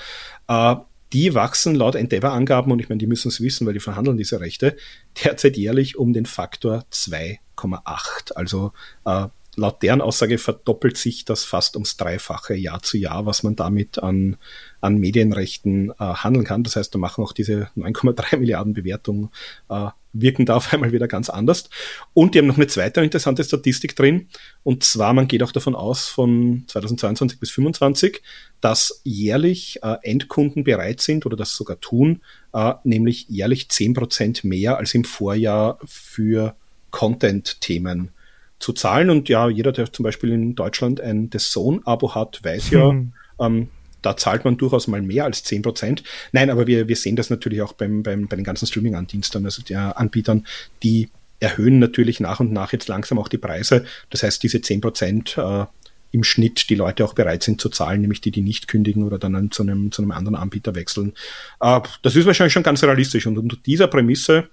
Äh, 0.47 0.75
die 1.13 1.33
wachsen 1.33 1.75
laut 1.75 1.95
Endeavor-Angaben, 1.95 2.71
und 2.71 2.79
ich 2.79 2.89
meine, 2.89 2.99
die 2.99 3.07
müssen 3.07 3.29
es 3.29 3.39
wissen, 3.39 3.65
weil 3.65 3.73
die 3.73 3.79
verhandeln 3.79 4.17
diese 4.17 4.39
Rechte, 4.41 4.75
derzeit 5.23 5.55
jährlich 5.55 5.97
um 5.97 6.11
den 6.11 6.25
Faktor 6.25 6.85
2,8. 6.91 8.33
Also 8.35 8.73
äh, 9.05 9.27
laut 9.55 9.81
deren 9.81 10.01
Aussage 10.01 10.37
verdoppelt 10.37 10.97
sich 10.97 11.25
das 11.25 11.43
fast 11.43 11.75
ums 11.75 11.97
Dreifache 11.97 12.55
Jahr 12.55 12.81
zu 12.81 12.97
Jahr, 12.97 13.25
was 13.25 13.43
man 13.43 13.55
damit 13.55 13.99
an, 13.99 14.37
an 14.81 14.97
Medienrechten 14.97 15.91
äh, 15.91 15.93
handeln 15.99 16.45
kann. 16.45 16.63
Das 16.63 16.75
heißt, 16.75 16.93
da 16.93 16.99
machen 16.99 17.23
auch 17.23 17.33
diese 17.33 17.69
9,3 17.77 18.37
Milliarden 18.39 18.73
Bewertungen, 18.73 19.29
äh, 19.69 19.89
wirken 20.13 20.45
da 20.45 20.55
auf 20.55 20.73
einmal 20.73 20.91
wieder 20.91 21.07
ganz 21.07 21.29
anders. 21.29 21.69
Und 22.13 22.33
die 22.33 22.39
haben 22.39 22.47
noch 22.47 22.57
eine 22.57 22.67
zweite 22.67 23.01
interessante 23.01 23.43
Statistik 23.43 23.95
drin. 23.95 24.27
Und 24.63 24.83
zwar, 24.83 25.13
man 25.13 25.27
geht 25.27 25.43
auch 25.43 25.51
davon 25.51 25.75
aus, 25.75 26.07
von 26.07 26.63
2022 26.67 27.39
bis 27.39 27.49
2025, 27.49 28.21
dass 28.61 29.01
jährlich 29.03 29.79
äh, 29.83 29.97
Endkunden 30.03 30.63
bereit 30.63 31.01
sind 31.01 31.25
oder 31.25 31.37
das 31.37 31.55
sogar 31.55 31.79
tun, 31.79 32.21
äh, 32.53 32.73
nämlich 32.83 33.27
jährlich 33.29 33.67
10% 33.69 34.45
mehr 34.47 34.77
als 34.77 34.93
im 34.93 35.03
Vorjahr 35.03 35.79
für 35.85 36.55
Content-Themen 36.91 38.11
zu 38.59 38.73
zahlen. 38.73 39.09
Und 39.09 39.29
ja, 39.29 39.49
jeder, 39.49 39.71
der 39.71 39.91
zum 39.91 40.03
Beispiel 40.03 40.31
in 40.31 40.55
Deutschland 40.55 40.99
ein 40.99 41.29
The 41.31 41.37
Zone-Abo 41.37 42.15
hat, 42.15 42.43
weiß 42.43 42.71
ja, 42.71 42.89
hm. 42.89 43.13
ähm, 43.39 43.69
da 44.07 44.15
zahlt 44.15 44.45
man 44.45 44.55
durchaus 44.55 44.87
mal 44.87 45.01
mehr 45.01 45.25
als 45.25 45.43
zehn 45.43 45.61
Prozent. 45.61 46.01
Nein, 46.31 46.49
aber 46.49 46.65
wir, 46.65 46.87
wir 46.87 46.95
sehen 46.95 47.17
das 47.17 47.29
natürlich 47.29 47.61
auch 47.61 47.73
beim, 47.73 48.03
beim, 48.03 48.29
bei 48.29 48.37
den 48.37 48.45
ganzen 48.45 48.65
Streaming-Anbietern, 48.65 49.43
also 49.43 49.61
der 49.61 49.99
Anbietern, 49.99 50.47
die 50.81 51.09
erhöhen 51.41 51.79
natürlich 51.79 52.21
nach 52.21 52.39
und 52.39 52.53
nach 52.53 52.71
jetzt 52.71 52.87
langsam 52.87 53.19
auch 53.19 53.27
die 53.27 53.37
Preise. 53.37 53.83
Das 54.09 54.23
heißt, 54.23 54.41
diese 54.41 54.61
zehn 54.61 54.79
Prozent 54.79 55.37
äh, 55.37 55.65
im 56.11 56.23
Schnitt 56.23 56.69
die 56.69 56.75
Leute 56.75 57.03
auch 57.03 57.15
bereit 57.15 57.43
sind 57.43 57.59
zu 57.59 57.67
zahlen, 57.67 57.99
nämlich 57.99 58.21
die, 58.21 58.31
die 58.31 58.41
nicht 58.41 58.69
kündigen 58.69 59.03
oder 59.03 59.19
dann 59.19 59.51
zu 59.51 59.63
einem, 59.63 59.91
zu 59.91 60.01
einem 60.01 60.11
anderen 60.11 60.35
Anbieter 60.35 60.73
wechseln. 60.73 61.11
Äh, 61.59 61.81
das 62.01 62.15
ist 62.15 62.25
wahrscheinlich 62.25 62.53
schon 62.53 62.63
ganz 62.63 62.81
realistisch. 62.81 63.27
Und 63.27 63.37
unter 63.37 63.57
dieser 63.57 63.87
Prämisse 63.87 64.47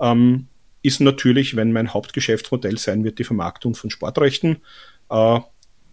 ähm, 0.00 0.46
ist 0.82 1.00
natürlich, 1.00 1.56
wenn 1.56 1.72
mein 1.72 1.92
Hauptgeschäftsmodell 1.92 2.78
sein 2.78 3.02
wird, 3.02 3.18
die 3.18 3.24
Vermarktung 3.24 3.74
von 3.74 3.90
Sportrechten, 3.90 4.58
äh, 5.10 5.40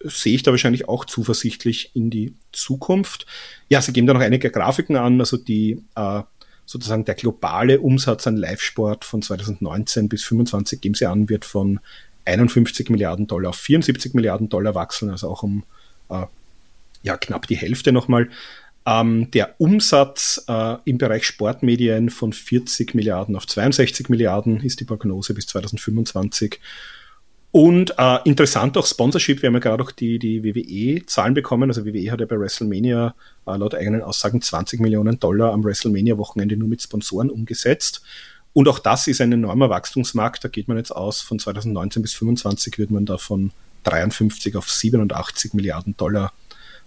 sehe 0.03 0.35
ich 0.35 0.43
da 0.43 0.51
wahrscheinlich 0.51 0.87
auch 0.87 1.05
zuversichtlich 1.05 1.91
in 1.93 2.09
die 2.09 2.33
Zukunft. 2.51 3.25
Ja, 3.69 3.81
sie 3.81 3.93
geben 3.93 4.07
da 4.07 4.13
noch 4.13 4.21
einige 4.21 4.49
Grafiken 4.49 4.95
an, 4.95 5.19
also 5.19 5.37
die 5.37 5.83
äh, 5.95 6.21
sozusagen 6.65 7.05
der 7.05 7.15
globale 7.15 7.79
Umsatz 7.79 8.27
an 8.27 8.37
Live-Sport 8.37 9.05
von 9.05 9.21
2019 9.21 10.09
bis 10.09 10.21
2025 10.21 10.81
geben 10.81 10.95
sie 10.95 11.05
an, 11.05 11.29
wird 11.29 11.45
von 11.45 11.79
51 12.25 12.89
Milliarden 12.89 13.25
Dollar 13.25 13.49
auf 13.49 13.55
74 13.55 14.13
Milliarden 14.13 14.49
Dollar 14.49 14.75
wachsen, 14.75 15.09
also 15.09 15.29
auch 15.29 15.43
um 15.43 15.63
äh, 16.09 16.25
ja, 17.03 17.17
knapp 17.17 17.47
die 17.47 17.55
Hälfte 17.55 17.91
nochmal. 17.91 18.29
Ähm, 18.85 19.31
der 19.31 19.55
Umsatz 19.59 20.43
äh, 20.47 20.77
im 20.85 20.97
Bereich 20.97 21.25
Sportmedien 21.25 22.09
von 22.09 22.33
40 22.33 22.95
Milliarden 22.95 23.35
auf 23.35 23.47
62 23.47 24.09
Milliarden 24.09 24.61
ist 24.61 24.79
die 24.79 24.85
Prognose 24.85 25.33
bis 25.33 25.47
2025. 25.47 26.59
Und 27.57 27.95
äh, 27.97 28.19
interessant 28.23 28.77
auch 28.77 28.85
Sponsorship, 28.85 29.41
wir 29.41 29.47
haben 29.47 29.55
ja 29.55 29.59
gerade 29.59 29.81
auch 29.81 29.89
die, 29.89 30.19
die 30.19 30.43
WWE-Zahlen 30.43 31.33
bekommen. 31.33 31.71
Also 31.71 31.87
WWE 31.87 32.11
hat 32.11 32.19
ja 32.19 32.27
bei 32.27 32.39
WrestleMania 32.39 33.15
äh, 33.47 33.57
laut 33.57 33.73
eigenen 33.73 34.03
Aussagen 34.03 34.43
20 34.43 34.79
Millionen 34.79 35.19
Dollar 35.19 35.53
am 35.53 35.63
WrestleMania-Wochenende 35.63 36.55
nur 36.55 36.67
mit 36.67 36.83
Sponsoren 36.83 37.31
umgesetzt. 37.31 38.03
Und 38.53 38.67
auch 38.67 38.77
das 38.77 39.07
ist 39.07 39.21
ein 39.21 39.31
enormer 39.31 39.71
Wachstumsmarkt. 39.71 40.43
Da 40.43 40.49
geht 40.49 40.67
man 40.67 40.77
jetzt 40.77 40.91
aus, 40.91 41.21
von 41.21 41.39
2019 41.39 42.03
bis 42.03 42.11
2025 42.11 42.77
wird 42.77 42.91
man 42.91 43.07
da 43.07 43.17
von 43.17 43.49
53 43.85 44.55
auf 44.55 44.69
87 44.69 45.55
Milliarden 45.55 45.97
Dollar, 45.97 46.33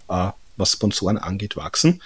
äh, 0.07 0.29
was 0.55 0.71
Sponsoren 0.71 1.17
angeht, 1.17 1.57
wachsen. 1.57 2.01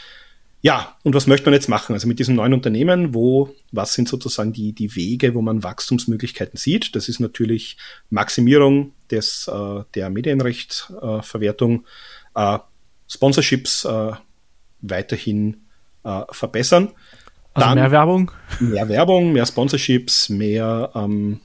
Ja, 0.66 0.96
und 1.04 1.14
was 1.14 1.28
möchte 1.28 1.46
man 1.46 1.54
jetzt 1.54 1.70
machen? 1.70 1.94
Also 1.94 2.08
mit 2.08 2.18
diesem 2.18 2.34
neuen 2.34 2.52
Unternehmen, 2.52 3.14
wo, 3.14 3.54
was 3.72 3.94
sind 3.94 4.10
sozusagen 4.10 4.52
die, 4.52 4.74
die 4.74 4.96
Wege, 4.96 5.36
wo 5.36 5.44
man 5.44 5.62
Wachstumsmöglichkeiten 5.62 6.58
sieht? 6.58 6.96
Das 6.96 7.08
ist 7.08 7.20
natürlich 7.20 7.78
Maximierung 8.10 8.92
des, 9.12 9.48
äh, 9.48 9.84
der 9.94 10.10
Medienrechtsverwertung, 10.10 11.86
äh, 12.34 12.58
Sponsorships 13.08 13.86
äh, 13.86 14.14
weiterhin 14.82 15.68
äh, 16.04 16.22
verbessern. 16.32 16.94
Also 17.54 17.70
Dann 17.70 17.78
mehr 17.78 17.92
Werbung? 17.92 18.32
Mehr 18.60 18.90
Werbung, 18.90 19.34
mehr 19.34 19.46
Sponsorships, 19.46 20.30
mehr 20.30 20.90
ähm, 20.96 21.42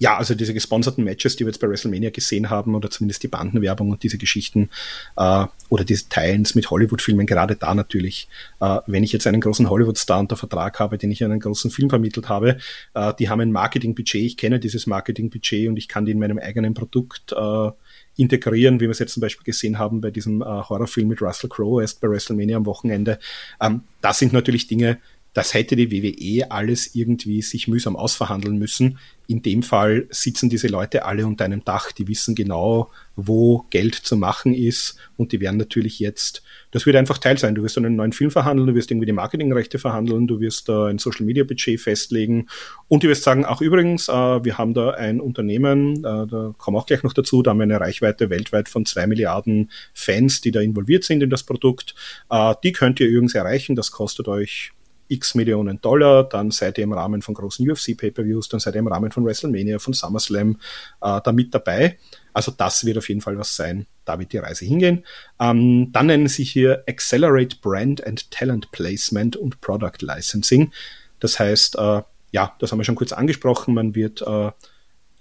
ja, 0.00 0.16
also 0.16 0.34
diese 0.34 0.54
gesponserten 0.54 1.04
Matches, 1.04 1.36
die 1.36 1.44
wir 1.44 1.50
jetzt 1.50 1.60
bei 1.60 1.68
WrestleMania 1.68 2.08
gesehen 2.08 2.48
haben, 2.48 2.74
oder 2.74 2.90
zumindest 2.90 3.22
die 3.22 3.28
Bandenwerbung 3.28 3.90
und 3.90 4.02
diese 4.02 4.16
Geschichten 4.16 4.70
äh, 5.16 5.44
oder 5.68 5.84
diese 5.84 6.08
Teilens 6.08 6.54
mit 6.54 6.70
Hollywood-Filmen, 6.70 7.26
gerade 7.26 7.54
da 7.54 7.74
natürlich, 7.74 8.26
äh, 8.60 8.78
wenn 8.86 9.04
ich 9.04 9.12
jetzt 9.12 9.26
einen 9.26 9.42
großen 9.42 9.68
Hollywood-Star 9.68 10.18
unter 10.18 10.36
Vertrag 10.36 10.80
habe, 10.80 10.96
den 10.96 11.10
ich 11.10 11.20
in 11.20 11.30
einen 11.30 11.40
großen 11.40 11.70
Film 11.70 11.90
vermittelt 11.90 12.30
habe, 12.30 12.56
äh, 12.94 13.12
die 13.18 13.28
haben 13.28 13.42
ein 13.42 13.52
Marketing-Budget, 13.52 14.22
ich 14.22 14.36
kenne 14.38 14.58
dieses 14.58 14.86
Marketing-Budget 14.86 15.68
und 15.68 15.76
ich 15.76 15.86
kann 15.86 16.06
die 16.06 16.12
in 16.12 16.18
meinem 16.18 16.38
eigenen 16.38 16.72
Produkt 16.72 17.32
äh, 17.32 17.70
integrieren, 18.16 18.80
wie 18.80 18.84
wir 18.84 18.90
es 18.90 19.00
jetzt 19.00 19.12
zum 19.12 19.20
Beispiel 19.20 19.44
gesehen 19.44 19.78
haben 19.78 20.00
bei 20.00 20.10
diesem 20.10 20.40
äh, 20.40 20.46
Horrorfilm 20.46 21.08
mit 21.08 21.20
Russell 21.20 21.50
Crowe 21.50 21.82
erst 21.82 22.00
bei 22.00 22.08
WrestleMania 22.08 22.56
am 22.56 22.64
Wochenende. 22.64 23.18
Ähm, 23.60 23.82
das 24.00 24.18
sind 24.18 24.32
natürlich 24.32 24.66
Dinge, 24.66 24.96
das 25.32 25.54
hätte 25.54 25.76
die 25.76 25.90
WWE 25.92 26.50
alles 26.50 26.94
irgendwie 26.94 27.42
sich 27.42 27.68
mühsam 27.68 27.96
ausverhandeln 27.96 28.58
müssen. 28.58 28.98
In 29.28 29.42
dem 29.42 29.62
Fall 29.62 30.08
sitzen 30.10 30.50
diese 30.50 30.66
Leute 30.66 31.04
alle 31.04 31.24
unter 31.24 31.44
einem 31.44 31.64
Dach, 31.64 31.92
die 31.92 32.08
wissen 32.08 32.34
genau, 32.34 32.90
wo 33.14 33.64
Geld 33.70 33.94
zu 33.94 34.16
machen 34.16 34.54
ist 34.54 34.96
und 35.16 35.30
die 35.30 35.40
werden 35.40 35.56
natürlich 35.56 36.00
jetzt, 36.00 36.42
das 36.72 36.84
wird 36.84 36.96
einfach 36.96 37.18
Teil 37.18 37.38
sein. 37.38 37.54
Du 37.54 37.62
wirst 37.62 37.78
einen 37.78 37.94
neuen 37.94 38.12
Film 38.12 38.32
verhandeln, 38.32 38.66
du 38.66 38.74
wirst 38.74 38.90
irgendwie 38.90 39.06
die 39.06 39.12
Marketingrechte 39.12 39.78
verhandeln, 39.78 40.26
du 40.26 40.40
wirst 40.40 40.68
da 40.68 40.86
ein 40.86 40.98
Social 40.98 41.24
Media 41.24 41.44
Budget 41.44 41.80
festlegen 41.80 42.48
und 42.88 43.04
du 43.04 43.08
wirst 43.08 43.22
sagen, 43.22 43.44
auch 43.44 43.60
übrigens, 43.60 44.08
äh, 44.08 44.12
wir 44.12 44.58
haben 44.58 44.74
da 44.74 44.90
ein 44.90 45.20
Unternehmen, 45.20 45.98
äh, 45.98 46.26
da 46.26 46.52
kommen 46.58 46.76
auch 46.76 46.86
gleich 46.86 47.04
noch 47.04 47.12
dazu, 47.12 47.42
da 47.42 47.52
haben 47.52 47.58
wir 47.58 47.64
eine 47.64 47.80
Reichweite 47.80 48.30
weltweit 48.30 48.68
von 48.68 48.84
zwei 48.84 49.06
Milliarden 49.06 49.70
Fans, 49.94 50.40
die 50.40 50.50
da 50.50 50.60
involviert 50.60 51.04
sind 51.04 51.22
in 51.22 51.30
das 51.30 51.44
Produkt. 51.44 51.94
Äh, 52.30 52.54
die 52.64 52.72
könnt 52.72 52.98
ihr 52.98 53.06
übrigens 53.06 53.36
erreichen, 53.36 53.76
das 53.76 53.92
kostet 53.92 54.26
euch 54.26 54.72
x 55.10 55.34
Millionen 55.34 55.80
Dollar, 55.80 56.28
dann 56.28 56.50
seid 56.50 56.78
ihr 56.78 56.84
im 56.84 56.92
Rahmen 56.92 57.22
von 57.22 57.34
großen 57.34 57.68
UFC-Pay-Per-Views, 57.68 58.48
dann 58.48 58.60
seid 58.60 58.74
ihr 58.74 58.78
im 58.78 58.86
Rahmen 58.86 59.10
von 59.10 59.24
WrestleMania, 59.24 59.78
von 59.78 59.92
SummerSlam 59.92 60.58
äh, 61.02 61.20
da 61.22 61.32
mit 61.32 61.54
dabei. 61.54 61.98
Also 62.32 62.52
das 62.52 62.84
wird 62.84 62.98
auf 62.98 63.08
jeden 63.08 63.20
Fall 63.20 63.36
was 63.38 63.56
sein. 63.56 63.86
Da 64.04 64.18
wird 64.18 64.32
die 64.32 64.38
Reise 64.38 64.64
hingehen. 64.64 65.04
Ähm, 65.40 65.90
dann 65.92 66.06
nennen 66.06 66.28
sie 66.28 66.44
hier 66.44 66.84
Accelerate 66.86 67.56
Brand 67.60 68.06
and 68.06 68.30
Talent 68.30 68.70
Placement 68.70 69.36
und 69.36 69.60
Product 69.60 70.00
Licensing. 70.00 70.72
Das 71.18 71.38
heißt, 71.38 71.76
äh, 71.76 72.02
ja, 72.32 72.54
das 72.58 72.70
haben 72.70 72.78
wir 72.78 72.84
schon 72.84 72.94
kurz 72.94 73.12
angesprochen. 73.12 73.74
Man 73.74 73.94
wird 73.94 74.22
äh, 74.22 74.50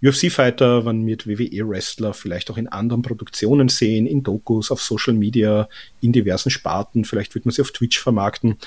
UFC-Fighter, 0.01 0.83
man 0.83 1.05
wird 1.05 1.27
WWE-Wrestler 1.27 2.13
vielleicht 2.13 2.49
auch 2.49 2.57
in 2.57 2.67
anderen 2.67 3.01
Produktionen 3.01 3.67
sehen, 3.67 4.05
in 4.05 4.23
Dokus, 4.23 4.71
auf 4.71 4.81
Social 4.81 5.13
Media, 5.13 5.67
in 6.01 6.13
diversen 6.13 6.49
Sparten. 6.49 7.03
Vielleicht 7.03 7.35
wird 7.35 7.45
man 7.45 7.51
sie 7.51 7.61
auf 7.61 7.71
Twitch 7.71 7.99
vermarkten. 7.99 8.57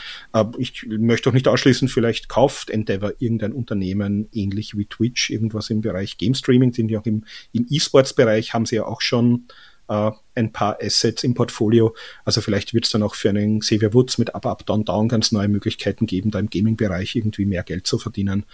Ich 0.58 0.86
möchte 0.86 1.30
auch 1.30 1.34
nicht 1.34 1.48
ausschließen, 1.48 1.88
vielleicht 1.88 2.28
kauft 2.28 2.68
Endeavor 2.68 3.14
irgendein 3.18 3.52
Unternehmen 3.52 4.28
ähnlich 4.32 4.76
wie 4.76 4.84
Twitch, 4.84 5.30
irgendwas 5.30 5.70
im 5.70 5.80
Bereich 5.80 6.18
Game 6.18 6.34
Streaming, 6.34 6.72
sind 6.72 6.90
ja 6.90 7.00
auch 7.00 7.06
im, 7.06 7.24
im 7.52 7.66
E-Sports-Bereich, 7.68 8.52
haben 8.52 8.66
sie 8.66 8.76
ja 8.76 8.84
auch 8.84 9.00
schon 9.00 9.46
äh, 9.88 10.10
ein 10.34 10.52
paar 10.52 10.78
Assets 10.82 11.24
im 11.24 11.34
Portfolio. 11.34 11.94
Also 12.24 12.40
vielleicht 12.40 12.74
wird 12.74 12.84
es 12.84 12.90
dann 12.90 13.02
auch 13.02 13.14
für 13.14 13.30
einen 13.30 13.60
Xavier 13.60 13.94
Woods 13.94 14.18
mit 14.18 14.34
Up, 14.34 14.46
Up, 14.46 14.66
Down, 14.66 14.84
Down 14.84 15.08
ganz 15.08 15.32
neue 15.32 15.48
Möglichkeiten 15.48 16.06
geben, 16.06 16.30
da 16.30 16.38
im 16.38 16.50
Gaming-Bereich 16.50 17.16
irgendwie 17.16 17.46
mehr 17.46 17.62
Geld 17.62 17.86
zu 17.86 17.98
verdienen. 17.98 18.44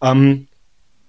Ähm, 0.00 0.48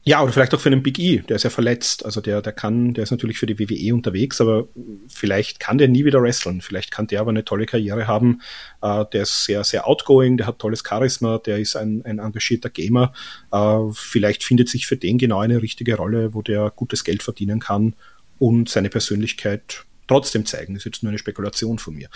ja, 0.08 0.24
oder 0.24 0.32
vielleicht 0.32 0.54
auch 0.56 0.62
für 0.62 0.70
einen 0.70 0.84
Big 0.84 1.00
E, 1.00 1.18
der 1.18 1.36
ist 1.36 1.44
ja 1.44 1.50
verletzt. 1.50 2.06
Also 2.06 2.22
der, 2.22 2.42
der 2.42 2.54
kann, 2.54 2.94
der 2.94 3.04
ist 3.04 3.12
natürlich 3.12 3.40
für 3.40 3.46
die 3.46 3.60
WWE 3.60 3.94
unterwegs, 3.94 4.40
aber 4.40 4.70
vielleicht 5.10 5.60
kann 5.60 5.78
der 5.78 5.90
nie 5.90 6.06
wieder 6.06 6.22
wresteln. 6.22 6.62
Vielleicht 6.62 6.92
kann 6.92 7.08
der 7.08 7.20
aber 7.20 7.32
eine 7.32 7.44
tolle 7.44 7.66
Karriere 7.66 8.08
haben. 8.08 8.40
Äh, 8.82 9.04
der 9.12 9.24
ist 9.24 9.44
sehr, 9.44 9.66
sehr 9.66 9.86
outgoing, 9.86 10.38
der 10.38 10.48
hat 10.48 10.60
tolles 10.60 10.82
Charisma, 10.88 11.40
der 11.40 11.58
ist 11.60 11.76
ein, 11.76 12.06
ein 12.06 12.20
engagierter 12.20 12.70
Gamer. 12.70 13.12
Äh, 13.52 13.80
vielleicht 13.92 14.46
findet 14.46 14.70
sich 14.70 14.88
für 14.88 14.96
den 14.96 15.18
genau 15.18 15.40
eine 15.40 15.62
richtige 15.62 15.98
Rolle, 15.98 16.34
wo 16.34 16.42
der 16.42 16.72
gutes 16.74 17.04
Geld 17.04 17.22
verdienen 17.22 17.60
kann 17.60 17.94
und 18.40 18.70
seine 18.70 18.88
Persönlichkeit 18.88 19.87
trotzdem 20.08 20.46
zeigen. 20.46 20.74
Das 20.74 20.82
ist 20.82 20.86
jetzt 20.86 21.04
nur 21.04 21.12
eine 21.12 21.20
Spekulation 21.20 21.80
von 21.80 21.96
mir. 21.96 22.10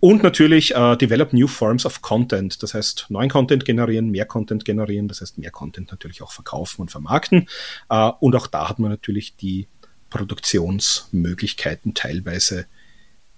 Und 0.00 0.22
natürlich 0.22 0.74
äh, 0.74 0.96
develop 0.96 1.32
new 1.32 1.46
forms 1.46 1.86
of 1.86 2.02
content. 2.02 2.62
Das 2.62 2.74
heißt, 2.74 3.06
neuen 3.08 3.30
Content 3.30 3.64
generieren, 3.64 4.10
mehr 4.10 4.26
Content 4.26 4.64
generieren. 4.64 5.08
Das 5.08 5.20
heißt, 5.20 5.38
mehr 5.38 5.50
Content 5.50 5.90
natürlich 5.90 6.22
auch 6.22 6.32
verkaufen 6.32 6.82
und 6.82 6.90
vermarkten. 6.90 7.48
Äh, 7.88 8.10
und 8.20 8.34
auch 8.36 8.46
da 8.46 8.68
hat 8.68 8.78
man 8.78 8.90
natürlich 8.90 9.36
die 9.36 9.68
Produktionsmöglichkeiten 10.10 11.94
teilweise 11.94 12.66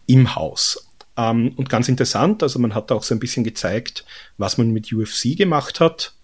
im 0.07 0.35
Haus. 0.35 0.89
Ähm, 1.17 1.53
und 1.57 1.69
ganz 1.69 1.89
interessant, 1.89 2.43
also 2.43 2.59
man 2.59 2.75
hat 2.75 2.93
auch 2.93 3.03
so 3.03 3.15
ein 3.15 3.21
bisschen 3.21 3.45
gezeigt, 3.45 4.05
was 4.37 4.59
man 4.59 4.71
mit 4.71 4.93
UFC 4.93 5.37
gemacht 5.37 5.81
hat. 5.81 6.15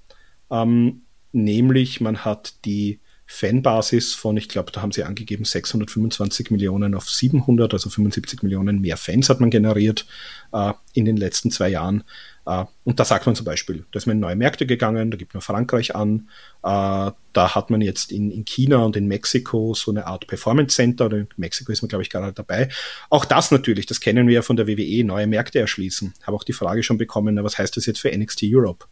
Ähm, 0.50 1.02
nämlich 1.32 2.00
man 2.00 2.24
hat 2.24 2.54
die 2.64 3.00
Fanbasis 3.26 4.14
von, 4.14 4.36
ich 4.36 4.48
glaube, 4.48 4.70
da 4.70 4.82
haben 4.82 4.92
sie 4.92 5.04
angegeben, 5.04 5.44
625 5.44 6.50
Millionen 6.50 6.94
auf 6.94 7.08
700, 7.08 7.72
also 7.72 7.88
75 7.88 8.42
Millionen 8.42 8.80
mehr 8.80 8.96
Fans 8.96 9.30
hat 9.30 9.40
man 9.40 9.50
generiert 9.50 10.06
äh, 10.52 10.72
in 10.92 11.04
den 11.04 11.16
letzten 11.16 11.50
zwei 11.50 11.70
Jahren. 11.70 12.04
Äh, 12.46 12.64
und 12.84 13.00
da 13.00 13.04
sagt 13.04 13.24
man 13.24 13.34
zum 13.34 13.46
Beispiel, 13.46 13.86
da 13.90 13.96
ist 13.96 14.06
man 14.06 14.16
in 14.16 14.20
neue 14.20 14.36
Märkte 14.36 14.66
gegangen, 14.66 15.10
da 15.10 15.16
gibt 15.16 15.32
man 15.32 15.40
Frankreich 15.40 15.94
an, 15.94 16.28
äh, 16.62 17.10
da 17.32 17.54
hat 17.54 17.70
man 17.70 17.80
jetzt 17.80 18.12
in, 18.12 18.30
in 18.30 18.44
China 18.44 18.84
und 18.84 18.96
in 18.96 19.06
Mexiko 19.06 19.72
so 19.74 19.90
eine 19.90 20.06
Art 20.06 20.26
Performance 20.26 20.76
Center, 20.76 21.06
oder 21.06 21.18
in 21.18 21.28
Mexiko 21.36 21.72
ist 21.72 21.80
man, 21.80 21.88
glaube 21.88 22.02
ich, 22.02 22.10
gerade 22.10 22.32
dabei. 22.32 22.68
Auch 23.08 23.24
das 23.24 23.50
natürlich, 23.50 23.86
das 23.86 24.00
kennen 24.00 24.28
wir 24.28 24.34
ja 24.34 24.42
von 24.42 24.56
der 24.56 24.66
WWE, 24.66 25.02
neue 25.04 25.26
Märkte 25.26 25.60
erschließen. 25.60 26.12
Habe 26.24 26.36
auch 26.36 26.44
die 26.44 26.52
Frage 26.52 26.82
schon 26.82 26.98
bekommen, 26.98 27.42
was 27.42 27.56
heißt 27.56 27.76
das 27.76 27.86
jetzt 27.86 28.00
für 28.00 28.16
NXT 28.16 28.44
Europe? 28.44 28.86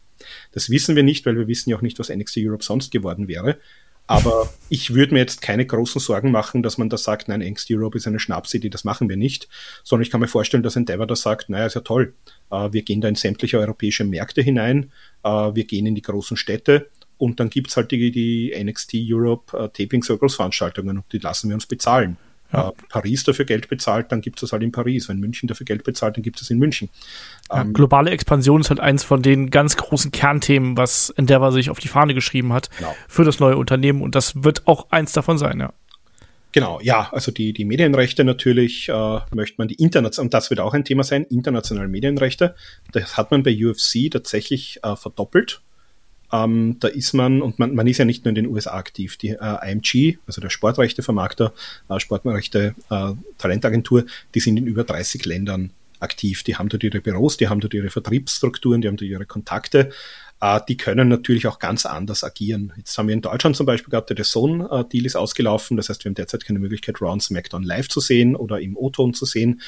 Das 0.53 0.71
wissen 0.71 0.97
wir 0.97 1.03
nicht, 1.03 1.27
weil 1.27 1.37
wir 1.37 1.49
wissen 1.49 1.71
ja 1.71 1.77
auch 1.77 1.83
nicht, 1.83 1.99
was 1.99 2.09
NXT 2.09 2.39
Europe 2.39 2.65
sonst 2.65 2.91
geworden 2.91 3.29
wäre. 3.29 3.59
Aber 4.07 4.51
ich 4.69 4.95
würde 4.95 5.15
mir 5.15 5.21
jetzt 5.21 5.43
keine 5.43 5.65
großen 5.65 6.01
Sorgen 6.01 6.33
machen, 6.33 6.63
dass 6.63 6.77
man 6.77 6.89
da 6.89 6.99
sagt, 6.99 7.29
nein, 7.29 7.43
Angst 7.43 7.69
Europe 7.71 7.97
ist 7.97 8.07
eine 8.07 8.19
Schnapsidee, 8.19 8.69
das 8.69 8.85
machen 8.85 9.09
wir 9.09 9.17
nicht. 9.17 9.49
Sondern 9.85 10.03
ich 10.03 10.11
kann 10.11 10.21
mir 10.21 10.29
vorstellen, 10.29 10.63
dass 10.63 10.77
Endeavor 10.77 11.07
da 11.07 11.17
sagt, 11.17 11.49
naja, 11.49 11.67
ist 11.67 11.75
ja 11.75 11.81
toll. 11.83 12.15
Äh, 12.51 12.73
wir 12.73 12.83
gehen 12.83 13.01
da 13.01 13.09
in 13.09 13.15
sämtliche 13.15 13.59
europäische 13.59 14.05
Märkte 14.05 14.43
hinein, 14.43 14.91
äh, 15.23 15.29
wir 15.29 15.65
gehen 15.65 15.87
in 15.87 15.95
die 15.95 16.03
großen 16.03 16.37
Städte 16.37 16.91
und 17.17 17.39
dann 17.39 17.51
gibt's 17.51 17.77
halt 17.77 17.91
die, 17.93 18.11
die 18.11 18.53
NXT 18.63 18.95
Europe 19.09 19.57
äh, 19.57 19.69
Taping 19.69 20.03
Circles 20.03 20.35
Veranstaltungen 20.35 20.99
und 20.99 21.13
die 21.13 21.19
lassen 21.19 21.49
wir 21.49 21.55
uns 21.55 21.67
bezahlen 21.67 22.17
ja. 22.53 22.69
äh, 22.69 22.73
Paris 22.89 23.25
dafür 23.25 23.45
Geld 23.45 23.69
bezahlt, 23.69 24.13
dann 24.13 24.21
gibt 24.21 24.39
es 24.39 24.43
das 24.43 24.53
halt 24.53 24.63
in 24.63 24.73
Paris. 24.73 25.09
Wenn 25.09 25.19
München 25.19 25.47
dafür 25.47 25.65
Geld 25.65 25.85
bezahlt, 25.85 26.17
dann 26.17 26.23
gibt 26.23 26.37
es 26.37 26.43
das 26.43 26.51
in 26.51 26.59
München. 26.59 26.89
Ja, 27.51 27.63
ähm, 27.63 27.73
globale 27.73 28.11
Expansion 28.11 28.61
ist 28.61 28.71
halt 28.71 28.81
eins 28.81 29.05
von 29.05 29.23
den 29.23 29.51
ganz 29.51 29.77
großen 29.77 30.13
Kernthemen, 30.13 30.77
was 30.77 31.11
Endeavor 31.11 31.53
sich 31.53 31.71
auf 31.71 31.79
die 31.79 31.89
Fahne 31.89 32.15
geschrieben 32.15 32.53
hat 32.53 32.71
genau. 32.77 32.95
für 33.09 33.25
das 33.25 33.41
neue 33.41 33.57
Unternehmen 33.57 34.03
und 34.03 34.15
das 34.15 34.45
wird 34.45 34.67
auch 34.67 34.87
eins 34.91 35.13
davon 35.13 35.39
sein, 35.39 35.61
ja. 35.61 35.73
Genau, 36.55 36.81
ja, 36.83 37.09
also 37.13 37.33
die, 37.33 37.55
die 37.55 37.65
Medienrechte 37.65 38.25
natürlich 38.25 38.91
äh, 38.91 39.19
möchte 39.35 39.55
man 39.57 39.69
die 39.69 39.75
international, 39.77 40.27
und 40.27 40.35
das 40.35 40.51
wird 40.51 40.61
auch 40.61 40.75
ein 40.75 40.85
Thema 40.85 41.03
sein, 41.03 41.25
internationale 41.25 41.89
Medienrechte. 41.89 42.55
Das 42.93 43.17
hat 43.17 43.31
man 43.31 43.43
bei 43.43 43.57
UFC 43.57 44.11
tatsächlich 44.11 44.79
äh, 44.83 44.95
verdoppelt 44.95 45.63
Ähm, 46.33 46.79
da 46.81 46.89
ist 46.89 47.13
man, 47.13 47.43
und 47.43 47.59
man, 47.59 47.75
man 47.75 47.87
ist 47.87 47.99
ja 47.99 48.07
nicht 48.07 48.25
nur 48.25 48.31
in 48.31 48.37
den 48.37 48.47
USA 48.47 48.73
aktiv, 48.73 49.19
die 49.19 49.31
äh, 49.31 49.71
IMG, 49.71 50.19
also 50.27 50.41
der 50.41 50.51
Sportrechtevermarkter, 50.51 51.53
äh, 51.91 52.01
Sportrechte 52.01 52.75
äh, 52.91 53.13
Talentagentur, 53.37 54.07
die 54.35 54.41
sind 54.41 54.57
in 54.57 54.67
über 54.67 54.85
30 54.85 55.25
Ländern 55.27 55.73
aktiv. 56.01 56.43
Die 56.43 56.57
haben 56.57 56.69
dort 56.69 56.83
ihre 56.83 57.01
Büros, 57.01 57.37
die 57.37 57.49
haben 57.49 57.61
dort 57.61 57.75
ihre 57.75 57.91
Vertriebsstrukturen, 57.91 58.81
die 58.81 58.89
haben 58.89 58.97
dort 58.97 59.11
ihre 59.11 59.27
Kontakte. 59.27 59.91
Äh, 60.41 60.61
die 60.69 60.77
können 60.77 61.09
natürlich 61.09 61.47
auch 61.47 61.59
ganz 61.59 61.87
anders 61.87 62.25
agieren. 62.25 62.73
Jetzt 62.77 62.97
haben 62.97 63.09
wir 63.09 63.15
in 63.15 63.23
Deutschland 63.23 63.55
zum 63.55 63.67
Beispiel 63.67 63.91
gehabt, 63.91 64.11
der 64.11 64.17
Zone-Deal 64.25 65.07
ist 65.07 65.17
ausgelaufen. 65.17 65.77
Das 65.77 65.89
heißt, 65.89 66.05
wir 66.05 66.11
haben 66.11 66.15
derzeit 66.15 66.45
keine 66.45 66.59
Möglichkeit, 66.59 67.01
Raw 67.01 67.13
und 67.13 67.23
SmackDown 67.23 67.63
live 67.63 67.89
zu 67.89 68.01
sehen 68.01 68.37
oder 68.37 68.61
im 68.61 68.77
O-Ton 68.77 69.15
zu 69.15 69.25
sehen. 69.25 69.61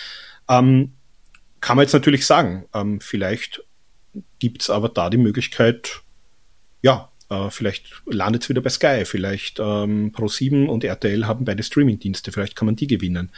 Ähm, 0.49 0.95
kann 1.61 1.77
man 1.77 1.85
jetzt 1.85 1.93
natürlich 1.93 2.27
sagen, 2.27 2.67
ähm, 2.75 3.01
vielleicht 3.01 3.63
gibt's 4.39 4.69
aber 4.69 4.89
da 4.89 5.09
die 5.11 5.17
Möglichkeit, 5.17 6.03
ja, 6.85 7.09
äh, 7.31 7.51
vielleicht 7.51 7.87
landet 8.05 8.43
es 8.43 8.49
wieder 8.51 8.61
bei 8.61 8.69
Sky, 8.69 9.05
vielleicht 9.07 9.59
ähm, 9.59 10.13
Pro7 10.13 10.67
und 10.67 10.85
RTL 10.85 11.27
haben 11.27 11.47
beide 11.47 11.63
Streaming-Dienste, 11.63 12.31
vielleicht 12.31 12.57
kann 12.57 12.67
man 12.67 12.77
die 12.77 12.87
gewinnen. 12.87 13.31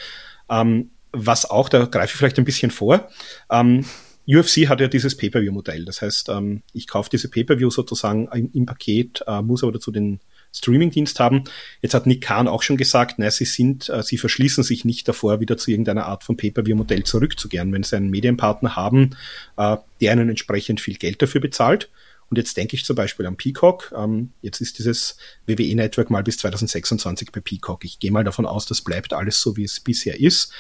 Ähm, 0.51 0.91
was 1.13 1.49
auch, 1.49 1.69
da 1.69 1.85
greife 1.85 2.13
ich 2.13 2.19
vielleicht 2.19 2.39
ein 2.39 2.45
bisschen 2.45 2.73
vor, 2.73 3.09
ähm, 3.49 3.85
UFC 4.27 4.69
hat 4.69 4.81
ja 4.81 4.89
dieses 4.89 5.17
Pay-Per-View-Modell. 5.17 5.85
Das 5.85 6.03
heißt, 6.03 6.29
ähm, 6.31 6.65
ich 6.73 6.89
kaufe 6.89 7.09
diese 7.09 7.31
Pay-Per-View 7.31 7.71
sozusagen 7.71 8.27
im, 8.35 8.51
im 8.53 8.67
Paket, 8.67 9.23
äh, 9.29 9.41
muss 9.43 9.63
aber 9.63 9.71
dazu 9.71 9.93
den 9.93 10.19
Streaming-Dienst 10.53 11.21
haben. 11.21 11.45
Jetzt 11.83 11.95
hat 11.95 12.07
Nick 12.07 12.23
Khan 12.23 12.49
auch 12.49 12.65
schon 12.65 12.77
gesagt, 12.77 13.21
nein, 13.21 13.31
sie 13.31 13.45
sind, 13.45 13.89
äh, 13.89 14.03
sie 14.03 14.19
verschließen 14.19 14.65
sich 14.65 14.85
nicht 14.85 15.07
davor, 15.07 15.39
wieder 15.39 15.57
zu 15.57 15.71
irgendeiner 15.71 16.07
Art 16.07 16.25
von 16.25 16.37
Pay-Per-View-Modell 16.37 17.05
zurückzukehren, 17.05 17.73
wenn 17.73 17.85
sie 17.85 17.97
einen 17.97 18.11
Medienpartner 18.11 18.75
haben, 18.75 19.11
äh, 19.57 19.77
der 20.01 20.15
ihnen 20.15 20.31
entsprechend 20.31 20.81
viel 20.81 20.97
Geld 20.97 21.23
dafür 21.23 21.41
bezahlt. 21.41 21.89
Und 22.29 22.39
jetzt 22.39 22.57
denke 22.57 22.75
ich 22.75 22.85
zum 22.85 22.97
Beispiel 22.97 23.27
an 23.27 23.37
Peacock. 23.37 23.93
Ähm, 23.97 24.33
jetzt 24.43 24.61
ist 24.61 24.79
dieses 24.79 25.17
WWE-Network 25.47 26.11
mal 26.11 26.23
bis 26.23 26.39
2026 26.39 27.31
bei 27.33 27.41
Peacock. 27.41 27.85
Ich 27.85 27.99
gehe 27.99 28.11
mal 28.11 28.25
davon 28.25 28.47
aus, 28.47 28.67
das 28.67 28.83
bleibt 28.83 29.13
alles 29.13 29.41
so, 29.41 29.57
wie 29.57 29.65
es 29.65 29.81
bisher 29.81 30.19
ist. 30.19 30.53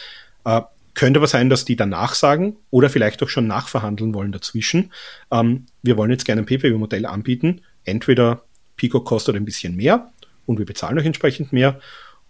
Äh, 0.44 0.62
könnte 0.94 1.20
aber 1.20 1.26
sein, 1.26 1.50
dass 1.50 1.64
die 1.64 1.76
danach 1.76 2.14
sagen 2.14 2.56
oder 2.70 2.88
vielleicht 2.88 3.22
auch 3.22 3.28
schon 3.28 3.46
nachverhandeln 3.46 4.14
wollen 4.14 4.32
dazwischen. 4.32 4.92
Ähm, 5.30 5.66
wir 5.82 5.96
wollen 5.96 6.10
jetzt 6.10 6.24
gerne 6.24 6.42
ein 6.42 6.46
PPV-Modell 6.46 7.04
anbieten. 7.04 7.62
Entweder 7.84 8.44
Peacock 8.76 9.04
kostet 9.04 9.36
ein 9.36 9.44
bisschen 9.44 9.76
mehr 9.76 10.12
und 10.46 10.58
wir 10.58 10.66
bezahlen 10.66 10.98
euch 10.98 11.06
entsprechend 11.06 11.52
mehr 11.52 11.80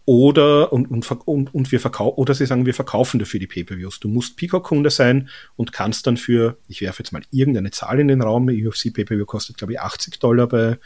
oder 0.06 0.72
und, 0.72 0.88
und, 0.88 1.10
und, 1.26 1.52
und 1.52 1.72
wir 1.72 1.80
verkaufen 1.80 2.16
oder 2.16 2.32
sie 2.32 2.46
sagen, 2.46 2.64
wir 2.64 2.74
verkaufen 2.74 3.18
dafür 3.18 3.40
die 3.40 3.48
Pay-per-Views. 3.48 3.98
Du 3.98 4.08
musst 4.08 4.36
Peacock-Kunde 4.36 4.88
sein 4.88 5.28
und 5.56 5.72
kannst 5.72 6.06
dann 6.06 6.16
für, 6.16 6.56
ich 6.68 6.80
werfe 6.80 7.02
jetzt 7.02 7.12
mal 7.12 7.22
irgendeine 7.32 7.72
Zahl 7.72 7.98
in 7.98 8.06
den 8.06 8.22
Raum, 8.22 8.48
UFC 8.48 8.94
Pay-per-View 8.94 9.26
kostet 9.26 9.58
glaube 9.58 9.72
ich 9.72 9.80
80 9.80 10.20
Dollar 10.20 10.46
bei 10.46 10.78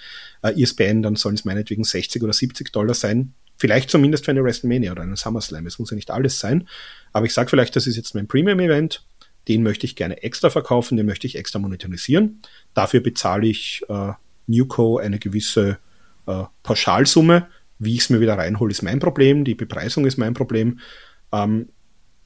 äh, 0.42 0.62
ESPN, 0.62 1.02
dann 1.02 1.16
sollen 1.16 1.34
es 1.34 1.44
meinetwegen 1.44 1.84
60 1.84 2.22
oder 2.22 2.32
70 2.32 2.72
Dollar 2.72 2.94
sein. 2.94 3.34
Vielleicht 3.58 3.90
zumindest 3.90 4.24
für 4.24 4.30
eine 4.30 4.42
WrestleMania 4.42 4.90
oder 4.90 5.02
einen 5.02 5.16
SummerSlam. 5.16 5.66
Es 5.66 5.78
muss 5.78 5.90
ja 5.90 5.94
nicht 5.94 6.10
alles 6.10 6.38
sein. 6.38 6.66
Aber 7.12 7.26
ich 7.26 7.34
sage 7.34 7.50
vielleicht, 7.50 7.76
das 7.76 7.86
ist 7.86 7.96
jetzt 7.96 8.14
mein 8.14 8.26
Premium-Event. 8.26 9.04
Den 9.48 9.62
möchte 9.62 9.84
ich 9.84 9.96
gerne 9.96 10.22
extra 10.22 10.48
verkaufen, 10.48 10.96
den 10.96 11.04
möchte 11.04 11.26
ich 11.26 11.36
extra 11.36 11.58
monetarisieren. 11.58 12.40
Dafür 12.72 13.00
bezahle 13.00 13.46
ich 13.46 13.82
äh, 13.90 14.12
Newco 14.46 14.96
eine 14.96 15.18
gewisse 15.18 15.76
äh, 16.26 16.44
Pauschalsumme 16.62 17.48
wie 17.80 17.94
ich 17.94 18.02
es 18.02 18.10
mir 18.10 18.20
wieder 18.20 18.38
reinhole, 18.38 18.70
ist 18.70 18.82
mein 18.82 19.00
Problem. 19.00 19.44
Die 19.44 19.56
Bepreisung 19.56 20.06
ist 20.06 20.18
mein 20.18 20.34
Problem. 20.34 20.78
Ähm, 21.32 21.68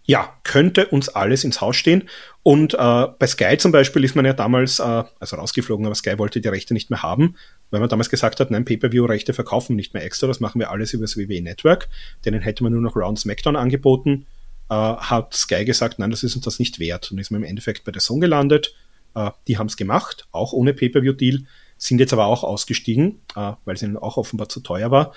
ja, 0.07 0.35
könnte 0.43 0.87
uns 0.89 1.09
alles 1.09 1.45
ins 1.45 1.63
Haus 1.63 1.77
stehen. 1.77 2.09
Und 2.43 2.75
äh, 2.75 3.07
bei 3.19 3.27
Sky 3.27 3.57
zum 3.57 3.73
Beispiel 3.73 4.05
ist 4.05 4.15
man 4.15 4.27
ja 4.27 4.35
damals, 4.35 4.79
äh, 4.79 5.05
also 5.19 5.37
rausgeflogen, 5.37 5.87
aber 5.87 5.95
Sky 5.95 6.19
wollte 6.19 6.43
die 6.43 6.49
Rechte 6.49 6.75
nicht 6.75 6.91
mehr 6.91 7.03
haben, 7.03 7.37
weil 7.71 7.81
man 7.81 7.89
damals 7.89 8.11
gesagt 8.11 8.39
hat, 8.39 8.51
nein, 8.51 8.67
Pay-Per-View-Rechte 8.67 9.33
verkaufen 9.33 9.77
nicht 9.77 9.95
mehr 9.95 10.05
extra, 10.05 10.27
das 10.27 10.41
machen 10.41 10.59
wir 10.59 10.71
alles 10.71 10.93
über 10.93 11.05
das 11.05 11.17
WWE 11.17 11.41
Network. 11.41 11.89
Denen 12.25 12.43
hätte 12.43 12.63
man 12.63 12.73
nur 12.73 12.83
noch 12.83 12.97
Round 12.97 13.19
SmackDown 13.19 13.57
angeboten. 13.57 14.27
Äh, 14.69 14.75
hat 14.75 15.33
Sky 15.35 15.65
gesagt, 15.65 15.99
nein, 15.99 16.11
das 16.11 16.23
ist 16.23 16.37
uns 16.37 16.45
das 16.45 16.59
nicht 16.59 16.79
wert. 16.79 17.11
Und 17.11 17.19
ist 17.19 17.31
man 17.31 17.43
im 17.43 17.49
Endeffekt 17.49 17.85
bei 17.85 17.93
der 17.93 18.03
Song 18.03 18.21
gelandet. 18.21 18.75
Äh, 19.15 19.31
die 19.49 19.57
haben 19.57 19.69
es 19.69 19.77
gemacht, 19.77 20.27
auch 20.33 20.53
ohne 20.53 20.75
Pay-Per-View-Deal, 20.75 21.45
sind 21.79 21.99
jetzt 21.99 22.13
aber 22.13 22.27
auch 22.27 22.45
ausgestiegen, 22.45 23.21
äh, 23.37 23.53
weil 23.65 23.75
es 23.75 23.83
ihnen 23.83 23.97
auch 23.97 24.19
offenbar 24.19 24.51
zu 24.51 24.61
teuer 24.61 24.91
war. 24.91 25.15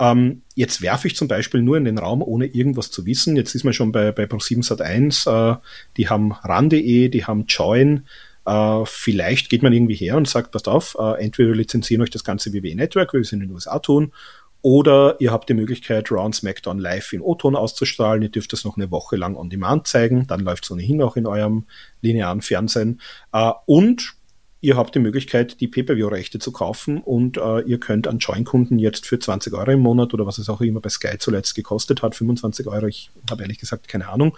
Ähm, 0.00 0.42
jetzt 0.54 0.82
werfe 0.82 1.08
ich 1.08 1.16
zum 1.16 1.28
Beispiel 1.28 1.62
nur 1.62 1.76
in 1.76 1.84
den 1.84 1.98
Raum, 1.98 2.22
ohne 2.22 2.46
irgendwas 2.46 2.90
zu 2.90 3.06
wissen. 3.06 3.36
Jetzt 3.36 3.54
ist 3.54 3.64
man 3.64 3.72
schon 3.72 3.92
bei, 3.92 4.12
bei 4.12 4.24
Pro7 4.24 4.64
Sat1, 4.64 5.54
äh, 5.54 5.56
die 5.96 6.08
haben 6.08 6.32
RAN.de, 6.32 7.08
die 7.08 7.24
haben 7.24 7.46
Join. 7.46 8.06
Äh, 8.46 8.84
vielleicht 8.84 9.50
geht 9.50 9.62
man 9.62 9.72
irgendwie 9.72 9.94
her 9.94 10.16
und 10.16 10.28
sagt, 10.28 10.52
passt 10.52 10.68
auf, 10.68 10.96
äh, 10.98 11.22
entweder 11.22 11.54
lizenzieren 11.54 12.02
euch 12.02 12.10
das 12.10 12.24
ganze 12.24 12.52
WWE 12.52 12.74
Network, 12.74 13.12
wie 13.12 13.18
wir 13.18 13.22
es 13.22 13.32
in 13.32 13.40
den 13.40 13.50
USA 13.50 13.78
tun, 13.78 14.12
oder 14.60 15.16
ihr 15.20 15.30
habt 15.30 15.48
die 15.48 15.54
Möglichkeit, 15.54 16.10
Round 16.10 16.34
SmackDown 16.34 16.78
live 16.78 17.12
in 17.12 17.20
O-Ton 17.20 17.54
auszustrahlen. 17.54 18.22
Ihr 18.22 18.28
dürft 18.28 18.52
das 18.52 18.64
noch 18.64 18.76
eine 18.76 18.90
Woche 18.90 19.16
lang 19.16 19.36
on 19.36 19.50
demand 19.50 19.86
zeigen. 19.86 20.26
Dann 20.26 20.40
läuft 20.40 20.64
es 20.64 20.70
ohnehin 20.70 21.00
auch 21.00 21.16
in 21.16 21.26
eurem 21.26 21.64
linearen 22.02 22.42
Fernsehen. 22.42 23.00
Äh, 23.32 23.52
und 23.66 24.17
ihr 24.60 24.76
habt 24.76 24.94
die 24.94 24.98
Möglichkeit, 24.98 25.60
die 25.60 25.68
Pay-Per-View-Rechte 25.68 26.38
zu 26.38 26.52
kaufen 26.52 26.98
und 26.98 27.36
äh, 27.36 27.60
ihr 27.60 27.78
könnt 27.78 28.06
an 28.06 28.18
Join-Kunden 28.18 28.78
jetzt 28.78 29.06
für 29.06 29.18
20 29.18 29.52
Euro 29.54 29.70
im 29.70 29.80
Monat 29.80 30.14
oder 30.14 30.26
was 30.26 30.38
es 30.38 30.48
auch 30.48 30.60
immer 30.60 30.80
bei 30.80 30.88
Sky 30.88 31.18
zuletzt 31.18 31.54
gekostet 31.54 32.02
hat, 32.02 32.14
25 32.14 32.66
Euro, 32.66 32.86
ich 32.86 33.10
habe 33.30 33.42
ehrlich 33.42 33.58
gesagt 33.58 33.88
keine 33.88 34.08
Ahnung, 34.08 34.36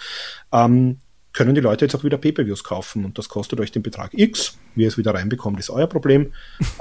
ähm, 0.53 0.99
können 1.33 1.55
die 1.55 1.61
Leute 1.61 1.85
jetzt 1.85 1.95
auch 1.95 2.05
wieder 2.05 2.19
Pay-Per-Views 2.19 2.65
kaufen 2.65 3.05
und 3.05 3.17
das 3.17 3.29
kostet 3.29 3.61
euch 3.61 3.71
den 3.71 3.83
Betrag 3.83 4.13
X. 4.15 4.59
Wie 4.75 4.83
ihr 4.83 4.89
es 4.89 4.99
wieder 4.99 5.15
reinbekommt, 5.15 5.59
ist 5.61 5.71
euer 5.71 5.87
Problem. 5.87 6.33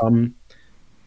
ähm, 0.05 0.35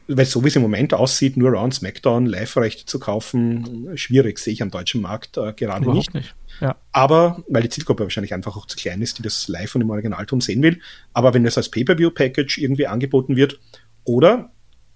weil 0.08 0.26
so 0.26 0.42
wie 0.44 0.48
es 0.48 0.56
im 0.56 0.62
Moment 0.62 0.94
aussieht, 0.94 1.36
nur 1.36 1.50
Round 1.50 1.74
SmackDown 1.74 2.26
Live-Rechte 2.26 2.86
zu 2.86 2.98
kaufen, 2.98 3.88
schwierig, 3.96 4.38
sehe 4.38 4.52
ich 4.52 4.62
am 4.62 4.70
deutschen 4.70 5.00
Markt 5.00 5.36
äh, 5.36 5.52
gerade 5.52 5.84
Überhaupt 5.84 6.14
nicht. 6.14 6.14
nicht. 6.14 6.34
Ja. 6.60 6.76
Aber, 6.92 7.42
weil 7.48 7.62
die 7.62 7.68
Zielgruppe 7.68 8.02
wahrscheinlich 8.02 8.34
einfach 8.34 8.56
auch 8.56 8.66
zu 8.66 8.76
klein 8.76 9.02
ist, 9.02 9.18
die 9.18 9.22
das 9.22 9.48
live 9.48 9.74
und 9.74 9.80
im 9.80 9.90
Originalton 9.90 10.40
sehen 10.40 10.62
will. 10.62 10.80
Aber 11.12 11.34
wenn 11.34 11.44
das 11.44 11.56
als 11.56 11.70
Pay-Per-View-Package 11.70 12.58
irgendwie 12.58 12.86
angeboten 12.86 13.36
wird, 13.36 13.58
oder 14.04 14.52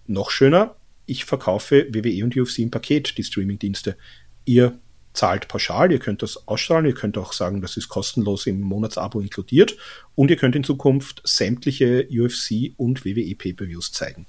noch 0.07 0.31
schöner, 0.31 0.77
ich 1.07 1.24
verkaufe 1.24 1.87
WWE 1.93 2.24
und 2.24 2.37
UFC 2.37 2.61
im 2.61 2.70
Paket, 2.70 3.16
die 3.16 3.24
Streaming-Dienste. 3.24 3.97
Ihr 4.45 4.78
zahlt 5.12 5.49
pauschal, 5.49 5.93
ihr 5.93 5.99
könnt 5.99 6.23
das 6.23 6.47
ausstrahlen, 6.47 6.87
ihr 6.87 6.95
könnt 6.95 7.16
auch 7.16 7.33
sagen, 7.33 7.62
das 7.62 7.77
ist 7.77 7.89
kostenlos 7.89 8.47
im 8.47 8.61
Monatsabo 8.61 9.20
inkludiert 9.20 9.77
und 10.15 10.31
ihr 10.31 10.37
könnt 10.37 10.57
in 10.57 10.65
Zukunft 10.65 11.23
sämtliche 11.24 12.07
UFC 12.11 12.74
und 12.77 13.05
WWE 13.05 13.35
Pay-Per-Views 13.35 13.93
zeigen. 13.93 14.27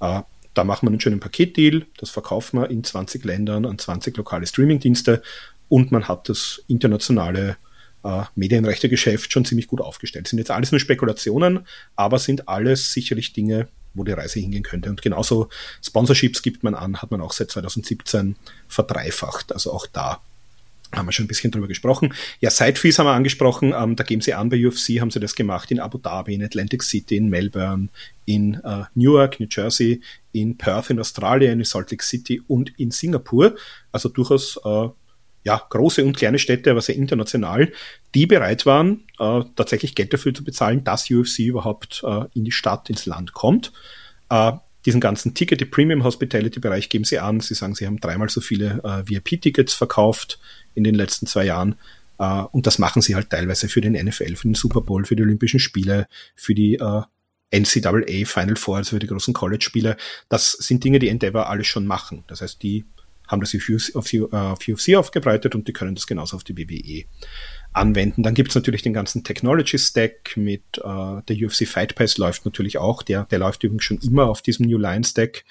Äh, 0.00 0.22
da 0.54 0.64
machen 0.64 0.86
wir 0.86 0.90
einen 0.90 1.00
schönen 1.00 1.20
Paketdeal, 1.20 1.86
das 1.98 2.10
verkaufen 2.10 2.60
wir 2.60 2.70
in 2.70 2.82
20 2.82 3.24
Ländern 3.24 3.64
an 3.64 3.78
20 3.78 4.16
lokale 4.16 4.46
Streaming-Dienste 4.46 5.22
und 5.68 5.92
man 5.92 6.08
hat 6.08 6.28
das 6.28 6.62
internationale 6.66 7.56
äh, 8.02 8.22
Medienrechtegeschäft 8.34 9.32
schon 9.32 9.44
ziemlich 9.44 9.68
gut 9.68 9.80
aufgestellt. 9.80 10.26
Das 10.26 10.30
sind 10.30 10.38
jetzt 10.38 10.50
alles 10.50 10.72
nur 10.72 10.80
Spekulationen, 10.80 11.66
aber 11.94 12.18
sind 12.18 12.48
alles 12.48 12.92
sicherlich 12.92 13.32
Dinge, 13.32 13.68
wo 13.94 14.04
die 14.04 14.12
Reise 14.12 14.40
hingehen 14.40 14.62
könnte. 14.62 14.90
Und 14.90 15.02
genauso 15.02 15.48
Sponsorships 15.84 16.42
gibt 16.42 16.62
man 16.62 16.74
an, 16.74 17.02
hat 17.02 17.10
man 17.10 17.20
auch 17.20 17.32
seit 17.32 17.50
2017 17.50 18.36
verdreifacht. 18.68 19.52
Also 19.52 19.72
auch 19.72 19.86
da 19.86 20.22
haben 20.94 21.06
wir 21.06 21.12
schon 21.12 21.26
ein 21.26 21.28
bisschen 21.28 21.50
drüber 21.50 21.68
gesprochen. 21.68 22.14
Ja, 22.40 22.50
Sidefees 22.50 22.98
haben 22.98 23.06
wir 23.06 23.12
angesprochen. 23.12 23.74
Ähm, 23.76 23.96
da 23.96 24.04
geben 24.04 24.22
sie 24.22 24.34
an, 24.34 24.48
bei 24.48 24.66
UFC 24.66 25.00
haben 25.00 25.10
sie 25.10 25.20
das 25.20 25.34
gemacht 25.34 25.70
in 25.70 25.80
Abu 25.80 25.98
Dhabi, 25.98 26.34
in 26.34 26.42
Atlantic 26.42 26.82
City, 26.82 27.16
in 27.16 27.28
Melbourne, 27.28 27.88
in 28.24 28.54
äh, 28.64 28.84
Newark, 28.94 29.40
New 29.40 29.46
Jersey, 29.50 30.00
in 30.32 30.56
Perth 30.56 30.90
in 30.90 31.00
Australien, 31.00 31.58
in 31.58 31.64
Salt 31.64 31.90
Lake 31.90 32.04
City 32.04 32.40
und 32.46 32.72
in 32.78 32.90
Singapur. 32.90 33.56
Also 33.92 34.08
durchaus 34.08 34.58
äh, 34.64 34.88
ja, 35.44 35.62
große 35.70 36.04
und 36.04 36.16
kleine 36.16 36.38
Städte, 36.38 36.70
aber 36.70 36.80
sehr 36.80 36.96
international, 36.96 37.72
die 38.14 38.26
bereit 38.26 38.66
waren, 38.66 39.04
äh, 39.18 39.42
tatsächlich 39.56 39.94
Geld 39.94 40.12
dafür 40.12 40.34
zu 40.34 40.44
bezahlen, 40.44 40.84
dass 40.84 41.10
UFC 41.10 41.40
überhaupt 41.40 42.02
äh, 42.04 42.24
in 42.34 42.44
die 42.44 42.52
Stadt, 42.52 42.90
ins 42.90 43.06
Land 43.06 43.32
kommt. 43.32 43.72
Äh, 44.30 44.52
diesen 44.84 45.00
ganzen 45.00 45.34
Ticket, 45.34 45.60
die 45.60 45.64
Premium 45.64 46.04
Hospitality 46.04 46.60
Bereich 46.60 46.88
geben 46.88 47.04
sie 47.04 47.18
an. 47.18 47.40
Sie 47.40 47.54
sagen, 47.54 47.74
sie 47.74 47.86
haben 47.86 48.00
dreimal 48.00 48.28
so 48.28 48.40
viele 48.40 48.80
äh, 48.84 49.08
VIP-Tickets 49.08 49.74
verkauft 49.74 50.38
in 50.78 50.84
den 50.84 50.94
letzten 50.94 51.26
zwei 51.26 51.44
Jahren. 51.44 51.76
Uh, 52.20 52.48
und 52.50 52.66
das 52.66 52.80
machen 52.80 53.00
sie 53.00 53.14
halt 53.14 53.30
teilweise 53.30 53.68
für 53.68 53.80
den 53.80 53.92
NFL, 53.92 54.34
für 54.34 54.48
den 54.48 54.54
Super 54.54 54.80
Bowl, 54.80 55.04
für 55.04 55.14
die 55.14 55.22
Olympischen 55.22 55.60
Spiele, 55.60 56.08
für 56.34 56.52
die 56.52 56.80
uh, 56.80 57.02
NCAA 57.54 58.24
Final 58.24 58.56
Four, 58.56 58.78
also 58.78 58.96
für 58.96 58.98
die 58.98 59.06
großen 59.06 59.32
College-Spiele. 59.32 59.96
Das 60.28 60.50
sind 60.52 60.82
Dinge, 60.82 60.98
die 60.98 61.08
Endeavor 61.08 61.48
alles 61.48 61.68
schon 61.68 61.86
machen. 61.86 62.24
Das 62.26 62.40
heißt, 62.40 62.60
die 62.62 62.84
haben 63.28 63.40
das 63.40 63.54
auf 63.94 64.10
auf 64.32 64.58
UFC 64.66 64.96
aufgebreitet 64.96 65.54
und 65.54 65.68
die 65.68 65.72
können 65.72 65.94
das 65.94 66.06
genauso 66.06 66.36
auf 66.36 66.44
die 66.44 66.56
WWE 66.56 67.04
anwenden. 67.72 68.22
Dann 68.22 68.34
gibt 68.34 68.50
es 68.50 68.54
natürlich 68.54 68.82
den 68.82 68.94
ganzen 68.94 69.22
Technology 69.22 69.78
Stack 69.78 70.36
mit 70.36 70.62
äh, 70.78 70.82
der 70.82 71.36
UFC 71.36 71.66
Fight 71.66 71.94
Pass 71.94 72.18
läuft 72.18 72.44
natürlich 72.44 72.78
auch. 72.78 73.02
Der, 73.02 73.24
der 73.24 73.38
läuft 73.38 73.62
übrigens 73.62 73.84
schon 73.84 73.98
immer 73.98 74.24
auf 74.24 74.42
diesem 74.42 74.66
New 74.66 74.78
Line 74.78 75.04
Stack. 75.04 75.44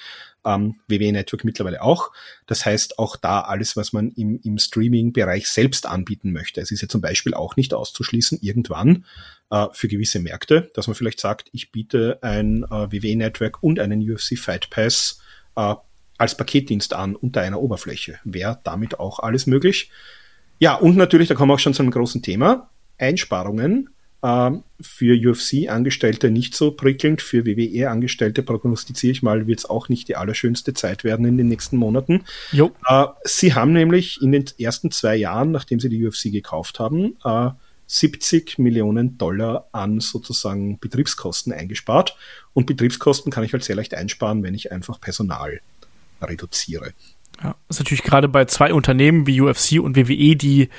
Ähm, 0.48 0.80
WWE 0.88 1.12
Network 1.12 1.44
mittlerweile 1.44 1.82
auch. 1.82 2.12
Das 2.48 2.66
heißt, 2.66 2.98
auch 2.98 3.18
da 3.18 3.42
alles, 3.42 3.76
was 3.76 3.92
man 3.94 4.12
im, 4.12 4.40
im 4.44 4.58
Streaming-Bereich 4.58 5.48
selbst 5.50 5.86
anbieten 5.86 6.32
möchte. 6.32 6.62
Es 6.62 6.72
ist 6.72 6.82
ja 6.82 6.88
zum 6.88 7.02
Beispiel 7.02 7.34
auch 7.34 7.58
nicht 7.58 7.74
auszuschließen, 7.74 8.40
irgendwann 8.42 9.06
äh, 9.52 9.68
für 9.74 9.90
gewisse 9.90 10.20
Märkte, 10.20 10.72
dass 10.74 10.88
man 10.88 10.96
vielleicht 10.96 11.20
sagt, 11.20 11.50
ich 11.52 11.72
biete 11.72 12.20
ein 12.22 12.64
äh, 12.64 12.70
WWE 12.70 13.18
Network 13.18 13.62
und 13.62 13.80
einen 13.80 14.02
UFC 14.10 14.38
Fight 14.38 14.70
Pass 14.70 15.20
äh, 15.56 15.76
als 16.18 16.36
Paketdienst 16.38 16.94
an 16.94 17.16
unter 17.16 17.42
einer 17.42 17.60
Oberfläche. 17.60 18.20
Wäre 18.24 18.60
damit 18.64 19.00
auch 19.00 19.20
alles 19.20 19.46
möglich. 19.46 19.92
Ja, 20.60 20.76
und 20.76 20.96
natürlich, 20.96 21.28
da 21.28 21.36
kommen 21.36 21.52
wir 21.52 21.56
auch 21.56 21.60
schon 21.60 21.74
zu 21.74 21.84
einem 21.84 21.92
großen 21.92 22.24
Thema. 22.24 22.72
Einsparungen 22.98 23.90
für 24.82 25.14
UFC-Angestellte 25.16 26.30
nicht 26.30 26.56
so 26.56 26.72
prickelnd, 26.72 27.22
für 27.22 27.46
WWE-Angestellte 27.46 28.44
prognostiziere 28.44 29.12
ich 29.12 29.24
mal, 29.24 29.48
wird 29.48 29.60
es 29.60 29.66
auch 29.66 29.90
nicht 29.90 30.08
die 30.08 30.16
allerschönste 30.16 30.74
Zeit 30.74 31.04
werden 31.04 31.26
in 31.26 31.38
den 31.38 31.48
nächsten 31.48 31.78
Monaten. 31.78 32.24
Jo. 32.52 32.72
Äh, 32.88 33.06
sie 33.24 33.54
haben 33.54 33.74
nämlich 33.74 34.22
in 34.22 34.32
den 34.32 34.46
ersten 34.60 34.92
zwei 34.92 35.16
Jahren, 35.16 35.52
nachdem 35.52 35.80
sie 35.80 35.90
die 35.90 36.06
UFC 36.06 36.32
gekauft 36.32 36.80
haben, 36.80 37.18
äh, 37.24 37.50
70 37.88 38.60
Millionen 38.60 39.18
Dollar 39.18 39.68
an 39.72 40.00
sozusagen 40.00 40.78
Betriebskosten 40.80 41.54
eingespart. 41.54 42.18
Und 42.54 42.68
Betriebskosten 42.68 43.32
kann 43.32 43.44
ich 43.44 43.54
halt 43.54 43.64
sehr 43.64 43.78
leicht 43.78 43.94
einsparen, 43.94 44.44
wenn 44.44 44.54
ich 44.54 44.72
einfach 44.72 45.00
Personal 45.00 45.62
reduziere. 46.22 46.94
Ja, 47.42 47.56
das 47.68 47.78
ist 47.78 47.80
natürlich 47.80 48.04
gerade 48.04 48.28
bei 48.28 48.46
zwei 48.46 48.74
Unternehmen 48.74 49.28
wie 49.28 49.42
UFC 49.42 49.80
und 49.80 49.96
WWE, 49.96 50.36
die 50.36 50.70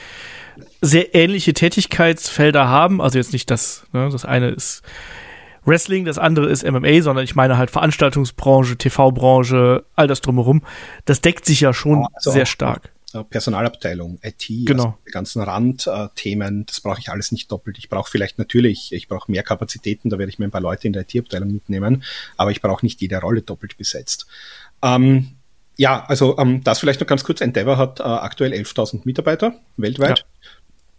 sehr 0.81 1.15
ähnliche 1.15 1.53
Tätigkeitsfelder 1.53 2.69
haben. 2.69 3.01
Also 3.01 3.19
jetzt 3.19 3.33
nicht 3.33 3.51
das, 3.51 3.85
ne, 3.93 4.09
das 4.11 4.25
eine 4.25 4.49
ist 4.51 4.83
Wrestling, 5.65 6.05
das 6.05 6.19
andere 6.19 6.49
ist 6.49 6.65
MMA, 6.65 7.03
sondern 7.03 7.25
ich 7.25 7.35
meine 7.35 7.59
halt 7.59 7.71
Veranstaltungsbranche, 7.71 8.77
TV-Branche, 8.77 9.85
all 9.95 10.07
das 10.07 10.21
drumherum. 10.21 10.63
Das 11.05 11.21
deckt 11.21 11.45
sich 11.45 11.61
ja 11.61 11.73
schon 11.73 12.07
also 12.15 12.31
sehr 12.31 12.47
stark. 12.47 12.93
Personalabteilung, 13.31 14.19
IT, 14.23 14.47
genau. 14.67 14.85
also 14.85 14.99
die 15.07 15.11
ganzen 15.13 15.43
Randthemen, 15.43 16.67
das 16.67 16.83
brauche 16.83 17.01
ich 17.01 17.09
alles 17.09 17.33
nicht 17.33 17.51
doppelt. 17.51 17.79
Ich 17.79 17.89
brauche 17.89 18.11
vielleicht 18.11 18.39
natürlich, 18.39 18.93
ich 18.93 19.09
brauche 19.09 19.31
mehr 19.31 19.43
Kapazitäten, 19.43 20.11
da 20.11 20.19
werde 20.19 20.31
ich 20.31 20.39
mir 20.39 20.45
ein 20.45 20.51
paar 20.51 20.61
Leute 20.61 20.87
in 20.87 20.93
der 20.93 21.03
IT-Abteilung 21.03 21.51
mitnehmen, 21.51 22.05
aber 22.37 22.51
ich 22.51 22.61
brauche 22.61 22.85
nicht 22.85 23.01
jede 23.01 23.19
Rolle 23.19 23.41
doppelt 23.41 23.79
besetzt. 23.79 24.27
Ähm, 24.83 25.38
ja, 25.79 26.05
also 26.07 26.37
ähm, 26.39 26.63
das 26.65 26.81
vielleicht 26.81 27.01
noch 27.01 27.07
ganz 27.07 27.23
kurz. 27.23 27.41
Endeavor 27.41 27.79
hat 27.79 28.01
äh, 28.01 28.03
aktuell 28.03 28.53
11.000 28.53 29.03
Mitarbeiter 29.05 29.55
weltweit. 29.77 30.19
Ja. 30.19 30.25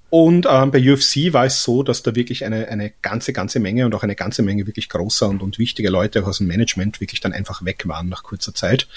Und 0.10 0.48
ähm, 0.50 0.72
bei 0.72 0.80
UFC 0.80 1.34
war 1.34 1.46
es 1.46 1.62
so, 1.62 1.84
dass 1.84 2.02
da 2.02 2.16
wirklich 2.16 2.44
eine, 2.44 2.68
eine 2.70 2.92
ganze, 3.02 3.32
ganze 3.32 3.60
Menge 3.60 3.86
und 3.86 3.94
auch 3.94 4.02
eine 4.02 4.16
ganze 4.16 4.42
Menge 4.42 4.66
wirklich 4.66 4.90
großer 4.90 5.30
und, 5.30 5.44
und 5.44 5.60
wichtiger 5.60 5.92
Leute 5.92 6.26
aus 6.26 6.40
dem 6.40 6.48
Management 6.48 7.00
wirklich 7.00 7.20
dann 7.20 7.32
einfach 7.32 7.64
weg 7.64 7.88
waren 7.88 8.10
nach 8.10 8.24
kurzer 8.24 8.56
Zeit. 8.56 8.88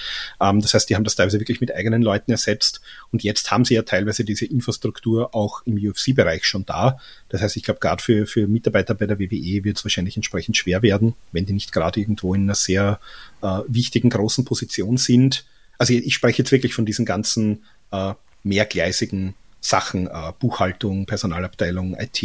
Ähm, 0.41 0.63
das 0.63 0.73
heißt, 0.73 0.89
die 0.89 0.97
haben 0.97 1.05
das 1.05 1.17
teilweise 1.17 1.39
wirklich 1.39 1.61
mit 1.61 1.75
eigenen 1.75 2.01
Leuten 2.01 2.31
ersetzt. 2.31 2.81
Und 3.11 3.23
jetzt 3.25 3.51
haben 3.51 3.67
sie 3.67 3.75
ja 3.75 3.83
teilweise 3.83 4.25
diese 4.25 4.47
Infrastruktur 4.47 5.35
auch 5.35 5.61
im 5.67 5.77
UFC-Bereich 5.77 6.47
schon 6.47 6.65
da. 6.65 6.99
Das 7.29 7.43
heißt, 7.43 7.57
ich 7.57 7.65
glaube, 7.65 7.81
gerade 7.81 8.03
für, 8.03 8.27
für 8.27 8.47
Mitarbeiter 8.47 8.95
bei 8.95 9.07
der 9.07 9.19
WWE 9.19 9.65
wird 9.65 9.77
es 9.77 9.85
wahrscheinlich 9.85 10.17
entsprechend 10.17 10.57
schwer 10.57 10.81
werden, 10.81 11.15
wenn 11.33 11.45
die 11.45 11.53
nicht 11.53 11.73
gerade 11.73 12.01
irgendwo 12.01 12.35
in 12.35 12.45
einer 12.45 12.55
sehr 12.55 13.01
äh, 13.43 13.59
wichtigen, 13.67 14.09
großen 14.09 14.47
Position 14.47 14.97
sind. 14.97 15.45
Also 15.83 15.95
ich 15.95 16.15
spreche 16.15 16.39
jetzt 16.39 16.53
wirklich 16.53 16.75
von 16.75 16.87
diesen 16.87 17.05
ganzen 17.05 17.65
äh, 17.91 18.15
mehrgleisigen 18.45 19.35
Sachen, 19.61 20.07
äh, 20.07 20.33
Buchhaltung, 20.39 21.07
Personalabteilung, 21.07 21.97
IT. 21.99 22.23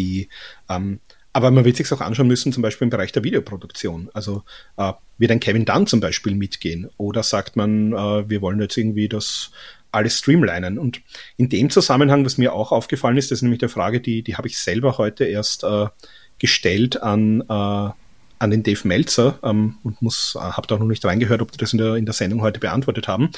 Ähm, 0.70 1.00
aber 1.34 1.50
man 1.50 1.66
wird 1.66 1.76
sich 1.76 1.92
auch 1.92 2.02
anschauen 2.02 2.28
müssen, 2.28 2.54
zum 2.54 2.62
Beispiel 2.62 2.86
im 2.86 2.92
Bereich 2.92 3.14
der 3.14 3.24
Videoproduktion. 3.24 4.12
Also 4.14 4.44
äh, 4.78 4.94
wird 5.18 5.32
ein 5.32 5.40
Kevin 5.40 5.66
Dunn 5.66 5.88
zum 5.88 6.02
Beispiel 6.02 6.36
mitgehen? 6.36 6.92
Oder 6.98 7.24
sagt 7.24 7.56
man, 7.56 7.94
äh, 7.94 8.30
wir 8.30 8.44
wollen 8.44 8.62
jetzt 8.62 8.78
irgendwie 8.78 9.10
das 9.10 9.50
alles 9.92 10.20
streamlinen? 10.20 10.78
Und 10.78 11.02
in 11.38 11.50
dem 11.50 11.72
Zusammenhang, 11.72 12.24
was 12.26 12.38
mir 12.38 12.54
auch 12.54 12.72
aufgefallen 12.72 13.18
ist, 13.18 13.32
das 13.32 13.40
ist 13.40 13.42
nämlich 13.42 13.62
der 13.62 13.70
Frage, 13.70 14.02
die, 14.02 14.22
die 14.22 14.36
habe 14.36 14.48
ich 14.48 14.60
selber 14.60 15.00
heute 15.00 15.26
erst 15.26 15.64
äh, 15.64 15.88
gestellt 16.38 17.02
an, 17.02 17.42
äh, 17.42 17.90
an 18.40 18.52
den 18.52 18.64
Dave 18.64 18.88
Melzer 18.88 19.40
ähm, 19.44 19.78
und 19.84 20.02
muss, 20.02 20.36
äh, 20.36 20.40
habe 20.40 20.68
da 20.68 20.78
noch 20.78 20.86
nicht 20.86 21.04
reingehört, 21.04 21.42
ob 21.42 21.52
die 21.52 21.58
das 21.58 21.74
in 21.74 21.80
der, 21.80 21.96
in 21.96 22.06
der 22.06 22.14
Sendung 22.14 22.42
heute 22.42 22.60
beantwortet 22.60 23.08
haben. 23.08 23.32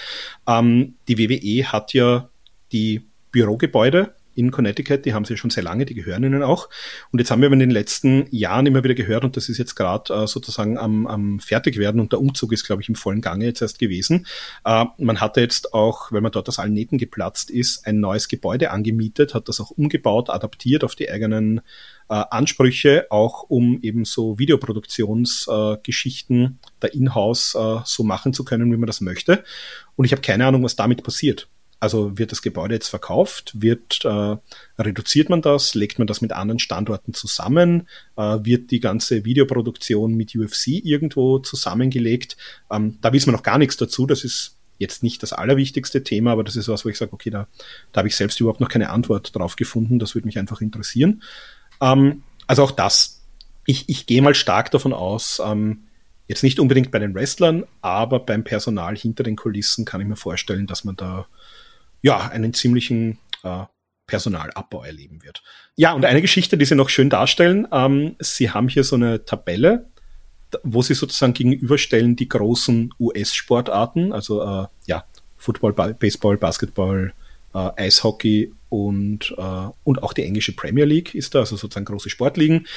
Ähm, 0.48 0.96
die 1.08 1.18
WWE 1.18 1.72
hat 1.72 1.94
ja 1.94 2.30
die 2.72 3.08
Bürogebäude 3.32 4.16
in 4.40 4.52
Connecticut, 4.52 5.06
die 5.06 5.14
haben 5.14 5.26
sie 5.26 5.38
schon 5.38 5.50
sehr 5.50 5.64
lange, 5.64 5.86
die 5.86 5.94
gehören 5.94 6.24
ihnen 6.24 6.44
auch. 6.44 6.70
Und 7.12 7.20
jetzt 7.20 7.30
haben 7.30 7.42
wir 7.42 7.52
in 7.52 7.60
den 7.60 7.72
letzten 7.72 8.26
Jahren 8.32 8.66
immer 8.66 8.84
wieder 8.84 8.96
gehört, 8.96 9.24
und 9.24 9.38
das 9.38 9.50
ist 9.50 9.58
jetzt 9.58 9.76
gerade 9.76 10.14
äh, 10.14 10.28
sozusagen 10.28 10.78
am, 10.78 11.08
am 11.08 11.40
Fertigwerden 11.40 12.00
und 12.00 12.14
der 12.14 12.22
Umzug 12.22 12.54
ist, 12.54 12.66
glaube 12.66 12.82
ich, 12.82 12.90
im 12.90 12.96
vollen 12.96 13.22
Gange 13.22 13.46
jetzt 13.46 13.62
erst 13.62 13.80
gewesen. 13.80 14.26
Äh, 14.66 14.86
man 14.98 15.20
hatte 15.20 15.42
jetzt 15.42 15.74
auch, 15.74 16.12
weil 16.12 16.22
man 16.22 16.32
dort 16.32 16.48
aus 16.48 16.60
allen 16.60 16.74
Nähten 16.74 16.98
geplatzt 16.98 17.52
ist, 17.52 17.86
ein 17.86 18.00
neues 18.00 18.28
Gebäude 18.28 18.72
angemietet, 18.72 19.34
hat 19.34 19.50
das 19.50 19.60
auch 19.60 19.72
umgebaut, 19.72 20.30
adaptiert 20.30 20.84
auf 20.84 20.96
die 20.96 21.12
eigenen 21.12 21.62
äh, 22.10 22.24
Ansprüche, 22.30 23.08
auch 23.10 23.44
um 23.44 23.80
eben 23.82 24.06
so 24.06 24.40
Videoproduktionsgeschichten 24.40 26.46
äh, 26.46 26.52
da 26.80 26.88
in-house 26.88 27.56
äh, 27.56 27.80
so 27.86 28.04
machen 28.04 28.34
zu 28.34 28.46
können, 28.46 28.72
wie 28.72 28.78
man 28.78 28.88
das 28.88 29.02
möchte. 29.02 29.44
Und 29.96 30.06
ich 30.06 30.12
habe 30.12 30.22
keine 30.22 30.46
Ahnung, 30.46 30.64
was 30.64 30.76
damit 30.76 31.04
passiert. 31.04 31.50
Also 31.80 32.18
wird 32.18 32.32
das 32.32 32.42
Gebäude 32.42 32.76
jetzt 32.76 32.90
verkauft? 32.90 33.54
Wird, 33.56 34.04
äh, 34.04 34.36
reduziert 34.78 35.30
man 35.30 35.42
das? 35.42 35.76
Legt 35.76 35.98
man 35.98 36.08
das 36.08 36.22
mit 36.22 36.34
anderen 36.34 36.60
Standorten 36.60 37.14
zusammen? 37.14 37.88
Äh, 38.18 38.40
wird 38.44 38.72
die 38.72 38.82
ganze 38.82 39.24
Videoproduktion 39.24 40.14
mit 40.14 40.36
UFC 40.36 40.68
irgendwo 40.84 41.40
zusammengelegt? 41.40 42.36
Ähm, 42.70 42.98
da 43.02 43.14
wissen 43.14 43.28
wir 43.28 43.34
noch 43.34 43.44
gar 43.44 43.58
nichts 43.58 43.78
dazu. 43.78 44.06
Das 44.06 44.24
ist 44.24 44.58
jetzt 44.78 45.04
nicht 45.04 45.24
das 45.24 45.34
allerwichtigste 45.34 46.04
Thema, 46.04 46.32
aber 46.32 46.44
das 46.44 46.56
ist 46.56 46.68
was, 46.68 46.84
wo 46.84 46.90
ich 46.90 46.98
sage, 46.98 47.14
okay, 47.14 47.30
da, 47.30 47.48
da 47.92 48.00
habe 48.00 48.08
ich 48.08 48.16
selbst 48.16 48.40
überhaupt 48.40 48.62
noch 48.62 48.70
keine 48.70 48.90
Antwort 48.90 49.36
drauf 49.36 49.56
gefunden. 49.56 50.00
Das 50.00 50.16
würde 50.16 50.28
mich 50.28 50.38
einfach 50.38 50.62
interessieren. 50.62 51.22
Ähm, 51.82 52.24
also 52.48 52.64
auch 52.64 52.72
das. 52.72 53.22
Ich, 53.66 53.88
ich 53.88 54.06
gehe 54.06 54.22
mal 54.22 54.36
stark 54.36 54.72
davon 54.72 54.94
aus, 54.94 55.42
ähm, 55.46 55.84
jetzt 56.28 56.44
nicht 56.44 56.60
unbedingt 56.60 56.92
bei 56.92 57.00
den 57.00 57.14
Wrestlern, 57.14 57.66
aber 57.82 58.20
beim 58.20 58.44
Personal 58.44 58.96
hinter 58.98 59.24
den 59.24 59.36
Kulissen 59.36 59.86
kann 59.86 60.02
ich 60.02 60.08
mir 60.08 60.16
vorstellen, 60.16 60.68
dass 60.68 60.84
man 60.84 60.96
da 60.96 61.28
ja, 62.02 62.30
einen 62.30 62.54
ziemlichen 62.54 63.18
äh, 63.44 63.64
Personalabbau 64.08 64.84
erleben 64.84 65.24
wird. 65.24 65.44
Ja, 65.76 65.94
und 65.94 66.04
eine 66.04 66.22
Geschichte, 66.22 66.58
die 66.58 66.66
Sie 66.66 66.76
noch 66.76 66.90
schön 66.90 67.10
darstellen, 67.10 67.68
ähm, 67.72 68.16
Sie 68.20 68.50
haben 68.50 68.68
hier 68.68 68.84
so 68.84 68.96
eine 68.96 69.24
Tabelle, 69.26 69.88
wo 70.64 70.82
Sie 70.82 70.96
sozusagen 70.96 71.34
gegenüberstellen 71.34 72.16
die 72.16 72.28
großen 72.28 72.94
US-Sportarten, 73.00 74.12
also 74.12 74.42
äh, 74.42 74.68
ja, 74.88 75.06
Football, 75.38 75.74
Baseball, 75.74 76.38
Basketball, 76.38 77.14
äh, 77.54 77.70
Eishockey 77.78 78.52
und, 78.70 79.34
äh, 79.38 79.68
und 79.84 80.04
auch 80.04 80.14
die 80.14 80.24
englische 80.24 80.56
Premier 80.56 80.86
League 80.86 81.16
ist 81.16 81.36
da, 81.36 81.40
also 81.40 81.56
sozusagen 81.56 81.86
große 81.86 82.10
Sportligen. 82.10 82.68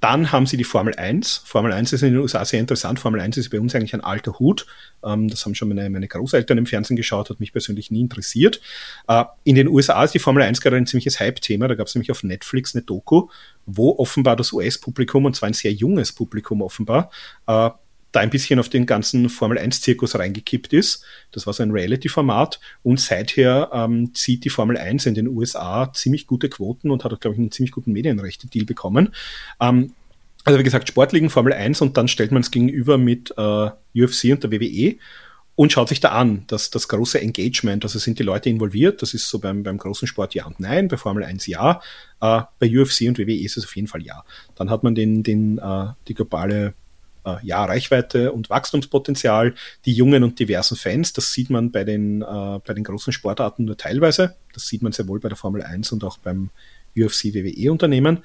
Dann 0.00 0.32
haben 0.32 0.46
sie 0.46 0.56
die 0.56 0.64
Formel 0.64 0.94
1. 0.94 1.42
Formel 1.44 1.72
1 1.72 1.92
ist 1.92 2.02
in 2.02 2.12
den 2.12 2.22
USA 2.22 2.44
sehr 2.44 2.58
interessant. 2.58 2.98
Formel 2.98 3.20
1 3.20 3.36
ist 3.36 3.50
bei 3.50 3.60
uns 3.60 3.74
eigentlich 3.74 3.94
ein 3.94 4.00
alter 4.00 4.38
Hut. 4.38 4.66
Ähm, 5.04 5.28
das 5.28 5.44
haben 5.44 5.54
schon 5.54 5.68
meine, 5.68 5.90
meine 5.90 6.08
Großeltern 6.08 6.58
im 6.58 6.66
Fernsehen 6.66 6.96
geschaut, 6.96 7.28
hat 7.28 7.38
mich 7.38 7.52
persönlich 7.52 7.90
nie 7.90 8.00
interessiert. 8.00 8.60
Äh, 9.08 9.24
in 9.44 9.56
den 9.56 9.68
USA 9.68 10.02
ist 10.02 10.14
die 10.14 10.18
Formel 10.18 10.42
1 10.42 10.60
gerade 10.62 10.76
ein 10.76 10.86
ziemliches 10.86 11.20
Hype-Thema. 11.20 11.68
Da 11.68 11.74
gab 11.74 11.86
es 11.86 11.94
nämlich 11.94 12.10
auf 12.10 12.22
Netflix 12.22 12.74
eine 12.74 12.82
Doku, 12.82 13.28
wo 13.66 13.96
offenbar 13.98 14.36
das 14.36 14.52
US-Publikum, 14.52 15.26
und 15.26 15.36
zwar 15.36 15.48
ein 15.48 15.54
sehr 15.54 15.72
junges 15.72 16.12
Publikum 16.12 16.62
offenbar, 16.62 17.10
äh, 17.46 17.70
da 18.12 18.20
ein 18.20 18.30
bisschen 18.30 18.58
auf 18.58 18.68
den 18.68 18.86
ganzen 18.86 19.28
Formel-1-Zirkus 19.28 20.18
reingekippt 20.18 20.72
ist. 20.72 21.04
Das 21.32 21.46
war 21.46 21.52
so 21.52 21.62
ein 21.62 21.70
Reality-Format 21.70 22.60
und 22.82 23.00
seither 23.00 23.70
ähm, 23.72 24.14
zieht 24.14 24.44
die 24.44 24.50
Formel 24.50 24.76
1 24.76 25.06
in 25.06 25.14
den 25.14 25.28
USA 25.28 25.92
ziemlich 25.92 26.26
gute 26.26 26.48
Quoten 26.48 26.90
und 26.90 27.04
hat 27.04 27.12
auch, 27.12 27.20
glaube 27.20 27.34
ich, 27.34 27.38
einen 27.40 27.52
ziemlich 27.52 27.72
guten 27.72 27.92
Medienrechte-Deal 27.92 28.64
bekommen. 28.64 29.14
Ähm, 29.60 29.92
also 30.44 30.58
wie 30.58 30.64
gesagt, 30.64 30.88
Sportligen 30.88 31.30
Formel 31.30 31.52
1 31.52 31.80
und 31.82 31.96
dann 31.96 32.08
stellt 32.08 32.32
man 32.32 32.42
es 32.42 32.50
gegenüber 32.50 32.98
mit 32.98 33.32
äh, 33.36 33.70
UFC 33.94 34.32
und 34.32 34.42
der 34.42 34.50
WWE 34.50 34.96
und 35.54 35.72
schaut 35.72 35.90
sich 35.90 36.00
da 36.00 36.12
an, 36.12 36.44
dass 36.46 36.70
das 36.70 36.88
große 36.88 37.20
Engagement, 37.20 37.84
also 37.84 37.98
sind 37.98 38.18
die 38.18 38.22
Leute 38.22 38.48
involviert, 38.48 39.02
das 39.02 39.12
ist 39.12 39.28
so 39.28 39.38
beim, 39.38 39.62
beim 39.62 39.76
großen 39.76 40.08
Sport 40.08 40.34
ja 40.34 40.46
und 40.46 40.58
nein, 40.58 40.88
bei 40.88 40.96
Formel 40.96 41.22
1 41.22 41.46
ja, 41.46 41.82
äh, 42.22 42.40
bei 42.58 42.66
UFC 42.66 43.02
und 43.02 43.18
WWE 43.18 43.34
ist 43.34 43.58
es 43.58 43.64
auf 43.64 43.76
jeden 43.76 43.88
Fall 43.88 44.02
ja. 44.02 44.24
Dann 44.54 44.70
hat 44.70 44.82
man 44.82 44.94
den, 44.94 45.22
den, 45.22 45.58
äh, 45.58 45.88
die 46.08 46.14
globale 46.14 46.72
äh, 47.24 47.36
ja, 47.42 47.64
Reichweite 47.64 48.32
und 48.32 48.50
Wachstumspotenzial, 48.50 49.54
die 49.84 49.92
jungen 49.92 50.24
und 50.24 50.38
diversen 50.38 50.76
Fans. 50.76 51.12
Das 51.12 51.32
sieht 51.32 51.50
man 51.50 51.70
bei 51.70 51.84
den, 51.84 52.22
äh, 52.22 52.60
bei 52.64 52.74
den 52.74 52.84
großen 52.84 53.12
Sportarten 53.12 53.64
nur 53.64 53.76
teilweise. 53.76 54.36
Das 54.52 54.66
sieht 54.66 54.82
man 54.82 54.92
sehr 54.92 55.08
wohl 55.08 55.20
bei 55.20 55.28
der 55.28 55.36
Formel 55.36 55.62
1 55.62 55.92
und 55.92 56.04
auch 56.04 56.18
beim 56.18 56.50
UFC 56.96 57.34
WWE 57.34 57.70
Unternehmen. 57.70 58.20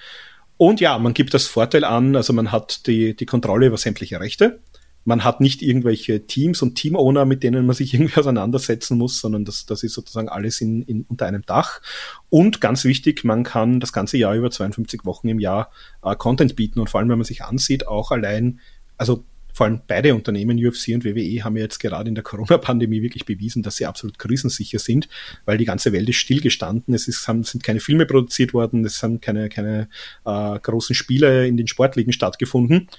Und 0.58 0.80
ja, 0.80 0.98
man 0.98 1.14
gibt 1.14 1.34
das 1.34 1.48
Vorteil 1.48 1.84
an, 1.84 2.16
also 2.16 2.32
man 2.34 2.52
hat 2.52 2.88
die, 2.88 3.16
die 3.16 3.26
Kontrolle 3.26 3.68
über 3.68 3.78
sämtliche 3.78 4.20
Rechte. 4.20 4.60
Man 5.08 5.24
hat 5.24 5.40
nicht 5.40 5.62
irgendwelche 5.62 6.26
Teams 6.26 6.64
und 6.64 6.76
Team-Owner, 6.76 7.26
mit 7.26 7.44
denen 7.44 7.66
man 7.66 7.76
sich 7.76 7.94
irgendwie 7.94 8.18
auseinandersetzen 8.18 8.98
muss, 8.98 9.20
sondern 9.20 9.46
das, 9.46 9.66
das 9.66 9.84
ist 9.84 9.94
sozusagen 9.94 10.30
alles 10.30 10.62
in, 10.62 10.82
in, 10.82 11.06
unter 11.08 11.28
einem 11.28 11.46
Dach. 11.46 11.82
Und 12.30 12.60
ganz 12.60 12.86
wichtig, 12.86 13.24
man 13.24 13.44
kann 13.44 13.80
das 13.80 13.94
ganze 13.94 14.18
Jahr 14.18 14.34
über 14.34 14.50
52 14.50 15.06
Wochen 15.06 15.28
im 15.28 15.40
Jahr 15.40 15.72
äh, 16.04 16.16
Content 16.16 16.56
bieten 16.56 16.80
und 16.80 16.90
vor 16.90 17.00
allem, 17.00 17.10
wenn 17.10 17.20
man 17.20 17.26
sich 17.26 17.44
ansieht, 17.44 17.88
auch 17.88 18.12
allein 18.12 18.60
also 18.98 19.24
vor 19.56 19.68
allem 19.68 19.80
beide 19.88 20.14
Unternehmen, 20.14 20.58
UFC 20.58 20.90
und 20.90 21.06
WWE, 21.06 21.46
haben 21.46 21.56
ja 21.56 21.64
jetzt 21.64 21.80
gerade 21.80 22.10
in 22.10 22.16
der 22.16 22.26
Corona-Pandemie 22.26 23.02
wirklich 23.02 23.24
bewiesen, 23.24 23.64
dass 23.64 23.78
sie 23.78 23.86
absolut 23.86 24.20
krisensicher 24.20 24.80
sind, 24.80 25.08
weil 25.46 25.58
die 25.58 25.64
ganze 25.64 25.94
Welt 25.94 26.10
ist 26.10 26.18
stillgestanden. 26.18 26.94
Es 26.94 27.08
ist, 27.08 27.26
haben, 27.30 27.44
sind 27.44 27.64
keine 27.64 27.80
Filme 27.80 28.06
produziert 28.06 28.54
worden, 28.54 28.84
es 28.84 29.02
haben 29.02 29.22
keine, 29.22 29.48
keine 29.48 29.88
äh, 30.26 30.60
großen 30.60 30.94
Spiele 30.94 31.48
in 31.48 31.56
den 31.56 31.68
Sportligen 31.68 32.12
stattgefunden. 32.12 32.90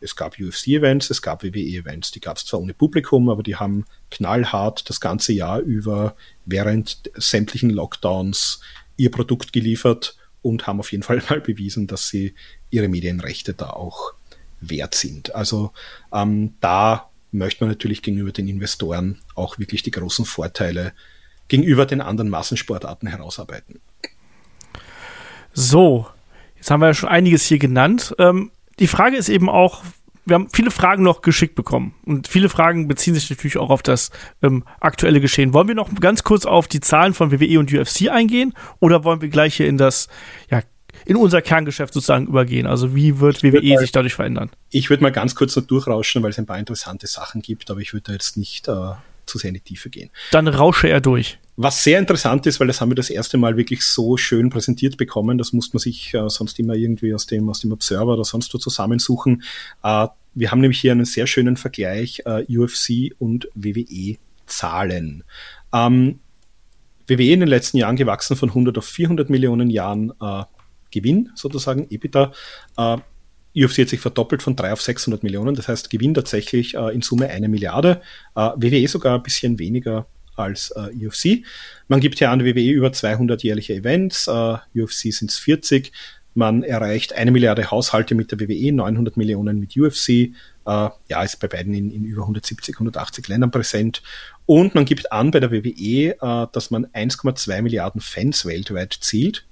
Es 0.00 0.16
gab 0.16 0.40
UFC-Events, 0.40 1.10
es 1.10 1.22
gab 1.22 1.44
WWE-Events. 1.44 2.10
Die 2.10 2.20
gab 2.20 2.36
es 2.36 2.46
zwar 2.46 2.60
ohne 2.60 2.74
Publikum, 2.74 3.28
aber 3.28 3.44
die 3.44 3.54
haben 3.54 3.84
knallhart 4.10 4.90
das 4.90 5.00
ganze 5.00 5.32
Jahr 5.32 5.60
über 5.60 6.16
während 6.44 7.12
sämtlichen 7.14 7.70
Lockdowns 7.70 8.60
ihr 8.96 9.12
Produkt 9.12 9.52
geliefert 9.52 10.16
und 10.42 10.66
haben 10.66 10.80
auf 10.80 10.90
jeden 10.90 11.04
Fall 11.04 11.22
mal 11.30 11.40
bewiesen, 11.40 11.86
dass 11.86 12.08
sie 12.08 12.34
ihre 12.70 12.88
Medienrechte 12.88 13.54
da 13.54 13.70
auch 13.70 14.14
wert 14.62 14.94
sind. 14.94 15.34
Also 15.34 15.72
ähm, 16.12 16.54
da 16.60 17.10
möchte 17.32 17.64
man 17.64 17.70
natürlich 17.70 18.02
gegenüber 18.02 18.32
den 18.32 18.48
Investoren 18.48 19.18
auch 19.34 19.58
wirklich 19.58 19.82
die 19.82 19.90
großen 19.90 20.24
Vorteile 20.24 20.92
gegenüber 21.48 21.86
den 21.86 22.00
anderen 22.00 22.30
Massensportarten 22.30 23.08
herausarbeiten. 23.08 23.80
So, 25.52 26.06
jetzt 26.56 26.70
haben 26.70 26.80
wir 26.80 26.88
ja 26.88 26.94
schon 26.94 27.08
einiges 27.08 27.44
hier 27.44 27.58
genannt. 27.58 28.14
Ähm, 28.18 28.50
die 28.78 28.86
Frage 28.86 29.16
ist 29.16 29.28
eben 29.28 29.50
auch, 29.50 29.82
wir 30.24 30.34
haben 30.34 30.48
viele 30.50 30.70
Fragen 30.70 31.02
noch 31.02 31.20
geschickt 31.20 31.54
bekommen 31.54 31.94
und 32.04 32.28
viele 32.28 32.48
Fragen 32.48 32.86
beziehen 32.86 33.14
sich 33.14 33.28
natürlich 33.28 33.58
auch 33.58 33.70
auf 33.70 33.82
das 33.82 34.10
ähm, 34.42 34.64
aktuelle 34.80 35.20
Geschehen. 35.20 35.52
Wollen 35.52 35.68
wir 35.68 35.74
noch 35.74 35.92
ganz 35.96 36.22
kurz 36.22 36.46
auf 36.46 36.68
die 36.68 36.80
Zahlen 36.80 37.12
von 37.12 37.32
WWE 37.32 37.58
und 37.58 37.72
UFC 37.72 38.08
eingehen 38.08 38.54
oder 38.78 39.04
wollen 39.04 39.20
wir 39.20 39.28
gleich 39.28 39.56
hier 39.56 39.66
in 39.66 39.78
das 39.78 40.08
ja, 40.48 40.62
in 41.06 41.16
unser 41.16 41.42
Kerngeschäft 41.42 41.94
sozusagen 41.94 42.26
übergehen. 42.26 42.66
Also 42.66 42.94
wie 42.94 43.20
wird 43.20 43.42
WWE 43.42 43.60
mal, 43.60 43.78
sich 43.78 43.92
dadurch 43.92 44.14
verändern? 44.14 44.50
Ich 44.70 44.90
würde 44.90 45.02
mal 45.02 45.12
ganz 45.12 45.34
kurz 45.34 45.56
noch 45.56 45.64
durchrauschen, 45.64 46.22
weil 46.22 46.30
es 46.30 46.38
ein 46.38 46.46
paar 46.46 46.58
interessante 46.58 47.06
Sachen 47.06 47.42
gibt, 47.42 47.70
aber 47.70 47.80
ich 47.80 47.92
würde 47.92 48.04
da 48.08 48.12
jetzt 48.12 48.36
nicht 48.36 48.68
äh, 48.68 48.92
zu 49.26 49.38
sehr 49.38 49.48
in 49.48 49.54
die 49.54 49.60
Tiefe 49.60 49.90
gehen. 49.90 50.10
Dann 50.30 50.48
rausche 50.48 50.88
er 50.88 51.00
durch. 51.00 51.38
Was 51.56 51.84
sehr 51.84 51.98
interessant 51.98 52.46
ist, 52.46 52.60
weil 52.60 52.66
das 52.66 52.80
haben 52.80 52.90
wir 52.90 52.94
das 52.94 53.10
erste 53.10 53.36
Mal 53.36 53.56
wirklich 53.56 53.82
so 53.82 54.16
schön 54.16 54.50
präsentiert 54.50 54.96
bekommen, 54.96 55.38
das 55.38 55.52
muss 55.52 55.72
man 55.72 55.80
sich 55.80 56.14
äh, 56.14 56.28
sonst 56.28 56.58
immer 56.58 56.74
irgendwie 56.74 57.14
aus 57.14 57.26
dem, 57.26 57.48
aus 57.48 57.60
dem 57.60 57.72
Observer 57.72 58.14
oder 58.14 58.24
sonst 58.24 58.52
wo 58.54 58.58
zusammensuchen. 58.58 59.42
Äh, 59.82 60.08
wir 60.34 60.50
haben 60.50 60.60
nämlich 60.60 60.80
hier 60.80 60.92
einen 60.92 61.04
sehr 61.04 61.26
schönen 61.26 61.56
Vergleich 61.56 62.22
äh, 62.24 62.44
UFC 62.48 63.14
und 63.18 63.48
WWE 63.54 64.16
Zahlen. 64.46 65.24
Ähm, 65.72 66.20
WWE 67.06 67.32
in 67.32 67.40
den 67.40 67.48
letzten 67.48 67.76
Jahren 67.76 67.96
gewachsen 67.96 68.36
von 68.36 68.48
100 68.48 68.78
auf 68.78 68.86
400 68.86 69.28
Millionen 69.28 69.68
Jahren 69.68 70.12
äh, 70.20 70.44
Gewinn 70.92 71.30
sozusagen, 71.34 71.88
EBITDA. 71.90 72.32
Äh, 72.76 72.98
UFC 73.54 73.78
hat 73.78 73.88
sich 73.88 74.00
verdoppelt 74.00 74.42
von 74.42 74.56
3 74.56 74.72
auf 74.72 74.80
600 74.80 75.22
Millionen, 75.22 75.54
das 75.54 75.68
heißt 75.68 75.90
Gewinn 75.90 76.14
tatsächlich 76.14 76.74
äh, 76.74 76.94
in 76.94 77.02
Summe 77.02 77.28
eine 77.28 77.48
Milliarde, 77.48 78.00
äh, 78.34 78.50
WWE 78.56 78.88
sogar 78.88 79.16
ein 79.16 79.22
bisschen 79.22 79.58
weniger 79.58 80.06
als 80.36 80.70
äh, 80.70 81.06
UFC. 81.06 81.44
Man 81.88 82.00
gibt 82.00 82.18
ja 82.20 82.32
an 82.32 82.44
WWE 82.44 82.70
über 82.70 82.92
200 82.92 83.42
jährliche 83.42 83.74
Events, 83.74 84.26
äh, 84.26 84.56
UFC 84.74 85.12
sind 85.12 85.30
es 85.30 85.38
40. 85.38 85.92
Man 86.34 86.62
erreicht 86.62 87.12
eine 87.12 87.30
Milliarde 87.30 87.70
Haushalte 87.70 88.14
mit 88.14 88.32
der 88.32 88.40
WWE, 88.40 88.72
900 88.72 89.18
Millionen 89.18 89.60
mit 89.60 89.76
UFC. 89.76 90.08
Äh, 90.08 90.30
ja, 90.64 91.22
ist 91.22 91.40
bei 91.40 91.48
beiden 91.48 91.74
in, 91.74 91.90
in, 91.90 92.04
über 92.04 92.22
170, 92.22 92.76
180 92.76 93.28
Ländern 93.28 93.50
präsent. 93.50 94.02
Und 94.46 94.74
man 94.74 94.86
gibt 94.86 95.12
an 95.12 95.30
bei 95.30 95.40
der 95.40 95.50
WWE, 95.50 96.14
äh, 96.18 96.46
dass 96.52 96.70
man 96.70 96.86
1,2 96.86 97.60
Milliarden 97.60 98.00
Fans 98.00 98.46
weltweit 98.46 98.96
zielt 98.98 99.44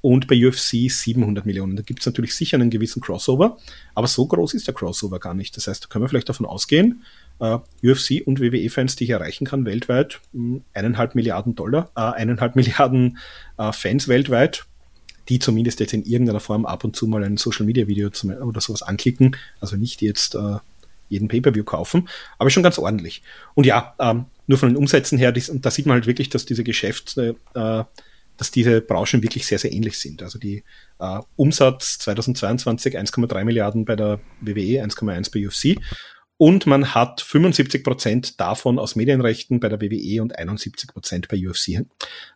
und 0.00 0.28
bei 0.28 0.46
UFC 0.46 0.90
700 0.90 1.44
Millionen. 1.44 1.76
Da 1.76 1.82
gibt 1.82 2.00
es 2.00 2.06
natürlich 2.06 2.34
sicher 2.34 2.56
einen 2.56 2.70
gewissen 2.70 3.00
Crossover, 3.00 3.58
aber 3.94 4.06
so 4.06 4.26
groß 4.26 4.54
ist 4.54 4.66
der 4.66 4.74
Crossover 4.74 5.18
gar 5.18 5.34
nicht. 5.34 5.56
Das 5.56 5.66
heißt, 5.66 5.84
da 5.84 5.88
können 5.88 6.04
wir 6.04 6.08
vielleicht 6.08 6.28
davon 6.28 6.46
ausgehen, 6.46 7.02
uh, 7.40 7.60
äh, 7.82 7.90
UFC 7.90 8.22
und 8.24 8.40
WWE-Fans, 8.40 8.96
die 8.96 9.04
ich 9.04 9.10
erreichen 9.10 9.44
kann 9.44 9.64
weltweit, 9.64 10.20
hm, 10.32 10.62
eineinhalb 10.72 11.14
Milliarden 11.14 11.54
Dollar, 11.54 11.90
äh, 11.96 12.00
eineinhalb 12.00 12.54
Milliarden 12.56 13.18
äh, 13.58 13.72
Fans 13.72 14.08
weltweit, 14.08 14.66
die 15.28 15.38
zumindest 15.38 15.80
jetzt 15.80 15.92
in 15.92 16.04
irgendeiner 16.04 16.40
Form 16.40 16.64
ab 16.64 16.84
und 16.84 16.94
zu 16.94 17.06
mal 17.06 17.24
ein 17.24 17.36
Social-Media-Video 17.36 18.10
oder 18.42 18.60
sowas 18.60 18.82
anklicken, 18.82 19.36
also 19.60 19.76
nicht 19.76 20.00
jetzt 20.00 20.34
äh, 20.34 20.56
jeden 21.08 21.28
Pay-Per-View 21.28 21.64
kaufen, 21.64 22.08
aber 22.38 22.50
schon 22.50 22.62
ganz 22.62 22.78
ordentlich. 22.78 23.22
Und 23.54 23.66
ja, 23.66 23.94
ähm, 23.98 24.26
nur 24.46 24.58
von 24.58 24.68
den 24.68 24.76
Umsätzen 24.76 25.18
her, 25.18 25.32
dies, 25.32 25.50
da 25.52 25.70
sieht 25.70 25.86
man 25.86 25.94
halt 25.94 26.06
wirklich, 26.06 26.28
dass 26.28 26.46
diese 26.46 26.64
Geschäfte 26.64 27.36
äh, 27.54 27.84
dass 28.38 28.50
diese 28.50 28.80
Branchen 28.80 29.22
wirklich 29.22 29.46
sehr, 29.46 29.58
sehr 29.58 29.72
ähnlich 29.72 29.98
sind. 29.98 30.22
Also 30.22 30.38
die 30.38 30.64
äh, 30.98 31.20
Umsatz 31.36 31.98
2022 31.98 32.98
1,3 32.98 33.44
Milliarden 33.44 33.84
bei 33.84 33.96
der 33.96 34.20
WWE, 34.40 34.82
1,1 34.82 35.30
bei 35.32 35.46
UFC. 35.46 35.78
Und 36.38 36.66
man 36.66 36.94
hat 36.94 37.20
75 37.20 37.82
Prozent 37.82 38.40
davon 38.40 38.78
aus 38.78 38.94
Medienrechten 38.94 39.58
bei 39.58 39.68
der 39.68 39.80
WWE 39.80 40.22
und 40.22 40.38
71 40.38 40.88
Prozent 40.88 41.28
bei 41.28 41.36
UFC 41.36 41.84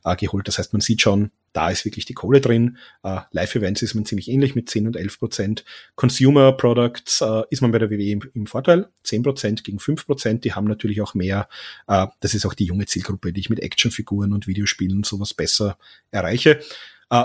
äh, 0.04 0.16
geholt. 0.16 0.48
Das 0.48 0.58
heißt, 0.58 0.72
man 0.72 0.80
sieht 0.80 1.00
schon, 1.00 1.30
da 1.52 1.70
ist 1.70 1.84
wirklich 1.84 2.04
die 2.04 2.14
Kohle 2.14 2.40
drin. 2.40 2.78
Uh, 3.04 3.20
Live-Events 3.30 3.82
ist 3.82 3.94
man 3.94 4.04
ziemlich 4.04 4.28
ähnlich 4.28 4.54
mit 4.54 4.70
10 4.70 4.86
und 4.86 4.96
11 4.96 5.18
Prozent. 5.18 5.64
Consumer 5.94 6.52
Products 6.52 7.20
uh, 7.20 7.42
ist 7.50 7.60
man 7.60 7.72
bei 7.72 7.78
der 7.78 7.90
WWE 7.90 8.10
im, 8.10 8.22
im, 8.34 8.46
Vorteil. 8.46 8.88
10 9.04 9.22
Prozent 9.22 9.64
gegen 9.64 9.78
5 9.78 10.06
Prozent. 10.06 10.44
Die 10.44 10.54
haben 10.54 10.66
natürlich 10.66 11.02
auch 11.02 11.14
mehr. 11.14 11.48
Uh, 11.88 12.06
das 12.20 12.34
ist 12.34 12.46
auch 12.46 12.54
die 12.54 12.64
junge 12.64 12.86
Zielgruppe, 12.86 13.32
die 13.32 13.40
ich 13.40 13.50
mit 13.50 13.60
Actionfiguren 13.60 14.32
und 14.32 14.46
Videospielen 14.46 15.04
sowas 15.04 15.34
besser 15.34 15.78
erreiche. 16.10 16.60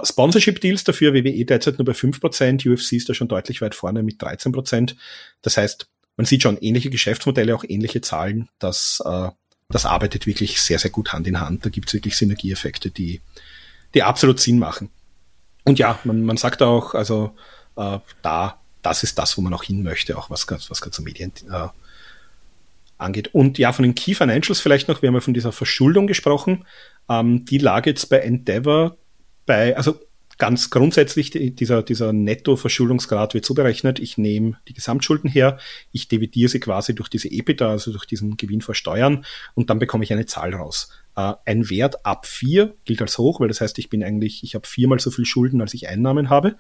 Sponsorship-Deals 0.04 0.84
dafür 0.84 1.14
WWE 1.14 1.46
derzeit 1.46 1.78
nur 1.78 1.86
bei 1.86 1.94
5 1.94 2.20
Prozent. 2.20 2.66
UFC 2.66 2.94
ist 2.94 3.08
da 3.08 3.14
schon 3.14 3.30
deutlich 3.30 3.62
weit 3.62 3.74
vorne 3.74 4.04
mit 4.04 4.22
13 4.22 4.52
Prozent. 4.52 4.98
Das 5.42 5.56
heißt, 5.56 5.88
man 6.18 6.26
sieht 6.26 6.44
schon 6.44 6.58
ähnliche 6.58 6.90
Geschäftsmodelle, 6.90 7.56
auch 7.56 7.64
ähnliche 7.66 8.02
Zahlen. 8.02 8.50
Das, 8.60 9.02
das 9.70 9.86
arbeitet 9.86 10.28
wirklich 10.28 10.62
sehr, 10.62 10.78
sehr 10.80 10.92
gut 10.92 11.14
Hand 11.14 11.26
in 11.28 11.40
Hand. 11.40 11.66
Da 11.66 11.70
gibt 11.70 11.88
es 11.88 11.94
wirklich 11.94 12.18
Synergieeffekte, 12.18 12.92
die, 12.92 13.22
die 13.94 14.04
absolut 14.04 14.40
Sinn 14.40 14.60
machen. 14.60 14.90
Und 15.64 15.80
ja, 15.80 16.00
man, 16.04 16.24
man 16.24 16.38
sagt 16.38 16.62
auch, 16.62 16.94
also 16.94 17.36
äh, 17.76 18.00
da, 18.22 18.60
das 18.82 19.04
ist 19.04 19.20
das, 19.20 19.38
wo 19.38 19.42
man 19.42 19.54
auch 19.54 19.64
hin 19.64 19.84
möchte, 19.84 20.18
auch 20.18 20.30
was, 20.30 20.48
was 20.50 20.82
ganze 20.82 21.02
Medien 21.02 21.32
äh, 21.52 21.68
angeht. 22.98 23.34
Und 23.34 23.58
ja, 23.58 23.74
von 23.74 23.84
den 23.84 23.96
Key 23.96 24.14
Financials 24.14 24.60
vielleicht 24.60 24.88
noch, 24.88 25.02
wir 25.02 25.08
haben 25.08 25.16
ja 25.16 25.22
von 25.22 25.34
dieser 25.34 25.52
Verschuldung 25.52 26.08
gesprochen. 26.08 26.66
Ähm, 27.10 27.46
die 27.46 27.58
lag 27.58 27.86
jetzt 27.86 28.10
bei 28.10 28.20
Endeavor 28.20 28.98
bei, 29.46 29.76
also 29.78 30.00
ganz 30.38 30.70
grundsätzlich, 30.70 31.32
dieser, 31.32 31.84
dieser 31.84 32.14
Netto-Verschuldungsgrad 32.14 33.34
wird 33.34 33.46
so 33.46 33.54
berechnet, 33.54 34.00
ich 34.00 34.18
nehme 34.18 34.58
die 34.68 34.74
Gesamtschulden 34.74 35.30
her, 35.30 35.58
ich 35.92 36.08
dividiere 36.08 36.50
sie 36.50 36.60
quasi 36.60 36.94
durch 36.94 37.10
diese 37.10 37.28
EBITDA, 37.28 37.70
also 37.70 37.92
durch 37.92 38.06
diesen 38.06 38.38
Gewinn 38.38 38.62
vor 38.62 38.76
Steuern 38.76 39.26
und 39.56 39.70
dann 39.70 39.80
bekomme 39.80 40.04
ich 40.04 40.14
eine 40.14 40.26
Zahl 40.26 40.54
raus. 40.54 40.92
Äh, 41.18 41.34
ein 41.46 41.70
Wert 41.70 42.06
ab 42.06 42.28
vier 42.28 42.76
gilt 42.86 43.02
als 43.02 43.18
hoch, 43.18 43.40
weil 43.40 43.48
das 43.48 43.60
heißt, 43.60 43.80
ich 43.80 43.90
bin 43.90 44.04
eigentlich, 44.04 44.44
ich 44.44 44.54
habe 44.54 44.68
viermal 44.68 45.00
so 45.00 45.10
viel 45.10 45.26
Schulden, 45.26 45.60
als 45.62 45.74
ich 45.74 45.90
Einnahmen 45.90 46.30
habe. 46.30 46.56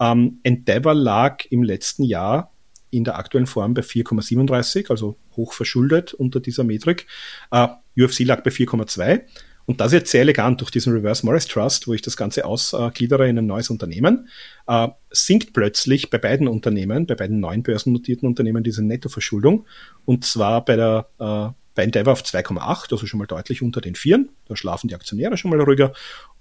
Ähm, 0.00 0.40
Endeavor 0.42 0.94
lag 0.94 1.44
im 1.50 1.62
letzten 1.62 2.02
Jahr 2.02 2.52
in 2.90 3.04
der 3.04 3.18
aktuellen 3.18 3.46
Form 3.46 3.74
bei 3.74 3.82
4,37, 3.82 4.90
also 4.90 5.18
hoch 5.36 5.52
verschuldet 5.52 6.14
unter 6.14 6.40
dieser 6.40 6.64
Metrik. 6.64 7.06
Uh, 7.54 7.68
äh, 7.96 8.04
UFC 8.04 8.20
lag 8.20 8.42
bei 8.42 8.50
4,2. 8.50 9.24
Und 9.66 9.82
das 9.82 9.92
jetzt 9.92 10.10
sehr 10.10 10.22
elegant 10.22 10.62
durch 10.62 10.70
diesen 10.70 10.94
Reverse 10.94 11.26
Morris 11.26 11.46
Trust, 11.46 11.86
wo 11.86 11.92
ich 11.92 12.00
das 12.00 12.16
Ganze 12.16 12.46
ausgliedere 12.46 13.28
in 13.28 13.36
ein 13.36 13.46
neues 13.46 13.68
Unternehmen, 13.68 14.28
äh, 14.66 14.88
sinkt 15.10 15.52
plötzlich 15.52 16.08
bei 16.08 16.16
beiden 16.16 16.48
Unternehmen, 16.48 17.06
bei 17.06 17.14
beiden 17.14 17.40
neuen 17.40 17.62
börsennotierten 17.62 18.26
Unternehmen 18.26 18.64
diese 18.64 18.82
Nettoverschuldung. 18.82 19.66
Und 20.06 20.24
zwar 20.24 20.64
bei 20.64 20.76
der 20.76 21.08
äh, 21.18 21.67
bei 21.78 21.84
Endeavor 21.84 22.14
auf 22.14 22.22
2,8, 22.22 22.90
also 22.90 23.06
schon 23.06 23.18
mal 23.18 23.26
deutlich 23.26 23.62
unter 23.62 23.80
den 23.80 23.94
Vieren. 23.94 24.30
Da 24.48 24.56
schlafen 24.56 24.88
die 24.88 24.96
Aktionäre 24.96 25.36
schon 25.36 25.52
mal 25.52 25.60
ruhiger. 25.60 25.92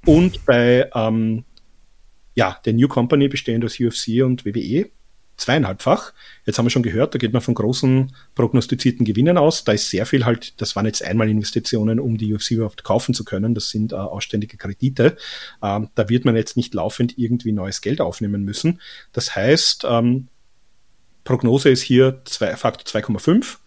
Und 0.04 0.44
bei 0.48 0.90
ähm, 0.96 1.46
ja, 2.34 2.60
der 2.66 2.74
New 2.74 2.88
Company 2.88 3.28
bestehend 3.28 3.64
aus 3.64 3.80
UFC 3.80 4.24
und 4.24 4.46
WWE 4.46 4.90
zweieinhalbfach. 5.38 6.14
Jetzt 6.48 6.58
haben 6.58 6.66
wir 6.66 6.72
schon 6.72 6.82
gehört, 6.82 7.14
da 7.14 7.20
geht 7.20 7.34
man 7.34 7.44
von 7.44 7.54
großen 7.54 8.16
prognostizierten 8.34 9.06
Gewinnen 9.06 9.38
aus. 9.38 9.64
Da 9.64 9.74
ist 9.74 9.92
sehr 9.92 10.08
viel 10.08 10.26
halt, 10.26 10.60
das 10.60 10.76
waren 10.76 10.88
jetzt 10.88 11.04
einmal 11.04 11.30
Investitionen, 11.30 12.00
um 12.00 12.18
die 12.18 12.34
UFC 12.34 12.52
überhaupt 12.52 12.84
kaufen 12.84 13.14
zu 13.14 13.24
können. 13.24 13.54
Das 13.54 13.70
sind 13.70 13.92
äh, 13.92 13.96
ausständige 13.96 14.58
Kredite. 14.58 15.18
Ähm, 15.62 15.90
da 15.94 16.10
wird 16.10 16.26
man 16.26 16.36
jetzt 16.36 16.58
nicht 16.58 16.74
laufend 16.74 17.20
irgendwie 17.20 17.52
neues 17.52 17.82
Geld 17.82 18.02
aufnehmen 18.02 18.44
müssen. 18.44 18.82
Das 19.14 19.36
heißt, 19.36 19.86
ähm, 19.88 20.30
Prognose 21.26 21.70
ist 21.70 21.84
hier 21.84 22.22
zwei, 22.26 22.56
Faktor 22.56 22.88
2,5. 23.02 23.58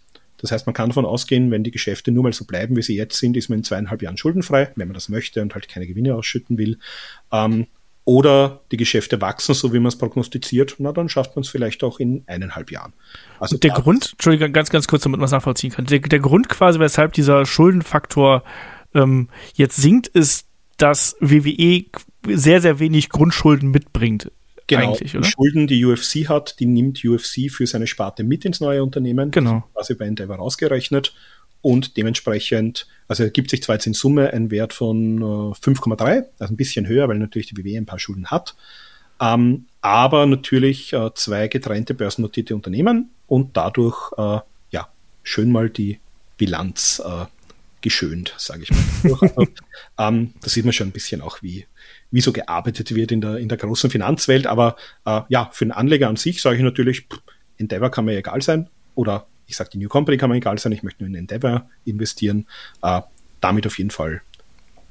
Das 0.40 0.52
heißt, 0.52 0.66
man 0.66 0.74
kann 0.74 0.90
davon 0.90 1.04
ausgehen, 1.04 1.50
wenn 1.50 1.64
die 1.64 1.70
Geschäfte 1.70 2.12
nur 2.12 2.22
mal 2.22 2.32
so 2.32 2.44
bleiben, 2.44 2.76
wie 2.76 2.82
sie 2.82 2.96
jetzt 2.96 3.18
sind, 3.18 3.36
ist 3.36 3.48
man 3.48 3.58
in 3.58 3.64
zweieinhalb 3.64 4.02
Jahren 4.02 4.16
schuldenfrei, 4.16 4.70
wenn 4.76 4.88
man 4.88 4.94
das 4.94 5.08
möchte 5.08 5.42
und 5.42 5.54
halt 5.54 5.68
keine 5.68 5.86
Gewinne 5.86 6.14
ausschütten 6.14 6.58
will. 6.58 6.78
Ähm, 7.32 7.66
oder 8.04 8.62
die 8.72 8.76
Geschäfte 8.76 9.20
wachsen, 9.20 9.54
so 9.54 9.72
wie 9.72 9.78
man 9.78 9.86
es 9.86 9.96
prognostiziert, 9.98 10.76
na 10.78 10.92
dann 10.92 11.08
schafft 11.08 11.36
man 11.36 11.42
es 11.42 11.48
vielleicht 11.48 11.84
auch 11.84 12.00
in 12.00 12.24
eineinhalb 12.26 12.70
Jahren. 12.70 12.92
Also 13.38 13.56
der 13.56 13.70
Grund, 13.70 14.12
Entschuldigung, 14.12 14.52
ganz, 14.52 14.70
ganz 14.70 14.88
kurz, 14.88 15.02
damit 15.02 15.20
man 15.20 15.26
es 15.26 15.32
nachvollziehen 15.32 15.70
kann, 15.70 15.84
der, 15.84 16.00
der 16.00 16.18
Grund 16.18 16.48
quasi, 16.48 16.80
weshalb 16.80 17.12
dieser 17.12 17.46
Schuldenfaktor 17.46 18.42
ähm, 18.94 19.28
jetzt 19.54 19.76
sinkt, 19.76 20.08
ist, 20.08 20.46
dass 20.76 21.16
WWE 21.20 21.84
sehr, 22.26 22.60
sehr 22.60 22.78
wenig 22.78 23.10
Grundschulden 23.10 23.70
mitbringt. 23.70 24.32
Genau, 24.70 24.92
eigentlich, 24.92 25.14
oder? 25.14 25.22
Die 25.22 25.30
Schulden, 25.30 25.66
die 25.66 25.84
UFC 25.84 26.28
hat, 26.28 26.58
die 26.60 26.66
nimmt 26.66 27.04
UFC 27.04 27.50
für 27.50 27.66
seine 27.66 27.86
Sparte 27.86 28.24
mit 28.24 28.44
ins 28.44 28.60
neue 28.60 28.82
Unternehmen. 28.82 29.30
Genau. 29.30 29.64
Quasi 29.74 29.94
bei 29.94 30.06
Endeavor 30.06 30.36
rausgerechnet. 30.36 31.12
Und 31.62 31.96
dementsprechend, 31.98 32.86
also 33.06 33.22
ergibt 33.22 33.50
sich 33.50 33.62
zwar 33.62 33.76
jetzt 33.76 33.86
in 33.86 33.92
Summe 33.92 34.32
ein 34.32 34.50
Wert 34.50 34.72
von 34.72 35.18
äh, 35.18 35.54
5,3, 35.54 36.24
also 36.38 36.54
ein 36.54 36.56
bisschen 36.56 36.86
höher, 36.86 37.06
weil 37.08 37.18
natürlich 37.18 37.48
die 37.48 37.54
BW 37.54 37.76
ein 37.76 37.86
paar 37.86 37.98
Schulden 37.98 38.28
hat. 38.28 38.54
Ähm, 39.20 39.66
aber 39.82 40.24
natürlich 40.24 40.94
äh, 40.94 41.10
zwei 41.14 41.48
getrennte 41.48 41.92
börsennotierte 41.92 42.54
Unternehmen 42.54 43.10
und 43.26 43.56
dadurch 43.56 44.12
äh, 44.16 44.40
ja 44.70 44.88
schön 45.22 45.52
mal 45.52 45.68
die 45.68 46.00
Bilanz 46.38 47.02
äh, 47.04 47.26
geschönt, 47.82 48.34
sage 48.38 48.62
ich 48.62 48.70
mal. 48.70 49.48
ähm, 49.98 50.32
da 50.40 50.48
sieht 50.48 50.64
man 50.64 50.72
schon 50.72 50.88
ein 50.88 50.92
bisschen 50.92 51.20
auch, 51.20 51.42
wie, 51.42 51.66
wie 52.10 52.20
so 52.20 52.32
gearbeitet 52.32 52.94
wird 52.94 53.12
in 53.12 53.20
der, 53.20 53.36
in 53.36 53.48
der 53.48 53.58
großen 53.58 53.90
Finanzwelt. 53.90 54.46
Aber 54.46 54.76
äh, 55.04 55.20
ja, 55.28 55.50
für 55.52 55.64
den 55.64 55.72
Anleger 55.72 56.08
an 56.08 56.16
sich 56.16 56.42
sage 56.42 56.56
ich 56.56 56.62
natürlich, 56.62 57.02
pff, 57.02 57.20
Endeavor 57.58 57.90
kann 57.90 58.04
mir 58.04 58.16
egal 58.16 58.42
sein 58.42 58.68
oder 58.94 59.26
ich 59.46 59.56
sage, 59.56 59.70
die 59.70 59.78
New 59.78 59.88
Company 59.88 60.16
kann 60.16 60.30
mir 60.30 60.36
egal 60.36 60.58
sein, 60.58 60.72
ich 60.72 60.82
möchte 60.82 61.02
nur 61.02 61.08
in 61.08 61.14
Endeavor 61.14 61.68
investieren. 61.84 62.46
Äh, 62.82 63.02
damit 63.40 63.66
auf 63.66 63.78
jeden 63.78 63.90
Fall 63.90 64.22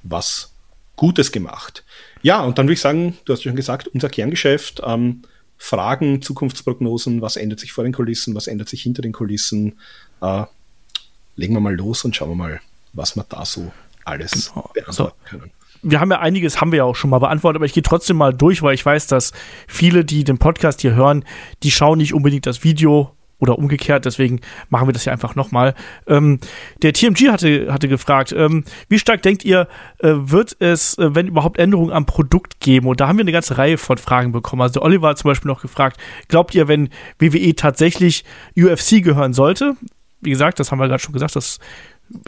was 0.03 0.53
Gutes 0.95 1.31
gemacht. 1.31 1.83
Ja, 2.21 2.41
und 2.41 2.57
dann 2.57 2.65
würde 2.65 2.73
ich 2.73 2.81
sagen, 2.81 3.17
du 3.25 3.33
hast 3.33 3.43
schon 3.43 3.55
gesagt, 3.55 3.87
unser 3.87 4.09
Kerngeschäft, 4.09 4.81
ähm, 4.83 5.21
Fragen, 5.57 6.21
Zukunftsprognosen, 6.21 7.21
was 7.21 7.35
ändert 7.35 7.59
sich 7.59 7.73
vor 7.73 7.83
den 7.83 7.93
Kulissen, 7.93 8.35
was 8.35 8.47
ändert 8.47 8.69
sich 8.69 8.81
hinter 8.81 9.01
den 9.01 9.13
Kulissen. 9.13 9.77
Äh, 10.21 10.43
legen 11.35 11.53
wir 11.53 11.59
mal 11.59 11.75
los 11.75 12.03
und 12.03 12.15
schauen 12.15 12.29
wir 12.29 12.35
mal, 12.35 12.61
was 12.93 13.15
wir 13.15 13.25
da 13.27 13.45
so 13.45 13.71
alles 14.03 14.51
genau. 14.53 14.71
beantworten 14.73 15.25
können 15.25 15.51
wir 15.81 15.99
haben 15.99 16.11
ja 16.11 16.19
einiges, 16.19 16.61
haben 16.61 16.71
wir 16.71 16.77
ja 16.79 16.83
auch 16.83 16.95
schon 16.95 17.09
mal 17.09 17.19
beantwortet, 17.19 17.57
aber 17.57 17.65
ich 17.65 17.73
gehe 17.73 17.83
trotzdem 17.83 18.17
mal 18.17 18.33
durch, 18.33 18.61
weil 18.61 18.73
ich 18.73 18.85
weiß, 18.85 19.07
dass 19.07 19.31
viele, 19.67 20.05
die 20.05 20.23
den 20.23 20.37
Podcast 20.37 20.81
hier 20.81 20.95
hören, 20.95 21.23
die 21.63 21.71
schauen 21.71 21.97
nicht 21.97 22.13
unbedingt 22.13 22.45
das 22.45 22.63
Video 22.63 23.11
oder 23.39 23.57
umgekehrt, 23.57 24.05
deswegen 24.05 24.41
machen 24.69 24.87
wir 24.87 24.93
das 24.93 25.05
ja 25.05 25.13
einfach 25.13 25.35
nochmal. 25.35 25.73
Ähm, 26.07 26.39
der 26.81 26.93
TMG 26.93 27.29
hatte, 27.29 27.71
hatte 27.71 27.87
gefragt, 27.87 28.33
ähm, 28.33 28.65
wie 28.89 28.99
stark 28.99 29.21
denkt 29.21 29.45
ihr, 29.45 29.67
äh, 29.99 30.11
wird 30.13 30.57
es, 30.59 30.97
äh, 30.97 31.15
wenn 31.15 31.27
überhaupt 31.27 31.57
Änderungen 31.57 31.91
am 31.91 32.05
Produkt 32.05 32.59
geben? 32.59 32.87
Und 32.87 32.99
da 32.99 33.07
haben 33.07 33.17
wir 33.17 33.23
eine 33.23 33.31
ganze 33.31 33.57
Reihe 33.57 33.77
von 33.77 33.97
Fragen 33.97 34.33
bekommen. 34.33 34.61
Also 34.61 34.81
Oliver 34.81 35.09
hat 35.09 35.17
zum 35.17 35.29
Beispiel 35.29 35.49
noch 35.49 35.61
gefragt, 35.61 35.97
glaubt 36.27 36.53
ihr, 36.53 36.67
wenn 36.67 36.89
WWE 37.17 37.55
tatsächlich 37.55 38.25
UFC 38.57 39.01
gehören 39.01 39.33
sollte? 39.33 39.75
Wie 40.19 40.31
gesagt, 40.31 40.59
das 40.59 40.71
haben 40.71 40.79
wir 40.79 40.89
gerade 40.89 41.01
schon 41.01 41.13
gesagt, 41.13 41.37
das 41.37 41.59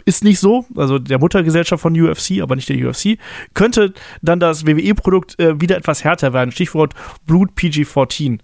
ist 0.04 0.24
nicht 0.24 0.38
so, 0.38 0.66
also 0.76 0.98
der 0.98 1.18
Muttergesellschaft 1.18 1.82
von 1.82 1.98
UFC, 1.98 2.40
aber 2.40 2.56
nicht 2.56 2.68
der 2.68 2.76
UFC, 2.76 3.18
könnte 3.54 3.92
dann 4.22 4.40
das 4.40 4.66
WWE-Produkt 4.66 5.38
äh, 5.38 5.60
wieder 5.60 5.76
etwas 5.76 6.04
härter 6.04 6.32
werden. 6.32 6.52
Stichwort 6.52 6.94
Blut 7.26 7.54
PG-14. 7.54 8.40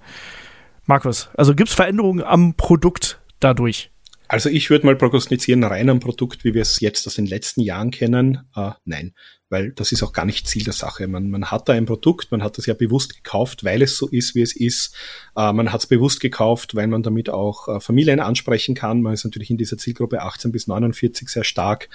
Markus, 0.86 1.28
also 1.36 1.54
gibt 1.54 1.68
es 1.68 1.74
Veränderungen 1.74 2.22
am 2.22 2.54
Produkt 2.54 3.20
dadurch? 3.40 3.90
Also 4.28 4.50
ich 4.50 4.68
würde 4.68 4.86
mal 4.86 4.96
prognostizieren, 4.96 5.64
rein 5.64 5.88
am 5.88 6.00
Produkt, 6.00 6.44
wie 6.44 6.54
wir 6.54 6.62
es 6.62 6.80
jetzt 6.80 7.06
aus 7.06 7.14
den 7.14 7.26
letzten 7.26 7.62
Jahren 7.62 7.90
kennen, 7.90 8.46
äh, 8.54 8.72
nein, 8.84 9.14
weil 9.50 9.72
das 9.72 9.92
ist 9.92 10.02
auch 10.02 10.12
gar 10.12 10.24
nicht 10.24 10.46
Ziel 10.46 10.64
der 10.64 10.72
Sache. 10.72 11.06
Man, 11.06 11.30
man 11.30 11.46
hat 11.46 11.68
da 11.68 11.72
ein 11.72 11.86
Produkt, 11.86 12.30
man 12.30 12.42
hat 12.42 12.58
das 12.58 12.66
ja 12.66 12.74
bewusst 12.74 13.14
gekauft, 13.14 13.64
weil 13.64 13.82
es 13.82 13.96
so 13.96 14.08
ist, 14.08 14.34
wie 14.34 14.42
es 14.42 14.54
ist. 14.54 14.94
Äh, 15.36 15.52
man 15.52 15.72
hat 15.72 15.80
es 15.80 15.86
bewusst 15.86 16.20
gekauft, 16.20 16.74
weil 16.74 16.86
man 16.86 17.02
damit 17.02 17.30
auch 17.30 17.68
äh, 17.68 17.80
Familien 17.80 18.20
ansprechen 18.20 18.74
kann. 18.74 19.02
Man 19.02 19.14
ist 19.14 19.24
natürlich 19.24 19.50
in 19.50 19.58
dieser 19.58 19.78
Zielgruppe 19.78 20.22
18 20.22 20.52
bis 20.52 20.66
49 20.66 21.28
sehr 21.28 21.44
stark. 21.44 21.88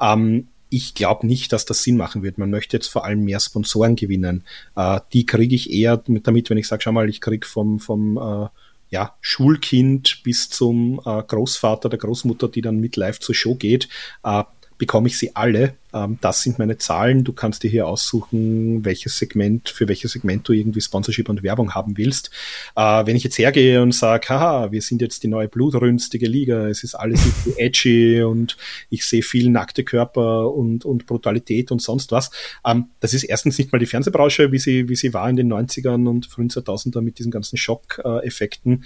Ähm, 0.00 0.48
ich 0.70 0.94
glaube 0.94 1.26
nicht, 1.26 1.52
dass 1.52 1.64
das 1.64 1.82
Sinn 1.82 1.96
machen 1.96 2.22
wird. 2.22 2.36
Man 2.36 2.50
möchte 2.50 2.76
jetzt 2.76 2.88
vor 2.88 3.04
allem 3.04 3.24
mehr 3.24 3.40
Sponsoren 3.40 3.96
gewinnen. 3.96 4.44
Äh, 4.76 5.00
die 5.12 5.24
kriege 5.24 5.54
ich 5.54 5.70
eher 5.72 5.96
damit, 5.96 6.50
wenn 6.50 6.58
ich 6.58 6.68
sage, 6.68 6.82
schau 6.82 6.92
mal, 6.92 7.08
ich 7.08 7.20
krieg 7.20 7.46
vom, 7.46 7.78
vom 7.78 8.16
äh, 8.16 8.48
ja, 8.90 9.14
Schulkind 9.20 10.22
bis 10.24 10.50
zum 10.50 11.00
äh, 11.04 11.22
Großvater, 11.22 11.88
der 11.88 11.98
Großmutter, 11.98 12.48
die 12.48 12.62
dann 12.62 12.80
mit 12.80 12.96
live 12.96 13.20
zur 13.20 13.34
Show 13.34 13.54
geht, 13.54 13.88
äh, 14.24 14.42
bekomme 14.78 15.08
ich 15.08 15.18
sie 15.18 15.34
alle. 15.36 15.74
Ähm, 15.92 16.18
das 16.20 16.42
sind 16.42 16.58
meine 16.58 16.78
Zahlen. 16.78 17.24
Du 17.24 17.32
kannst 17.32 17.62
dir 17.62 17.70
hier 17.70 17.86
aussuchen, 17.86 18.84
welches 18.84 19.18
Segment, 19.18 19.68
für 19.68 19.88
welches 19.88 20.12
Segment 20.12 20.48
du 20.48 20.52
irgendwie 20.52 20.80
Sponsorship 20.80 21.28
und 21.28 21.42
Werbung 21.42 21.74
haben 21.74 21.96
willst. 21.98 22.30
Äh, 22.76 23.04
wenn 23.04 23.16
ich 23.16 23.24
jetzt 23.24 23.38
hergehe 23.38 23.82
und 23.82 23.92
sage, 23.92 24.28
haha, 24.28 24.70
wir 24.70 24.80
sind 24.80 25.02
jetzt 25.02 25.22
die 25.24 25.28
neue 25.28 25.48
blutrünstige 25.48 26.28
Liga, 26.28 26.68
es 26.68 26.84
ist 26.84 26.94
alles 26.94 27.20
edgy 27.56 28.22
und 28.22 28.56
ich 28.88 29.04
sehe 29.04 29.22
viel 29.22 29.50
nackte 29.50 29.82
Körper 29.84 30.52
und, 30.52 30.84
und 30.84 31.06
Brutalität 31.06 31.72
und 31.72 31.82
sonst 31.82 32.12
was. 32.12 32.30
Ähm, 32.64 32.86
das 33.00 33.12
ist 33.14 33.24
erstens 33.24 33.58
nicht 33.58 33.72
mal 33.72 33.78
die 33.78 33.86
Fernsehbranche, 33.86 34.52
wie 34.52 34.58
sie, 34.58 34.88
wie 34.88 34.96
sie 34.96 35.12
war 35.12 35.28
in 35.28 35.36
den 35.36 35.52
90ern 35.52 36.08
und 36.08 36.26
frühen 36.26 36.48
2000er 36.48 37.00
mit 37.00 37.18
diesen 37.18 37.32
ganzen 37.32 37.56
Schockeffekten. 37.56 38.84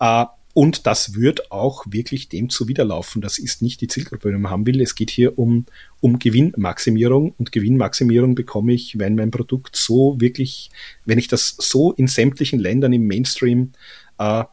Äh, 0.00 0.24
und 0.54 0.86
das 0.86 1.16
wird 1.16 1.50
auch 1.50 1.84
wirklich 1.88 2.28
dem 2.28 2.48
zuwiderlaufen. 2.48 3.20
Das 3.20 3.38
ist 3.38 3.60
nicht 3.60 3.80
die 3.80 3.88
Zielgruppe, 3.88 4.30
die 4.30 4.38
man 4.38 4.52
haben 4.52 4.66
will. 4.66 4.80
Es 4.80 4.94
geht 4.94 5.10
hier 5.10 5.36
um, 5.36 5.66
um 6.00 6.20
Gewinnmaximierung. 6.20 7.34
Und 7.36 7.50
Gewinnmaximierung 7.50 8.36
bekomme 8.36 8.72
ich, 8.72 8.96
wenn 8.96 9.16
mein 9.16 9.32
Produkt 9.32 9.74
so 9.74 10.20
wirklich, 10.20 10.70
wenn 11.04 11.18
ich 11.18 11.26
das 11.26 11.56
so 11.58 11.90
in 11.90 12.06
sämtlichen 12.06 12.60
Ländern 12.60 12.92
im 12.92 13.08
Mainstream 13.08 13.72
äh, 14.18 14.44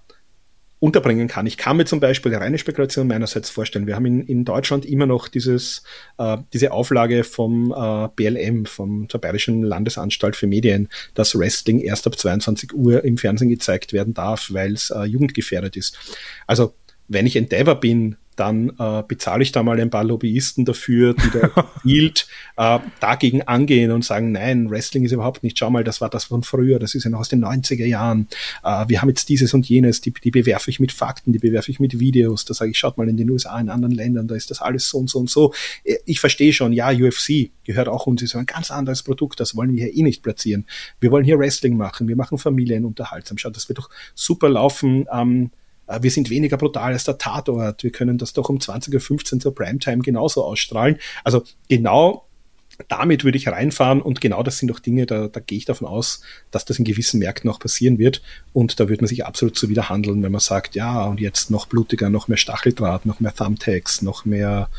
unterbringen 0.81 1.27
kann. 1.27 1.45
Ich 1.45 1.57
kann 1.57 1.77
mir 1.77 1.85
zum 1.85 1.99
Beispiel 1.99 2.33
eine 2.33 2.43
reine 2.43 2.57
Spekulation 2.57 3.07
meinerseits 3.07 3.51
vorstellen. 3.51 3.85
Wir 3.85 3.95
haben 3.95 4.07
in, 4.07 4.25
in 4.25 4.45
Deutschland 4.45 4.83
immer 4.83 5.05
noch 5.05 5.27
dieses, 5.27 5.83
äh, 6.17 6.37
diese 6.53 6.71
Auflage 6.71 7.23
vom 7.23 7.71
äh, 7.71 8.09
BLM, 8.15 8.65
vom 8.65 9.07
der 9.07 9.19
Bayerischen 9.19 9.61
Landesanstalt 9.61 10.35
für 10.35 10.47
Medien, 10.47 10.89
dass 11.13 11.37
Wrestling 11.37 11.81
erst 11.81 12.07
ab 12.07 12.17
22 12.17 12.73
Uhr 12.73 13.05
im 13.05 13.19
Fernsehen 13.19 13.49
gezeigt 13.49 13.93
werden 13.93 14.15
darf, 14.15 14.47
weil 14.51 14.73
es 14.73 14.89
äh, 14.89 15.03
jugendgefährdet 15.03 15.77
ist. 15.77 15.99
Also 16.47 16.73
wenn 17.07 17.27
ich 17.27 17.35
Endeavor 17.35 17.75
bin, 17.75 18.17
dann 18.35 18.71
äh, 18.79 19.03
bezahle 19.07 19.43
ich 19.43 19.51
da 19.51 19.63
mal 19.63 19.79
ein 19.79 19.89
paar 19.89 20.03
Lobbyisten 20.03 20.65
dafür, 20.65 21.13
die 21.13 21.29
da 21.31 21.47
gezielt 21.83 22.27
äh, 22.57 22.79
dagegen 22.99 23.41
angehen 23.43 23.91
und 23.91 24.05
sagen, 24.05 24.31
nein, 24.31 24.69
Wrestling 24.69 25.03
ist 25.03 25.11
überhaupt 25.11 25.43
nicht, 25.43 25.57
schau 25.57 25.69
mal, 25.69 25.83
das 25.83 26.01
war 26.01 26.09
das 26.09 26.25
von 26.25 26.43
früher, 26.43 26.79
das 26.79 26.95
ist 26.95 27.03
ja 27.03 27.09
noch 27.09 27.19
aus 27.19 27.29
den 27.29 27.43
90er 27.43 27.85
Jahren, 27.85 28.27
äh, 28.63 28.85
wir 28.87 29.01
haben 29.01 29.09
jetzt 29.09 29.29
dieses 29.29 29.53
und 29.53 29.67
jenes, 29.67 30.01
die, 30.01 30.11
die 30.11 30.31
bewerfe 30.31 30.69
ich 30.69 30.79
mit 30.79 30.91
Fakten, 30.91 31.33
die 31.33 31.39
bewerfe 31.39 31.71
ich 31.71 31.79
mit 31.79 31.99
Videos, 31.99 32.45
da 32.45 32.53
sage 32.53 32.71
ich, 32.71 32.79
schaut 32.79 32.97
mal 32.97 33.09
in 33.09 33.17
den 33.17 33.29
USA, 33.29 33.59
in 33.59 33.69
anderen 33.69 33.93
Ländern, 33.93 34.27
da 34.27 34.35
ist 34.35 34.49
das 34.49 34.61
alles 34.61 34.87
so 34.87 34.97
und 34.97 35.09
so 35.09 35.19
und 35.19 35.29
so. 35.29 35.53
Äh, 35.83 35.97
ich 36.05 36.19
verstehe 36.19 36.53
schon, 36.53 36.73
ja, 36.73 36.89
UFC 36.89 37.51
gehört 37.63 37.89
auch 37.89 38.07
uns, 38.07 38.21
ist 38.21 38.35
ein 38.35 38.45
ganz 38.45 38.71
anderes 38.71 39.03
Produkt, 39.03 39.39
das 39.39 39.55
wollen 39.55 39.75
wir 39.75 39.85
hier 39.85 39.95
eh 39.95 40.03
nicht 40.03 40.23
platzieren. 40.23 40.65
Wir 40.99 41.11
wollen 41.11 41.25
hier 41.25 41.37
Wrestling 41.37 41.77
machen, 41.77 42.07
wir 42.07 42.15
machen 42.15 42.37
Familienunterhaltsam, 42.37 43.37
schaut, 43.37 43.55
das 43.55 43.69
wird 43.69 43.79
doch 43.79 43.89
super 44.15 44.49
laufen, 44.49 45.05
ähm, 45.11 45.51
äh, 45.53 45.60
wir 45.99 46.11
sind 46.11 46.29
weniger 46.29 46.57
brutal 46.57 46.93
als 46.93 47.03
der 47.03 47.17
Tatort, 47.17 47.83
wir 47.83 47.91
können 47.91 48.17
das 48.17 48.33
doch 48.33 48.49
um 48.49 48.57
20.15 48.57 49.33
Uhr 49.33 49.39
zur 49.39 49.55
Primetime 49.55 49.99
genauso 49.99 50.43
ausstrahlen. 50.43 50.97
Also 51.23 51.43
genau 51.69 52.25
damit 52.87 53.23
würde 53.23 53.37
ich 53.37 53.47
reinfahren 53.47 54.01
und 54.01 54.21
genau 54.21 54.43
das 54.43 54.57
sind 54.57 54.71
auch 54.71 54.79
Dinge, 54.79 55.05
da, 55.05 55.27
da 55.27 55.39
gehe 55.39 55.57
ich 55.57 55.65
davon 55.65 55.87
aus, 55.87 56.21
dass 56.51 56.65
das 56.65 56.79
in 56.79 56.85
gewissen 56.85 57.19
Märkten 57.19 57.49
auch 57.49 57.59
passieren 57.59 57.97
wird 57.97 58.21
und 58.53 58.79
da 58.79 58.89
wird 58.89 59.01
man 59.01 59.07
sich 59.07 59.25
absolut 59.25 59.55
zuwider 59.55 59.89
handeln, 59.89 60.23
wenn 60.23 60.31
man 60.31 60.41
sagt, 60.41 60.75
ja, 60.75 61.05
und 61.05 61.19
jetzt 61.19 61.51
noch 61.51 61.67
blutiger, 61.67 62.09
noch 62.09 62.27
mehr 62.27 62.37
Stacheldraht, 62.37 63.05
noch 63.05 63.19
mehr 63.19 63.35
Thumbtacks, 63.35 64.01
noch 64.01 64.25
mehr 64.25 64.69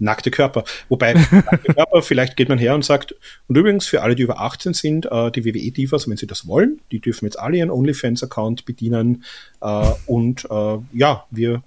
nackte 0.00 0.30
Körper. 0.30 0.64
Wobei, 0.88 1.14
nackte 1.30 1.74
Körper, 1.74 2.02
vielleicht 2.02 2.36
geht 2.36 2.48
man 2.48 2.58
her 2.58 2.74
und 2.74 2.84
sagt, 2.84 3.14
und 3.48 3.56
übrigens 3.56 3.86
für 3.86 4.02
alle, 4.02 4.14
die 4.14 4.22
über 4.22 4.40
18 4.40 4.74
sind, 4.74 5.06
äh, 5.06 5.30
die 5.30 5.44
WWE-Divas, 5.44 6.08
wenn 6.08 6.16
sie 6.16 6.26
das 6.26 6.46
wollen, 6.46 6.80
die 6.90 7.00
dürfen 7.00 7.26
jetzt 7.26 7.38
alle 7.38 7.58
ihren 7.58 7.70
OnlyFans-Account 7.70 8.64
bedienen. 8.64 9.24
Äh, 9.60 9.90
und 10.06 10.46
äh, 10.50 10.78
ja, 10.92 11.24
wir 11.30 11.62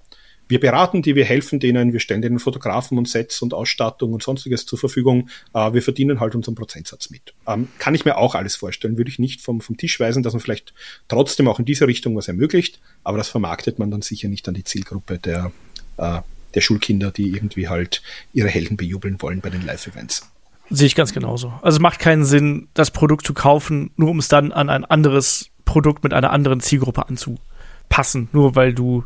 wir 0.53 0.59
beraten 0.59 1.01
die, 1.01 1.15
wir 1.15 1.25
helfen 1.25 1.59
denen, 1.59 1.93
wir 1.93 1.99
stellen 1.99 2.21
denen 2.21 2.37
Fotografen 2.37 2.97
und 2.97 3.07
Sets 3.07 3.41
und 3.41 3.53
Ausstattung 3.53 4.13
und 4.13 4.21
sonstiges 4.21 4.65
zur 4.65 4.77
Verfügung. 4.77 5.29
Äh, 5.53 5.73
wir 5.73 5.81
verdienen 5.81 6.19
halt 6.19 6.35
unseren 6.35 6.55
Prozentsatz 6.55 7.09
mit. 7.09 7.33
Ähm, 7.47 7.69
kann 7.79 7.95
ich 7.95 8.05
mir 8.05 8.17
auch 8.17 8.35
alles 8.35 8.55
vorstellen. 8.55 8.97
Würde 8.97 9.09
ich 9.09 9.19
nicht 9.19 9.41
vom, 9.41 9.61
vom 9.61 9.77
Tisch 9.77 9.99
weisen, 9.99 10.21
dass 10.21 10.33
man 10.33 10.41
vielleicht 10.41 10.73
trotzdem 11.07 11.47
auch 11.47 11.57
in 11.57 11.65
diese 11.65 11.87
Richtung 11.87 12.15
was 12.15 12.27
ermöglicht, 12.27 12.79
aber 13.03 13.17
das 13.17 13.29
vermarktet 13.29 13.79
man 13.79 13.89
dann 13.89 14.01
sicher 14.01 14.27
nicht 14.27 14.47
an 14.47 14.53
die 14.53 14.63
Zielgruppe 14.63 15.17
der, 15.17 15.51
äh, 15.97 16.21
der 16.55 16.61
Schulkinder, 16.61 17.11
die 17.11 17.29
irgendwie 17.29 17.67
halt 17.67 18.01
ihre 18.33 18.49
Helden 18.49 18.77
bejubeln 18.77 19.21
wollen 19.21 19.41
bei 19.41 19.49
den 19.49 19.65
Live-Events. 19.65 20.29
Sehe 20.69 20.87
ich 20.87 20.95
ganz 20.95 21.13
genauso. 21.13 21.53
Also 21.61 21.77
es 21.77 21.81
macht 21.81 21.99
keinen 21.99 22.25
Sinn, 22.25 22.67
das 22.73 22.91
Produkt 22.91 23.25
zu 23.25 23.33
kaufen, 23.33 23.91
nur 23.95 24.09
um 24.09 24.19
es 24.19 24.27
dann 24.27 24.51
an 24.51 24.69
ein 24.69 24.85
anderes 24.85 25.49
Produkt 25.65 26.03
mit 26.03 26.13
einer 26.13 26.31
anderen 26.31 26.61
Zielgruppe 26.61 27.07
anzupassen, 27.07 28.29
nur 28.31 28.55
weil 28.55 28.73
du 28.73 29.03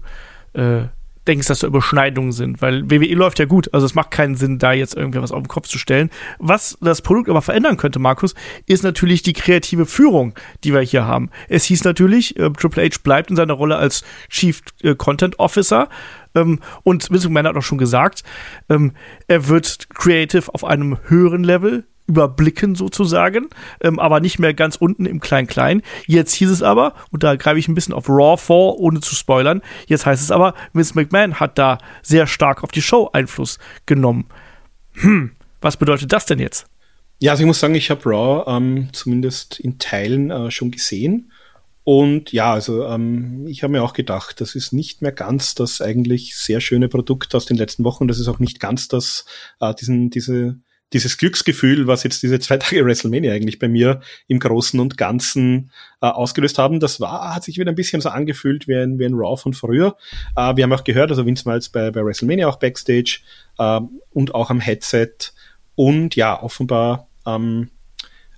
äh, 0.53 0.83
denkst, 1.27 1.47
dass 1.47 1.59
da 1.59 1.67
Überschneidungen 1.67 2.31
sind, 2.31 2.61
weil 2.61 2.89
WWE 2.89 3.13
läuft 3.15 3.39
ja 3.39 3.45
gut, 3.45 3.73
also 3.73 3.85
es 3.85 3.95
macht 3.95 4.11
keinen 4.11 4.35
Sinn, 4.35 4.59
da 4.59 4.73
jetzt 4.73 4.95
irgendwie 4.95 5.21
was 5.21 5.31
auf 5.31 5.41
den 5.41 5.47
Kopf 5.47 5.67
zu 5.67 5.77
stellen. 5.77 6.09
Was 6.39 6.77
das 6.81 7.01
Produkt 7.01 7.29
aber 7.29 7.41
verändern 7.41 7.77
könnte, 7.77 7.99
Markus, 7.99 8.35
ist 8.65 8.83
natürlich 8.83 9.21
die 9.21 9.33
kreative 9.33 9.85
Führung, 9.85 10.33
die 10.63 10.73
wir 10.73 10.81
hier 10.81 11.05
haben. 11.05 11.29
Es 11.49 11.65
hieß 11.65 11.83
natürlich, 11.83 12.37
äh, 12.37 12.49
Triple 12.51 12.83
H 12.83 12.97
bleibt 13.03 13.29
in 13.29 13.35
seiner 13.35 13.53
Rolle 13.53 13.77
als 13.77 14.03
Chief 14.29 14.61
äh, 14.81 14.95
Content 14.95 15.39
Officer, 15.39 15.89
ähm, 16.35 16.59
und 16.83 17.09
Vince 17.09 17.27
McMahon 17.27 17.47
hat 17.47 17.57
auch 17.57 17.61
schon 17.61 17.77
gesagt, 17.77 18.23
ähm, 18.69 18.93
er 19.27 19.47
wird 19.47 19.89
Creative 19.89 20.53
auf 20.53 20.63
einem 20.63 20.97
höheren 21.07 21.43
Level 21.43 21.85
überblicken 22.07 22.75
sozusagen, 22.75 23.49
ähm, 23.81 23.99
aber 23.99 24.19
nicht 24.19 24.39
mehr 24.39 24.53
ganz 24.53 24.77
unten 24.77 25.05
im 25.05 25.19
Klein-Klein. 25.19 25.81
Jetzt 26.07 26.33
hieß 26.33 26.49
es 26.49 26.63
aber, 26.63 26.93
und 27.11 27.23
da 27.23 27.35
greife 27.35 27.59
ich 27.59 27.67
ein 27.67 27.75
bisschen 27.75 27.93
auf 27.93 28.09
Raw 28.09 28.37
vor, 28.37 28.79
ohne 28.79 29.01
zu 29.01 29.13
spoilern, 29.13 29.61
jetzt 29.87 30.05
heißt 30.05 30.23
es 30.23 30.31
aber, 30.31 30.53
Vince 30.73 30.95
McMahon 30.95 31.39
hat 31.39 31.57
da 31.57 31.77
sehr 32.01 32.25
stark 32.25 32.63
auf 32.63 32.71
die 32.71 32.81
Show 32.81 33.09
Einfluss 33.13 33.59
genommen. 33.85 34.25
Hm, 34.93 35.31
was 35.61 35.77
bedeutet 35.77 36.11
das 36.11 36.25
denn 36.25 36.39
jetzt? 36.39 36.65
Ja, 37.19 37.31
also 37.31 37.43
ich 37.43 37.47
muss 37.47 37.59
sagen, 37.59 37.75
ich 37.75 37.89
habe 37.89 38.09
Raw 38.09 38.43
ähm, 38.47 38.89
zumindest 38.93 39.59
in 39.59 39.79
Teilen 39.79 40.31
äh, 40.31 40.51
schon 40.51 40.71
gesehen. 40.71 41.31
Und 41.83 42.33
ja, 42.33 42.51
also 42.51 42.85
ähm, 42.85 43.47
ich 43.47 43.63
habe 43.63 43.71
mir 43.71 43.81
auch 43.81 43.93
gedacht, 43.93 44.41
das 44.41 44.55
ist 44.55 44.73
nicht 44.73 45.01
mehr 45.01 45.13
ganz 45.13 45.55
das 45.55 45.81
eigentlich 45.81 46.35
sehr 46.35 46.59
schöne 46.59 46.89
Produkt 46.89 47.33
aus 47.33 47.45
den 47.45 47.55
letzten 47.55 47.85
Wochen. 47.85 48.07
Das 48.07 48.19
ist 48.19 48.27
auch 48.27 48.39
nicht 48.39 48.59
ganz 48.59 48.89
das, 48.89 49.25
äh, 49.61 49.73
diesen, 49.73 50.09
diese, 50.09 50.57
dieses 50.93 51.17
Glücksgefühl, 51.17 51.87
was 51.87 52.03
jetzt 52.03 52.23
diese 52.23 52.39
zwei 52.39 52.57
Tage 52.57 52.85
WrestleMania 52.85 53.33
eigentlich 53.33 53.59
bei 53.59 53.67
mir 53.67 54.01
im 54.27 54.39
Großen 54.39 54.79
und 54.79 54.97
Ganzen 54.97 55.71
äh, 56.01 56.07
ausgelöst 56.07 56.57
haben. 56.57 56.79
Das 56.79 56.99
war, 56.99 57.35
hat 57.35 57.43
sich 57.43 57.57
wieder 57.57 57.71
ein 57.71 57.75
bisschen 57.75 58.01
so 58.01 58.09
angefühlt 58.09 58.67
wie 58.67 58.75
ein, 58.75 58.99
wie 58.99 59.05
ein 59.05 59.13
Raw 59.13 59.41
von 59.41 59.53
früher. 59.53 59.97
Äh, 60.35 60.55
wir 60.55 60.63
haben 60.63 60.73
auch 60.73 60.83
gehört, 60.83 61.09
also 61.09 61.25
Vince 61.25 61.47
Miles 61.47 61.69
bei, 61.69 61.91
bei 61.91 62.03
WrestleMania 62.03 62.47
auch 62.47 62.59
Backstage 62.59 63.19
äh, 63.57 63.81
und 64.11 64.35
auch 64.35 64.49
am 64.49 64.59
Headset. 64.59 65.33
Und 65.75 66.15
ja, 66.15 66.41
offenbar 66.41 67.07
ähm, 67.25 67.69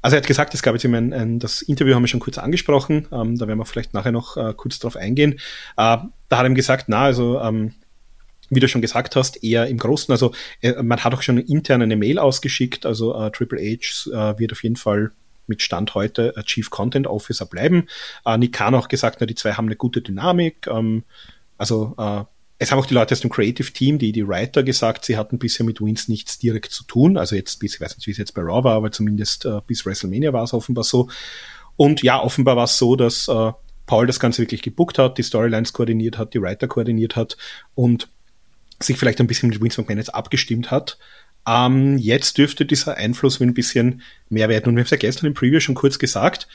also 0.01 0.15
er 0.15 0.21
hat 0.21 0.27
gesagt, 0.27 0.53
es 0.53 0.61
gab 0.61 0.73
jetzt 0.73 0.85
eben 0.85 0.95
ein, 0.95 1.13
ein, 1.13 1.39
das 1.39 1.61
Interview 1.61 1.93
haben 1.93 2.03
wir 2.03 2.07
schon 2.07 2.21
kurz 2.21 2.37
angesprochen, 2.37 3.07
ähm, 3.11 3.37
da 3.37 3.47
werden 3.47 3.59
wir 3.59 3.65
vielleicht 3.65 3.93
nachher 3.93 4.11
noch 4.11 4.37
äh, 4.37 4.53
kurz 4.55 4.79
drauf 4.79 4.95
eingehen. 4.95 5.33
Äh, 5.33 5.37
da 5.75 6.07
hat 6.31 6.39
er 6.39 6.45
ihm 6.45 6.55
gesagt, 6.55 6.85
na, 6.87 7.03
also 7.03 7.39
ähm, 7.41 7.73
wie 8.49 8.59
du 8.59 8.67
schon 8.67 8.81
gesagt 8.81 9.15
hast, 9.15 9.43
eher 9.43 9.67
im 9.67 9.77
Großen. 9.77 10.11
Also 10.11 10.33
äh, 10.61 10.81
man 10.81 11.03
hat 11.03 11.13
auch 11.13 11.21
schon 11.21 11.37
intern 11.37 11.81
eine 11.81 11.95
Mail 11.95 12.19
ausgeschickt, 12.19 12.85
also 12.85 13.15
äh, 13.15 13.31
Triple 13.31 13.59
H 13.59 14.09
äh, 14.09 14.39
wird 14.39 14.51
auf 14.51 14.63
jeden 14.63 14.75
Fall 14.75 15.11
mit 15.47 15.61
Stand 15.61 15.95
heute 15.95 16.35
äh, 16.37 16.43
Chief 16.43 16.69
Content 16.69 17.07
Officer 17.07 17.45
bleiben. 17.45 17.87
Äh, 18.25 18.37
Nick 18.37 18.53
Khan 18.53 18.75
auch 18.75 18.87
gesagt, 18.87 19.17
na, 19.19 19.25
die 19.25 19.35
zwei 19.35 19.53
haben 19.53 19.65
eine 19.65 19.75
gute 19.75 20.01
Dynamik. 20.01 20.67
Ähm, 20.67 21.03
also 21.57 21.95
äh, 21.97 22.23
es 22.59 22.71
haben 22.71 22.79
auch 22.79 22.85
die 22.85 22.93
Leute 22.93 23.13
aus 23.13 23.21
dem 23.21 23.29
Creative 23.29 23.71
Team, 23.71 23.97
die, 23.99 24.11
die 24.11 24.27
Writer 24.27 24.63
gesagt, 24.63 25.05
sie 25.05 25.17
hatten 25.17 25.39
bisher 25.39 25.65
mit 25.65 25.81
Wins 25.81 26.07
nichts 26.07 26.37
direkt 26.37 26.71
zu 26.71 26.83
tun. 26.83 27.17
Also 27.17 27.35
jetzt, 27.35 27.59
bis, 27.59 27.75
ich 27.75 27.81
weiß 27.81 27.97
nicht, 27.97 28.05
wie 28.05 28.11
es 28.11 28.17
jetzt 28.17 28.33
bei 28.33 28.41
Raw 28.41 28.63
war, 28.63 28.75
aber 28.75 28.91
zumindest 28.91 29.45
äh, 29.45 29.59
bis 29.65 29.85
WrestleMania 29.85 30.33
war 30.33 30.43
es 30.43 30.53
offenbar 30.53 30.83
so. 30.83 31.09
Und 31.77 32.03
ja, 32.03 32.21
offenbar 32.21 32.57
war 32.57 32.65
es 32.65 32.77
so, 32.77 32.97
dass 32.97 33.27
äh, 33.29 33.51
Paul 33.85 34.05
das 34.05 34.19
Ganze 34.19 34.41
wirklich 34.41 34.61
gebuckt 34.61 34.99
hat, 34.99 35.17
die 35.17 35.23
Storylines 35.23 35.73
koordiniert 35.73 36.17
hat, 36.17 36.33
die 36.33 36.41
Writer 36.41 36.67
koordiniert 36.67 37.15
hat 37.15 37.37
und 37.75 38.09
sich 38.81 38.97
vielleicht 38.97 39.19
ein 39.19 39.27
bisschen 39.27 39.49
mit 39.49 39.61
McMahon 39.61 39.97
jetzt 39.97 40.13
abgestimmt 40.13 40.71
hat. 40.71 40.97
Ähm, 41.47 41.97
jetzt 41.97 42.37
dürfte 42.37 42.65
dieser 42.65 42.97
Einfluss 42.97 43.39
ein 43.39 43.53
bisschen 43.53 44.01
mehr 44.29 44.49
werden. 44.49 44.69
Und 44.69 44.75
wir 44.75 44.81
haben 44.81 44.85
es 44.85 44.91
ja 44.91 44.97
gestern 44.97 45.27
im 45.27 45.33
Preview 45.33 45.59
schon 45.59 45.75
kurz 45.75 45.99
gesagt, 45.99 46.47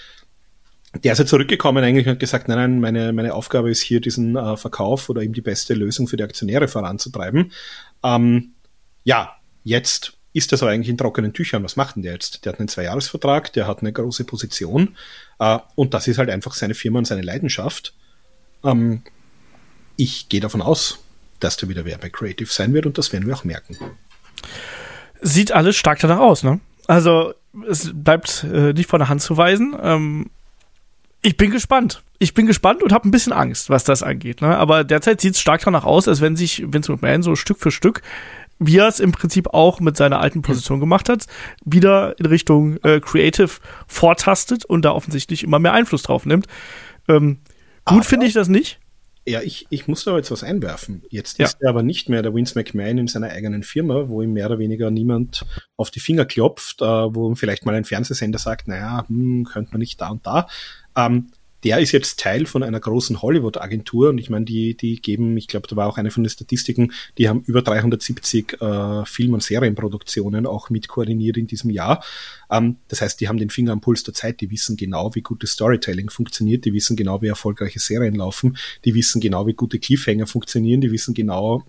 der 1.03 1.13
ist 1.13 1.19
ja 1.19 1.27
zurückgekommen 1.27 1.83
eigentlich 1.83 2.07
und 2.07 2.13
hat 2.13 2.21
gesagt, 2.21 2.49
nein, 2.49 2.59
nein, 2.59 2.81
meine, 2.81 3.13
meine 3.13 3.35
Aufgabe 3.35 3.71
ist 3.71 3.83
hier 3.83 4.01
diesen 4.01 4.37
äh, 4.37 4.57
Verkauf 4.57 5.09
oder 5.09 5.23
eben 5.23 5.33
die 5.33 5.41
beste 5.41 5.75
Lösung 5.75 6.07
für 6.07 6.17
die 6.17 6.23
Aktionäre 6.23 6.69
voranzutreiben. 6.69 7.51
Ähm, 8.05 8.53
ja, 9.03 9.37
jetzt 9.65 10.13
ist 10.33 10.53
er 10.53 10.59
so 10.59 10.67
eigentlich 10.67 10.89
in 10.89 10.99
trockenen 10.99 11.33
Tüchern. 11.33 11.65
Was 11.65 11.77
macht 11.77 11.97
denn 11.97 12.03
der 12.03 12.13
jetzt? 12.13 12.45
Der 12.45 12.53
hat 12.53 12.61
einen 12.61 12.69
Zweijahresvertrag, 12.69 13.53
der 13.53 13.67
hat 13.67 13.81
eine 13.81 13.93
große 13.93 14.25
Position 14.25 14.97
äh, 15.39 15.59
und 15.75 15.95
das 15.95 16.07
ist 16.07 16.19
halt 16.19 16.31
einfach 16.31 16.55
seine 16.55 16.75
Firma 16.75 16.99
und 16.99 17.07
seine 17.07 17.23
Leidenschaft. 17.23 17.95
Ähm, 18.63 19.03
ich 19.97 20.29
gehe 20.29 20.41
davon 20.41 20.63
aus, 20.63 21.03
dass 21.40 21.56
der 21.56 21.69
wieder 21.69 21.85
wer 21.85 21.98
bei 21.98 22.09
Creative 22.09 22.51
sein 22.51 22.73
wird 22.73 22.86
und 22.86 22.98
das 22.98 23.12
werden 23.12 23.27
wir 23.27 23.35
auch 23.35 23.44
merken. 23.44 23.77
Sieht 25.20 25.52
alles 25.52 25.77
stark 25.77 25.98
danach 26.01 26.19
aus, 26.19 26.43
ne? 26.43 26.61
Also 26.86 27.35
es 27.69 27.90
bleibt 27.94 28.44
äh, 28.44 28.73
nicht 28.73 28.89
von 28.89 28.98
der 28.98 29.09
Hand 29.09 29.23
zu 29.23 29.36
weisen. 29.36 29.77
Ähm, 29.81 30.31
ich 31.23 31.36
bin 31.36 31.51
gespannt. 31.51 32.02
Ich 32.19 32.35
bin 32.35 32.47
gespannt 32.47 32.82
und 32.82 32.93
habe 32.93 33.09
ein 33.09 33.11
bisschen 33.11 33.32
Angst, 33.32 33.70
was 33.70 33.85
das 33.85 34.02
angeht. 34.02 34.43
Ne? 34.43 34.56
Aber 34.56 34.85
derzeit 34.85 35.20
sieht 35.20 35.35
es 35.35 35.40
stark 35.40 35.62
danach 35.65 35.85
aus, 35.85 36.06
als 36.06 36.20
wenn 36.20 36.36
sich 36.36 36.65
Vince 36.70 36.93
McMahon 36.93 37.23
so 37.23 37.35
Stück 37.36 37.59
für 37.61 37.70
Stück, 37.70 38.02
wie 38.59 38.78
er 38.78 38.89
es 38.89 39.01
im 39.01 39.12
Prinzip 39.12 39.48
auch 39.48 39.81
mit 39.81 39.97
seiner 39.97 40.20
alten 40.20 40.43
Position 40.43 40.81
gemacht 40.81 41.09
hat, 41.09 41.27
wieder 41.65 42.19
in 42.19 42.27
Richtung 42.27 42.77
äh, 42.82 43.01
Creative 43.01 43.51
vortastet 43.86 44.65
und 44.65 44.85
da 44.85 44.93
offensichtlich 44.93 45.44
immer 45.44 45.59
mehr 45.59 45.73
Einfluss 45.73 46.02
drauf 46.02 46.27
nimmt. 46.27 46.47
Ähm, 47.09 47.39
gut 47.85 48.05
finde 48.05 48.27
ich 48.27 48.35
das 48.35 48.48
nicht. 48.48 48.78
Ja, 49.27 49.41
ich, 49.41 49.67
ich 49.71 49.89
muss 49.89 50.05
da 50.05 50.17
jetzt 50.17 50.31
was 50.31 50.45
einwerfen. 50.45 51.03
Jetzt 51.09 51.39
ja. 51.39 51.47
ist 51.47 51.57
er 51.61 51.71
aber 51.71 51.83
nicht 51.83 52.09
mehr 52.11 52.23
der 52.23 52.35
Vince 52.35 52.59
McMahon 52.59 52.99
in 52.99 53.09
seiner 53.09 53.31
eigenen 53.31 53.63
Firma, 53.63 54.09
wo 54.09 54.21
ihm 54.21 54.35
mehr 54.35 54.47
oder 54.47 54.59
weniger 54.59 54.91
niemand 54.91 55.47
auf 55.77 55.91
die 55.91 56.01
Finger 56.01 56.27
klopft, 56.27 56.83
äh, 56.83 56.85
wo 56.85 57.29
ihm 57.29 57.37
vielleicht 57.37 57.65
mal 57.65 57.75
ein 57.75 57.85
Fernsehsender 57.85 58.39
sagt, 58.39 58.69
naja, 58.69 59.05
hm, 59.09 59.45
könnte 59.45 59.73
man 59.73 59.81
nicht 59.81 60.01
da 60.01 60.09
und 60.11 60.27
da. 60.27 60.47
Ähm, 60.95 61.29
der 61.65 61.78
ist 61.78 61.93
jetzt 61.93 62.20
Teil 62.20 62.45
von 62.45 62.62
einer 62.62 62.78
großen 62.78 63.23
Hollywood-Agentur 63.23 64.11
und 64.11 64.19
ich 64.19 64.28
meine, 64.28 64.45
die, 64.45 64.77
die 64.77 65.01
geben, 65.01 65.36
ich 65.36 65.49
glaube, 65.49 65.66
da 65.66 65.77
war 65.77 65.89
auch 65.89 65.97
eine 65.97 66.11
von 66.11 66.23
den 66.23 66.31
Statistiken, 66.31 66.93
die 67.16 67.28
haben 67.28 67.43
über 67.47 67.62
370 67.62 68.61
äh, 68.61 69.05
Film- 69.07 69.32
und 69.32 69.43
Serienproduktionen 69.43 70.47
auch 70.47 70.69
mit 70.69 70.89
koordiniert 70.89 71.39
in 71.39 71.47
diesem 71.47 71.70
Jahr. 71.70 72.05
Ähm, 72.51 72.77
das 72.89 73.01
heißt, 73.01 73.20
die 73.20 73.28
haben 73.28 73.39
den 73.39 73.49
Finger 73.49 73.73
am 73.73 73.81
Puls 73.81 74.03
der 74.05 74.12
Zeit, 74.12 74.43
die 74.43 74.51
wissen 74.51 74.77
genau, 74.77 75.15
wie 75.15 75.23
gutes 75.23 75.53
Storytelling 75.53 76.11
funktioniert, 76.11 76.66
die 76.66 76.74
wissen 76.74 76.97
genau, 76.97 77.23
wie 77.23 77.28
erfolgreiche 77.28 77.81
Serien 77.81 78.15
laufen, 78.15 78.59
die 78.85 78.95
wissen 78.95 79.20
genau, 79.20 79.47
wie 79.47 79.55
gute 79.55 79.78
Cliffhanger 79.78 80.27
funktionieren, 80.27 80.82
die 80.82 80.93
wissen 80.93 81.15
genau, 81.15 81.65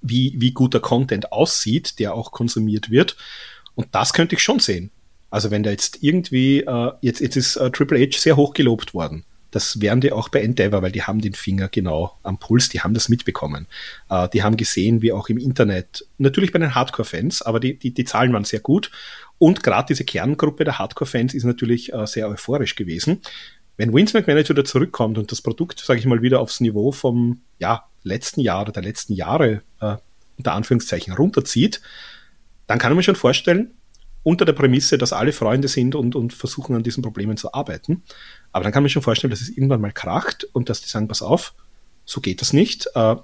wie, 0.00 0.34
wie 0.38 0.52
guter 0.52 0.80
Content 0.80 1.32
aussieht, 1.32 1.98
der 1.98 2.14
auch 2.14 2.32
konsumiert 2.32 2.90
wird. 2.90 3.16
Und 3.74 3.88
das 3.92 4.12
könnte 4.12 4.36
ich 4.36 4.42
schon 4.42 4.58
sehen. 4.58 4.90
Also 5.30 5.50
wenn 5.50 5.62
da 5.62 5.70
jetzt 5.70 6.02
irgendwie, 6.02 6.60
äh, 6.60 6.92
jetzt, 7.00 7.20
jetzt 7.20 7.36
ist 7.36 7.56
äh, 7.56 7.70
Triple 7.70 8.00
H 8.00 8.18
sehr 8.18 8.36
hoch 8.36 8.54
gelobt 8.54 8.94
worden. 8.94 9.24
Das 9.50 9.80
wären 9.80 10.00
die 10.00 10.12
auch 10.12 10.28
bei 10.28 10.42
Endeavor, 10.42 10.82
weil 10.82 10.92
die 10.92 11.02
haben 11.02 11.20
den 11.20 11.32
Finger 11.32 11.68
genau 11.68 12.18
am 12.22 12.38
Puls, 12.38 12.68
die 12.68 12.80
haben 12.80 12.92
das 12.92 13.08
mitbekommen. 13.08 13.66
Äh, 14.10 14.28
die 14.30 14.42
haben 14.42 14.56
gesehen, 14.56 15.00
wie 15.00 15.12
auch 15.12 15.28
im 15.28 15.38
Internet, 15.38 16.06
natürlich 16.18 16.52
bei 16.52 16.58
den 16.58 16.74
Hardcore-Fans, 16.74 17.42
aber 17.42 17.60
die, 17.60 17.78
die, 17.78 17.92
die 17.92 18.04
Zahlen 18.04 18.32
waren 18.32 18.44
sehr 18.44 18.60
gut. 18.60 18.90
Und 19.38 19.62
gerade 19.62 19.86
diese 19.88 20.04
Kerngruppe 20.04 20.64
der 20.64 20.78
Hardcore-Fans 20.78 21.32
ist 21.32 21.44
natürlich 21.44 21.92
äh, 21.92 22.06
sehr 22.06 22.28
euphorisch 22.28 22.74
gewesen. 22.74 23.22
Wenn 23.76 23.94
Vince 23.94 24.18
McMahon 24.18 24.38
jetzt 24.38 24.50
wieder 24.50 24.64
zurückkommt 24.64 25.18
und 25.18 25.30
das 25.30 25.40
Produkt, 25.40 25.78
sage 25.78 26.00
ich 26.00 26.06
mal, 26.06 26.20
wieder 26.20 26.40
aufs 26.40 26.60
Niveau 26.60 26.90
vom 26.92 27.40
ja, 27.58 27.84
letzten 28.02 28.40
Jahr 28.40 28.62
oder 28.62 28.72
der 28.72 28.82
letzten 28.82 29.14
Jahre 29.14 29.62
äh, 29.80 29.96
unter 30.36 30.52
Anführungszeichen 30.52 31.14
runterzieht, 31.14 31.80
dann 32.66 32.78
kann 32.78 32.92
man 32.92 33.02
schon 33.02 33.16
vorstellen, 33.16 33.70
unter 34.22 34.44
der 34.44 34.52
Prämisse, 34.52 34.98
dass 34.98 35.12
alle 35.12 35.32
Freunde 35.32 35.68
sind 35.68 35.94
und, 35.94 36.14
und 36.14 36.32
versuchen 36.32 36.76
an 36.76 36.82
diesen 36.82 37.02
Problemen 37.02 37.36
zu 37.36 37.54
arbeiten. 37.54 38.02
Aber 38.52 38.64
dann 38.64 38.72
kann 38.72 38.82
man 38.82 38.90
schon 38.90 39.02
vorstellen, 39.02 39.30
dass 39.30 39.40
es 39.40 39.50
irgendwann 39.50 39.80
mal 39.80 39.92
kracht 39.92 40.44
und 40.52 40.68
dass 40.68 40.80
die 40.80 40.88
sagen, 40.88 41.08
pass 41.08 41.22
auf, 41.22 41.54
so 42.04 42.20
geht 42.20 42.40
das 42.40 42.52
nicht. 42.52 42.88
Äh, 42.94 43.16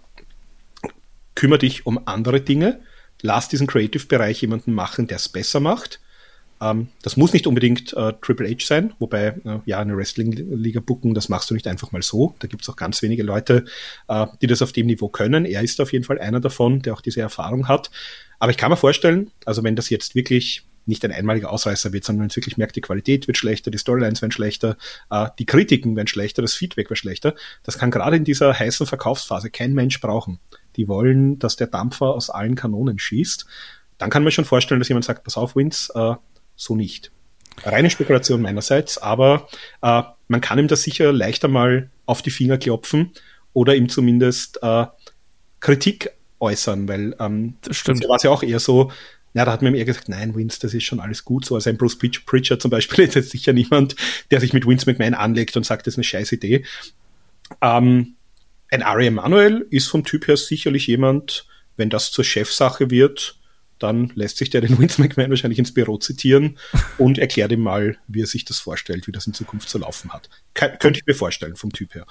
kümmere 1.34 1.58
dich 1.58 1.86
um 1.86 2.00
andere 2.06 2.40
Dinge. 2.40 2.80
Lass 3.22 3.48
diesen 3.48 3.66
Creative-Bereich 3.66 4.40
jemanden 4.42 4.72
machen, 4.72 5.06
der 5.06 5.16
es 5.16 5.28
besser 5.28 5.60
macht. 5.60 6.00
Ähm, 6.60 6.88
das 7.02 7.16
muss 7.16 7.32
nicht 7.32 7.46
unbedingt 7.46 7.92
äh, 7.94 8.12
Triple 8.20 8.48
H 8.48 8.66
sein, 8.66 8.94
wobei, 8.98 9.34
äh, 9.44 9.58
ja, 9.66 9.80
eine 9.80 9.96
Wrestling-Liga 9.96 10.80
bucken, 10.80 11.14
das 11.14 11.28
machst 11.28 11.50
du 11.50 11.54
nicht 11.54 11.66
einfach 11.66 11.92
mal 11.92 12.02
so. 12.02 12.34
Da 12.38 12.48
gibt 12.48 12.62
es 12.62 12.68
auch 12.68 12.76
ganz 12.76 13.02
wenige 13.02 13.22
Leute, 13.22 13.64
äh, 14.08 14.26
die 14.40 14.46
das 14.46 14.62
auf 14.62 14.72
dem 14.72 14.86
Niveau 14.86 15.08
können. 15.08 15.44
Er 15.44 15.62
ist 15.62 15.80
auf 15.80 15.92
jeden 15.92 16.04
Fall 16.04 16.18
einer 16.18 16.40
davon, 16.40 16.80
der 16.80 16.94
auch 16.94 17.00
diese 17.00 17.20
Erfahrung 17.20 17.68
hat. 17.68 17.90
Aber 18.38 18.50
ich 18.50 18.56
kann 18.56 18.70
mir 18.70 18.76
vorstellen, 18.76 19.30
also 19.44 19.62
wenn 19.64 19.76
das 19.76 19.90
jetzt 19.90 20.14
wirklich 20.14 20.64
nicht 20.86 21.04
ein 21.04 21.12
einmaliger 21.12 21.50
Ausreißer 21.50 21.92
wird, 21.92 22.04
sondern 22.04 22.22
wenn 22.22 22.30
es 22.30 22.36
wirklich 22.36 22.56
merkt, 22.56 22.76
die 22.76 22.80
Qualität 22.80 23.26
wird 23.26 23.36
schlechter, 23.36 23.70
die 23.70 23.78
Storylines 23.78 24.22
werden 24.22 24.32
schlechter, 24.32 24.76
äh, 25.10 25.28
die 25.38 25.46
Kritiken 25.46 25.96
werden 25.96 26.08
schlechter, 26.08 26.42
das 26.42 26.54
Feedback 26.54 26.90
wird 26.90 26.98
schlechter. 26.98 27.34
Das 27.62 27.78
kann 27.78 27.90
gerade 27.90 28.16
in 28.16 28.24
dieser 28.24 28.58
heißen 28.58 28.86
Verkaufsphase 28.86 29.50
kein 29.50 29.72
Mensch 29.72 30.00
brauchen. 30.00 30.40
Die 30.76 30.88
wollen, 30.88 31.38
dass 31.38 31.56
der 31.56 31.68
Dampfer 31.68 32.06
aus 32.06 32.30
allen 32.30 32.54
Kanonen 32.54 32.98
schießt. 32.98 33.46
Dann 33.98 34.10
kann 34.10 34.22
man 34.22 34.32
schon 34.32 34.44
vorstellen, 34.44 34.80
dass 34.80 34.88
jemand 34.88 35.04
sagt, 35.04 35.24
pass 35.24 35.36
auf, 35.36 35.56
Wins, 35.56 35.90
äh, 35.94 36.14
so 36.56 36.76
nicht. 36.76 37.10
Reine 37.62 37.90
Spekulation 37.90 38.42
meinerseits, 38.42 38.98
aber 38.98 39.48
äh, 39.80 40.02
man 40.28 40.40
kann 40.40 40.58
ihm 40.58 40.68
das 40.68 40.82
sicher 40.82 41.12
leichter 41.12 41.48
mal 41.48 41.90
auf 42.06 42.22
die 42.22 42.30
Finger 42.30 42.58
klopfen 42.58 43.12
oder 43.52 43.74
ihm 43.76 43.88
zumindest 43.88 44.58
äh, 44.62 44.86
Kritik 45.60 46.10
äußern, 46.40 46.88
weil 46.88 47.16
ähm, 47.20 47.56
das 47.62 47.76
stimmt. 47.76 48.06
war 48.08 48.16
es 48.16 48.24
ja 48.24 48.30
auch 48.30 48.42
eher 48.42 48.60
so, 48.60 48.90
ja, 49.34 49.44
da 49.44 49.52
hat 49.52 49.62
mir 49.62 49.74
eher 49.74 49.84
gesagt, 49.84 50.08
nein, 50.08 50.34
Vince, 50.34 50.60
das 50.60 50.74
ist 50.74 50.84
schon 50.84 51.00
alles 51.00 51.24
gut 51.24 51.44
so. 51.44 51.56
Also 51.56 51.68
ein 51.68 51.76
Bruce 51.76 51.98
Pritchard 51.98 52.62
zum 52.62 52.70
Beispiel 52.70 53.04
ist 53.08 53.16
jetzt 53.16 53.30
sicher 53.30 53.52
niemand, 53.52 53.96
der 54.30 54.40
sich 54.40 54.52
mit 54.52 54.66
Vince 54.66 54.88
McMahon 54.88 55.14
anlegt 55.14 55.56
und 55.56 55.66
sagt, 55.66 55.86
das 55.86 55.94
ist 55.94 55.98
eine 55.98 56.04
scheiß 56.04 56.32
Idee. 56.32 56.64
Ähm, 57.60 58.14
ein 58.70 58.82
Ari 58.82 59.08
Emanuel 59.08 59.66
ist 59.70 59.88
vom 59.88 60.04
Typ 60.04 60.28
her 60.28 60.36
sicherlich 60.36 60.86
jemand, 60.86 61.46
wenn 61.76 61.90
das 61.90 62.12
zur 62.12 62.24
Chefsache 62.24 62.90
wird, 62.90 63.36
dann 63.80 64.12
lässt 64.14 64.36
sich 64.36 64.50
der 64.50 64.60
den 64.60 64.78
Vince 64.78 65.00
McMahon 65.00 65.30
wahrscheinlich 65.30 65.58
ins 65.58 65.74
Büro 65.74 65.98
zitieren 65.98 66.56
und 66.98 67.18
erklärt 67.18 67.50
ihm 67.50 67.60
mal, 67.60 67.98
wie 68.06 68.22
er 68.22 68.26
sich 68.26 68.44
das 68.44 68.60
vorstellt, 68.60 69.08
wie 69.08 69.12
das 69.12 69.26
in 69.26 69.34
Zukunft 69.34 69.68
zu 69.68 69.78
laufen 69.78 70.12
hat. 70.12 70.30
Kann, 70.54 70.78
könnte 70.78 71.00
ich 71.00 71.06
mir 71.06 71.14
vorstellen 71.14 71.56
vom 71.56 71.72
Typ 71.72 71.94
her. 71.94 72.06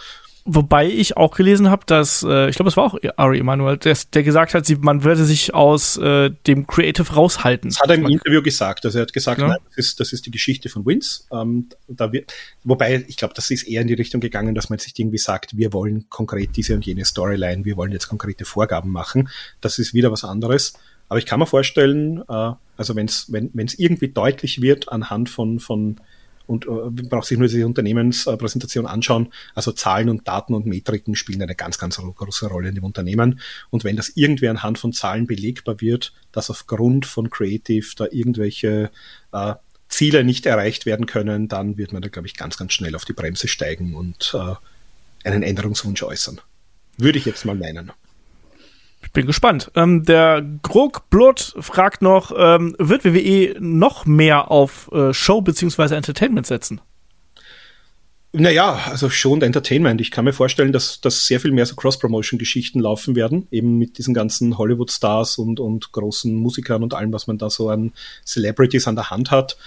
Wobei 0.45 0.87
ich 0.87 1.15
auch 1.15 1.35
gelesen 1.35 1.69
habe, 1.69 1.85
dass, 1.85 2.21
äh, 2.21 2.49
ich 2.49 2.57
glaube, 2.57 2.67
es 2.67 2.75
war 2.75 2.83
auch 2.83 2.99
Ari 3.15 3.39
Emanuel, 3.39 3.77
der, 3.77 3.97
der 4.13 4.23
gesagt 4.23 4.53
hat, 4.53 4.65
sie, 4.65 4.75
man 4.75 5.05
würde 5.05 5.23
sich 5.23 5.53
aus 5.53 5.95
äh, 5.95 6.31
dem 6.47 6.67
Creative 6.67 7.13
raushalten. 7.13 7.69
Das 7.69 7.79
hat 7.79 7.89
er 7.89 7.95
im 7.95 8.09
Interview 8.09 8.41
gesagt. 8.41 8.83
Also 8.83 8.99
er 8.99 9.03
hat 9.03 9.13
gesagt, 9.13 9.39
ja. 9.39 9.47
nein, 9.47 9.59
das 9.69 9.77
ist, 9.77 9.99
das 10.01 10.11
ist 10.11 10.25
die 10.25 10.31
Geschichte 10.31 10.67
von 10.67 10.85
Wins. 10.85 11.25
Ähm, 11.31 11.69
da 11.87 12.11
wird, 12.11 12.33
wobei, 12.65 13.05
ich 13.07 13.15
glaube, 13.15 13.33
das 13.33 13.49
ist 13.51 13.63
eher 13.63 13.81
in 13.81 13.87
die 13.87 13.93
Richtung 13.93 14.19
gegangen, 14.19 14.53
dass 14.53 14.69
man 14.69 14.79
sich 14.79 14.93
irgendwie 14.99 15.17
sagt, 15.17 15.55
wir 15.55 15.71
wollen 15.71 16.09
konkret 16.09 16.57
diese 16.57 16.75
und 16.75 16.85
jene 16.85 17.05
Storyline, 17.05 17.63
wir 17.63 17.77
wollen 17.77 17.93
jetzt 17.93 18.09
konkrete 18.09 18.43
Vorgaben 18.43 18.91
machen. 18.91 19.29
Das 19.61 19.79
ist 19.79 19.93
wieder 19.93 20.11
was 20.11 20.25
anderes. 20.25 20.73
Aber 21.07 21.19
ich 21.19 21.25
kann 21.25 21.39
mir 21.39 21.45
vorstellen, 21.45 22.21
äh, 22.27 22.51
also 22.75 22.95
wenn's, 22.97 23.27
wenn 23.29 23.51
es 23.65 23.79
irgendwie 23.79 24.09
deutlich 24.09 24.61
wird 24.61 24.91
anhand 24.91 25.29
von, 25.29 25.61
von 25.61 26.01
und 26.45 26.65
äh, 26.65 26.89
braucht 27.03 27.27
sich 27.27 27.37
nur 27.37 27.47
diese 27.47 27.65
Unternehmenspräsentation 27.65 28.85
anschauen. 28.85 29.31
Also 29.55 29.71
Zahlen 29.71 30.09
und 30.09 30.27
Daten 30.27 30.53
und 30.53 30.65
Metriken 30.65 31.15
spielen 31.15 31.41
eine 31.41 31.55
ganz, 31.55 31.77
ganz 31.77 31.97
große 31.97 32.47
Rolle 32.47 32.69
in 32.69 32.75
dem 32.75 32.83
Unternehmen. 32.83 33.39
Und 33.69 33.83
wenn 33.83 33.95
das 33.95 34.11
irgendwie 34.15 34.47
anhand 34.47 34.79
von 34.79 34.93
Zahlen 34.93 35.27
belegbar 35.27 35.81
wird, 35.81 36.13
dass 36.31 36.49
aufgrund 36.49 37.05
von 37.05 37.29
Creative 37.29 37.87
da 37.95 38.05
irgendwelche 38.11 38.91
äh, 39.31 39.53
Ziele 39.87 40.23
nicht 40.23 40.45
erreicht 40.45 40.85
werden 40.85 41.05
können, 41.05 41.47
dann 41.47 41.77
wird 41.77 41.93
man 41.93 42.01
da, 42.01 42.09
glaube 42.09 42.27
ich, 42.27 42.35
ganz, 42.35 42.57
ganz 42.57 42.73
schnell 42.73 42.95
auf 42.95 43.05
die 43.05 43.13
Bremse 43.13 43.47
steigen 43.47 43.93
und 43.95 44.33
äh, 44.33 44.55
einen 45.27 45.43
Änderungswunsch 45.43 46.03
äußern. 46.03 46.41
Würde 46.97 47.19
ich 47.19 47.25
jetzt 47.25 47.45
mal 47.45 47.55
meinen. 47.55 47.91
Ich 49.03 49.11
bin 49.11 49.27
gespannt. 49.27 49.71
Ähm, 49.75 50.03
der 50.03 50.43
Grog 50.63 51.09
Blood 51.09 51.55
fragt 51.59 52.01
noch, 52.01 52.31
ähm, 52.35 52.75
wird 52.79 53.05
WWE 53.05 53.55
noch 53.59 54.05
mehr 54.05 54.49
auf 54.49 54.89
äh, 54.91 55.13
Show 55.13 55.41
bzw. 55.41 55.95
Entertainment 55.95 56.47
setzen? 56.47 56.81
Naja, 58.35 58.79
also 58.89 59.11
schon 59.11 59.43
Entertainment. 59.43 60.01
Ich 60.01 60.09
kann 60.09 60.25
mir 60.25 60.33
vorstellen, 60.33 60.71
dass, 60.71 60.99
dass 60.99 61.27
sehr 61.27 61.39
viel 61.39 61.51
mehr 61.51 61.67
so 61.67 61.75
Cross-Promotion-Geschichten 61.75 62.79
laufen 62.79 63.15
werden, 63.15 63.47
eben 63.51 63.77
mit 63.77 63.99
diesen 63.99 64.15
ganzen 64.15 64.57
Hollywood-Stars 64.57 65.37
und, 65.37 65.59
und 65.59 65.91
großen 65.91 66.33
Musikern 66.33 66.81
und 66.81 66.95
allem, 66.95 67.13
was 67.13 67.27
man 67.27 67.37
da 67.37 67.51
so 67.51 67.69
an 67.69 67.93
Celebrities 68.25 68.87
an 68.87 68.95
der 68.95 69.11
Hand 69.11 69.29
hat. 69.29 69.57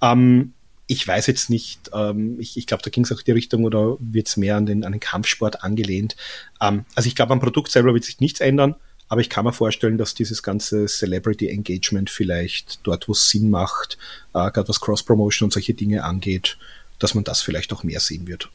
Ähm, 0.00 0.54
ich 0.86 1.06
weiß 1.06 1.26
jetzt 1.26 1.50
nicht, 1.50 1.90
ähm, 1.92 2.38
ich, 2.38 2.56
ich 2.56 2.66
glaube, 2.66 2.82
da 2.82 2.90
ging 2.90 3.04
es 3.04 3.12
auch 3.12 3.22
die 3.22 3.32
Richtung 3.32 3.64
oder 3.64 3.96
wird 4.00 4.28
es 4.28 4.36
mehr 4.36 4.56
an 4.56 4.66
den, 4.66 4.84
an 4.84 4.92
den 4.92 5.00
Kampfsport 5.00 5.62
angelehnt. 5.62 6.16
Ähm, 6.60 6.84
also 6.94 7.06
ich 7.06 7.14
glaube, 7.14 7.32
am 7.32 7.40
Produkt 7.40 7.70
selber 7.70 7.94
wird 7.94 8.04
sich 8.04 8.20
nichts 8.20 8.40
ändern. 8.40 8.76
Aber 9.08 9.20
ich 9.20 9.28
kann 9.28 9.44
mir 9.44 9.52
vorstellen, 9.52 9.98
dass 9.98 10.14
dieses 10.14 10.42
ganze 10.42 10.86
Celebrity 10.86 11.48
Engagement 11.48 12.08
vielleicht 12.10 12.80
dort, 12.84 13.06
wo 13.06 13.12
es 13.12 13.28
Sinn 13.28 13.50
macht, 13.50 13.98
äh, 14.32 14.50
gerade 14.50 14.68
was 14.68 14.80
Cross-Promotion 14.80 15.46
und 15.46 15.52
solche 15.52 15.74
Dinge 15.74 16.04
angeht, 16.04 16.58
dass 16.98 17.14
man 17.14 17.24
das 17.24 17.42
vielleicht 17.42 17.72
auch 17.72 17.82
mehr 17.82 18.00
sehen 18.00 18.26
wird. 18.26 18.50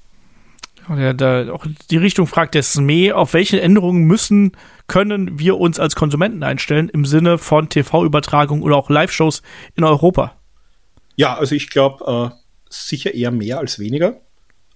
Ja, 0.90 1.14
da 1.14 1.52
auch 1.52 1.68
die 1.92 1.98
Richtung 1.98 2.26
fragt 2.26 2.56
der 2.56 2.64
SME, 2.64 3.16
auf 3.16 3.34
welche 3.34 3.62
Änderungen 3.62 4.06
müssen, 4.06 4.54
können 4.88 5.38
wir 5.38 5.58
uns 5.58 5.80
als 5.80 5.96
Konsumenten 5.96 6.42
einstellen 6.42 6.90
im 6.90 7.06
Sinne 7.06 7.38
von 7.38 7.70
TV-Übertragung 7.70 8.64
oder 8.64 8.76
auch 8.76 8.90
Live-Shows 8.90 9.44
in 9.76 9.84
Europa? 9.84 10.39
Ja, 11.20 11.38
also 11.38 11.54
ich 11.54 11.70
glaube 11.70 12.32
äh, 12.32 12.36
sicher 12.70 13.14
eher 13.14 13.32
mehr 13.32 13.60
als 13.60 13.78
weniger. 13.78 14.22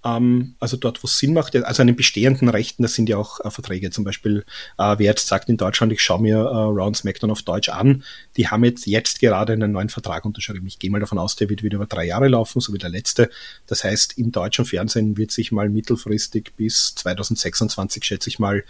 Ähm, 0.04 0.56
also 0.60 0.76
dort, 0.76 1.02
wo 1.02 1.06
es 1.06 1.18
Sinn 1.18 1.32
macht, 1.32 1.56
also 1.56 1.80
an 1.80 1.86
den 1.86 1.96
bestehenden 1.96 2.50
Rechten, 2.50 2.82
das 2.82 2.92
sind 2.92 3.08
ja 3.08 3.16
auch 3.16 3.40
äh, 3.40 3.50
Verträge. 3.50 3.88
Zum 3.88 4.04
Beispiel, 4.04 4.44
äh, 4.76 4.98
wer 4.98 5.06
jetzt 5.06 5.26
sagt 5.26 5.48
in 5.48 5.56
Deutschland, 5.56 5.90
ich 5.90 6.02
schaue 6.02 6.20
mir 6.20 6.36
äh, 6.36 6.40
Round 6.40 6.98
SmackDown 6.98 7.30
auf 7.30 7.40
Deutsch 7.40 7.70
an, 7.70 8.04
die 8.36 8.48
haben 8.48 8.62
jetzt, 8.62 8.84
jetzt 8.84 9.20
gerade 9.20 9.54
einen 9.54 9.72
neuen 9.72 9.88
Vertrag 9.88 10.26
unterschrieben. 10.26 10.66
Ich 10.66 10.78
gehe 10.78 10.90
mal 10.90 11.00
davon 11.00 11.16
aus, 11.16 11.34
der 11.34 11.48
wird 11.48 11.62
wieder 11.62 11.76
über 11.76 11.86
drei 11.86 12.04
Jahre 12.04 12.28
laufen, 12.28 12.60
so 12.60 12.74
wie 12.74 12.78
der 12.78 12.90
letzte. 12.90 13.30
Das 13.66 13.82
heißt, 13.82 14.18
im 14.18 14.30
deutschen 14.30 14.66
Fernsehen 14.66 15.16
wird 15.16 15.30
sich 15.30 15.50
mal 15.50 15.70
mittelfristig 15.70 16.52
bis 16.58 16.94
2026, 16.94 18.04
schätze 18.04 18.28
ich 18.28 18.38
mal, 18.38 18.64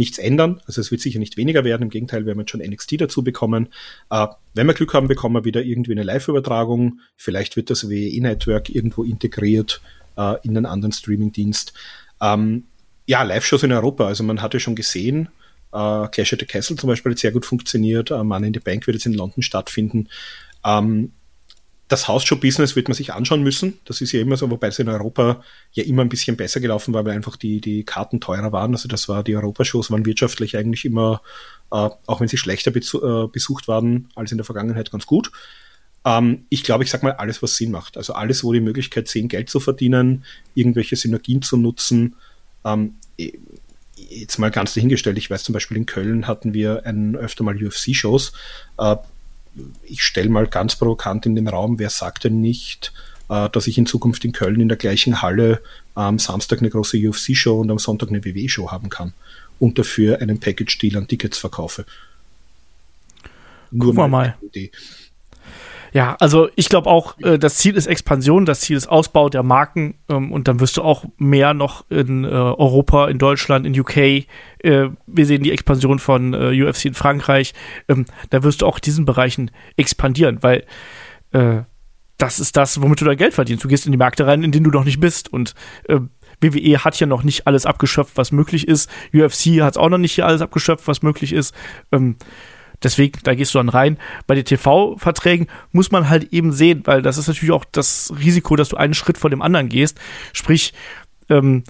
nichts 0.00 0.18
ändern. 0.18 0.60
Also 0.66 0.80
es 0.80 0.90
wird 0.90 1.00
sicher 1.00 1.20
nicht 1.20 1.36
weniger 1.36 1.62
werden. 1.62 1.82
Im 1.82 1.90
Gegenteil, 1.90 2.24
wir 2.24 2.32
haben 2.32 2.40
jetzt 2.40 2.50
schon 2.50 2.60
NXT 2.60 3.00
dazu 3.00 3.22
bekommen. 3.22 3.68
Äh, 4.10 4.26
wenn 4.54 4.66
wir 4.66 4.74
Glück 4.74 4.92
haben, 4.94 5.06
bekommen 5.06 5.36
wir 5.36 5.44
wieder 5.44 5.62
irgendwie 5.62 5.92
eine 5.92 6.02
Live-Übertragung. 6.02 7.00
Vielleicht 7.16 7.54
wird 7.56 7.70
das 7.70 7.88
WWE-Network 7.88 8.70
irgendwo 8.70 9.04
integriert 9.04 9.80
äh, 10.16 10.34
in 10.42 10.56
einen 10.56 10.66
anderen 10.66 10.92
Streaming-Dienst. 10.92 11.72
Ähm, 12.20 12.64
ja, 13.06 13.22
Live-Shows 13.22 13.62
in 13.62 13.72
Europa, 13.72 14.06
also 14.06 14.24
man 14.24 14.42
hatte 14.42 14.58
schon 14.58 14.74
gesehen, 14.74 15.28
äh, 15.72 16.08
Clash 16.08 16.32
at 16.32 16.40
the 16.40 16.46
Castle 16.46 16.76
zum 16.76 16.88
Beispiel 16.88 17.12
hat 17.12 17.18
sehr 17.18 17.32
gut 17.32 17.46
funktioniert, 17.46 18.10
äh, 18.10 18.24
Money 18.24 18.48
in 18.48 18.54
the 18.54 18.60
Bank 18.60 18.86
wird 18.86 18.96
jetzt 18.96 19.06
in 19.06 19.14
London 19.14 19.42
stattfinden. 19.42 20.08
Ähm, 20.64 21.12
das 21.90 22.06
Hausshow-Business 22.06 22.76
wird 22.76 22.86
man 22.86 22.94
sich 22.94 23.12
anschauen 23.12 23.42
müssen. 23.42 23.80
Das 23.84 24.00
ist 24.00 24.12
ja 24.12 24.20
immer 24.20 24.36
so, 24.36 24.48
wobei 24.48 24.68
es 24.68 24.78
in 24.78 24.88
Europa 24.88 25.42
ja 25.72 25.82
immer 25.82 26.02
ein 26.02 26.08
bisschen 26.08 26.36
besser 26.36 26.60
gelaufen 26.60 26.94
war, 26.94 27.04
weil 27.04 27.16
einfach 27.16 27.36
die, 27.36 27.60
die 27.60 27.82
Karten 27.82 28.20
teurer 28.20 28.52
waren. 28.52 28.72
Also 28.72 28.86
das 28.86 29.08
war, 29.08 29.24
die 29.24 29.34
Europashows 29.34 29.90
waren 29.90 30.06
wirtschaftlich 30.06 30.56
eigentlich 30.56 30.84
immer, 30.84 31.20
äh, 31.72 31.88
auch 32.06 32.20
wenn 32.20 32.28
sie 32.28 32.36
schlechter 32.36 32.70
äh, 32.70 33.26
besucht 33.26 33.66
waren 33.66 34.08
als 34.14 34.30
in 34.30 34.38
der 34.38 34.44
Vergangenheit, 34.44 34.92
ganz 34.92 35.04
gut. 35.04 35.32
Ähm, 36.04 36.46
ich 36.48 36.62
glaube, 36.62 36.84
ich 36.84 36.90
sage 36.92 37.06
mal 37.06 37.14
alles, 37.14 37.42
was 37.42 37.56
Sinn 37.56 37.72
macht. 37.72 37.96
Also 37.96 38.12
alles, 38.12 38.44
wo 38.44 38.52
die 38.52 38.60
Möglichkeit 38.60 39.08
sehen, 39.08 39.26
Geld 39.26 39.50
zu 39.50 39.58
verdienen, 39.58 40.24
irgendwelche 40.54 40.94
Synergien 40.94 41.42
zu 41.42 41.56
nutzen. 41.56 42.14
Ähm, 42.64 42.94
jetzt 43.96 44.38
mal 44.38 44.52
ganz 44.52 44.74
dahingestellt, 44.74 45.18
ich 45.18 45.28
weiß 45.28 45.42
zum 45.42 45.54
Beispiel 45.54 45.76
in 45.76 45.86
Köln 45.86 46.28
hatten 46.28 46.54
wir 46.54 46.86
ein, 46.86 47.16
öfter 47.16 47.42
mal 47.42 47.56
UFC-Shows. 47.56 48.32
Äh, 48.78 48.96
ich 49.82 50.02
stelle 50.02 50.28
mal 50.28 50.46
ganz 50.46 50.76
provokant 50.76 51.26
in 51.26 51.34
den 51.34 51.48
Raum, 51.48 51.78
wer 51.78 51.90
sagt 51.90 52.24
denn 52.24 52.40
nicht, 52.40 52.92
äh, 53.28 53.48
dass 53.50 53.66
ich 53.66 53.78
in 53.78 53.86
Zukunft 53.86 54.24
in 54.24 54.32
Köln 54.32 54.60
in 54.60 54.68
der 54.68 54.76
gleichen 54.76 55.22
Halle 55.22 55.62
am 55.94 56.18
Samstag 56.18 56.60
eine 56.60 56.70
große 56.70 56.96
UFC-Show 56.96 57.60
und 57.60 57.70
am 57.70 57.78
Sonntag 57.78 58.08
eine 58.08 58.24
WWE-Show 58.24 58.70
haben 58.70 58.88
kann 58.88 59.12
und 59.58 59.78
dafür 59.78 60.20
einen 60.20 60.40
Package-Deal 60.40 60.96
an 60.96 61.08
Tickets 61.08 61.38
verkaufe. 61.38 61.84
Gucken 63.70 63.96
wir 63.96 64.08
mal. 64.08 64.36
Idee. 64.42 64.70
Ja, 65.92 66.16
also 66.20 66.48
ich 66.56 66.68
glaube 66.68 66.88
auch, 66.88 67.18
äh, 67.20 67.38
das 67.38 67.56
Ziel 67.56 67.76
ist 67.76 67.86
Expansion, 67.86 68.46
das 68.46 68.60
Ziel 68.60 68.76
ist 68.76 68.88
Ausbau 68.88 69.28
der 69.28 69.42
Marken 69.42 69.94
ähm, 70.08 70.30
und 70.30 70.46
dann 70.46 70.60
wirst 70.60 70.76
du 70.76 70.82
auch 70.82 71.04
mehr 71.18 71.54
noch 71.54 71.84
in 71.90 72.24
äh, 72.24 72.28
Europa, 72.28 73.08
in 73.08 73.18
Deutschland, 73.18 73.66
in 73.66 73.78
UK. 73.78 73.96
Äh, 73.96 74.26
wir 74.62 75.26
sehen 75.26 75.42
die 75.42 75.52
Expansion 75.52 75.98
von 75.98 76.34
äh, 76.34 76.62
UFC 76.62 76.86
in 76.86 76.94
Frankreich. 76.94 77.54
Ähm, 77.88 78.04
da 78.30 78.42
wirst 78.42 78.62
du 78.62 78.66
auch 78.66 78.78
diesen 78.78 79.04
Bereichen 79.04 79.50
expandieren, 79.76 80.42
weil 80.42 80.64
äh, 81.32 81.62
das 82.18 82.38
ist 82.38 82.56
das, 82.56 82.80
womit 82.82 83.00
du 83.00 83.04
dein 83.04 83.16
Geld 83.16 83.34
verdienst. 83.34 83.64
Du 83.64 83.68
gehst 83.68 83.86
in 83.86 83.92
die 83.92 83.98
Märkte 83.98 84.26
rein, 84.26 84.44
in 84.44 84.52
denen 84.52 84.64
du 84.64 84.70
noch 84.70 84.84
nicht 84.84 85.00
bist 85.00 85.32
und 85.32 85.54
äh, 85.88 86.00
WWE 86.40 86.84
hat 86.84 86.98
ja 87.00 87.06
noch 87.06 87.22
nicht 87.22 87.46
alles 87.46 87.66
abgeschöpft, 87.66 88.16
was 88.16 88.32
möglich 88.32 88.66
ist. 88.66 88.90
UFC 89.12 89.60
hat 89.60 89.76
auch 89.76 89.88
noch 89.88 89.98
nicht 89.98 90.22
alles 90.22 90.40
abgeschöpft, 90.40 90.86
was 90.88 91.02
möglich 91.02 91.32
ist. 91.32 91.54
Ähm, 91.92 92.16
Deswegen, 92.82 93.18
da 93.24 93.34
gehst 93.34 93.54
du 93.54 93.58
dann 93.58 93.68
rein. 93.68 93.98
Bei 94.26 94.34
den 94.34 94.44
TV-Verträgen 94.44 95.48
muss 95.72 95.90
man 95.90 96.08
halt 96.08 96.32
eben 96.32 96.52
sehen, 96.52 96.82
weil 96.84 97.02
das 97.02 97.18
ist 97.18 97.28
natürlich 97.28 97.52
auch 97.52 97.64
das 97.70 98.12
Risiko, 98.18 98.56
dass 98.56 98.70
du 98.70 98.76
einen 98.76 98.94
Schritt 98.94 99.18
vor 99.18 99.30
dem 99.30 99.42
anderen 99.42 99.68
gehst. 99.68 99.98
Sprich, 100.32 100.72
ähm, 101.28 101.64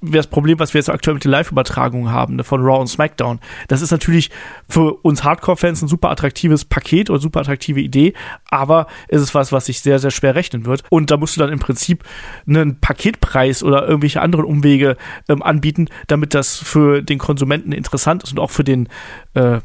das 0.00 0.26
Problem, 0.26 0.58
was 0.58 0.74
wir 0.74 0.80
jetzt 0.80 0.90
aktuell 0.90 1.14
mit 1.14 1.24
den 1.24 1.30
Live-Übertragungen 1.30 2.12
haben, 2.12 2.36
ne, 2.36 2.44
von 2.44 2.62
Raw 2.62 2.80
und 2.80 2.88
SmackDown, 2.88 3.40
das 3.68 3.82
ist 3.82 3.90
natürlich 3.90 4.30
für 4.68 4.94
uns 5.02 5.24
Hardcore-Fans 5.24 5.82
ein 5.82 5.88
super 5.88 6.10
attraktives 6.10 6.64
Paket 6.64 7.10
oder 7.10 7.20
super 7.20 7.40
attraktive 7.40 7.80
Idee, 7.80 8.14
aber 8.50 8.86
es 9.08 9.22
ist 9.22 9.34
was, 9.34 9.52
was 9.52 9.66
sich 9.66 9.80
sehr, 9.80 9.98
sehr 9.98 10.10
schwer 10.10 10.34
rechnen 10.34 10.66
wird. 10.66 10.84
Und 10.90 11.10
da 11.10 11.16
musst 11.16 11.36
du 11.36 11.40
dann 11.40 11.52
im 11.52 11.58
Prinzip 11.58 12.04
einen 12.46 12.80
Paketpreis 12.80 13.62
oder 13.62 13.86
irgendwelche 13.86 14.20
anderen 14.20 14.44
Umwege 14.44 14.96
ähm, 15.28 15.42
anbieten, 15.42 15.88
damit 16.06 16.34
das 16.34 16.56
für 16.56 17.02
den 17.02 17.18
Konsumenten 17.18 17.72
interessant 17.72 18.24
ist 18.24 18.32
und 18.32 18.40
auch 18.40 18.50
für 18.50 18.64
den 18.64 18.88
äh, 19.34 19.60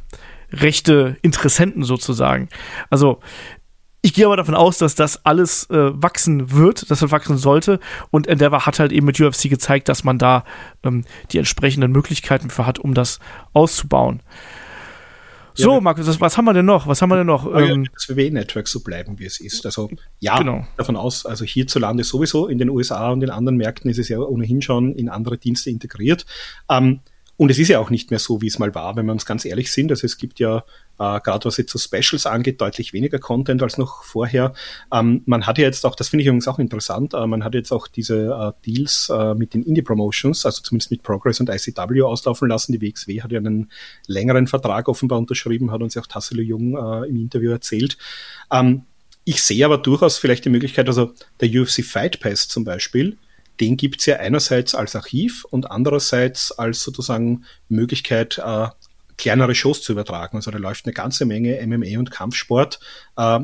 rechte 0.52 1.18
Interessenten 1.22 1.84
sozusagen. 1.84 2.50
Also 2.90 3.20
ich 4.02 4.14
gehe 4.14 4.26
aber 4.26 4.38
davon 4.38 4.56
aus, 4.56 4.78
dass 4.78 4.96
das 4.96 5.26
alles 5.26 5.70
äh, 5.70 5.92
wachsen 6.02 6.52
wird, 6.52 6.90
dass 6.90 7.02
es 7.02 7.12
wachsen 7.12 7.38
sollte. 7.38 7.80
Und 8.10 8.28
Endeavor 8.28 8.66
hat 8.66 8.80
halt 8.80 8.92
eben 8.92 9.06
mit 9.06 9.20
UFC 9.20 9.50
gezeigt, 9.50 9.90
dass 9.90 10.04
man 10.04 10.18
da 10.18 10.46
ähm, 10.84 11.04
die 11.32 11.40
entsprechenden 11.40 11.92
Möglichkeiten 11.92 12.50
für 12.50 12.66
hat, 12.66 12.80
um 12.80 12.94
das 12.94 13.20
auszubauen. 13.54 14.22
So, 15.56 15.74
ja, 15.74 15.82
Markus, 15.82 16.22
was 16.22 16.38
haben 16.38 16.46
wir 16.46 16.54
denn 16.54 16.68
noch? 16.68 16.88
Was 16.88 17.02
haben 17.02 17.10
wir 17.10 17.18
denn 17.18 17.26
noch? 17.26 17.52
Ähm, 17.54 17.88
das 17.92 18.08
WWE-Network 18.08 18.68
so 18.68 18.82
bleiben, 18.82 19.18
wie 19.18 19.26
es 19.26 19.40
ist. 19.40 19.66
Also 19.66 19.90
ja, 20.20 20.38
genau. 20.38 20.68
davon 20.78 20.96
aus, 20.96 21.26
also 21.26 21.46
hierzulande 21.46 22.04
sowieso, 22.04 22.48
in 22.48 22.60
den 22.60 22.70
USA 22.70 23.10
und 23.10 23.24
in 23.24 23.32
anderen 23.32 23.58
Märkten 23.58 23.90
ist 23.90 23.98
es 23.98 24.08
ja 24.08 24.20
ohnehin 24.20 24.62
schon 24.62 24.94
in 24.94 25.10
andere 25.10 25.40
Dienste 25.40 25.72
integriert. 25.72 26.28
Ähm, 26.70 27.00
und 27.38 27.52
es 27.52 27.60
ist 27.60 27.68
ja 27.68 27.80
auch 27.80 27.92
nicht 27.92 28.10
mehr 28.10 28.20
so, 28.20 28.42
wie 28.42 28.48
es 28.48 28.58
mal 28.58 28.74
war, 28.74 28.96
wenn 28.96 29.06
wir 29.06 29.12
uns 29.12 29.26
ganz 29.26 29.46
ehrlich 29.46 29.72
sind. 29.72 29.92
Also 29.92 30.06
es 30.06 30.18
gibt 30.18 30.40
ja, 30.40 30.64
äh, 30.98 31.20
gerade 31.22 31.46
was 31.46 31.58
jetzt 31.58 31.72
so 31.72 31.78
Specials 31.78 32.26
angeht, 32.26 32.60
deutlich 32.60 32.94
weniger 32.94 33.20
Content 33.20 33.62
als 33.62 33.78
noch 33.78 34.04
vorher. 34.04 34.54
Ähm, 34.92 35.22
man 35.28 35.46
hat 35.46 35.60
ja 35.60 35.66
jetzt 35.66 35.86
auch, 35.86 35.96
das 35.96 36.10
finde 36.10 36.24
ich 36.24 36.28
übrigens 36.28 36.48
auch 36.48 36.58
interessant, 36.58 37.14
äh, 37.14 37.28
man 37.28 37.44
hat 37.44 37.54
jetzt 37.54 37.72
auch 37.72 37.88
diese 37.88 38.56
äh, 38.58 38.66
Deals 38.66 39.12
äh, 39.14 39.36
mit 39.36 39.54
den 39.54 39.62
Indie-Promotions, 39.62 40.48
also 40.48 40.64
zumindest 40.64 40.90
mit 40.90 41.04
Progress 41.04 41.40
und 41.40 41.50
ICW 41.50 42.02
auslaufen 42.02 42.50
lassen. 42.50 42.72
Die 42.72 42.82
WXW 42.82 43.22
hat 43.22 43.32
ja 43.32 43.38
einen 43.38 43.72
längeren 44.08 44.48
Vertrag 44.48 44.88
offenbar 44.90 45.20
unterschrieben, 45.20 45.72
hat 45.72 45.84
uns 45.84 45.94
ja 45.94 46.02
auch 46.02 46.08
Tassilo 46.08 46.42
Jung 46.42 46.76
äh, 46.76 47.08
im 47.08 47.18
Interview 47.18 47.52
erzählt. 47.52 48.00
Ähm, 48.52 48.82
ich 49.26 49.44
sehe 49.44 49.64
aber 49.64 49.78
durchaus 49.78 50.18
vielleicht 50.18 50.46
die 50.46 50.50
Möglichkeit, 50.50 50.88
also 50.88 51.14
der 51.40 51.50
UFC 51.50 51.84
Fight 51.84 52.20
Pass 52.20 52.48
zum 52.48 52.64
Beispiel, 52.64 53.18
den 53.60 53.78
gibt's 53.78 54.06
ja 54.06 54.18
einerseits 54.18 54.76
als 54.76 54.96
Archiv 54.96 55.46
und 55.46 55.72
andererseits 55.72 56.52
als 56.52 56.82
sozusagen 56.84 57.46
Möglichkeit, 57.70 58.38
äh, 58.38 58.68
kleinere 59.18 59.56
Shows 59.56 59.82
zu 59.82 59.92
übertragen. 59.92 60.38
Also 60.38 60.52
da 60.52 60.58
läuft 60.58 60.86
eine 60.86 60.94
ganze 60.94 61.26
Menge 61.26 61.60
MMA 61.66 62.00
und 62.00 62.12
Kampfsport, 62.12 62.80
äh, 63.18 63.40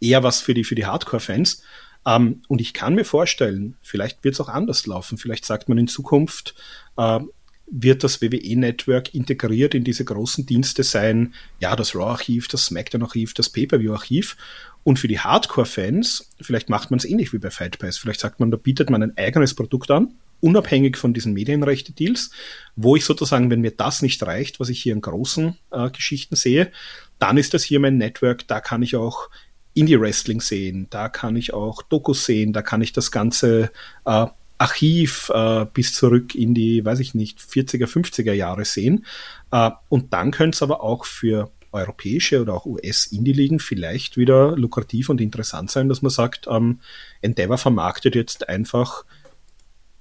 eher 0.00 0.22
was 0.22 0.40
für 0.40 0.54
die, 0.54 0.64
für 0.64 0.74
die 0.74 0.86
Hardcore-Fans. 0.86 1.62
Ähm, 2.06 2.42
und 2.48 2.60
ich 2.60 2.74
kann 2.74 2.94
mir 2.94 3.04
vorstellen, 3.04 3.76
vielleicht 3.82 4.22
wird 4.24 4.34
es 4.34 4.40
auch 4.40 4.48
anders 4.48 4.86
laufen. 4.86 5.18
Vielleicht 5.18 5.44
sagt 5.44 5.68
man 5.68 5.78
in 5.78 5.88
Zukunft, 5.88 6.54
äh, 6.96 7.20
wird 7.68 8.04
das 8.04 8.22
WWE-Network 8.22 9.12
integriert 9.14 9.74
in 9.74 9.82
diese 9.82 10.04
großen 10.04 10.46
Dienste 10.46 10.84
sein, 10.84 11.34
ja, 11.58 11.74
das 11.74 11.96
Raw-Archiv, 11.96 12.46
das 12.46 12.66
SmackDown-Archiv, 12.66 13.34
das 13.34 13.50
Pay-Per-View-Archiv. 13.50 14.36
Und 14.86 15.00
für 15.00 15.08
die 15.08 15.18
Hardcore-Fans, 15.18 16.30
vielleicht 16.40 16.68
macht 16.68 16.92
man 16.92 16.98
es 16.98 17.04
ähnlich 17.04 17.32
wie 17.32 17.38
bei 17.38 17.50
Fight 17.50 17.80
Pass. 17.80 17.98
Vielleicht 17.98 18.20
sagt 18.20 18.38
man, 18.38 18.52
da 18.52 18.56
bietet 18.56 18.88
man 18.88 19.02
ein 19.02 19.18
eigenes 19.18 19.52
Produkt 19.52 19.90
an, 19.90 20.14
unabhängig 20.40 20.96
von 20.96 21.12
diesen 21.12 21.32
Medienrechte-Deals, 21.32 22.30
wo 22.76 22.94
ich 22.94 23.04
sozusagen, 23.04 23.50
wenn 23.50 23.62
mir 23.62 23.72
das 23.72 24.00
nicht 24.00 24.22
reicht, 24.22 24.60
was 24.60 24.68
ich 24.68 24.80
hier 24.80 24.92
in 24.92 25.00
großen 25.00 25.56
äh, 25.72 25.90
Geschichten 25.90 26.36
sehe, 26.36 26.70
dann 27.18 27.36
ist 27.36 27.52
das 27.52 27.64
hier 27.64 27.80
mein 27.80 27.98
Network, 27.98 28.46
da 28.46 28.60
kann 28.60 28.80
ich 28.84 28.94
auch 28.94 29.28
Indie-Wrestling 29.74 30.40
sehen, 30.40 30.86
da 30.90 31.08
kann 31.08 31.34
ich 31.34 31.52
auch 31.52 31.82
Dokus 31.82 32.24
sehen, 32.24 32.52
da 32.52 32.62
kann 32.62 32.80
ich 32.80 32.92
das 32.92 33.10
ganze 33.10 33.72
äh, 34.04 34.26
Archiv 34.58 35.32
äh, 35.34 35.66
bis 35.74 35.94
zurück 35.94 36.36
in 36.36 36.54
die, 36.54 36.84
weiß 36.84 37.00
ich 37.00 37.12
nicht, 37.12 37.40
40er, 37.40 37.88
50er 37.88 38.32
Jahre 38.32 38.64
sehen. 38.64 39.04
Äh, 39.50 39.72
und 39.88 40.12
dann 40.12 40.30
könnte 40.30 40.54
es 40.54 40.62
aber 40.62 40.80
auch 40.80 41.06
für 41.06 41.50
europäische 41.72 42.40
oder 42.40 42.54
auch 42.54 42.66
US-Indie-Ligen 42.66 43.58
vielleicht 43.58 44.16
wieder 44.16 44.56
lukrativ 44.56 45.08
und 45.08 45.20
interessant 45.20 45.70
sein, 45.70 45.88
dass 45.88 46.02
man 46.02 46.10
sagt, 46.10 46.46
ähm, 46.48 46.80
Endeavor 47.20 47.58
vermarktet 47.58 48.14
jetzt 48.14 48.48
einfach 48.48 49.04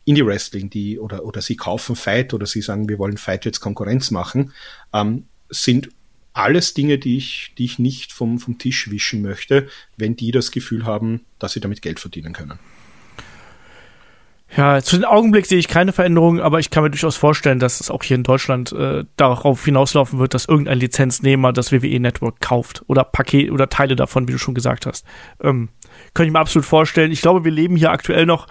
Indie-Wrestling, 0.06 0.70
die 0.70 1.00
oder, 1.00 1.26
oder 1.26 1.42
sie 1.42 1.56
kaufen 1.56 1.96
Fight 1.96 2.34
oder 2.34 2.46
sie 2.46 2.62
sagen, 2.62 2.88
wir 2.88 3.00
wollen 3.00 3.18
Fight 3.18 3.46
jetzt 3.46 3.60
Konkurrenz 3.60 4.12
machen, 4.12 4.54
ähm, 4.94 5.26
sind 5.50 5.90
alles 6.34 6.74
Dinge, 6.74 6.98
die 6.98 7.18
ich, 7.18 7.54
die 7.58 7.66
ich 7.66 7.80
nicht 7.80 8.12
vom, 8.12 8.40
vom 8.40 8.58
Tisch 8.58 8.92
wischen 8.92 9.22
möchte, 9.22 9.68
wenn 9.98 10.16
die 10.16 10.32
das 10.32 10.52
Gefühl 10.52 10.86
haben, 10.86 11.22
dass 11.40 11.54
sie 11.54 11.62
damit 11.62 11.82
Geld 11.82 12.00
verdienen 12.00 12.34
können. 12.34 12.60
Ja, 14.56 14.82
zu 14.82 14.98
dem 14.98 15.06
Augenblick 15.06 15.48
sehe 15.48 15.58
ich 15.58 15.68
keine 15.68 15.92
Veränderungen, 15.92 16.40
aber 16.40 16.60
ich 16.60 16.70
kann 16.70 16.84
mir 16.84 16.92
durchaus 16.92 17.18
vorstellen, 17.18 17.60
dass 17.60 17.82
es 17.82 17.90
auch 17.90 18.04
hier 18.04 18.16
in 18.16 18.24
Deutschland 18.24 18.72
äh, 18.72 19.04
darauf 19.18 19.66
hinauslaufen 19.66 20.20
wird, 20.20 20.34
dass 20.34 20.46
irgendein 20.46 20.78
Lizenznehmer 20.78 21.52
das 21.52 21.72
WWE-Network 21.72 22.40
kauft 22.42 22.84
oder 22.88 23.04
Paket 23.04 23.52
oder 23.52 23.70
Teile 23.70 23.96
davon, 23.96 24.28
wie 24.28 24.34
du 24.34 24.38
schon 24.38 24.54
gesagt 24.54 24.86
hast. 24.86 25.06
Ähm, 25.42 25.70
kann 26.14 26.26
ich 26.26 26.32
mir 26.32 26.40
absolut 26.40 26.66
vorstellen. 26.66 27.12
Ich 27.12 27.22
glaube, 27.22 27.44
wir 27.44 27.52
leben 27.52 27.76
hier 27.76 27.92
aktuell 27.92 28.26
noch 28.26 28.48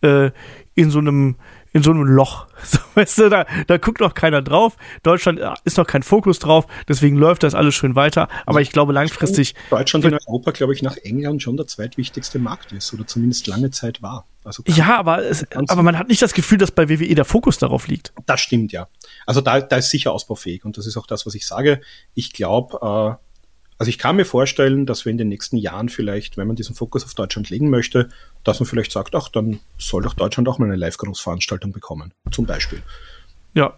äh, 0.00 0.30
in 0.74 0.90
so 0.90 0.98
einem 0.98 1.36
in 1.74 1.82
so 1.82 1.90
einem 1.90 2.04
Loch. 2.04 2.46
So, 2.64 2.78
weißt 2.94 3.18
du, 3.18 3.28
da, 3.28 3.44
da 3.66 3.76
guckt 3.76 4.00
noch 4.00 4.14
keiner 4.14 4.40
drauf. 4.40 4.78
Deutschland 5.02 5.38
äh, 5.38 5.52
ist 5.64 5.76
noch 5.76 5.86
kein 5.86 6.02
Fokus 6.02 6.38
drauf, 6.38 6.66
deswegen 6.88 7.16
läuft 7.16 7.42
das 7.42 7.54
alles 7.54 7.74
schön 7.74 7.94
weiter. 7.94 8.28
Aber 8.46 8.62
ich 8.62 8.70
glaube 8.70 8.94
langfristig. 8.94 9.54
Deutschland 9.68 10.06
in 10.06 10.14
Europa, 10.14 10.52
glaube 10.52 10.72
ich, 10.72 10.80
nach 10.80 10.96
England 10.96 11.42
schon 11.42 11.58
der 11.58 11.66
zweitwichtigste 11.66 12.38
Markt 12.38 12.72
ist 12.72 12.94
oder 12.94 13.06
zumindest 13.06 13.46
lange 13.48 13.70
Zeit 13.70 14.00
war. 14.00 14.24
Also 14.44 14.62
ja, 14.66 14.98
aber, 14.98 15.24
es, 15.24 15.44
aber 15.52 15.82
man 15.82 15.98
hat 15.98 16.08
nicht 16.08 16.22
das 16.22 16.32
Gefühl, 16.32 16.56
dass 16.56 16.70
bei 16.70 16.88
WWE 16.88 17.14
der 17.14 17.26
Fokus 17.26 17.58
darauf 17.58 17.86
liegt. 17.86 18.14
Das 18.24 18.40
stimmt, 18.40 18.72
ja. 18.72 18.88
Also 19.26 19.42
da, 19.42 19.60
da 19.60 19.76
ist 19.76 19.90
sicher 19.90 20.12
ausbaufähig 20.12 20.64
und 20.64 20.78
das 20.78 20.86
ist 20.86 20.96
auch 20.96 21.06
das, 21.06 21.26
was 21.26 21.34
ich 21.34 21.46
sage. 21.46 21.82
Ich 22.14 22.32
glaube, 22.32 23.18
äh, 23.20 23.24
also 23.78 23.88
ich 23.88 23.98
kann 23.98 24.16
mir 24.16 24.24
vorstellen, 24.24 24.86
dass 24.86 25.04
wir 25.04 25.10
in 25.10 25.18
den 25.18 25.28
nächsten 25.28 25.56
Jahren 25.56 25.88
vielleicht, 25.88 26.36
wenn 26.36 26.46
man 26.46 26.56
diesen 26.56 26.74
Fokus 26.74 27.04
auf 27.04 27.14
Deutschland 27.14 27.50
legen 27.50 27.70
möchte, 27.70 28.08
dass 28.44 28.60
man 28.60 28.68
vielleicht 28.68 28.92
sagt, 28.92 29.14
ach, 29.14 29.28
dann 29.28 29.60
soll 29.78 30.02
doch 30.02 30.14
Deutschland 30.14 30.48
auch 30.48 30.58
mal 30.58 30.66
eine 30.66 30.76
Live-Großveranstaltung 30.76 31.72
bekommen, 31.72 32.12
zum 32.30 32.46
Beispiel. 32.46 32.82
Ja, 33.54 33.74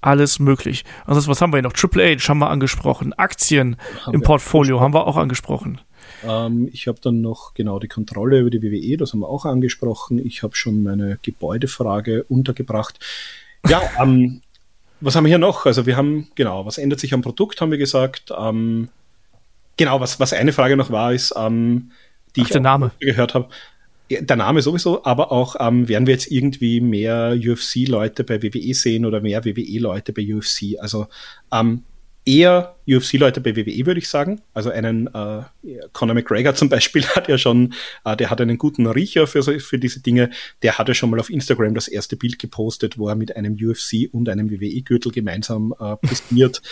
alles 0.00 0.38
möglich. 0.38 0.84
Also 1.06 1.26
was 1.28 1.40
haben 1.40 1.52
wir 1.52 1.58
hier 1.58 1.62
noch? 1.62 1.72
Triple 1.72 2.04
H 2.04 2.28
haben 2.28 2.38
wir 2.40 2.50
angesprochen, 2.50 3.12
Aktien 3.14 3.76
haben 4.04 4.14
im 4.14 4.22
Portfolio 4.22 4.80
haben 4.80 4.92
wir 4.92 5.06
auch 5.06 5.16
angesprochen. 5.16 5.80
Ähm, 6.24 6.68
ich 6.72 6.86
habe 6.88 7.00
dann 7.00 7.20
noch 7.20 7.54
genau 7.54 7.78
die 7.78 7.88
Kontrolle 7.88 8.40
über 8.40 8.50
die 8.50 8.62
WWE, 8.62 8.96
das 8.96 9.12
haben 9.12 9.20
wir 9.20 9.28
auch 9.28 9.44
angesprochen. 9.46 10.18
Ich 10.24 10.42
habe 10.42 10.56
schon 10.56 10.82
meine 10.82 11.18
Gebäudefrage 11.22 12.24
untergebracht. 12.24 12.98
Ja, 13.68 13.80
ähm, 14.02 14.42
was 15.00 15.16
haben 15.16 15.24
wir 15.24 15.30
hier 15.30 15.38
noch? 15.38 15.66
Also 15.66 15.86
wir 15.86 15.96
haben, 15.96 16.28
genau, 16.34 16.66
was 16.66 16.78
ändert 16.78 17.00
sich 17.00 17.14
am 17.14 17.22
Produkt, 17.22 17.60
haben 17.60 17.70
wir 17.70 17.78
gesagt. 17.78 18.32
Ähm, 18.36 18.88
Genau, 19.76 20.00
was, 20.00 20.20
was 20.20 20.32
eine 20.32 20.52
Frage 20.52 20.76
noch 20.76 20.90
war, 20.90 21.12
ist, 21.12 21.34
ähm, 21.36 21.92
die 22.36 22.42
Ach, 22.42 22.46
ich 22.46 22.52
der 22.52 22.60
Name. 22.60 22.90
gehört 23.00 23.34
habe. 23.34 23.48
Der 24.10 24.36
Name 24.36 24.60
sowieso, 24.60 25.04
aber 25.04 25.32
auch 25.32 25.56
ähm, 25.58 25.88
werden 25.88 26.06
wir 26.06 26.12
jetzt 26.12 26.30
irgendwie 26.30 26.80
mehr 26.82 27.34
UFC-Leute 27.34 28.24
bei 28.24 28.42
WWE 28.42 28.74
sehen 28.74 29.06
oder 29.06 29.22
mehr 29.22 29.44
WWE-Leute 29.44 30.12
bei 30.12 30.22
UFC? 30.34 30.78
Also 30.78 31.06
ähm, 31.50 31.84
eher 32.24 32.76
UFC-Leute 32.88 33.40
bei 33.40 33.56
WWE, 33.56 33.86
würde 33.86 33.98
ich 33.98 34.08
sagen. 34.08 34.40
Also 34.54 34.70
einen 34.70 35.08
äh, 35.08 35.42
Conor 35.92 36.14
McGregor 36.14 36.54
zum 36.54 36.68
Beispiel 36.68 37.04
hat 37.16 37.28
ja 37.28 37.38
schon, 37.38 37.74
äh, 38.04 38.16
der 38.16 38.30
hat 38.30 38.40
einen 38.40 38.58
guten 38.58 38.86
Riecher 38.86 39.26
für, 39.26 39.42
für 39.42 39.78
diese 39.78 40.00
Dinge. 40.00 40.30
Der 40.62 40.78
hat 40.78 40.88
ja 40.88 40.94
schon 40.94 41.10
mal 41.10 41.20
auf 41.20 41.30
Instagram 41.30 41.74
das 41.74 41.88
erste 41.88 42.16
Bild 42.16 42.38
gepostet, 42.38 42.98
wo 42.98 43.08
er 43.08 43.14
mit 43.14 43.36
einem 43.36 43.54
UFC 43.54 44.08
und 44.12 44.28
einem 44.28 44.50
WWE-Gürtel 44.50 45.12
gemeinsam 45.12 45.74
äh, 45.78 45.96
postiert. 46.06 46.62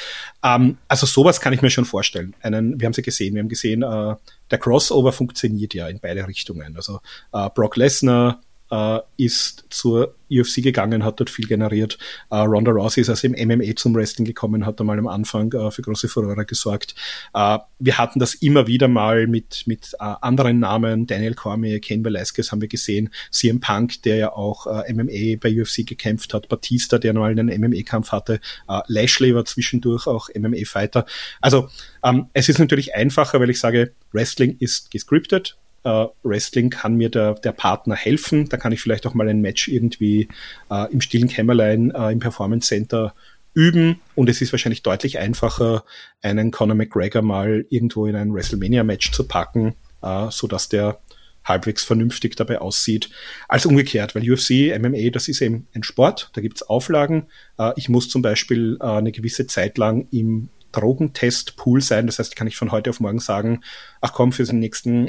ähm, 0.45 0.79
also 0.89 1.07
sowas 1.07 1.41
kann 1.41 1.53
ich 1.53 1.63
mir 1.63 1.71
schon 1.71 1.85
vorstellen. 1.85 2.35
Einen, 2.41 2.81
wir 2.81 2.87
haben 2.87 2.93
sie 2.93 3.03
gesehen, 3.03 3.35
wir 3.35 3.43
haben 3.43 3.49
gesehen, 3.49 3.83
äh, 3.83 4.15
der 4.51 4.59
Crossover 4.59 5.13
funktioniert 5.13 5.75
ja 5.75 5.89
in 5.89 6.01
beide 6.01 6.27
Richtungen. 6.27 6.77
Also 6.77 7.01
äh, 7.33 7.49
Brock 7.55 7.77
Lesnar 7.77 8.41
äh, 8.71 9.01
ist 9.17 9.65
zur 9.71 10.15
UFC 10.31 10.63
gegangen, 10.63 11.05
hat 11.05 11.19
dort 11.21 11.31
viel 11.31 11.47
generiert. 11.47 11.99
Äh, 12.31 12.37
Ronda 12.37 12.71
Rousey 12.71 13.01
ist 13.01 13.11
aus 13.11 13.21
dem 13.21 13.33
MMA 13.33 13.75
zum 13.77 13.95
Wrestling 13.95 14.25
gekommen, 14.25 14.65
hat 14.65 14.81
einmal 14.81 14.99
am 14.99 15.09
Anfang 15.09 15.53
äh, 15.53 15.71
für 15.71 15.83
große 15.83 16.09
Furore 16.09 16.45
gesorgt. 16.47 16.95
Äh, 17.35 17.59
wir 17.79 17.99
hatten 17.99 18.21
das 18.21 18.35
immer 18.35 18.67
wieder 18.67 18.89
mal 18.89 19.27
mit, 19.27 19.65
mit 19.67 19.95
äh, 19.95 20.15
anderen 20.21 20.61
Namen. 20.61 21.07
Daniel 21.07 21.35
Cormier, 21.35 21.81
Ken 21.81 22.05
Velasquez 22.05 22.53
haben 22.53 22.61
wir 22.61 22.69
gesehen. 22.69 23.11
CM 23.31 23.61
Punk, 23.61 24.03
der 24.03 24.17
ja 24.17 24.33
auch 24.33 24.67
äh, 24.67 24.93
MMA 24.93 25.39
bei 25.41 25.61
UFC 25.61 25.87
gekämpft 25.87 26.33
hat. 26.33 26.49
Batista, 26.49 26.99
der 26.99 27.13
mal 27.13 27.31
einen 27.31 27.49
MMA-Kampf 27.49 28.13
hatte. 28.13 28.41
Lashley 28.87 29.35
war 29.35 29.45
zwischendurch 29.45 30.07
auch 30.07 30.29
MMA-Fighter. 30.35 31.07
Also 31.41 31.69
ähm, 32.03 32.27
es 32.33 32.49
ist 32.49 32.59
natürlich 32.59 32.95
einfacher, 32.95 33.41
weil 33.41 33.51
ich 33.51 33.61
sage, 33.61 33.93
Wrestling 34.13 34.57
ist 34.59 34.91
gescriptet 34.91 35.60
äh, 35.85 36.07
Wrestling 36.23 36.71
kann 36.71 36.97
mir 36.97 37.09
der, 37.09 37.35
der 37.35 37.53
Partner 37.53 37.95
helfen. 37.95 38.49
Da 38.49 38.57
kann 38.57 38.73
ich 38.73 38.81
vielleicht 38.81 39.07
auch 39.07 39.15
mal 39.15 39.29
ein 39.29 39.41
Match 39.41 39.69
irgendwie 39.69 40.29
äh, 40.71 40.93
im 40.93 41.01
stillen 41.01 41.29
Kämmerlein 41.29 41.91
äh, 41.91 42.13
im 42.13 42.19
Performance 42.19 42.69
Center 42.69 43.15
üben 43.55 44.01
und 44.15 44.29
es 44.29 44.41
ist 44.41 44.53
wahrscheinlich 44.53 44.83
deutlich 44.83 45.19
einfacher, 45.19 45.85
einen 46.23 46.51
Conor 46.51 46.77
McGregor 46.77 47.23
mal 47.23 47.67
irgendwo 47.69 48.07
in 48.07 48.15
ein 48.15 48.33
WrestleMania-Match 48.33 49.11
zu 49.13 49.27
packen, 49.27 49.75
äh, 50.03 50.27
so 50.31 50.47
dass 50.47 50.69
der 50.69 51.01
halbwegs 51.45 51.83
vernünftig 51.83 52.37
dabei 52.37 52.61
aussieht, 52.61 53.11
als 53.49 53.67
umgekehrt, 53.67 54.15
weil 54.15 54.31
UFC, 54.31 54.79
MMA, 54.79 55.11
das 55.11 55.27
ist 55.27 55.41
eben 55.41 55.67
ein 55.75 55.83
Sport, 55.83 56.31
da 56.35 56.41
gibt's 56.41 56.63
Auflagen. 56.63 57.27
Äh, 57.59 57.73
ich 57.77 57.89
muss 57.89 58.09
zum 58.09 58.23
Beispiel 58.23 58.79
äh, 58.81 58.85
eine 58.85 59.11
gewisse 59.11 59.47
Zeit 59.47 59.79
lang 59.79 60.07
im 60.13 60.51
Drogentest-Pool 60.73 61.81
sein, 61.81 62.07
das 62.07 62.21
heißt, 62.21 62.37
kann 62.37 62.47
ich 62.47 62.57
von 62.57 62.71
heute 62.71 62.91
auf 62.91 63.01
morgen 63.01 63.19
sagen, 63.19 63.63
ach 64.01 64.13
komm, 64.13 64.31
für 64.33 64.45
den 64.45 64.61
nächsten 64.61 65.09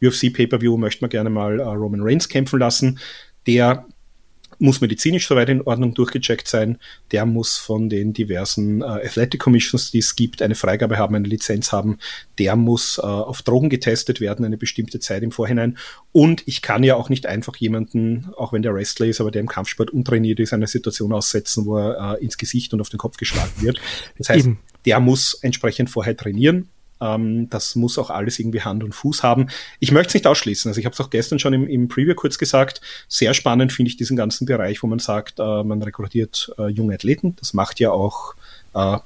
äh, 0.00 0.06
UFC 0.06 0.32
Pay-Per-View 0.32 0.76
möchte 0.76 1.02
man 1.02 1.10
gerne 1.10 1.30
mal 1.30 1.60
äh, 1.60 1.64
Roman 1.64 2.02
Reigns 2.02 2.28
kämpfen 2.28 2.58
lassen. 2.58 2.98
Der 3.46 3.86
muss 4.60 4.80
medizinisch 4.80 5.26
soweit 5.26 5.48
in 5.48 5.62
Ordnung 5.62 5.94
durchgecheckt 5.94 6.46
sein. 6.46 6.78
Der 7.12 7.24
muss 7.24 7.56
von 7.56 7.88
den 7.88 8.12
diversen 8.12 8.82
äh, 8.82 8.84
Athletic 8.84 9.40
Commissions, 9.40 9.90
die 9.90 9.98
es 9.98 10.14
gibt, 10.14 10.42
eine 10.42 10.54
Freigabe 10.54 10.98
haben, 10.98 11.14
eine 11.14 11.26
Lizenz 11.26 11.72
haben. 11.72 11.98
Der 12.38 12.56
muss 12.56 12.98
äh, 12.98 13.02
auf 13.02 13.42
Drogen 13.42 13.70
getestet 13.70 14.20
werden, 14.20 14.44
eine 14.44 14.58
bestimmte 14.58 15.00
Zeit 15.00 15.22
im 15.22 15.32
Vorhinein. 15.32 15.78
Und 16.12 16.42
ich 16.46 16.60
kann 16.62 16.82
ja 16.82 16.94
auch 16.96 17.08
nicht 17.08 17.26
einfach 17.26 17.56
jemanden, 17.56 18.30
auch 18.36 18.52
wenn 18.52 18.62
der 18.62 18.74
Wrestler 18.74 19.06
ist, 19.06 19.20
aber 19.20 19.30
der 19.30 19.40
im 19.40 19.48
Kampfsport 19.48 19.90
untrainiert 19.90 20.40
ist, 20.40 20.52
eine 20.52 20.66
Situation 20.66 21.12
aussetzen, 21.12 21.64
wo 21.64 21.78
er 21.78 22.18
äh, 22.18 22.24
ins 22.24 22.36
Gesicht 22.36 22.74
und 22.74 22.80
auf 22.80 22.90
den 22.90 22.98
Kopf 22.98 23.16
geschlagen 23.16 23.52
wird. 23.60 23.80
Das 24.18 24.28
heißt, 24.28 24.46
Eben. 24.46 24.58
der 24.84 25.00
muss 25.00 25.38
entsprechend 25.42 25.88
vorher 25.88 26.16
trainieren 26.16 26.68
ähm, 27.00 27.48
das 27.50 27.76
muss 27.76 27.98
auch 27.98 28.10
alles 28.10 28.38
irgendwie 28.38 28.60
Hand 28.62 28.84
und 28.84 28.94
Fuß 28.94 29.22
haben. 29.22 29.48
Ich 29.78 29.92
möchte 29.92 30.08
es 30.08 30.14
nicht 30.14 30.26
ausschließen. 30.26 30.68
Also 30.68 30.78
ich 30.78 30.84
habe 30.84 30.94
es 30.94 31.00
auch 31.00 31.10
gestern 31.10 31.38
schon 31.38 31.52
im, 31.52 31.68
im 31.68 31.88
Preview 31.88 32.14
kurz 32.14 32.38
gesagt. 32.38 32.80
Sehr 33.08 33.34
spannend 33.34 33.72
finde 33.72 33.90
ich 33.90 33.96
diesen 33.96 34.16
ganzen 34.16 34.46
Bereich, 34.46 34.82
wo 34.82 34.86
man 34.86 34.98
sagt, 34.98 35.38
äh, 35.38 35.62
man 35.64 35.82
rekrutiert 35.82 36.52
äh, 36.58 36.68
junge 36.68 36.94
Athleten. 36.94 37.36
Das 37.36 37.54
macht 37.54 37.80
ja 37.80 37.90
auch 37.90 38.34
äh, 38.74 38.98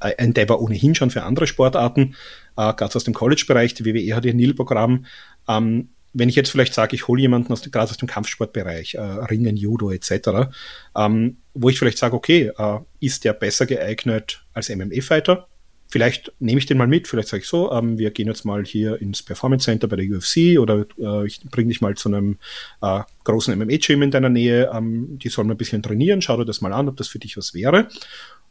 Endeavor 0.00 0.60
ohnehin 0.60 0.94
schon 0.94 1.10
für 1.10 1.22
andere 1.24 1.46
Sportarten, 1.46 2.14
äh, 2.56 2.72
gerade 2.72 2.94
aus 2.94 3.04
dem 3.04 3.14
College-Bereich. 3.14 3.74
Die 3.74 3.84
WWE 3.84 4.16
hat 4.16 4.24
ihr 4.24 4.34
NIL-Programm. 4.34 5.06
Ähm, 5.48 5.88
wenn 6.12 6.28
ich 6.28 6.34
jetzt 6.34 6.50
vielleicht 6.50 6.74
sage, 6.74 6.96
ich 6.96 7.06
hole 7.06 7.20
jemanden 7.20 7.52
aus, 7.52 7.62
gerade 7.62 7.90
aus 7.90 7.96
dem 7.96 8.08
Kampfsportbereich, 8.08 8.94
äh, 8.94 9.00
Ringen, 9.00 9.56
Judo 9.56 9.90
etc., 9.90 10.50
ähm, 10.96 11.36
wo 11.54 11.68
ich 11.68 11.78
vielleicht 11.78 11.98
sage, 11.98 12.16
okay, 12.16 12.50
äh, 12.56 12.78
ist 13.00 13.24
der 13.24 13.32
besser 13.32 13.66
geeignet 13.66 14.42
als 14.52 14.68
MMA-Fighter? 14.70 15.46
Vielleicht 15.90 16.32
nehme 16.38 16.58
ich 16.58 16.66
den 16.66 16.78
mal 16.78 16.86
mit, 16.86 17.08
vielleicht 17.08 17.28
sage 17.28 17.42
ich 17.42 17.48
so, 17.48 17.70
ähm, 17.72 17.98
wir 17.98 18.10
gehen 18.10 18.28
jetzt 18.28 18.44
mal 18.44 18.64
hier 18.64 19.00
ins 19.00 19.22
Performance 19.22 19.64
Center 19.64 19.88
bei 19.88 19.96
der 19.96 20.06
UFC 20.06 20.58
oder 20.58 20.86
äh, 20.98 21.26
ich 21.26 21.40
bringe 21.50 21.68
dich 21.68 21.80
mal 21.80 21.96
zu 21.96 22.08
einem 22.08 22.38
äh, 22.80 23.00
großen 23.24 23.58
MMA-Gym 23.58 24.02
in 24.02 24.10
deiner 24.10 24.28
Nähe, 24.28 24.70
ähm, 24.72 25.18
die 25.18 25.28
sollen 25.28 25.50
ein 25.50 25.56
bisschen 25.56 25.82
trainieren, 25.82 26.22
schau 26.22 26.36
dir 26.36 26.44
das 26.44 26.60
mal 26.60 26.72
an, 26.72 26.88
ob 26.88 26.96
das 26.96 27.08
für 27.08 27.18
dich 27.18 27.36
was 27.36 27.54
wäre. 27.54 27.88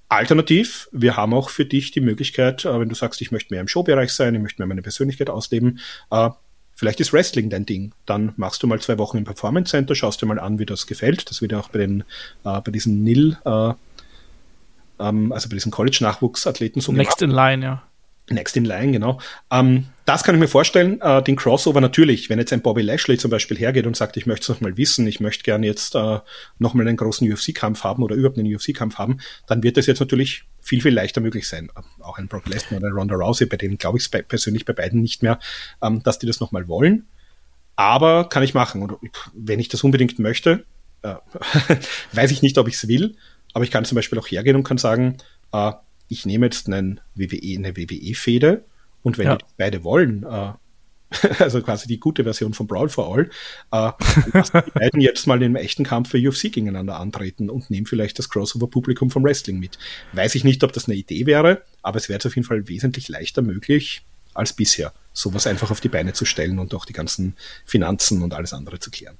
Alternativ, 0.09 0.89
wir 0.91 1.15
haben 1.17 1.33
auch 1.33 1.49
für 1.49 1.65
dich 1.65 1.91
die 1.91 2.01
Möglichkeit, 2.01 2.65
äh, 2.65 2.79
wenn 2.79 2.89
du 2.89 2.95
sagst, 2.95 3.21
ich 3.21 3.31
möchte 3.31 3.53
mehr 3.53 3.61
im 3.61 3.67
Showbereich 3.67 4.11
sein, 4.11 4.35
ich 4.35 4.41
möchte 4.41 4.61
mehr 4.61 4.67
meine 4.67 4.81
Persönlichkeit 4.81 5.29
ausleben, 5.29 5.79
äh, 6.11 6.29
vielleicht 6.75 6.99
ist 6.99 7.13
Wrestling 7.13 7.49
dein 7.49 7.65
Ding. 7.65 7.93
Dann 8.05 8.33
machst 8.35 8.63
du 8.63 8.67
mal 8.67 8.79
zwei 8.79 8.97
Wochen 8.97 9.17
im 9.17 9.25
Performance 9.25 9.71
Center, 9.71 9.95
schaust 9.95 10.21
dir 10.21 10.25
mal 10.25 10.39
an, 10.39 10.59
wie 10.59 10.65
das 10.65 10.87
gefällt. 10.87 11.29
Das 11.29 11.41
wird 11.41 11.51
ja 11.51 11.59
auch 11.59 11.69
bei 11.69 11.79
den, 11.79 12.01
äh, 12.43 12.61
bei 12.61 12.71
diesen 12.71 13.03
NIL, 13.03 13.37
äh, 13.45 13.73
ähm, 14.99 15.31
also 15.31 15.49
bei 15.49 15.55
diesen 15.55 15.71
College-Nachwuchsathleten 15.71 16.81
so 16.81 16.91
Next 16.91 17.17
gemacht. 17.17 17.21
in 17.21 17.35
line, 17.35 17.65
ja. 17.65 17.83
Next 18.31 18.55
in 18.57 18.65
Line, 18.65 18.91
genau. 18.91 19.19
Ähm, 19.51 19.85
das 20.05 20.23
kann 20.23 20.35
ich 20.35 20.39
mir 20.39 20.47
vorstellen. 20.47 21.01
Äh, 21.01 21.23
den 21.23 21.35
Crossover 21.35 21.81
natürlich, 21.81 22.29
wenn 22.29 22.39
jetzt 22.39 22.53
ein 22.53 22.61
Bobby 22.61 22.81
Lashley 22.81 23.17
zum 23.17 23.31
Beispiel 23.31 23.57
hergeht 23.57 23.85
und 23.85 23.95
sagt, 23.95 24.17
ich 24.17 24.25
möchte 24.25 24.43
es 24.43 24.49
nochmal 24.49 24.77
wissen, 24.77 25.07
ich 25.07 25.19
möchte 25.19 25.43
gerne 25.43 25.65
jetzt 25.65 25.95
äh, 25.95 26.19
nochmal 26.57 26.87
einen 26.87 26.97
großen 26.97 27.31
UFC-Kampf 27.31 27.83
haben 27.83 28.03
oder 28.03 28.15
überhaupt 28.15 28.37
einen 28.37 28.53
UFC-Kampf 28.53 28.97
haben, 28.97 29.19
dann 29.47 29.63
wird 29.63 29.77
das 29.77 29.87
jetzt 29.87 29.99
natürlich 29.99 30.43
viel, 30.61 30.81
viel 30.81 30.93
leichter 30.93 31.21
möglich 31.21 31.47
sein. 31.47 31.69
Auch 31.99 32.17
ein 32.17 32.27
Brock 32.27 32.47
Lesnar 32.47 32.79
oder 32.79 32.89
ein 32.89 32.93
Ronda 32.93 33.15
Rousey, 33.15 33.45
bei 33.45 33.57
denen 33.57 33.77
glaube 33.77 33.97
ich 33.97 34.09
persönlich 34.11 34.65
bei 34.65 34.73
beiden 34.73 35.01
nicht 35.01 35.23
mehr, 35.23 35.39
ähm, 35.81 36.03
dass 36.03 36.19
die 36.19 36.27
das 36.27 36.39
nochmal 36.39 36.67
wollen. 36.67 37.07
Aber 37.75 38.27
kann 38.27 38.43
ich 38.43 38.53
machen. 38.53 38.81
Und 38.81 38.97
wenn 39.33 39.59
ich 39.59 39.69
das 39.69 39.83
unbedingt 39.83 40.19
möchte, 40.19 40.65
äh, 41.01 41.15
weiß 42.13 42.31
ich 42.31 42.41
nicht, 42.41 42.57
ob 42.57 42.67
ich 42.67 42.75
es 42.75 42.87
will, 42.87 43.15
aber 43.53 43.63
ich 43.63 43.71
kann 43.71 43.85
zum 43.85 43.95
Beispiel 43.95 44.19
auch 44.19 44.27
hergehen 44.27 44.55
und 44.55 44.63
kann 44.63 44.77
sagen, 44.77 45.17
äh, 45.51 45.71
ich 46.07 46.25
nehme 46.25 46.47
jetzt 46.47 46.67
einen 46.67 47.01
WWE, 47.15 47.55
eine 47.57 47.77
WWE-Fehde 47.77 48.65
und 49.03 49.17
wenn 49.17 49.27
ja. 49.27 49.37
die 49.37 49.45
beide 49.57 49.83
wollen, 49.83 50.23
äh, 50.23 50.53
also 51.39 51.61
quasi 51.61 51.87
die 51.87 51.99
gute 51.99 52.23
Version 52.23 52.53
von 52.53 52.67
Brawl 52.67 52.89
for 52.89 53.11
All, 53.15 53.29
äh, 53.71 53.91
lassen 54.33 54.61
die 54.65 54.71
beiden 54.71 55.01
jetzt 55.01 55.25
mal 55.25 55.37
in 55.37 55.45
einem 55.45 55.55
echten 55.55 55.83
Kampf 55.83 56.09
für 56.09 56.17
UFC 56.17 56.43
gegeneinander 56.43 56.99
antreten 56.99 57.49
und 57.49 57.69
nehmen 57.69 57.87
vielleicht 57.87 58.19
das 58.19 58.29
Crossover-Publikum 58.29 59.09
vom 59.09 59.23
Wrestling 59.23 59.59
mit. 59.59 59.79
Weiß 60.13 60.35
ich 60.35 60.43
nicht, 60.43 60.63
ob 60.63 60.71
das 60.73 60.87
eine 60.87 60.95
Idee 60.95 61.25
wäre, 61.25 61.63
aber 61.81 61.97
es 61.97 62.09
wäre 62.09 62.19
auf 62.23 62.35
jeden 62.35 62.47
Fall 62.47 62.67
wesentlich 62.67 63.09
leichter 63.09 63.41
möglich 63.41 64.03
als 64.35 64.53
bisher, 64.53 64.93
sowas 65.11 65.47
einfach 65.47 65.71
auf 65.71 65.81
die 65.81 65.89
Beine 65.89 66.13
zu 66.13 66.25
stellen 66.25 66.59
und 66.59 66.73
auch 66.75 66.85
die 66.85 66.93
ganzen 66.93 67.35
Finanzen 67.65 68.21
und 68.21 68.33
alles 68.33 68.53
andere 68.53 68.79
zu 68.79 68.91
klären. 68.91 69.17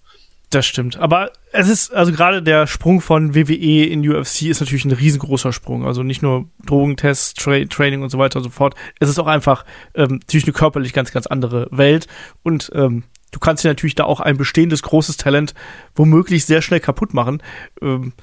Das 0.50 0.66
stimmt. 0.66 0.98
Aber 0.98 1.32
es 1.52 1.70
ist, 1.70 1.94
also 1.94 2.12
gerade 2.12 2.42
der 2.42 2.66
Sprung 2.66 3.02
von 3.02 3.36
WWE 3.36 3.86
in 3.86 4.08
UFC 4.08 4.44
ist 4.44 4.62
natürlich 4.62 4.86
ein 4.86 4.92
riesengroßer 4.92 5.54
Sprung. 5.54 5.86
Also 5.86 6.02
nicht 6.02 6.24
nur 6.24 6.48
Drogentests, 6.66 7.36
Tra 7.36 7.64
Training 7.66 8.02
und 8.02 8.10
so 8.10 8.18
weiter 8.18 8.38
und 8.38 8.44
so 8.44 8.50
fort. 8.50 8.74
Es 9.00 9.10
ist 9.10 9.20
auch 9.20 9.28
einfach 9.28 9.64
ähm, 9.94 10.20
natürlich 10.22 10.46
eine 10.46 10.54
körperlich 10.54 10.94
ganz, 10.94 11.12
ganz 11.12 11.28
andere 11.28 11.68
Welt. 11.70 12.08
Und 12.42 12.72
ähm, 12.74 13.04
du 13.32 13.38
kannst 13.38 13.64
dir 13.64 13.68
natürlich 13.68 13.94
da 13.94 14.06
auch 14.06 14.22
ein 14.22 14.38
bestehendes 14.38 14.82
großes 14.82 15.18
Talent 15.18 15.54
womöglich 15.94 16.46
sehr 16.46 16.64
schnell 16.64 16.80
kaputt 16.80 17.14
machen. 17.14 17.44
Ähm, 17.82 18.14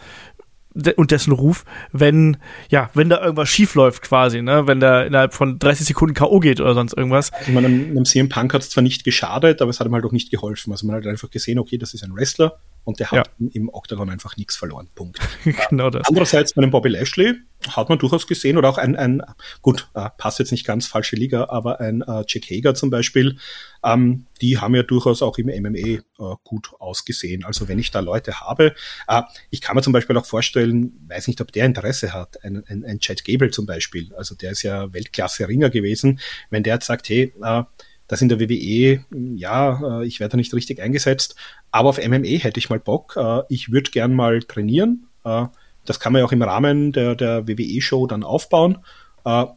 und 0.97 1.11
dessen 1.11 1.32
Ruf, 1.32 1.65
wenn, 1.93 2.36
ja, 2.69 2.90
wenn 2.94 3.09
da 3.09 3.20
irgendwas 3.23 3.48
schief 3.48 3.74
läuft 3.74 4.03
quasi, 4.03 4.43
ne, 4.43 4.66
wenn 4.66 4.81
der 4.81 5.07
innerhalb 5.07 5.35
von 5.35 5.59
30 5.59 5.86
Sekunden 5.86 6.15
K.O. 6.15 6.40
geht 6.40 6.61
oder 6.61 6.74
sonst 6.74 6.97
irgendwas. 6.97 7.31
Ich 7.47 7.53
meine, 7.53 7.66
einem 7.66 8.05
CM 8.05 8.28
Punk 8.28 8.55
hat 8.55 8.62
es 8.62 8.70
zwar 8.70 8.82
nicht 8.82 9.05
geschadet, 9.05 9.62
aber 9.62 9.70
es 9.70 9.81
hat 9.81 9.86
ihm 9.86 9.94
halt 9.94 10.05
auch 10.05 10.12
nicht 10.12 10.31
geholfen. 10.31 10.73
Also 10.73 10.86
man 10.86 10.97
hat 10.97 11.07
einfach 11.07 11.31
gesehen, 11.31 11.59
okay, 11.59 11.78
das 11.78 11.94
ist 11.94 12.05
ein 12.05 12.15
Wrestler 12.15 12.59
und 12.87 13.01
der 13.01 13.11
hat 13.11 13.27
ja. 13.27 13.49
im 13.53 13.69
Octagon 13.69 14.09
einfach 14.09 14.37
nichts 14.37 14.55
verloren. 14.55 14.89
Punkt. 14.95 15.19
genau 15.71 15.91
das. 15.91 16.07
Andererseits 16.09 16.55
bei 16.55 16.63
einem 16.63 16.71
Bobby 16.71 16.89
Lashley 16.89 17.35
hat 17.69 17.89
man 17.89 17.99
durchaus 17.99 18.29
gesehen 18.29 18.57
oder 18.57 18.69
auch 18.69 18.79
ein, 18.79 18.95
ein 18.95 19.23
gut, 19.61 19.89
äh, 19.95 20.09
passt 20.17 20.39
jetzt 20.39 20.53
nicht 20.53 20.65
ganz 20.65 20.87
falsche 20.87 21.17
Liga, 21.17 21.49
aber 21.49 21.81
ein 21.81 22.03
äh, 22.03 22.23
Jack 22.29 22.45
Hager 22.45 22.77
zum 22.77 22.91
Beispiel, 22.91 23.39
ähm, 23.83 24.27
die 24.41 24.59
haben 24.59 24.77
ja 24.77 24.85
durchaus 24.85 25.21
auch 25.21 25.37
im 25.39 25.47
MMA 25.47 25.79
äh, 25.79 26.01
gut 26.45 26.71
ausgesehen. 26.79 27.45
Also 27.45 27.67
wenn 27.67 27.81
ich 27.81 27.91
da 27.91 27.99
Leute 27.99 28.41
habe, 28.41 28.77
äh, 29.09 29.23
ich 29.51 29.61
kann 29.61 29.75
mir 29.75 29.83
zum 29.83 29.93
Beispiel 29.93 30.17
auch 30.17 30.27
vorstellen, 30.27 30.93
weiß 31.09 31.27
nicht, 31.27 31.41
ob 31.41 31.51
der 31.51 31.67
Interesse 31.67 32.13
hat, 32.13 32.45
ein, 32.45 32.63
ein, 32.69 32.85
ein 32.85 33.01
Chad 33.01 33.25
Gable 33.25 33.51
zum 33.51 33.67
Beispiel, 33.67 34.15
also 34.15 34.37
der 34.37 34.53
ist 34.53 34.63
ja 34.63 34.93
Weltklasse-Ringer 34.93 35.71
gewesen, 35.71 36.21
wenn 36.51 36.63
der 36.63 36.75
jetzt 36.75 36.87
sagt, 36.87 37.09
hey, 37.09 37.35
äh, 37.43 37.65
das 38.09 38.23
in 38.23 38.28
der 38.28 38.41
WWE, 38.41 39.05
ja, 39.37 40.01
äh, 40.01 40.07
ich 40.07 40.20
werde 40.20 40.33
da 40.33 40.37
nicht 40.37 40.55
richtig 40.55 40.81
eingesetzt, 40.81 41.35
aber 41.70 41.89
auf 41.89 41.99
MMA 41.99 42.39
hätte 42.39 42.59
ich 42.59 42.70
mal 42.70 42.78
Bock. 42.78 43.16
Äh, 43.16 43.43
ich 43.49 43.73
würde 43.73 43.91
gern 43.91 44.15
mal 44.15 44.41
trainieren. 44.41 45.07
Äh, 45.24 45.47
das 45.85 46.01
kann 46.01 46.12
man 46.12 46.20
ja 46.20 46.27
auch 46.27 46.33
im 46.33 46.43
Rahmen 46.43 46.93
der, 46.93 47.15
der 47.15 47.47
WWE-Show 47.47 48.07
dann 48.07 48.24
aufbauen. 48.24 48.78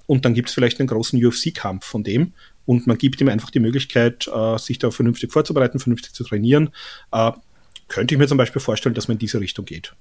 Und 0.06 0.26
dann 0.26 0.34
gibt 0.34 0.50
es 0.50 0.56
vielleicht 0.56 0.80
einen 0.80 0.88
großen 0.88 1.24
UFC-Kampf 1.24 1.86
von 1.86 2.04
dem. 2.04 2.34
Und 2.66 2.88
man 2.88 2.98
gibt 2.98 3.20
ihm 3.22 3.30
einfach 3.30 3.50
die 3.50 3.60
Möglichkeit, 3.60 4.30
sich 4.58 4.78
da 4.78 4.92
vernünftig 4.92 5.32
vorzubereiten, 5.32 5.80
vernünftig 5.80 6.14
zu 6.14 6.24
trainieren. 6.24 6.70
Könnte 7.88 8.14
ich 8.14 8.20
mir 8.20 8.28
zum 8.28 8.38
Beispiel 8.38 8.62
vorstellen, 8.62 8.94
dass 8.94 9.08
man 9.08 9.16
in 9.16 9.20
diese 9.20 9.40
Richtung 9.40 9.66
geht. 9.66 9.94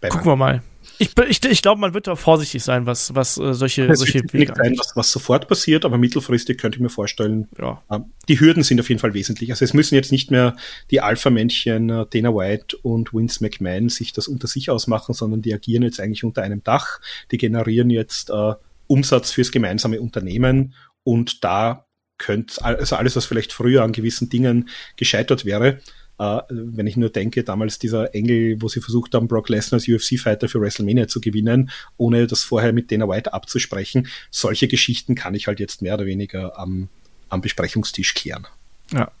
Gucken 0.00 0.26
wir 0.26 0.36
mal. 0.36 0.62
Ich, 1.00 1.10
ich, 1.16 1.44
ich 1.44 1.62
glaube, 1.62 1.80
man 1.80 1.94
wird 1.94 2.08
da 2.08 2.16
vorsichtig 2.16 2.62
sein, 2.62 2.84
was, 2.86 3.14
was 3.14 3.38
äh, 3.38 3.54
solche, 3.54 3.86
es 3.86 4.00
solche 4.00 4.14
wird 4.14 4.32
Wege 4.32 4.44
nicht 4.46 4.56
sein, 4.56 4.74
was, 4.78 4.96
was 4.96 5.12
sofort 5.12 5.46
passiert, 5.46 5.84
aber 5.84 5.96
mittelfristig 5.96 6.58
könnte 6.58 6.76
ich 6.76 6.82
mir 6.82 6.88
vorstellen, 6.88 7.48
ja. 7.56 7.82
äh, 7.88 8.00
die 8.28 8.40
Hürden 8.40 8.64
sind 8.64 8.80
auf 8.80 8.88
jeden 8.88 9.00
Fall 9.00 9.14
wesentlich. 9.14 9.50
Also 9.50 9.64
es 9.64 9.74
müssen 9.74 9.94
jetzt 9.94 10.10
nicht 10.10 10.32
mehr 10.32 10.56
die 10.90 11.00
Alpha-Männchen 11.00 11.90
äh, 11.90 12.06
Dana 12.10 12.34
White 12.34 12.78
und 12.78 13.12
Vince 13.14 13.44
McMahon 13.44 13.88
sich 13.88 14.12
das 14.12 14.26
unter 14.26 14.48
sich 14.48 14.70
ausmachen, 14.70 15.14
sondern 15.14 15.40
die 15.40 15.54
agieren 15.54 15.84
jetzt 15.84 16.00
eigentlich 16.00 16.24
unter 16.24 16.42
einem 16.42 16.64
Dach. 16.64 17.00
Die 17.30 17.38
generieren 17.38 17.90
jetzt 17.90 18.30
äh, 18.30 18.54
Umsatz 18.88 19.30
fürs 19.30 19.52
gemeinsame 19.52 20.00
Unternehmen 20.00 20.74
und 21.04 21.44
da 21.44 21.86
könnte, 22.18 22.64
also 22.64 22.96
alles, 22.96 23.14
was 23.14 23.26
vielleicht 23.26 23.52
früher 23.52 23.84
an 23.84 23.92
gewissen 23.92 24.28
Dingen 24.28 24.68
gescheitert 24.96 25.44
wäre, 25.44 25.78
Uh, 26.20 26.40
wenn 26.48 26.88
ich 26.88 26.96
nur 26.96 27.10
denke, 27.10 27.44
damals 27.44 27.78
dieser 27.78 28.12
Engel, 28.12 28.60
wo 28.60 28.68
sie 28.68 28.80
versucht 28.80 29.14
haben, 29.14 29.28
Brock 29.28 29.48
Lesnar 29.48 29.78
als 29.78 29.88
UFC-Fighter 29.88 30.48
für 30.48 30.60
WrestleMania 30.60 31.06
zu 31.06 31.20
gewinnen, 31.20 31.70
ohne 31.96 32.26
das 32.26 32.42
vorher 32.42 32.72
mit 32.72 32.90
Dana 32.90 33.08
White 33.08 33.32
abzusprechen. 33.32 34.08
Solche 34.30 34.66
Geschichten 34.66 35.14
kann 35.14 35.36
ich 35.36 35.46
halt 35.46 35.60
jetzt 35.60 35.80
mehr 35.80 35.94
oder 35.94 36.06
weniger 36.06 36.58
am, 36.58 36.88
am 37.28 37.40
Besprechungstisch 37.40 38.14
klären. 38.14 38.48
Ja, 38.92 39.12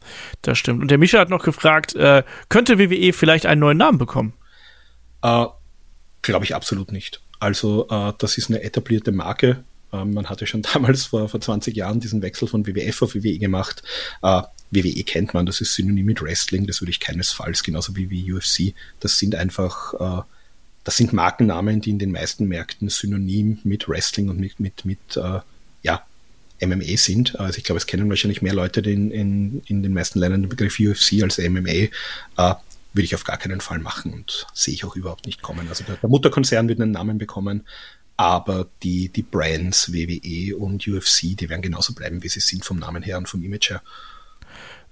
das 0.42 0.58
stimmt. 0.58 0.82
Und 0.82 0.90
der 0.90 0.98
Micha 0.98 1.20
hat 1.20 1.30
noch 1.30 1.44
gefragt, 1.44 1.94
äh, 1.94 2.24
könnte 2.48 2.80
WWE 2.80 3.12
vielleicht 3.12 3.46
einen 3.46 3.60
neuen 3.60 3.78
Namen 3.78 3.98
bekommen? 3.98 4.32
Uh, 5.24 5.48
Glaube 6.22 6.44
ich 6.44 6.54
absolut 6.54 6.90
nicht. 6.90 7.20
Also, 7.38 7.88
uh, 7.90 8.12
das 8.18 8.38
ist 8.38 8.50
eine 8.50 8.62
etablierte 8.62 9.12
Marke. 9.12 9.62
Ähm, 9.92 10.14
man 10.14 10.28
hatte 10.28 10.46
schon 10.46 10.62
damals 10.74 11.06
vor, 11.06 11.28
vor 11.28 11.40
20 11.40 11.76
Jahren 11.76 12.00
diesen 12.00 12.22
Wechsel 12.22 12.48
von 12.48 12.66
WWF 12.66 13.02
auf 13.02 13.14
WWE 13.14 13.38
gemacht. 13.38 13.82
WWE 14.70 15.02
kennt 15.04 15.34
man, 15.34 15.46
das 15.46 15.60
ist 15.60 15.74
synonym 15.74 16.06
mit 16.06 16.22
Wrestling, 16.22 16.66
das 16.66 16.80
würde 16.80 16.90
ich 16.90 17.00
keinesfalls, 17.00 17.62
genauso 17.62 17.96
wie, 17.96 18.10
wie 18.10 18.32
UFC. 18.32 18.74
Das 19.00 19.18
sind 19.18 19.34
einfach, 19.34 19.94
äh, 19.94 20.22
das 20.84 20.96
sind 20.96 21.12
Markennamen, 21.12 21.80
die 21.80 21.90
in 21.90 21.98
den 21.98 22.12
meisten 22.12 22.46
Märkten 22.46 22.88
synonym 22.88 23.58
mit 23.64 23.88
Wrestling 23.88 24.28
und 24.28 24.38
mit, 24.38 24.60
mit, 24.60 24.84
mit 24.84 25.16
äh, 25.16 25.40
ja, 25.82 26.02
MMA 26.60 26.96
sind. 26.96 27.38
Also 27.38 27.58
ich 27.58 27.64
glaube, 27.64 27.78
es 27.78 27.86
kennen 27.86 28.08
wahrscheinlich 28.08 28.42
mehr 28.42 28.54
Leute 28.54 28.82
den, 28.82 29.10
in, 29.10 29.62
in 29.66 29.82
den 29.82 29.92
meisten 29.92 30.18
Ländern 30.18 30.42
den 30.42 30.48
Begriff 30.48 30.78
UFC 30.78 31.22
als 31.22 31.38
MMA. 31.38 31.70
Äh, 31.70 32.54
würde 32.94 33.04
ich 33.04 33.14
auf 33.14 33.24
gar 33.24 33.36
keinen 33.36 33.60
Fall 33.60 33.78
machen 33.78 34.12
und 34.12 34.46
sehe 34.54 34.74
ich 34.74 34.84
auch 34.84 34.96
überhaupt 34.96 35.26
nicht 35.26 35.42
kommen. 35.42 35.68
Also 35.68 35.84
der, 35.84 35.96
der 35.96 36.08
Mutterkonzern 36.08 36.68
wird 36.68 36.80
einen 36.80 36.90
Namen 36.90 37.18
bekommen, 37.18 37.66
aber 38.16 38.68
die, 38.82 39.08
die 39.08 39.22
Brands 39.22 39.92
WWE 39.92 40.56
und 40.56 40.86
UFC, 40.88 41.36
die 41.36 41.48
werden 41.48 41.62
genauso 41.62 41.94
bleiben, 41.94 42.22
wie 42.22 42.28
sie 42.28 42.40
sind 42.40 42.64
vom 42.64 42.78
Namen 42.78 43.02
her 43.02 43.18
und 43.18 43.28
vom 43.28 43.42
Image 43.44 43.70
her. 43.70 43.82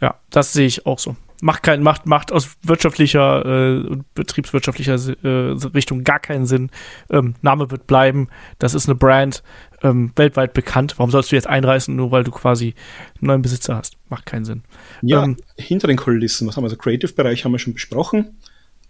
Ja, 0.00 0.16
das 0.30 0.52
sehe 0.52 0.66
ich 0.66 0.86
auch 0.86 0.98
so. 0.98 1.16
Macht 1.42 1.62
kein, 1.62 1.82
macht, 1.82 2.06
macht 2.06 2.32
aus 2.32 2.56
wirtschaftlicher 2.62 3.44
und 3.44 4.00
äh, 4.00 4.04
betriebswirtschaftlicher 4.14 4.94
äh, 5.22 5.52
Richtung 5.74 6.02
gar 6.02 6.18
keinen 6.18 6.46
Sinn. 6.46 6.70
Ähm, 7.10 7.34
Name 7.42 7.70
wird 7.70 7.86
bleiben. 7.86 8.28
Das 8.58 8.72
ist 8.72 8.88
eine 8.88 8.94
Brand, 8.94 9.42
ähm, 9.82 10.12
weltweit 10.16 10.54
bekannt. 10.54 10.94
Warum 10.96 11.10
sollst 11.10 11.32
du 11.32 11.36
jetzt 11.36 11.46
einreißen, 11.46 11.94
nur 11.94 12.10
weil 12.10 12.24
du 12.24 12.30
quasi 12.30 12.74
einen 13.20 13.26
neuen 13.26 13.42
Besitzer 13.42 13.76
hast? 13.76 13.98
Macht 14.08 14.24
keinen 14.24 14.46
Sinn. 14.46 14.62
Ja, 15.02 15.24
ähm, 15.24 15.36
hinter 15.58 15.88
den 15.88 15.98
Kulissen, 15.98 16.48
was 16.48 16.56
haben 16.56 16.64
wir? 16.64 16.68
Also 16.68 16.78
Creative-Bereich 16.78 17.44
haben 17.44 17.52
wir 17.52 17.58
schon 17.58 17.74
besprochen. 17.74 18.38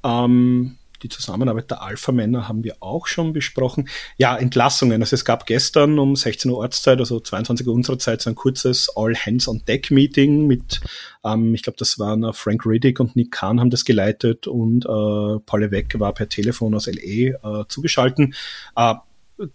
Ähm, 0.05 0.77
die 1.03 1.09
Zusammenarbeit 1.09 1.71
der 1.71 1.83
Alpha-Männer 1.83 2.49
haben 2.49 2.65
wir 2.65 2.77
auch 2.81 3.07
schon 3.07 3.33
besprochen. 3.33 3.89
Ja, 4.17 4.37
Entlassungen. 4.37 5.03
Also 5.03 5.15
es 5.15 5.25
gab 5.25 5.47
gestern 5.47 5.99
um 5.99 6.17
16 6.17 6.51
Uhr 6.51 6.59
Ortszeit, 6.59 6.99
also 6.99 7.21
22 7.21 7.67
Uhr 7.67 7.75
unserer 7.75 7.99
Zeit, 7.99 8.23
so 8.23 8.31
ein 8.31 8.37
kurzes 8.37 8.91
All-Hands-on-Deck-Meeting 8.95 10.47
mit, 10.47 10.81
ähm, 11.25 11.55
ich 11.55 11.63
glaube, 11.63 11.77
das 11.79 11.99
waren 11.99 12.25
uh, 12.25 12.33
Frank 12.33 12.67
Riddick 12.67 13.01
und 13.01 13.17
Nick 13.17 13.33
Kahn 13.33 13.61
haben 13.61 13.71
das 13.71 13.85
geleitet 13.85 14.47
und 14.47 14.85
äh, 14.85 14.89
Paul 14.89 15.61
Levesque 15.61 16.01
war 16.01 16.13
per 16.13 16.29
Telefon 16.29 16.75
aus 16.75 16.87
LE 16.87 17.01
äh, 17.01 17.65
zugeschalten. 17.69 18.35
Äh, 18.77 18.95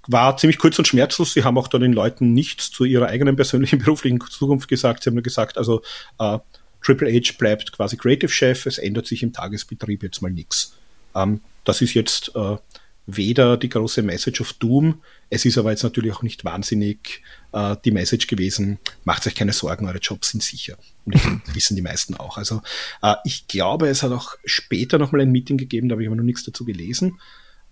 war 0.07 0.37
ziemlich 0.37 0.59
kurz 0.59 0.77
und 0.77 0.87
schmerzlos. 0.87 1.33
Sie 1.33 1.43
haben 1.43 1.57
auch 1.57 1.67
da 1.67 1.79
den 1.79 1.93
Leuten 1.93 2.33
nichts 2.33 2.71
zu 2.71 2.85
ihrer 2.85 3.07
eigenen 3.07 3.35
persönlichen 3.35 3.79
beruflichen 3.83 4.19
Zukunft 4.21 4.67
gesagt. 4.67 5.03
Sie 5.03 5.09
haben 5.09 5.15
nur 5.15 5.23
gesagt, 5.23 5.57
also 5.57 5.81
äh, 6.19 6.37
Triple 6.83 7.11
H 7.11 7.33
bleibt 7.37 7.71
quasi 7.71 7.97
Creative 7.97 8.31
Chef, 8.31 8.65
es 8.65 8.77
ändert 8.77 9.07
sich 9.07 9.23
im 9.23 9.33
Tagesbetrieb 9.33 10.03
jetzt 10.03 10.21
mal 10.21 10.31
nichts. 10.31 10.77
Ähm, 11.15 11.41
das 11.63 11.81
ist 11.81 11.93
jetzt, 11.93 12.31
äh, 12.35 12.57
weder 13.07 13.57
die 13.57 13.69
große 13.69 14.01
Message 14.03 14.41
of 14.41 14.53
Doom, 14.53 15.01
es 15.29 15.45
ist 15.45 15.57
aber 15.57 15.71
jetzt 15.71 15.83
natürlich 15.83 16.13
auch 16.13 16.23
nicht 16.23 16.45
wahnsinnig 16.45 17.21
äh, 17.51 17.75
die 17.83 17.91
Message 17.91 18.27
gewesen, 18.27 18.79
macht 19.05 19.25
euch 19.25 19.35
keine 19.35 19.53
Sorgen, 19.53 19.87
eure 19.87 19.97
Jobs 19.97 20.29
sind 20.29 20.43
sicher. 20.43 20.77
Und 21.05 21.15
das 21.15 21.23
wissen 21.53 21.75
die 21.75 21.81
meisten 21.81 22.15
auch. 22.15 22.37
Also 22.37 22.61
äh, 23.01 23.15
ich 23.23 23.47
glaube, 23.47 23.87
es 23.87 24.03
hat 24.03 24.11
auch 24.11 24.35
später 24.45 24.97
nochmal 24.97 25.21
ein 25.21 25.31
Meeting 25.31 25.57
gegeben, 25.57 25.89
da 25.89 25.93
habe 25.93 26.03
ich 26.03 26.09
aber 26.09 26.15
noch 26.15 26.23
nichts 26.23 26.43
dazu 26.43 26.65
gelesen. 26.65 27.19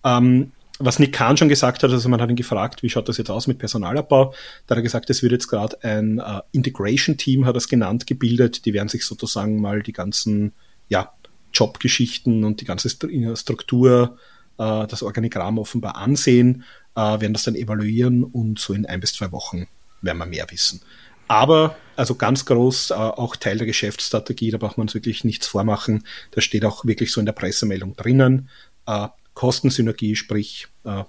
Ähm, 0.04 0.52
was 0.82 0.98
Nick 0.98 1.12
Kahn 1.12 1.36
schon 1.36 1.50
gesagt 1.50 1.82
hat, 1.82 1.90
also 1.90 2.08
man 2.08 2.22
hat 2.22 2.30
ihn 2.30 2.36
gefragt, 2.36 2.82
wie 2.82 2.88
schaut 2.88 3.08
das 3.08 3.18
jetzt 3.18 3.30
aus 3.30 3.46
mit 3.46 3.58
Personalabbau? 3.58 4.32
Da 4.66 4.72
hat 4.72 4.78
er 4.78 4.82
gesagt, 4.82 5.10
es 5.10 5.22
wird 5.22 5.32
jetzt 5.32 5.48
gerade 5.48 5.82
ein 5.84 6.18
äh, 6.18 6.40
Integration-Team, 6.52 7.44
hat 7.44 7.54
er 7.54 7.58
es 7.58 7.68
genannt, 7.68 8.06
gebildet. 8.06 8.64
Die 8.64 8.72
werden 8.72 8.88
sich 8.88 9.04
sozusagen 9.04 9.60
mal 9.60 9.82
die 9.82 9.92
ganzen 9.92 10.52
ja, 10.88 11.12
Jobgeschichten 11.52 12.44
und 12.44 12.60
die 12.60 12.64
ganze 12.64 12.88
Struktur, 12.88 14.18
äh, 14.58 14.86
das 14.86 15.02
Organigramm 15.02 15.58
offenbar 15.58 15.96
ansehen, 15.96 16.64
äh, 16.94 17.00
werden 17.00 17.32
das 17.32 17.44
dann 17.44 17.54
evaluieren 17.54 18.24
und 18.24 18.58
so 18.58 18.72
in 18.74 18.86
ein 18.86 19.00
bis 19.00 19.14
zwei 19.14 19.32
Wochen 19.32 19.66
werden 20.02 20.18
wir 20.18 20.26
mehr 20.26 20.50
wissen. 20.50 20.80
Aber, 21.28 21.76
also 21.94 22.16
ganz 22.16 22.44
groß, 22.44 22.90
äh, 22.90 22.94
auch 22.94 23.36
Teil 23.36 23.58
der 23.58 23.66
Geschäftsstrategie, 23.66 24.50
da 24.50 24.58
braucht 24.58 24.78
man 24.78 24.86
uns 24.86 24.94
wirklich 24.94 25.22
nichts 25.22 25.46
vormachen. 25.46 26.04
Da 26.32 26.40
steht 26.40 26.64
auch 26.64 26.84
wirklich 26.84 27.12
so 27.12 27.20
in 27.20 27.26
der 27.26 27.32
Pressemeldung 27.32 27.94
drinnen. 27.94 28.48
Äh, 28.86 29.08
Kostensynergie, 29.34 30.16
sprich 30.16 30.66
äh, 30.84 31.04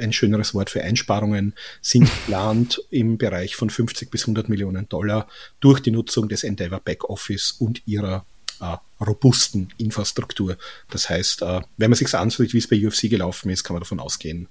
ein 0.00 0.12
schöneres 0.12 0.54
Wort 0.54 0.68
für 0.68 0.82
Einsparungen, 0.82 1.54
sind 1.80 2.04
geplant 2.26 2.82
im 2.90 3.16
Bereich 3.16 3.56
von 3.56 3.70
50 3.70 4.10
bis 4.10 4.24
100 4.24 4.50
Millionen 4.50 4.88
Dollar 4.88 5.28
durch 5.60 5.80
die 5.80 5.92
Nutzung 5.92 6.28
des 6.28 6.44
Endeavor 6.44 6.80
Backoffice 6.80 7.52
und 7.52 7.86
ihrer 7.86 8.26
äh, 8.60 8.76
robusten 9.04 9.72
Infrastruktur. 9.78 10.56
Das 10.90 11.08
heißt, 11.08 11.42
äh, 11.42 11.60
wenn 11.76 11.90
man 11.90 11.96
sich 11.96 12.12
ansieht, 12.14 12.52
wie 12.52 12.58
es 12.58 12.68
bei 12.68 12.84
UFC 12.84 13.10
gelaufen 13.10 13.50
ist, 13.50 13.64
kann 13.64 13.74
man 13.74 13.82
davon 13.82 14.00
ausgehen, 14.00 14.48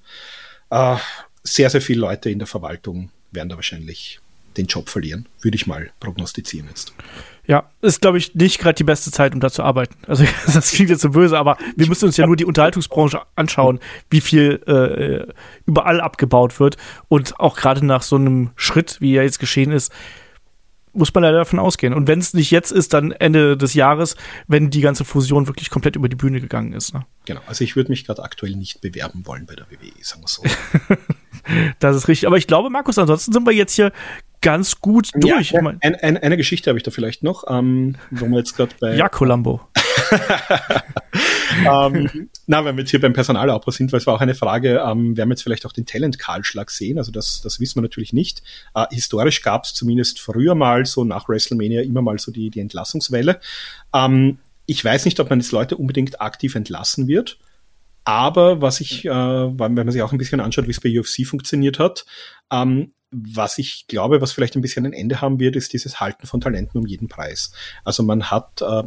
äh, 0.70 0.98
sehr, 1.44 1.70
sehr 1.70 1.82
viele 1.82 2.02
Leute 2.02 2.30
in 2.30 2.40
der 2.40 2.48
Verwaltung 2.48 3.10
werden 3.32 3.50
da 3.50 3.56
wahrscheinlich 3.56 4.20
den 4.58 4.66
Job 4.66 4.90
verlieren, 4.90 5.28
würde 5.42 5.56
ich 5.56 5.68
mal 5.68 5.92
prognostizieren 6.00 6.68
jetzt. 6.68 6.94
Ja, 7.46 7.70
ist, 7.82 8.02
glaube 8.02 8.18
ich, 8.18 8.36
nicht 8.36 8.60
gerade 8.60 8.76
die 8.76 8.84
beste 8.84 9.12
Zeit, 9.12 9.34
um 9.34 9.40
da 9.40 9.50
zu 9.50 9.64
arbeiten. 9.64 9.96
Also 10.08 10.26
das 10.54 10.72
klingt 10.72 10.90
jetzt 10.90 11.02
so 11.02 11.12
böse, 11.12 11.38
aber 11.38 11.58
wir 11.76 11.88
müssen 11.88 12.06
uns 12.06 12.18
ja 12.18 12.26
nur 12.26 12.36
die 12.36 12.46
Unterhaltungsbranche 12.46 13.22
anschauen, 13.36 13.80
wie 14.10 14.22
viel 14.22 14.62
äh, 14.68 15.32
überall 15.66 16.02
abgebaut 16.02 16.60
wird. 16.60 16.78
Und 17.08 17.40
auch 17.40 17.56
gerade 17.56 17.86
nach 17.86 18.02
so 18.02 18.18
einem 18.18 18.50
Schritt, 18.56 19.00
wie 19.00 19.16
er 19.16 19.24
jetzt 19.24 19.40
geschehen 19.40 19.72
ist, 19.72 19.94
muss 20.98 21.14
man 21.14 21.24
leider 21.24 21.40
davon 21.40 21.60
ausgehen. 21.60 21.94
Und 21.94 22.08
wenn 22.08 22.20
es 22.20 22.34
nicht 22.34 22.52
jetzt 22.52 22.72
ist, 22.72 22.94
dann 22.94 23.12
Ende 23.12 23.58
des 23.58 23.74
Jahres, 23.74 24.16
wenn 24.48 24.70
die 24.70 24.82
ganze 24.82 25.06
Fusion 25.06 25.48
wirklich 25.48 25.70
komplett 25.70 25.96
über 25.96 26.10
die 26.10 26.16
Bühne 26.16 26.42
gegangen 26.42 26.74
ist. 26.74 26.94
Ne? 26.94 27.06
Genau, 27.26 27.42
also 27.48 27.64
ich 27.64 27.76
würde 27.76 27.92
mich 27.92 28.06
gerade 28.06 28.24
aktuell 28.24 28.56
nicht 28.56 28.82
bewerben 28.82 29.26
wollen 29.26 29.46
bei 29.46 29.56
der 29.56 29.66
WWE, 29.70 29.92
sagen 30.02 30.24
wir 30.24 30.28
so. 30.28 30.44
das 31.80 31.96
ist 31.96 32.08
richtig. 32.08 32.28
Aber 32.28 32.38
ich 32.38 32.48
glaube, 32.48 32.70
Markus, 32.70 32.98
ansonsten 32.98 33.32
sind 33.32 33.46
wir 33.46 33.54
jetzt 33.54 33.74
hier 33.74 33.92
ganz 34.42 34.80
gut 34.80 35.10
durch. 35.16 35.52
Ja, 35.52 35.60
ein, 35.60 35.96
ein, 35.96 36.18
eine 36.18 36.38
Geschichte 36.38 36.70
habe 36.70 36.78
ich 36.78 36.84
da 36.84 36.92
vielleicht 36.92 37.24
noch, 37.24 37.46
ähm, 37.50 37.96
wo 38.12 38.28
wir 38.28 38.38
jetzt 38.38 38.56
gerade 38.56 38.74
bei. 38.80 38.96
Ja, 38.96 39.10
Columbo. 39.10 39.62
ähm, 41.66 42.30
na, 42.46 42.66
wenn 42.66 42.76
wir 42.76 42.82
jetzt 42.82 42.92
hier 42.92 43.02
beim 43.02 43.14
Personalabbau 43.14 43.72
sind, 43.72 43.92
weil 43.92 44.00
es 44.00 44.08
war 44.08 44.16
auch 44.16 44.22
eine 44.22 44.36
Frage, 44.36 44.84
ähm, 44.86 45.18
wir 45.18 45.28
jetzt 45.28 45.44
vielleicht 45.44 45.66
auch 45.66 45.72
den 45.72 45.86
Talent-Kahlschlag 45.86 46.70
sehen? 46.72 46.98
Also 46.98 47.12
das, 47.12 47.42
das 47.42 47.60
wissen 47.60 47.76
wir 47.76 47.82
natürlich 47.82 48.14
nicht. 48.14 48.42
Äh, 48.76 48.86
historisch 48.92 49.42
gab 49.42 49.66
es 49.66 49.74
zumindest 49.74 50.20
früher 50.20 50.56
mal 50.56 50.86
so 50.86 51.04
nach 51.04 51.28
WrestleMania 51.30 51.82
immer 51.82 52.02
mal 52.02 52.20
so 52.20 52.32
die, 52.32 52.50
die 52.50 52.60
Entlassungswelle. 52.60 53.40
Ähm, 53.94 54.40
ich 54.66 54.84
weiß 54.84 55.06
nicht, 55.06 55.20
ob 55.20 55.30
man 55.30 55.40
jetzt 55.40 55.52
Leute 55.52 55.78
unbedingt 55.78 56.22
aktiv 56.22 56.56
entlassen 56.56 57.08
wird. 57.08 57.40
Aber 58.04 58.62
was 58.62 58.80
ich, 58.80 59.06
äh, 59.06 59.10
wenn 59.10 59.74
man 59.74 59.92
sich 59.92 60.02
auch 60.02 60.14
ein 60.14 60.18
bisschen 60.18 60.40
anschaut, 60.40 60.68
wie 60.68 60.72
es 60.72 60.80
bei 60.80 60.98
UFC 60.98 61.26
funktioniert 61.26 61.78
hat, 61.78 62.06
ähm, 62.52 62.94
was 63.12 63.58
ich 63.58 63.88
glaube, 63.88 64.22
was 64.22 64.32
vielleicht 64.32 64.56
ein 64.56 64.62
bisschen 64.62 64.86
ein 64.86 64.94
Ende 64.94 65.22
haben 65.22 65.40
wird, 65.40 65.56
ist 65.56 65.74
dieses 65.74 66.00
Halten 66.00 66.28
von 66.28 66.42
Talenten 66.42 66.80
um 66.80 66.86
jeden 66.86 67.08
Preis. 67.08 67.52
Also 67.84 68.04
man 68.04 68.30
hat, 68.30 68.62
äh, 68.62 68.84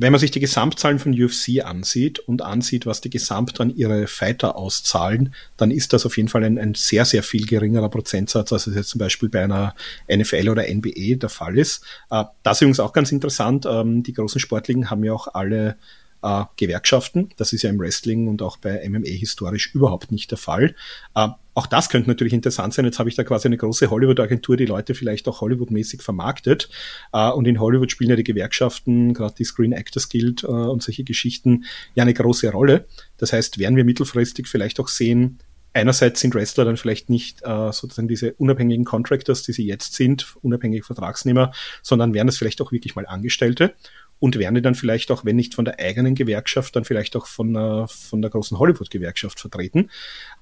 wenn 0.00 0.12
man 0.12 0.18
sich 0.18 0.30
die 0.30 0.40
Gesamtzahlen 0.40 0.98
von 0.98 1.12
UFC 1.12 1.62
ansieht 1.62 2.20
und 2.20 2.40
ansieht, 2.40 2.86
was 2.86 3.02
die 3.02 3.10
gesamt 3.10 3.60
an 3.60 3.68
ihre 3.68 4.06
Fighter 4.06 4.56
auszahlen, 4.56 5.34
dann 5.58 5.70
ist 5.70 5.92
das 5.92 6.06
auf 6.06 6.16
jeden 6.16 6.30
Fall 6.30 6.42
ein, 6.42 6.58
ein 6.58 6.74
sehr, 6.74 7.04
sehr 7.04 7.22
viel 7.22 7.44
geringerer 7.44 7.90
Prozentsatz, 7.90 8.50
als 8.50 8.66
es 8.66 8.74
jetzt 8.74 8.88
zum 8.88 8.98
Beispiel 8.98 9.28
bei 9.28 9.44
einer 9.44 9.74
NFL 10.10 10.48
oder 10.48 10.62
NBA 10.62 11.16
der 11.16 11.28
Fall 11.28 11.58
ist. 11.58 11.84
Äh, 12.10 12.24
das 12.42 12.56
ist 12.56 12.62
übrigens 12.62 12.80
auch 12.80 12.94
ganz 12.94 13.12
interessant. 13.12 13.66
Ähm, 13.66 14.02
die 14.02 14.14
großen 14.14 14.40
Sportligen 14.40 14.88
haben 14.88 15.04
ja 15.04 15.12
auch 15.12 15.28
alle 15.34 15.76
äh, 16.22 16.44
Gewerkschaften. 16.56 17.28
Das 17.36 17.52
ist 17.52 17.60
ja 17.60 17.68
im 17.68 17.78
Wrestling 17.78 18.26
und 18.26 18.40
auch 18.40 18.56
bei 18.56 18.88
MMA 18.88 19.06
historisch 19.06 19.74
überhaupt 19.74 20.12
nicht 20.12 20.30
der 20.30 20.38
Fall. 20.38 20.74
Äh, 21.14 21.28
auch 21.54 21.66
das 21.66 21.88
könnte 21.88 22.08
natürlich 22.08 22.32
interessant 22.32 22.74
sein. 22.74 22.84
Jetzt 22.84 22.98
habe 22.98 23.08
ich 23.08 23.16
da 23.16 23.24
quasi 23.24 23.48
eine 23.48 23.56
große 23.56 23.90
Hollywood-Agentur, 23.90 24.56
die 24.56 24.66
Leute 24.66 24.94
vielleicht 24.94 25.26
auch 25.28 25.40
Hollywood-mäßig 25.40 26.02
vermarktet. 26.02 26.68
Äh, 27.12 27.30
und 27.30 27.46
in 27.46 27.60
Hollywood 27.60 27.90
spielen 27.90 28.10
ja 28.10 28.16
die 28.16 28.24
Gewerkschaften, 28.24 29.14
gerade 29.14 29.34
die 29.36 29.44
Screen 29.44 29.72
Actors 29.72 30.08
Guild 30.08 30.44
äh, 30.44 30.46
und 30.46 30.82
solche 30.82 31.04
Geschichten, 31.04 31.64
ja 31.94 32.02
eine 32.02 32.14
große 32.14 32.50
Rolle. 32.50 32.86
Das 33.16 33.32
heißt, 33.32 33.58
werden 33.58 33.76
wir 33.76 33.84
mittelfristig 33.84 34.46
vielleicht 34.46 34.78
auch 34.80 34.88
sehen, 34.88 35.38
einerseits 35.72 36.20
sind 36.20 36.34
Wrestler 36.34 36.64
dann 36.64 36.76
vielleicht 36.76 37.10
nicht 37.10 37.42
äh, 37.42 37.72
sozusagen 37.72 38.08
diese 38.08 38.32
unabhängigen 38.34 38.84
Contractors, 38.84 39.42
die 39.42 39.52
sie 39.52 39.66
jetzt 39.66 39.94
sind, 39.94 40.36
unabhängige 40.42 40.84
Vertragsnehmer, 40.84 41.52
sondern 41.82 42.14
werden 42.14 42.28
es 42.28 42.38
vielleicht 42.38 42.60
auch 42.60 42.72
wirklich 42.72 42.96
mal 42.96 43.06
Angestellte 43.06 43.74
und 44.18 44.38
werden 44.38 44.62
dann 44.62 44.74
vielleicht 44.74 45.10
auch, 45.10 45.24
wenn 45.24 45.36
nicht 45.36 45.54
von 45.54 45.64
der 45.64 45.78
eigenen 45.78 46.14
Gewerkschaft, 46.14 46.76
dann 46.76 46.84
vielleicht 46.84 47.16
auch 47.16 47.26
von, 47.26 47.86
von 47.88 48.22
der 48.22 48.30
großen 48.30 48.58
Hollywood-Gewerkschaft 48.58 49.40
vertreten. 49.40 49.90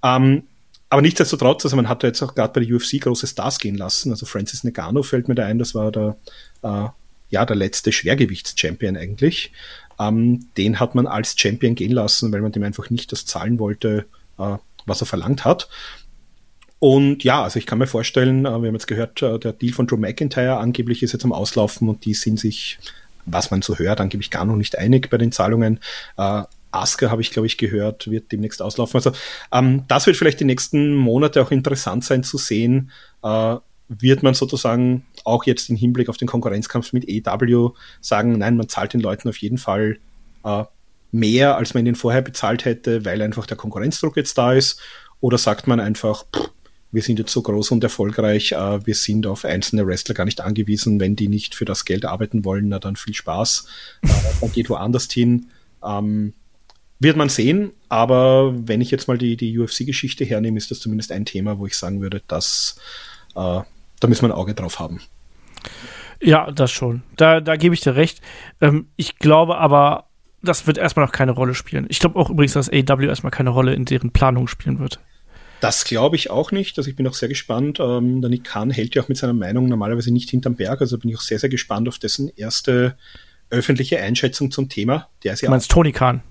Ähm, 0.02 0.44
aber 0.90 1.02
nichtsdestotrotz, 1.02 1.64
also 1.64 1.76
man 1.76 1.88
hat 1.88 2.02
da 2.02 2.08
jetzt 2.08 2.22
auch 2.22 2.34
gerade 2.34 2.52
bei 2.52 2.64
der 2.64 2.74
UFC 2.74 3.00
große 3.00 3.26
Stars 3.26 3.58
gehen 3.58 3.76
lassen. 3.76 4.10
Also 4.10 4.26
Francis 4.26 4.64
Nagano 4.64 5.02
fällt 5.02 5.28
mir 5.28 5.34
da 5.34 5.44
ein, 5.44 5.58
das 5.58 5.74
war 5.74 5.92
der, 5.92 6.16
äh, 6.62 6.86
ja, 7.30 7.44
der 7.44 7.56
letzte 7.56 7.92
Schwergewichts-Champion 7.92 8.96
eigentlich. 8.96 9.52
Ähm, 9.98 10.46
den 10.56 10.80
hat 10.80 10.94
man 10.94 11.06
als 11.06 11.38
Champion 11.38 11.74
gehen 11.74 11.92
lassen, 11.92 12.32
weil 12.32 12.40
man 12.40 12.52
dem 12.52 12.62
einfach 12.62 12.88
nicht 12.88 13.12
das 13.12 13.26
zahlen 13.26 13.58
wollte, 13.58 14.06
äh, 14.38 14.56
was 14.86 15.02
er 15.02 15.06
verlangt 15.06 15.44
hat. 15.44 15.68
Und 16.78 17.24
ja, 17.24 17.42
also 17.42 17.58
ich 17.58 17.66
kann 17.66 17.78
mir 17.78 17.88
vorstellen, 17.88 18.46
äh, 18.46 18.50
wir 18.50 18.68
haben 18.68 18.74
jetzt 18.74 18.86
gehört, 18.86 19.20
äh, 19.20 19.38
der 19.38 19.52
Deal 19.52 19.74
von 19.74 19.86
Drew 19.86 19.96
McIntyre 19.96 20.56
angeblich 20.56 21.02
ist 21.02 21.12
jetzt 21.12 21.24
am 21.24 21.32
Auslaufen 21.32 21.88
und 21.88 22.04
die 22.04 22.14
sind 22.14 22.38
sich 22.40 22.78
was 23.30 23.50
man 23.50 23.62
so 23.62 23.76
hört, 23.76 24.00
angeblich 24.00 24.30
gar 24.30 24.44
noch 24.44 24.56
nicht 24.56 24.78
einig 24.78 25.10
bei 25.10 25.18
den 25.18 25.32
Zahlungen. 25.32 25.80
Asker 26.70 27.10
habe 27.10 27.22
ich, 27.22 27.30
glaube 27.30 27.46
ich, 27.46 27.58
gehört, 27.58 28.10
wird 28.10 28.32
demnächst 28.32 28.62
auslaufen. 28.62 28.96
Also 28.96 29.12
ähm, 29.52 29.84
das 29.88 30.06
wird 30.06 30.16
vielleicht 30.16 30.40
die 30.40 30.44
nächsten 30.44 30.94
Monate 30.94 31.42
auch 31.42 31.50
interessant 31.50 32.04
sein 32.04 32.22
zu 32.22 32.38
sehen. 32.38 32.90
Äh, 33.22 33.56
wird 33.88 34.22
man 34.22 34.34
sozusagen 34.34 35.06
auch 35.24 35.44
jetzt 35.44 35.70
im 35.70 35.76
Hinblick 35.76 36.08
auf 36.08 36.18
den 36.18 36.28
Konkurrenzkampf 36.28 36.92
mit 36.92 37.08
EW 37.08 37.70
sagen, 38.00 38.38
nein, 38.38 38.56
man 38.56 38.68
zahlt 38.68 38.92
den 38.92 39.00
Leuten 39.00 39.28
auf 39.28 39.38
jeden 39.38 39.58
Fall 39.58 39.98
äh, 40.44 40.64
mehr, 41.10 41.56
als 41.56 41.72
man 41.72 41.86
ihnen 41.86 41.94
vorher 41.94 42.22
bezahlt 42.22 42.64
hätte, 42.64 43.04
weil 43.04 43.22
einfach 43.22 43.46
der 43.46 43.56
Konkurrenzdruck 43.56 44.16
jetzt 44.16 44.36
da 44.36 44.52
ist? 44.52 44.80
Oder 45.20 45.38
sagt 45.38 45.66
man 45.66 45.80
einfach, 45.80 46.26
pff, 46.34 46.50
wir 46.90 47.02
sind 47.02 47.18
jetzt 47.18 47.32
so 47.32 47.42
groß 47.42 47.70
und 47.72 47.84
erfolgreich, 47.84 48.52
äh, 48.52 48.86
wir 48.86 48.94
sind 48.94 49.26
auf 49.26 49.44
einzelne 49.44 49.86
Wrestler 49.86 50.14
gar 50.14 50.24
nicht 50.24 50.40
angewiesen. 50.40 51.00
Wenn 51.00 51.16
die 51.16 51.28
nicht 51.28 51.54
für 51.54 51.64
das 51.64 51.84
Geld 51.84 52.04
arbeiten 52.04 52.44
wollen, 52.44 52.68
na 52.68 52.78
dann 52.78 52.96
viel 52.96 53.14
Spaß. 53.14 53.66
Äh, 54.02 54.08
dann 54.40 54.52
geht 54.52 54.70
woanders 54.70 55.10
hin. 55.10 55.46
Ähm, 55.84 56.34
wird 57.00 57.16
man 57.16 57.28
sehen, 57.28 57.72
aber 57.88 58.52
wenn 58.66 58.80
ich 58.80 58.90
jetzt 58.90 59.08
mal 59.08 59.18
die, 59.18 59.36
die 59.36 59.58
UFC-Geschichte 59.58 60.24
hernehme, 60.24 60.58
ist 60.58 60.70
das 60.70 60.80
zumindest 60.80 61.12
ein 61.12 61.24
Thema, 61.24 61.58
wo 61.58 61.66
ich 61.66 61.76
sagen 61.76 62.00
würde, 62.00 62.22
dass 62.26 62.78
äh, 63.36 63.60
da 64.00 64.08
müssen 64.08 64.22
wir 64.22 64.28
ein 64.28 64.38
Auge 64.38 64.54
drauf 64.54 64.78
haben. 64.78 65.00
Ja, 66.20 66.50
das 66.50 66.70
schon. 66.70 67.02
Da, 67.16 67.40
da 67.40 67.56
gebe 67.56 67.74
ich 67.74 67.80
dir 67.80 67.94
recht. 67.94 68.20
Ähm, 68.60 68.88
ich 68.96 69.18
glaube 69.18 69.58
aber, 69.58 70.08
das 70.42 70.66
wird 70.66 70.78
erstmal 70.78 71.06
noch 71.06 71.12
keine 71.12 71.32
Rolle 71.32 71.54
spielen. 71.54 71.86
Ich 71.88 72.00
glaube 72.00 72.18
auch 72.18 72.30
übrigens, 72.30 72.54
dass 72.54 72.68
AW 72.68 73.06
erstmal 73.06 73.30
keine 73.30 73.50
Rolle 73.50 73.74
in 73.74 73.84
deren 73.84 74.10
Planung 74.10 74.48
spielen 74.48 74.78
wird. 74.78 75.00
Das 75.60 75.84
glaube 75.84 76.16
ich 76.16 76.30
auch 76.30 76.52
nicht. 76.52 76.78
Also 76.78 76.88
ich 76.90 76.96
bin 76.96 77.06
auch 77.06 77.14
sehr 77.14 77.28
gespannt. 77.28 77.80
Ähm, 77.80 78.20
der 78.20 78.30
Nick 78.30 78.44
Khan 78.44 78.70
hält 78.70 78.94
ja 78.94 79.02
auch 79.02 79.08
mit 79.08 79.16
seiner 79.16 79.32
Meinung 79.32 79.68
normalerweise 79.68 80.12
nicht 80.12 80.30
hinterm 80.30 80.54
Berg. 80.54 80.80
Also 80.80 80.98
bin 80.98 81.10
ich 81.10 81.16
auch 81.16 81.20
sehr, 81.20 81.38
sehr 81.38 81.48
gespannt 81.48 81.88
auf 81.88 81.98
dessen 81.98 82.30
erste 82.36 82.96
öffentliche 83.50 84.00
Einschätzung 84.00 84.50
zum 84.50 84.68
Thema. 84.68 85.08
Der 85.24 85.32
ist 85.32 85.40
ja 85.40 85.46
du 85.46 85.50
meinst 85.50 85.70
Tony 85.70 85.92
Khan? 85.92 86.22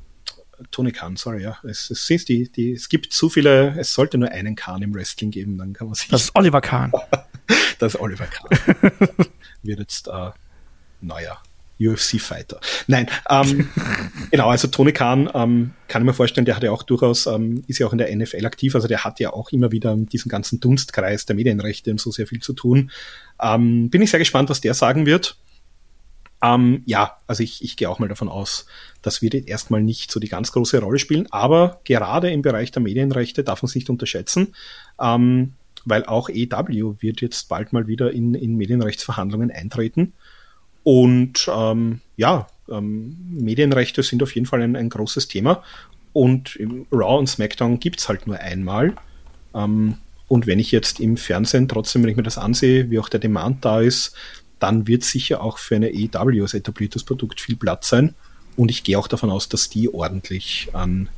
Tony 0.72 0.92
Khan, 0.92 1.16
sorry, 1.16 1.44
ja. 1.44 1.58
Es, 1.64 1.90
es, 1.90 2.10
ist 2.10 2.30
die, 2.30 2.52
die, 2.52 2.74
es 2.74 2.90
gibt 2.90 3.14
zu 3.14 3.30
viele, 3.30 3.76
es 3.78 3.94
sollte 3.94 4.18
nur 4.18 4.30
einen 4.30 4.56
Khan 4.56 4.82
im 4.82 4.94
Wrestling 4.94 5.32
geben, 5.32 5.58
dann 5.58 5.74
kann 5.74 5.88
man 5.88 5.96
sich. 5.96 6.08
Das 6.08 6.24
ist 6.24 6.36
Oliver 6.36 6.62
Khan. 6.62 6.92
das 7.80 7.96
ist 7.96 8.00
Oliver 8.00 8.26
Khan. 8.26 8.50
Wird 9.64 9.80
jetzt 9.80 10.08
äh, 10.08 10.32
neuer 11.02 11.42
UFC-Fighter. 11.80 12.60
Nein, 12.88 13.08
ähm, 13.30 13.70
genau, 14.32 14.50
also 14.50 14.68
Tony 14.68 14.94
Khan 14.94 15.30
ähm, 15.34 15.72
kann 15.88 16.02
ich 16.02 16.06
mir 16.06 16.14
vorstellen, 16.14 16.46
der 16.46 16.56
hat 16.56 16.64
ja 16.64 16.72
auch 16.72 16.84
durchaus, 16.84 17.28
ähm, 17.28 17.64
ist 17.68 17.80
ja 17.80 17.88
auch 17.88 17.92
in 17.92 18.00
der 18.00 18.16
NFL 18.16 18.46
aktiv, 18.46 18.74
also 18.76 18.88
der 18.88 19.04
hat 19.04 19.20
ja 19.20 19.32
auch 19.34 19.52
immer 19.52 19.72
wieder 19.72 19.96
mit 19.96 20.12
diesem 20.12 20.30
ganzen 20.30 20.60
Dunstkreis 20.60 21.26
der 21.26 21.36
Medienrechte 21.36 21.92
und 21.92 22.02
so 22.02 22.12
sehr 22.12 22.28
viel 22.28 22.40
zu 22.40 22.54
tun. 22.54 22.92
Ähm, 23.42 23.90
bin 23.90 24.02
ich 24.02 24.12
sehr 24.12 24.20
gespannt, 24.20 24.50
was 24.50 24.62
der 24.62 24.74
sagen 24.74 25.06
wird. 25.06 25.38
Ähm, 26.41 26.84
ja, 26.85 27.18
also 27.26 27.43
ich, 27.43 27.64
ich 27.64 27.77
gehe 27.77 27.89
auch 27.89 27.99
mal 27.99 28.09
davon 28.09 28.30
aus, 28.30 28.68
das 29.01 29.22
wird 29.22 29.34
jetzt 29.34 29.47
erstmal 29.47 29.81
nicht 29.81 30.11
so 30.11 30.19
die 30.19 30.27
ganz 30.27 30.51
große 30.51 30.80
Rolle 30.80 30.99
spielen, 30.99 31.27
aber 31.31 31.81
gerade 31.84 32.30
im 32.30 32.41
Bereich 32.41 32.72
der 32.72 32.81
Medienrechte 32.81 33.43
darf 33.43 33.64
man 33.64 33.68
es 33.68 33.76
nicht 33.76 33.89
unterschätzen, 33.89 34.53
ähm, 35.01 35.53
weil 35.85 36.05
auch 36.05 36.30
EW 36.30 36.95
wird 36.99 37.22
jetzt 37.22 37.49
bald 37.49 37.73
mal 37.73 37.88
wieder 37.88 38.11
in, 38.11 38.35
in 38.35 38.55
Medienrechtsverhandlungen 38.55 39.51
eintreten. 39.51 40.14
Und 40.84 41.49
ähm, 41.53 42.01
ja, 42.18 42.47
ähm, 42.69 43.18
Medienrechte 43.31 44.03
sind 44.03 44.22
auf 44.22 44.35
jeden 44.35 44.45
Fall 44.47 44.61
ein, 44.61 44.76
ein 44.76 44.89
großes 44.89 45.27
Thema. 45.27 45.64
Und 46.14 46.57
Raw 46.91 47.19
und 47.19 47.27
SmackDown 47.27 47.80
gibt 47.80 47.99
es 47.99 48.09
halt 48.09 48.27
nur 48.27 48.39
einmal. 48.39 48.95
Ähm, 49.53 49.97
und 50.27 50.47
wenn 50.47 50.59
ich 50.59 50.72
jetzt 50.72 50.99
im 50.99 51.18
Fernsehen 51.18 51.68
trotzdem, 51.68 52.03
wenn 52.03 52.09
ich 52.09 52.18
mir 52.18 52.23
das 52.23 52.38
ansehe, 52.38 52.89
wie 52.89 52.99
auch 52.99 53.09
der 53.09 53.19
Demand 53.19 53.64
da 53.64 53.81
ist, 53.81 54.15
dann 54.60 54.88
wird 54.88 55.04
sicher 55.04 55.42
auch 55.42 55.58
für 55.58 55.76
eine 55.76 55.92
EW 55.92 56.42
als 56.42 56.54
etabliertes 56.54 57.04
Produkt 57.04 57.42
viel 57.42 57.56
Platz 57.56 57.90
sein. 57.90 58.16
Und 58.56 58.70
ich 58.70 58.84
gehe 58.84 58.98
auch 58.98 59.08
davon 59.08 59.30
aus, 59.30 59.50
dass 59.50 59.70
die 59.70 59.94
ordentlich 59.94 60.70
an 60.74 61.10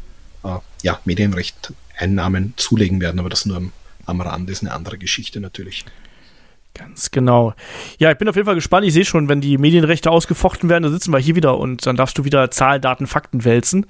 äh, 0.43 0.57
ja, 0.83 0.99
Medienrecht-Einnahmen 1.05 2.53
zulegen 2.57 2.99
werden. 2.99 3.19
Aber 3.19 3.29
das 3.29 3.45
nur 3.45 3.57
am, 3.57 3.71
am 4.05 4.21
Rand 4.21 4.49
ist 4.49 4.61
eine 4.61 4.73
andere 4.73 4.97
Geschichte 4.97 5.39
natürlich. 5.39 5.85
Ganz 6.75 7.11
genau. 7.11 7.53
Ja, 7.97 8.11
ich 8.11 8.17
bin 8.17 8.29
auf 8.29 8.35
jeden 8.35 8.45
Fall 8.45 8.55
gespannt. 8.55 8.85
Ich 8.85 8.93
sehe 8.93 9.03
schon, 9.03 9.27
wenn 9.27 9.41
die 9.41 9.57
Medienrechte 9.57 10.11
ausgefochten 10.11 10.69
werden, 10.69 10.83
da 10.83 10.89
sitzen 10.89 11.11
wir 11.11 11.19
hier 11.19 11.35
wieder 11.35 11.57
und 11.57 11.85
dann 11.85 11.95
darfst 11.95 12.17
du 12.17 12.25
wieder 12.25 12.51
Zahlen, 12.51 12.81
Daten, 12.81 13.07
Fakten 13.07 13.43
wälzen, 13.43 13.85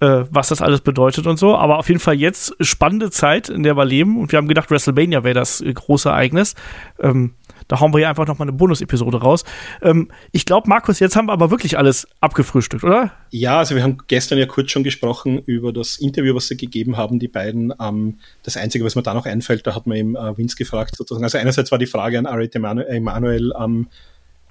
äh, 0.00 0.24
was 0.30 0.48
das 0.48 0.62
alles 0.62 0.80
bedeutet 0.80 1.26
und 1.26 1.36
so. 1.36 1.56
Aber 1.56 1.78
auf 1.78 1.88
jeden 1.88 2.00
Fall 2.00 2.14
jetzt 2.14 2.54
spannende 2.60 3.10
Zeit, 3.10 3.48
in 3.48 3.64
der 3.64 3.76
wir 3.76 3.84
leben 3.84 4.18
und 4.18 4.32
wir 4.32 4.38
haben 4.38 4.48
gedacht, 4.48 4.70
WrestleMania 4.70 5.24
wäre 5.24 5.34
das 5.34 5.60
äh, 5.60 5.72
große 5.72 6.08
Ereignis. 6.08 6.54
Ähm, 7.00 7.34
da 7.68 7.80
hauen 7.80 7.92
wir 7.92 7.98
hier 7.98 8.08
einfach 8.08 8.26
nochmal 8.26 8.48
eine 8.48 8.56
Bonus-Episode 8.56 9.20
raus. 9.20 9.44
Ähm, 9.82 10.08
ich 10.32 10.46
glaube, 10.46 10.68
Markus, 10.68 11.00
jetzt 11.00 11.16
haben 11.16 11.26
wir 11.26 11.32
aber 11.32 11.50
wirklich 11.50 11.78
alles 11.78 12.06
abgefrühstückt, 12.20 12.84
oder? 12.84 13.12
Ja, 13.30 13.58
also 13.58 13.74
wir 13.74 13.82
haben 13.82 13.98
gestern 14.08 14.38
ja 14.38 14.46
kurz 14.46 14.70
schon 14.70 14.84
gesprochen 14.84 15.38
über 15.38 15.72
das 15.72 15.96
Interview, 15.98 16.34
was 16.34 16.48
sie 16.48 16.56
gegeben 16.56 16.96
haben, 16.96 17.18
die 17.18 17.28
beiden. 17.28 17.72
Ähm, 17.80 18.18
das 18.42 18.56
Einzige, 18.56 18.84
was 18.84 18.94
mir 18.94 19.02
da 19.02 19.14
noch 19.14 19.26
einfällt, 19.26 19.66
da 19.66 19.74
hat 19.74 19.86
man 19.86 19.96
eben 19.96 20.16
äh, 20.16 20.36
Vince 20.36 20.56
gefragt, 20.56 20.96
sozusagen. 20.96 21.24
Also 21.24 21.38
einerseits 21.38 21.70
war 21.70 21.78
die 21.78 21.86
Frage 21.86 22.18
an 22.18 22.26
Aret 22.26 22.54
Emanuel, 22.54 23.52
ähm, 23.58 23.88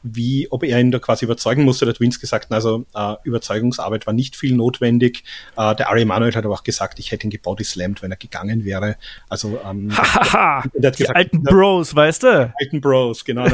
wie, 0.03 0.47
ob 0.51 0.63
er 0.63 0.79
ihn 0.79 0.91
da 0.91 0.99
quasi 0.99 1.25
überzeugen 1.25 1.63
musste. 1.63 1.87
Hat 1.87 1.99
Vince 1.99 2.19
gesagt, 2.19 2.51
also 2.51 2.85
äh, 2.95 3.15
Überzeugungsarbeit 3.23 4.07
war 4.07 4.13
nicht 4.13 4.35
viel 4.35 4.55
notwendig. 4.55 5.23
Äh, 5.57 5.75
der 5.75 5.89
Ari 5.89 6.03
Emanuel 6.03 6.33
hat 6.35 6.45
aber 6.45 6.53
auch 6.53 6.63
gesagt, 6.63 6.99
ich 6.99 7.11
hätte 7.11 7.27
ihn 7.27 7.31
gebodyslammt, 7.31 8.01
wenn 8.01 8.11
er 8.11 8.17
gegangen 8.17 8.65
wäre. 8.65 8.97
Also 9.29 9.59
ähm, 9.65 9.95
Hahaha, 9.95 10.63
die 10.73 10.91
gesagt, 10.91 11.15
alten 11.15 11.43
Bros, 11.43 11.95
weißt 11.95 12.23
du? 12.23 12.53
Alten 12.59 12.81
Bros, 12.81 13.23
genau. 13.25 13.47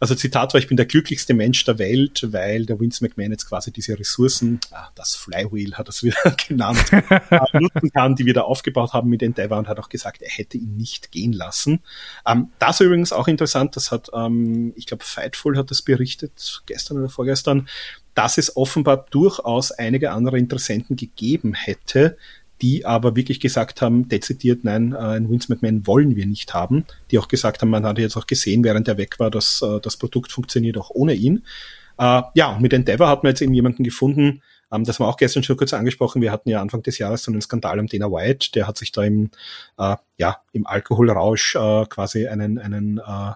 Also 0.00 0.14
Zitat 0.14 0.54
war, 0.54 0.58
ich 0.58 0.66
bin 0.66 0.78
der 0.78 0.86
glücklichste 0.86 1.34
Mensch 1.34 1.62
der 1.64 1.78
Welt, 1.78 2.26
weil 2.32 2.64
der 2.64 2.80
Vince 2.80 3.04
McMahon 3.04 3.32
jetzt 3.32 3.46
quasi 3.46 3.70
diese 3.70 3.98
Ressourcen, 3.98 4.58
ah, 4.70 4.88
das 4.94 5.14
Flywheel 5.14 5.74
hat 5.74 5.88
er 5.88 5.90
es 5.90 6.02
wieder 6.02 6.34
genannt, 6.48 6.90
äh, 6.90 7.44
nutzen 7.52 7.92
kann, 7.92 8.16
die 8.16 8.24
wir 8.24 8.32
da 8.32 8.40
aufgebaut 8.40 8.94
haben 8.94 9.10
mit 9.10 9.22
Endeavor 9.22 9.58
und 9.58 9.68
hat 9.68 9.78
auch 9.78 9.90
gesagt, 9.90 10.22
er 10.22 10.30
hätte 10.30 10.56
ihn 10.56 10.78
nicht 10.78 11.12
gehen 11.12 11.34
lassen. 11.34 11.80
Ähm, 12.26 12.48
das 12.58 12.80
übrigens 12.80 13.12
auch 13.12 13.28
interessant, 13.28 13.76
das 13.76 13.92
hat, 13.92 14.08
ähm, 14.14 14.72
ich 14.74 14.86
glaube, 14.86 15.04
Fightful 15.04 15.58
hat 15.58 15.70
das 15.70 15.82
berichtet, 15.82 16.62
gestern 16.64 16.96
oder 16.96 17.10
vorgestern, 17.10 17.68
dass 18.14 18.38
es 18.38 18.56
offenbar 18.56 19.06
durchaus 19.10 19.70
einige 19.70 20.12
andere 20.12 20.38
Interessenten 20.38 20.96
gegeben 20.96 21.52
hätte, 21.52 22.16
die 22.62 22.84
aber 22.84 23.16
wirklich 23.16 23.40
gesagt 23.40 23.82
haben, 23.82 24.08
dezidiert, 24.08 24.64
nein, 24.64 24.92
äh, 24.92 24.98
ein 24.98 25.30
Vince 25.30 25.52
McMahon 25.52 25.86
wollen 25.86 26.16
wir 26.16 26.26
nicht 26.26 26.54
haben. 26.54 26.84
Die 27.10 27.18
auch 27.18 27.28
gesagt 27.28 27.62
haben, 27.62 27.70
man 27.70 27.86
hat 27.86 27.98
jetzt 27.98 28.16
auch 28.16 28.26
gesehen, 28.26 28.64
während 28.64 28.88
er 28.88 28.98
weg 28.98 29.18
war, 29.18 29.30
dass 29.30 29.62
äh, 29.62 29.80
das 29.80 29.96
Produkt 29.96 30.32
funktioniert 30.32 30.76
auch 30.76 30.90
ohne 30.90 31.14
ihn. 31.14 31.44
Äh, 31.98 32.22
ja, 32.34 32.54
und 32.54 32.62
mit 32.62 32.72
Endeavor 32.72 33.08
hat 33.08 33.22
man 33.22 33.30
jetzt 33.30 33.42
eben 33.42 33.54
jemanden 33.54 33.84
gefunden, 33.84 34.42
ähm, 34.72 34.84
das 34.84 34.98
haben 34.98 35.06
wir 35.06 35.08
auch 35.08 35.16
gestern 35.16 35.42
schon 35.42 35.56
kurz 35.56 35.74
angesprochen. 35.74 36.22
Wir 36.22 36.32
hatten 36.32 36.48
ja 36.48 36.60
Anfang 36.60 36.82
des 36.82 36.98
Jahres 36.98 37.22
so 37.22 37.32
einen 37.32 37.40
Skandal 37.40 37.78
um 37.78 37.86
Dana 37.86 38.10
White, 38.10 38.50
der 38.54 38.66
hat 38.66 38.78
sich 38.78 38.92
da 38.92 39.02
im, 39.02 39.30
äh, 39.78 39.96
ja, 40.18 40.38
im 40.52 40.66
Alkoholrausch 40.66 41.56
äh, 41.56 41.86
quasi 41.86 42.26
einen, 42.28 42.58
einen 42.58 42.98
äh, 42.98 43.32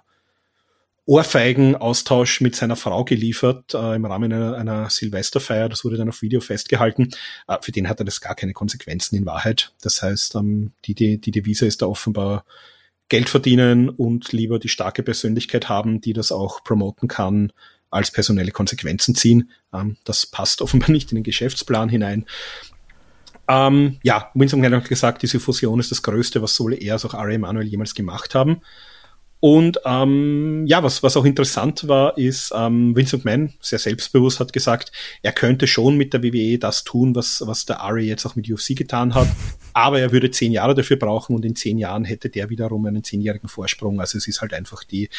Ohrfeigenaustausch 1.07 2.41
mit 2.41 2.57
seiner 2.57 2.77
Frau 2.77 3.05
geliefert 3.05 3.75
äh, 3.75 3.95
im 3.95 4.07
Rahmen 4.07 4.33
einer, 4.33 4.57
einer 4.57 4.89
Silvesterfeier. 4.89 5.69
Das 5.69 5.85
wurde 5.85 5.99
dann 5.99 6.09
auf 6.09 6.23
Video 6.23 6.41
festgehalten. 6.41 7.11
Äh, 7.47 7.59
für 7.61 7.73
den 7.73 7.89
hatte 7.89 8.05
das 8.05 8.21
gar 8.21 8.35
keine 8.35 8.55
Konsequenzen 8.55 9.17
in 9.17 9.27
Wahrheit. 9.27 9.73
Das 9.83 10.03
heißt, 10.03 10.35
ähm, 10.37 10.73
die, 10.87 10.95
die, 10.95 11.19
die 11.19 11.31
Devise 11.31 11.67
ist 11.67 11.83
da 11.83 11.87
offenbar 11.87 12.45
Geld 13.11 13.29
verdienen 13.29 13.91
und 13.91 14.33
lieber 14.33 14.59
die 14.59 14.71
starke 14.71 15.03
Persönlichkeit 15.03 15.69
haben, 15.69 16.01
die 16.01 16.15
das 16.15 16.33
auch 16.33 16.65
promoten 16.65 17.07
kann, 17.07 17.53
als 17.91 18.11
personelle 18.11 18.51
Konsequenzen 18.51 19.15
ziehen. 19.15 19.51
Ähm, 19.75 19.99
das 20.05 20.27
passt 20.27 20.63
offenbar 20.63 20.91
nicht 20.91 21.13
in 21.13 21.17
den 21.17 21.25
Geschäftsplan 21.25 21.91
hinein. 21.91 22.25
Ähm, 23.47 23.99
ja, 24.03 24.31
Winston 24.33 24.65
hat 24.65 24.89
gesagt, 24.89 25.23
diese 25.23 25.39
Fusion 25.39 25.81
ist 25.81 25.91
das 25.91 26.03
Größte, 26.03 26.41
was 26.41 26.55
sowohl 26.55 26.83
er 26.83 26.95
als 26.95 27.05
auch 27.05 27.13
Ari 27.13 27.35
Emanuel 27.35 27.67
jemals 27.67 27.95
gemacht 27.95 28.35
haben. 28.35 28.63
Und 29.41 29.79
ähm, 29.85 30.65
ja, 30.67 30.83
was, 30.83 31.03
was 31.03 31.19
auch 31.19 31.25
interessant 31.27 31.87
war, 31.87 32.17
ist, 32.17 32.51
ähm, 32.57 32.97
Vincent 32.97 33.27
Mann, 33.27 33.53
sehr 33.61 33.79
selbstbewusst, 33.79 34.41
hat 34.41 34.55
gesagt, 34.55 34.91
er 35.21 35.33
könnte 35.33 35.67
schon 35.67 35.99
mit 35.99 36.15
der 36.15 36.23
WWE 36.23 36.59
das 36.59 36.83
tun, 36.83 37.15
was, 37.15 37.43
was 37.45 37.67
der 37.67 37.81
Ari 37.81 38.07
jetzt 38.07 38.25
auch 38.25 38.37
mit 38.37 38.51
UFC 38.51 38.75
getan 38.75 39.15
hat, 39.15 39.29
aber 39.75 40.01
er 40.01 40.13
würde 40.13 40.31
zehn 40.31 40.53
Jahre 40.53 40.75
dafür 40.75 40.97
brauchen 40.97 41.37
und 41.37 41.45
in 41.45 41.57
zehn 41.57 41.77
Jahren 41.77 42.05
hätte 42.05 42.31
der 42.31 42.49
wiederum 42.49 42.87
einen 42.87 43.05
zehnjährigen 43.05 43.49
Vorsprung. 43.49 44.01
Also 44.01 44.17
es 44.17 44.29
ist 44.29 44.41
halt 44.41 44.55
einfach 44.55 44.83
die, 44.85 45.11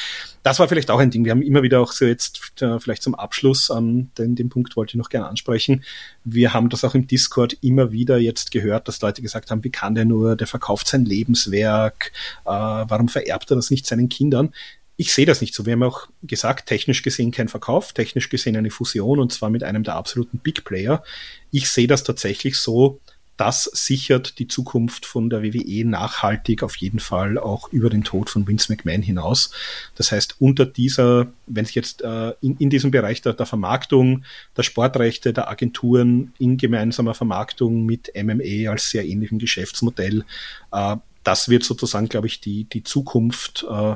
das 0.41 0.57
war 0.59 0.67
vielleicht 0.69 0.89
auch 0.89 0.99
ein 0.99 1.11
Ding. 1.11 1.25
Wir 1.25 1.31
haben 1.31 1.41
immer 1.41 1.61
wieder 1.61 1.81
auch 1.81 1.91
so 1.91 2.05
jetzt 2.05 2.61
äh, 2.61 2.79
vielleicht 2.79 3.03
zum 3.03 3.13
Abschluss, 3.15 3.69
ähm, 3.69 4.09
den, 4.17 4.35
den 4.35 4.49
Punkt 4.49 4.75
wollte 4.75 4.91
ich 4.91 4.95
noch 4.97 5.09
gerne 5.09 5.27
ansprechen. 5.27 5.83
Wir 6.23 6.53
haben 6.53 6.69
das 6.69 6.83
auch 6.83 6.95
im 6.95 7.05
Discord 7.05 7.57
immer 7.61 7.91
wieder 7.91 8.17
jetzt 8.17 8.49
gehört, 8.49 8.87
dass 8.87 9.01
Leute 9.01 9.21
gesagt 9.21 9.51
haben, 9.51 9.63
wie 9.63 9.69
kann 9.69 9.93
der 9.93 10.05
nur, 10.05 10.35
der 10.35 10.47
verkauft 10.47 10.87
sein 10.87 11.05
Lebenswerk, 11.05 12.11
äh, 12.45 12.49
warum 12.49 13.09
vererbt 13.09 13.51
er 13.51 13.57
das 13.57 13.69
nicht 13.69 13.85
seinen 13.85 14.09
Kindern. 14.15 14.53
Ich 14.97 15.13
sehe 15.13 15.25
das 15.25 15.41
nicht 15.41 15.53
so. 15.53 15.65
Wir 15.65 15.73
haben 15.73 15.83
auch 15.83 16.07
gesagt, 16.23 16.67
technisch 16.67 17.01
gesehen 17.01 17.31
kein 17.31 17.49
Verkauf, 17.49 17.91
technisch 17.91 18.29
gesehen 18.29 18.55
eine 18.55 18.71
Fusion 18.71 19.19
und 19.19 19.33
zwar 19.33 19.49
mit 19.49 19.63
einem 19.63 19.83
der 19.83 19.95
absoluten 19.95 20.39
Big 20.39 20.63
Player. 20.63 21.03
Ich 21.51 21.69
sehe 21.69 21.87
das 21.87 22.03
tatsächlich 22.03 22.57
so, 22.57 23.01
das 23.37 23.65
sichert 23.73 24.39
die 24.39 24.47
Zukunft 24.47 25.05
von 25.05 25.29
der 25.29 25.43
WWE 25.43 25.85
nachhaltig 25.85 26.63
auf 26.63 26.77
jeden 26.77 26.99
Fall 26.99 27.37
auch 27.37 27.71
über 27.71 27.89
den 27.89 28.03
Tod 28.03 28.29
von 28.29 28.47
Vince 28.47 28.71
McMahon 28.71 29.01
hinaus. 29.01 29.51
Das 29.95 30.11
heißt, 30.11 30.37
unter 30.39 30.65
dieser, 30.65 31.27
wenn 31.45 31.65
sich 31.65 31.75
jetzt 31.75 32.01
äh, 32.01 32.33
in, 32.41 32.55
in 32.57 32.69
diesem 32.69 32.91
Bereich 32.91 33.21
der, 33.21 33.33
der 33.33 33.45
Vermarktung, 33.45 34.23
der 34.55 34.63
Sportrechte, 34.63 35.33
der 35.33 35.49
Agenturen 35.49 36.33
in 36.39 36.57
gemeinsamer 36.57 37.13
Vermarktung 37.13 37.85
mit 37.85 38.11
MMA 38.15 38.71
als 38.71 38.89
sehr 38.89 39.05
ähnlichem 39.05 39.39
Geschäftsmodell, 39.39 40.23
äh, 40.71 40.95
das 41.25 41.49
wird 41.49 41.63
sozusagen, 41.63 42.07
glaube 42.07 42.27
ich, 42.27 42.39
die, 42.39 42.63
die 42.65 42.83
Zukunft 42.83 43.65
äh, 43.69 43.95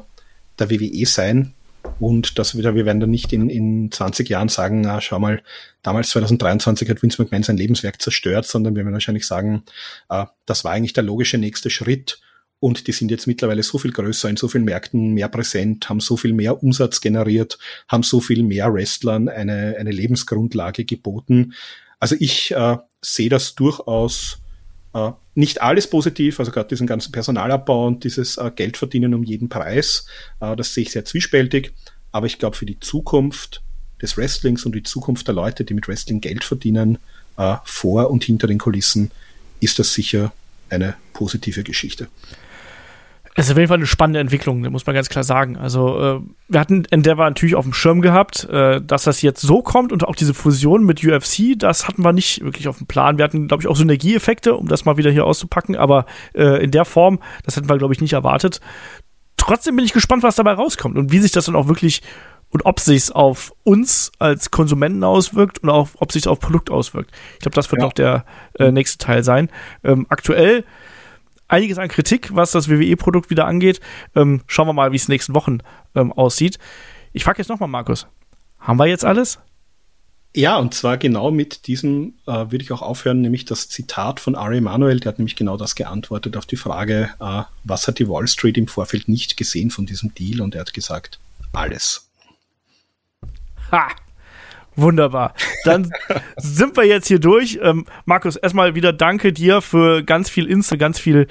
der 0.59 0.69
WWE 0.69 1.05
sein. 1.05 1.53
Und 1.99 2.37
das 2.37 2.57
wieder, 2.57 2.75
wir 2.75 2.85
werden 2.85 2.99
dann 2.99 3.09
nicht 3.09 3.31
in, 3.31 3.49
in 3.49 3.91
20 3.91 4.27
Jahren 4.27 4.49
sagen, 4.49 4.81
na, 4.81 4.99
schau 4.99 5.19
mal, 5.19 5.41
damals 5.81 6.09
2023 6.09 6.89
hat 6.89 7.01
Vince 7.01 7.21
McMahon 7.21 7.43
sein 7.43 7.57
Lebenswerk 7.57 8.01
zerstört, 8.01 8.45
sondern 8.45 8.75
wir 8.75 8.83
werden 8.83 8.93
wahrscheinlich 8.93 9.25
sagen, 9.25 9.63
äh, 10.09 10.25
das 10.45 10.63
war 10.65 10.73
eigentlich 10.73 10.93
der 10.93 11.03
logische 11.03 11.37
nächste 11.37 11.69
Schritt. 11.69 12.19
Und 12.59 12.87
die 12.87 12.91
sind 12.91 13.09
jetzt 13.09 13.27
mittlerweile 13.27 13.63
so 13.63 13.77
viel 13.77 13.93
größer, 13.93 14.27
in 14.27 14.35
so 14.35 14.49
vielen 14.49 14.65
Märkten 14.65 15.13
mehr 15.13 15.29
präsent, 15.29 15.87
haben 15.87 16.01
so 16.01 16.17
viel 16.17 16.33
mehr 16.33 16.61
Umsatz 16.61 16.99
generiert, 16.99 17.57
haben 17.87 18.03
so 18.03 18.19
viel 18.19 18.43
mehr 18.43 18.73
Wrestlern 18.73 19.29
eine, 19.29 19.77
eine 19.79 19.91
Lebensgrundlage 19.91 20.83
geboten. 20.83 21.53
Also 21.99 22.17
ich 22.19 22.51
äh, 22.51 22.77
sehe 23.01 23.29
das 23.29 23.55
durchaus 23.55 24.39
äh, 24.93 25.11
nicht 25.35 25.61
alles 25.61 25.89
positiv, 25.89 26.39
also 26.39 26.51
gerade 26.51 26.69
diesen 26.69 26.87
ganzen 26.87 27.11
Personalabbau 27.11 27.87
und 27.87 28.03
dieses 28.03 28.37
äh, 28.37 28.51
Geldverdienen 28.55 29.13
um 29.13 29.23
jeden 29.23 29.49
Preis, 29.49 30.05
äh, 30.39 30.55
das 30.55 30.73
sehe 30.73 30.83
ich 30.83 30.91
sehr 30.91 31.05
zwiespältig. 31.05 31.73
Aber 32.11 32.25
ich 32.25 32.39
glaube, 32.39 32.57
für 32.57 32.65
die 32.65 32.79
Zukunft 32.79 33.61
des 34.01 34.17
Wrestlings 34.17 34.65
und 34.65 34.73
die 34.73 34.83
Zukunft 34.83 35.27
der 35.27 35.35
Leute, 35.35 35.63
die 35.63 35.73
mit 35.73 35.87
Wrestling 35.87 36.21
Geld 36.21 36.43
verdienen, 36.43 36.97
äh, 37.37 37.55
vor 37.63 38.09
und 38.09 38.23
hinter 38.23 38.47
den 38.47 38.57
Kulissen, 38.57 39.11
ist 39.59 39.79
das 39.79 39.93
sicher 39.93 40.33
eine 40.69 40.95
positive 41.13 41.63
Geschichte. 41.63 42.07
Es 43.39 43.45
ist 43.45 43.53
auf 43.53 43.57
jeden 43.57 43.69
Fall 43.69 43.77
eine 43.77 43.85
spannende 43.85 44.19
Entwicklung, 44.19 44.59
muss 44.69 44.85
man 44.85 44.93
ganz 44.93 45.07
klar 45.07 45.23
sagen. 45.23 45.55
Also, 45.55 45.97
äh, 45.97 46.19
wir 46.49 46.59
hatten 46.59 46.83
Endeavor 46.91 47.23
natürlich 47.23 47.55
auf 47.55 47.63
dem 47.63 47.71
Schirm 47.71 48.01
gehabt, 48.01 48.43
äh, 48.49 48.81
dass 48.81 49.05
das 49.05 49.21
jetzt 49.21 49.39
so 49.39 49.61
kommt 49.61 49.93
und 49.93 50.05
auch 50.05 50.17
diese 50.17 50.33
Fusion 50.33 50.83
mit 50.83 51.01
UFC, 51.05 51.57
das 51.57 51.87
hatten 51.87 52.03
wir 52.03 52.11
nicht 52.11 52.43
wirklich 52.43 52.67
auf 52.67 52.79
dem 52.79 52.87
Plan. 52.87 53.17
Wir 53.17 53.23
hatten, 53.23 53.47
glaube 53.47 53.63
ich, 53.63 53.67
auch 53.69 53.77
Synergieeffekte, 53.77 54.55
um 54.55 54.67
das 54.67 54.83
mal 54.83 54.97
wieder 54.97 55.09
hier 55.09 55.25
auszupacken, 55.25 55.77
aber 55.77 56.05
äh, 56.33 56.61
in 56.61 56.71
der 56.71 56.83
Form, 56.83 57.19
das 57.45 57.55
hätten 57.55 57.69
wir, 57.69 57.77
glaube 57.77 57.93
ich, 57.93 58.01
nicht 58.01 58.11
erwartet. 58.11 58.59
Trotzdem 59.37 59.77
bin 59.77 59.85
ich 59.85 59.93
gespannt, 59.93 60.21
was 60.21 60.35
dabei 60.35 60.51
rauskommt 60.51 60.97
und 60.97 61.13
wie 61.13 61.19
sich 61.19 61.31
das 61.31 61.45
dann 61.45 61.55
auch 61.55 61.69
wirklich 61.69 62.01
und 62.49 62.65
ob 62.65 62.81
sich 62.81 63.15
auf 63.15 63.53
uns 63.63 64.11
als 64.19 64.51
Konsumenten 64.51 65.05
auswirkt 65.05 65.59
und 65.59 65.69
auch 65.69 65.87
ob 65.99 66.11
sich 66.11 66.27
auf 66.27 66.41
Produkt 66.41 66.71
auswirkt. 66.71 67.11
Ich 67.35 67.39
glaube, 67.39 67.55
das 67.55 67.71
wird 67.71 67.83
ja. 67.83 67.87
auch 67.87 67.93
der 67.93 68.25
äh, 68.55 68.69
nächste 68.73 68.97
Teil 68.97 69.23
sein. 69.23 69.49
Ähm, 69.85 70.07
aktuell 70.09 70.65
einiges 71.49 71.77
an 71.77 71.89
Kritik, 71.89 72.33
was 72.33 72.51
das 72.51 72.69
WWE-Produkt 72.69 73.29
wieder 73.29 73.45
angeht. 73.45 73.81
Ähm, 74.15 74.41
schauen 74.47 74.67
wir 74.67 74.73
mal, 74.73 74.93
wie 74.93 74.95
es 74.97 75.09
nächsten 75.09 75.35
Wochen 75.35 75.59
ähm, 75.95 76.13
aussieht. 76.13 76.57
Ich 77.11 77.25
frage 77.25 77.39
jetzt 77.39 77.49
nochmal, 77.49 77.67
Markus. 77.67 78.07
Haben 78.59 78.77
wir 78.77 78.85
jetzt 78.85 79.03
alles? 79.03 79.39
Ja, 80.35 80.57
und 80.57 80.75
zwar 80.75 80.97
genau 80.97 81.31
mit 81.31 81.65
diesem 81.65 82.13
äh, 82.27 82.31
würde 82.31 82.61
ich 82.61 82.71
auch 82.71 82.83
aufhören, 82.83 83.21
nämlich 83.21 83.45
das 83.45 83.67
Zitat 83.67 84.19
von 84.19 84.35
Ari 84.35 84.57
Emanuel, 84.57 84.99
der 84.99 85.11
hat 85.11 85.17
nämlich 85.17 85.35
genau 85.35 85.57
das 85.57 85.73
geantwortet 85.73 86.37
auf 86.37 86.45
die 86.45 86.55
Frage, 86.55 87.09
äh, 87.19 87.41
was 87.63 87.87
hat 87.87 87.97
die 87.97 88.07
Wall 88.07 88.27
Street 88.27 88.57
im 88.57 88.67
Vorfeld 88.67 89.07
nicht 89.07 89.37
gesehen 89.37 89.71
von 89.71 89.87
diesem 89.87 90.13
Deal 90.13 90.41
und 90.41 90.53
er 90.53 90.61
hat 90.61 90.73
gesagt, 90.73 91.19
alles. 91.51 92.11
Ha! 93.71 93.87
Wunderbar. 94.75 95.33
Dann 95.65 95.91
sind 96.37 96.77
wir 96.77 96.85
jetzt 96.85 97.07
hier 97.07 97.19
durch. 97.19 97.59
Ähm, 97.61 97.85
Markus, 98.05 98.35
erstmal 98.35 98.75
wieder 98.75 98.93
danke 98.93 99.33
dir 99.33 99.61
für 99.61 100.03
ganz 100.03 100.29
viel 100.29 100.45
Insta, 100.45 100.75
ganz 100.75 100.99
viel 100.99 101.27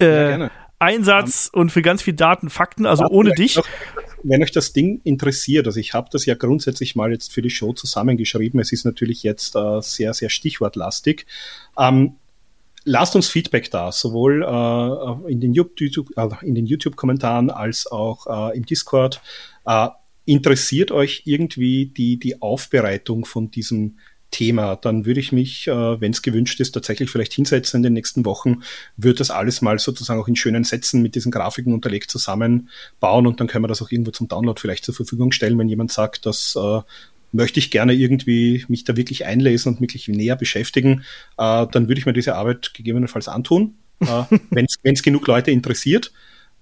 äh, 0.00 0.38
ja, 0.38 0.50
Einsatz 0.78 1.50
um, 1.52 1.62
und 1.62 1.70
für 1.70 1.82
ganz 1.82 2.02
viel 2.02 2.14
Daten, 2.14 2.50
Fakten. 2.50 2.86
Also 2.86 3.06
ohne 3.06 3.32
dich. 3.32 3.56
Noch, 3.56 3.66
wenn 4.24 4.42
euch 4.42 4.52
das 4.52 4.72
Ding 4.72 5.00
interessiert, 5.04 5.66
also 5.66 5.78
ich 5.80 5.94
habe 5.94 6.08
das 6.10 6.26
ja 6.26 6.34
grundsätzlich 6.34 6.96
mal 6.96 7.12
jetzt 7.12 7.32
für 7.32 7.42
die 7.42 7.50
Show 7.50 7.72
zusammengeschrieben. 7.72 8.60
Es 8.60 8.72
ist 8.72 8.84
natürlich 8.84 9.22
jetzt 9.22 9.54
äh, 9.56 9.80
sehr, 9.80 10.14
sehr 10.14 10.28
stichwortlastig. 10.28 11.26
Ähm, 11.78 12.16
lasst 12.84 13.16
uns 13.16 13.28
Feedback 13.28 13.70
da, 13.70 13.92
sowohl 13.92 14.42
äh, 14.42 15.30
in 15.30 15.40
den 15.40 15.52
YouTube-Kommentaren 15.52 17.46
YouTube 17.48 17.56
als 17.56 17.86
auch 17.86 18.50
äh, 18.50 18.56
im 18.56 18.66
Discord. 18.66 19.20
Interessiert 20.24 20.90
euch 20.92 21.22
irgendwie 21.24 21.86
die, 21.86 22.18
die 22.18 22.40
Aufbereitung 22.40 23.24
von 23.24 23.50
diesem 23.50 23.96
Thema, 24.32 24.76
dann 24.76 25.04
würde 25.06 25.20
ich 25.20 25.30
mich, 25.30 25.68
äh, 25.68 26.00
wenn 26.00 26.10
es 26.10 26.22
gewünscht 26.22 26.58
ist, 26.58 26.72
tatsächlich 26.72 27.10
vielleicht 27.10 27.34
hinsetzen 27.34 27.78
in 27.78 27.82
den 27.84 27.92
nächsten 27.92 28.24
Wochen, 28.24 28.62
würde 28.96 29.18
das 29.18 29.30
alles 29.30 29.62
mal 29.62 29.78
sozusagen 29.78 30.20
auch 30.20 30.26
in 30.26 30.34
schönen 30.34 30.64
Sätzen 30.64 31.02
mit 31.02 31.14
diesen 31.14 31.30
Grafiken 31.30 31.72
unterlegt 31.72 32.10
zusammenbauen 32.10 33.26
und 33.26 33.38
dann 33.38 33.46
können 33.46 33.62
wir 33.62 33.68
das 33.68 33.82
auch 33.82 33.90
irgendwo 33.92 34.10
zum 34.10 34.26
Download 34.28 34.60
vielleicht 34.60 34.84
zur 34.84 34.94
Verfügung 34.94 35.30
stellen, 35.30 35.58
wenn 35.58 35.68
jemand 35.68 35.92
sagt, 35.92 36.26
das 36.26 36.56
äh, 36.56 36.80
möchte 37.30 37.60
ich 37.60 37.70
gerne 37.70 37.92
irgendwie 37.92 38.64
mich 38.68 38.84
da 38.84 38.96
wirklich 38.96 39.26
einlesen 39.26 39.74
und 39.74 39.80
wirklich 39.80 40.08
näher 40.08 40.36
beschäftigen, 40.36 41.04
äh, 41.36 41.66
dann 41.70 41.88
würde 41.88 41.98
ich 41.98 42.06
mir 42.06 42.12
diese 42.12 42.34
Arbeit 42.34 42.74
gegebenenfalls 42.74 43.28
antun, 43.28 43.74
äh, 44.00 44.06
wenn 44.50 44.66
es 44.94 45.02
genug 45.02 45.26
Leute 45.26 45.50
interessiert 45.50 46.10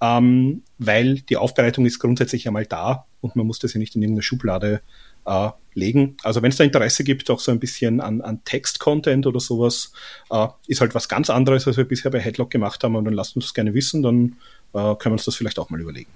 ähm, 0.00 0.62
weil 0.78 1.20
die 1.20 1.36
Aufbereitung 1.36 1.86
ist 1.86 1.98
grundsätzlich 1.98 2.46
einmal 2.46 2.66
da 2.66 3.06
und 3.20 3.36
man 3.36 3.46
muss 3.46 3.58
das 3.58 3.74
ja 3.74 3.78
nicht 3.78 3.94
in 3.96 4.02
irgendeine 4.02 4.22
Schublade 4.22 4.80
äh, 5.26 5.50
legen. 5.74 6.16
Also 6.22 6.42
wenn 6.42 6.50
es 6.50 6.56
da 6.56 6.64
Interesse 6.64 7.04
gibt, 7.04 7.30
auch 7.30 7.40
so 7.40 7.52
ein 7.52 7.60
bisschen 7.60 8.00
an, 8.00 8.20
an 8.20 8.42
Text-Content 8.44 9.26
oder 9.26 9.40
sowas, 9.40 9.92
äh, 10.30 10.48
ist 10.66 10.80
halt 10.80 10.94
was 10.94 11.08
ganz 11.08 11.30
anderes, 11.30 11.66
als 11.66 11.76
wir 11.76 11.84
bisher 11.84 12.10
bei 12.10 12.20
Headlock 12.20 12.50
gemacht 12.50 12.82
haben 12.82 12.96
und 12.96 13.04
dann 13.04 13.14
lasst 13.14 13.36
uns 13.36 13.46
das 13.46 13.54
gerne 13.54 13.74
wissen, 13.74 14.02
dann 14.02 14.36
äh, 14.72 14.94
können 14.96 14.98
wir 15.04 15.12
uns 15.12 15.24
das 15.24 15.36
vielleicht 15.36 15.58
auch 15.58 15.70
mal 15.70 15.80
überlegen. 15.80 16.10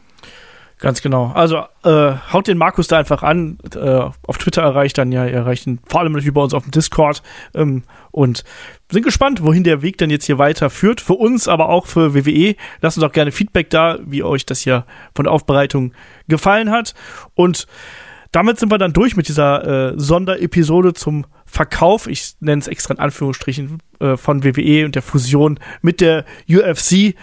Ganz 0.78 1.00
genau. 1.00 1.30
Also 1.34 1.64
äh, 1.84 2.14
haut 2.32 2.48
den 2.48 2.58
Markus 2.58 2.88
da 2.88 2.98
einfach 2.98 3.22
an. 3.22 3.58
Äh, 3.74 4.10
auf 4.26 4.38
Twitter 4.38 4.62
erreicht 4.62 4.98
dann 4.98 5.12
ja, 5.12 5.24
erreicht 5.24 5.66
ihn 5.66 5.78
vor 5.86 6.00
allem 6.00 6.12
natürlich 6.12 6.34
bei 6.34 6.42
uns 6.42 6.52
auf 6.52 6.64
dem 6.64 6.72
Discord. 6.72 7.22
Ähm, 7.54 7.84
und 8.10 8.44
sind 8.90 9.04
gespannt, 9.04 9.42
wohin 9.42 9.64
der 9.64 9.82
Weg 9.82 9.98
dann 9.98 10.10
jetzt 10.10 10.26
hier 10.26 10.38
weiter 10.38 10.70
führt. 10.70 11.00
Für 11.00 11.14
uns, 11.14 11.48
aber 11.48 11.68
auch 11.68 11.86
für 11.86 12.14
WWE. 12.14 12.56
Lasst 12.80 12.98
uns 12.98 13.06
auch 13.06 13.12
gerne 13.12 13.32
Feedback 13.32 13.70
da, 13.70 13.98
wie 14.04 14.22
euch 14.22 14.46
das 14.46 14.60
hier 14.60 14.84
von 15.14 15.24
der 15.24 15.32
Aufbereitung 15.32 15.92
gefallen 16.28 16.70
hat. 16.70 16.94
Und 17.34 17.66
damit 18.34 18.58
sind 18.58 18.72
wir 18.72 18.78
dann 18.78 18.92
durch 18.92 19.16
mit 19.16 19.28
dieser 19.28 19.92
äh, 19.92 19.94
Sonderepisode 19.96 20.92
zum 20.92 21.24
Verkauf, 21.46 22.08
ich 22.08 22.34
nenne 22.40 22.60
es 22.60 22.66
extra 22.66 22.92
in 22.92 22.98
Anführungsstrichen, 22.98 23.78
äh, 24.00 24.16
von 24.16 24.42
WWE 24.42 24.84
und 24.84 24.96
der 24.96 25.02
Fusion 25.02 25.60
mit 25.82 26.00
der 26.00 26.24
UFC. 26.50 27.14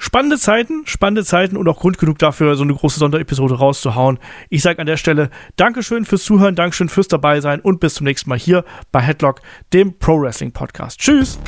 Spannende 0.00 0.38
Zeiten, 0.38 0.82
spannende 0.86 1.24
Zeiten 1.24 1.56
und 1.56 1.68
auch 1.68 1.80
Grund 1.80 1.98
genug 1.98 2.18
dafür, 2.18 2.54
so 2.54 2.62
eine 2.62 2.72
große 2.72 3.00
Sonderepisode 3.00 3.56
rauszuhauen. 3.56 4.20
Ich 4.48 4.62
sage 4.62 4.78
an 4.78 4.86
der 4.86 4.96
Stelle 4.96 5.28
Dankeschön 5.56 6.04
fürs 6.04 6.22
Zuhören, 6.22 6.54
Dankeschön 6.54 6.88
fürs 6.88 7.08
dabei 7.08 7.40
sein 7.40 7.60
und 7.60 7.80
bis 7.80 7.94
zum 7.94 8.04
nächsten 8.04 8.30
Mal 8.30 8.38
hier 8.38 8.64
bei 8.92 9.00
Headlock, 9.00 9.40
dem 9.72 9.98
Pro 9.98 10.20
Wrestling 10.20 10.52
Podcast. 10.52 11.00
Tschüss. 11.00 11.38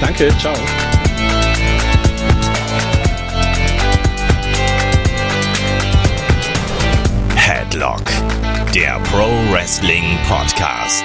Danke, 0.00 0.28
ciao. 0.38 0.54
Headlock, 7.34 8.04
der 8.74 9.00
Pro 9.10 9.28
Wrestling 9.52 10.04
Podcast. 10.28 11.04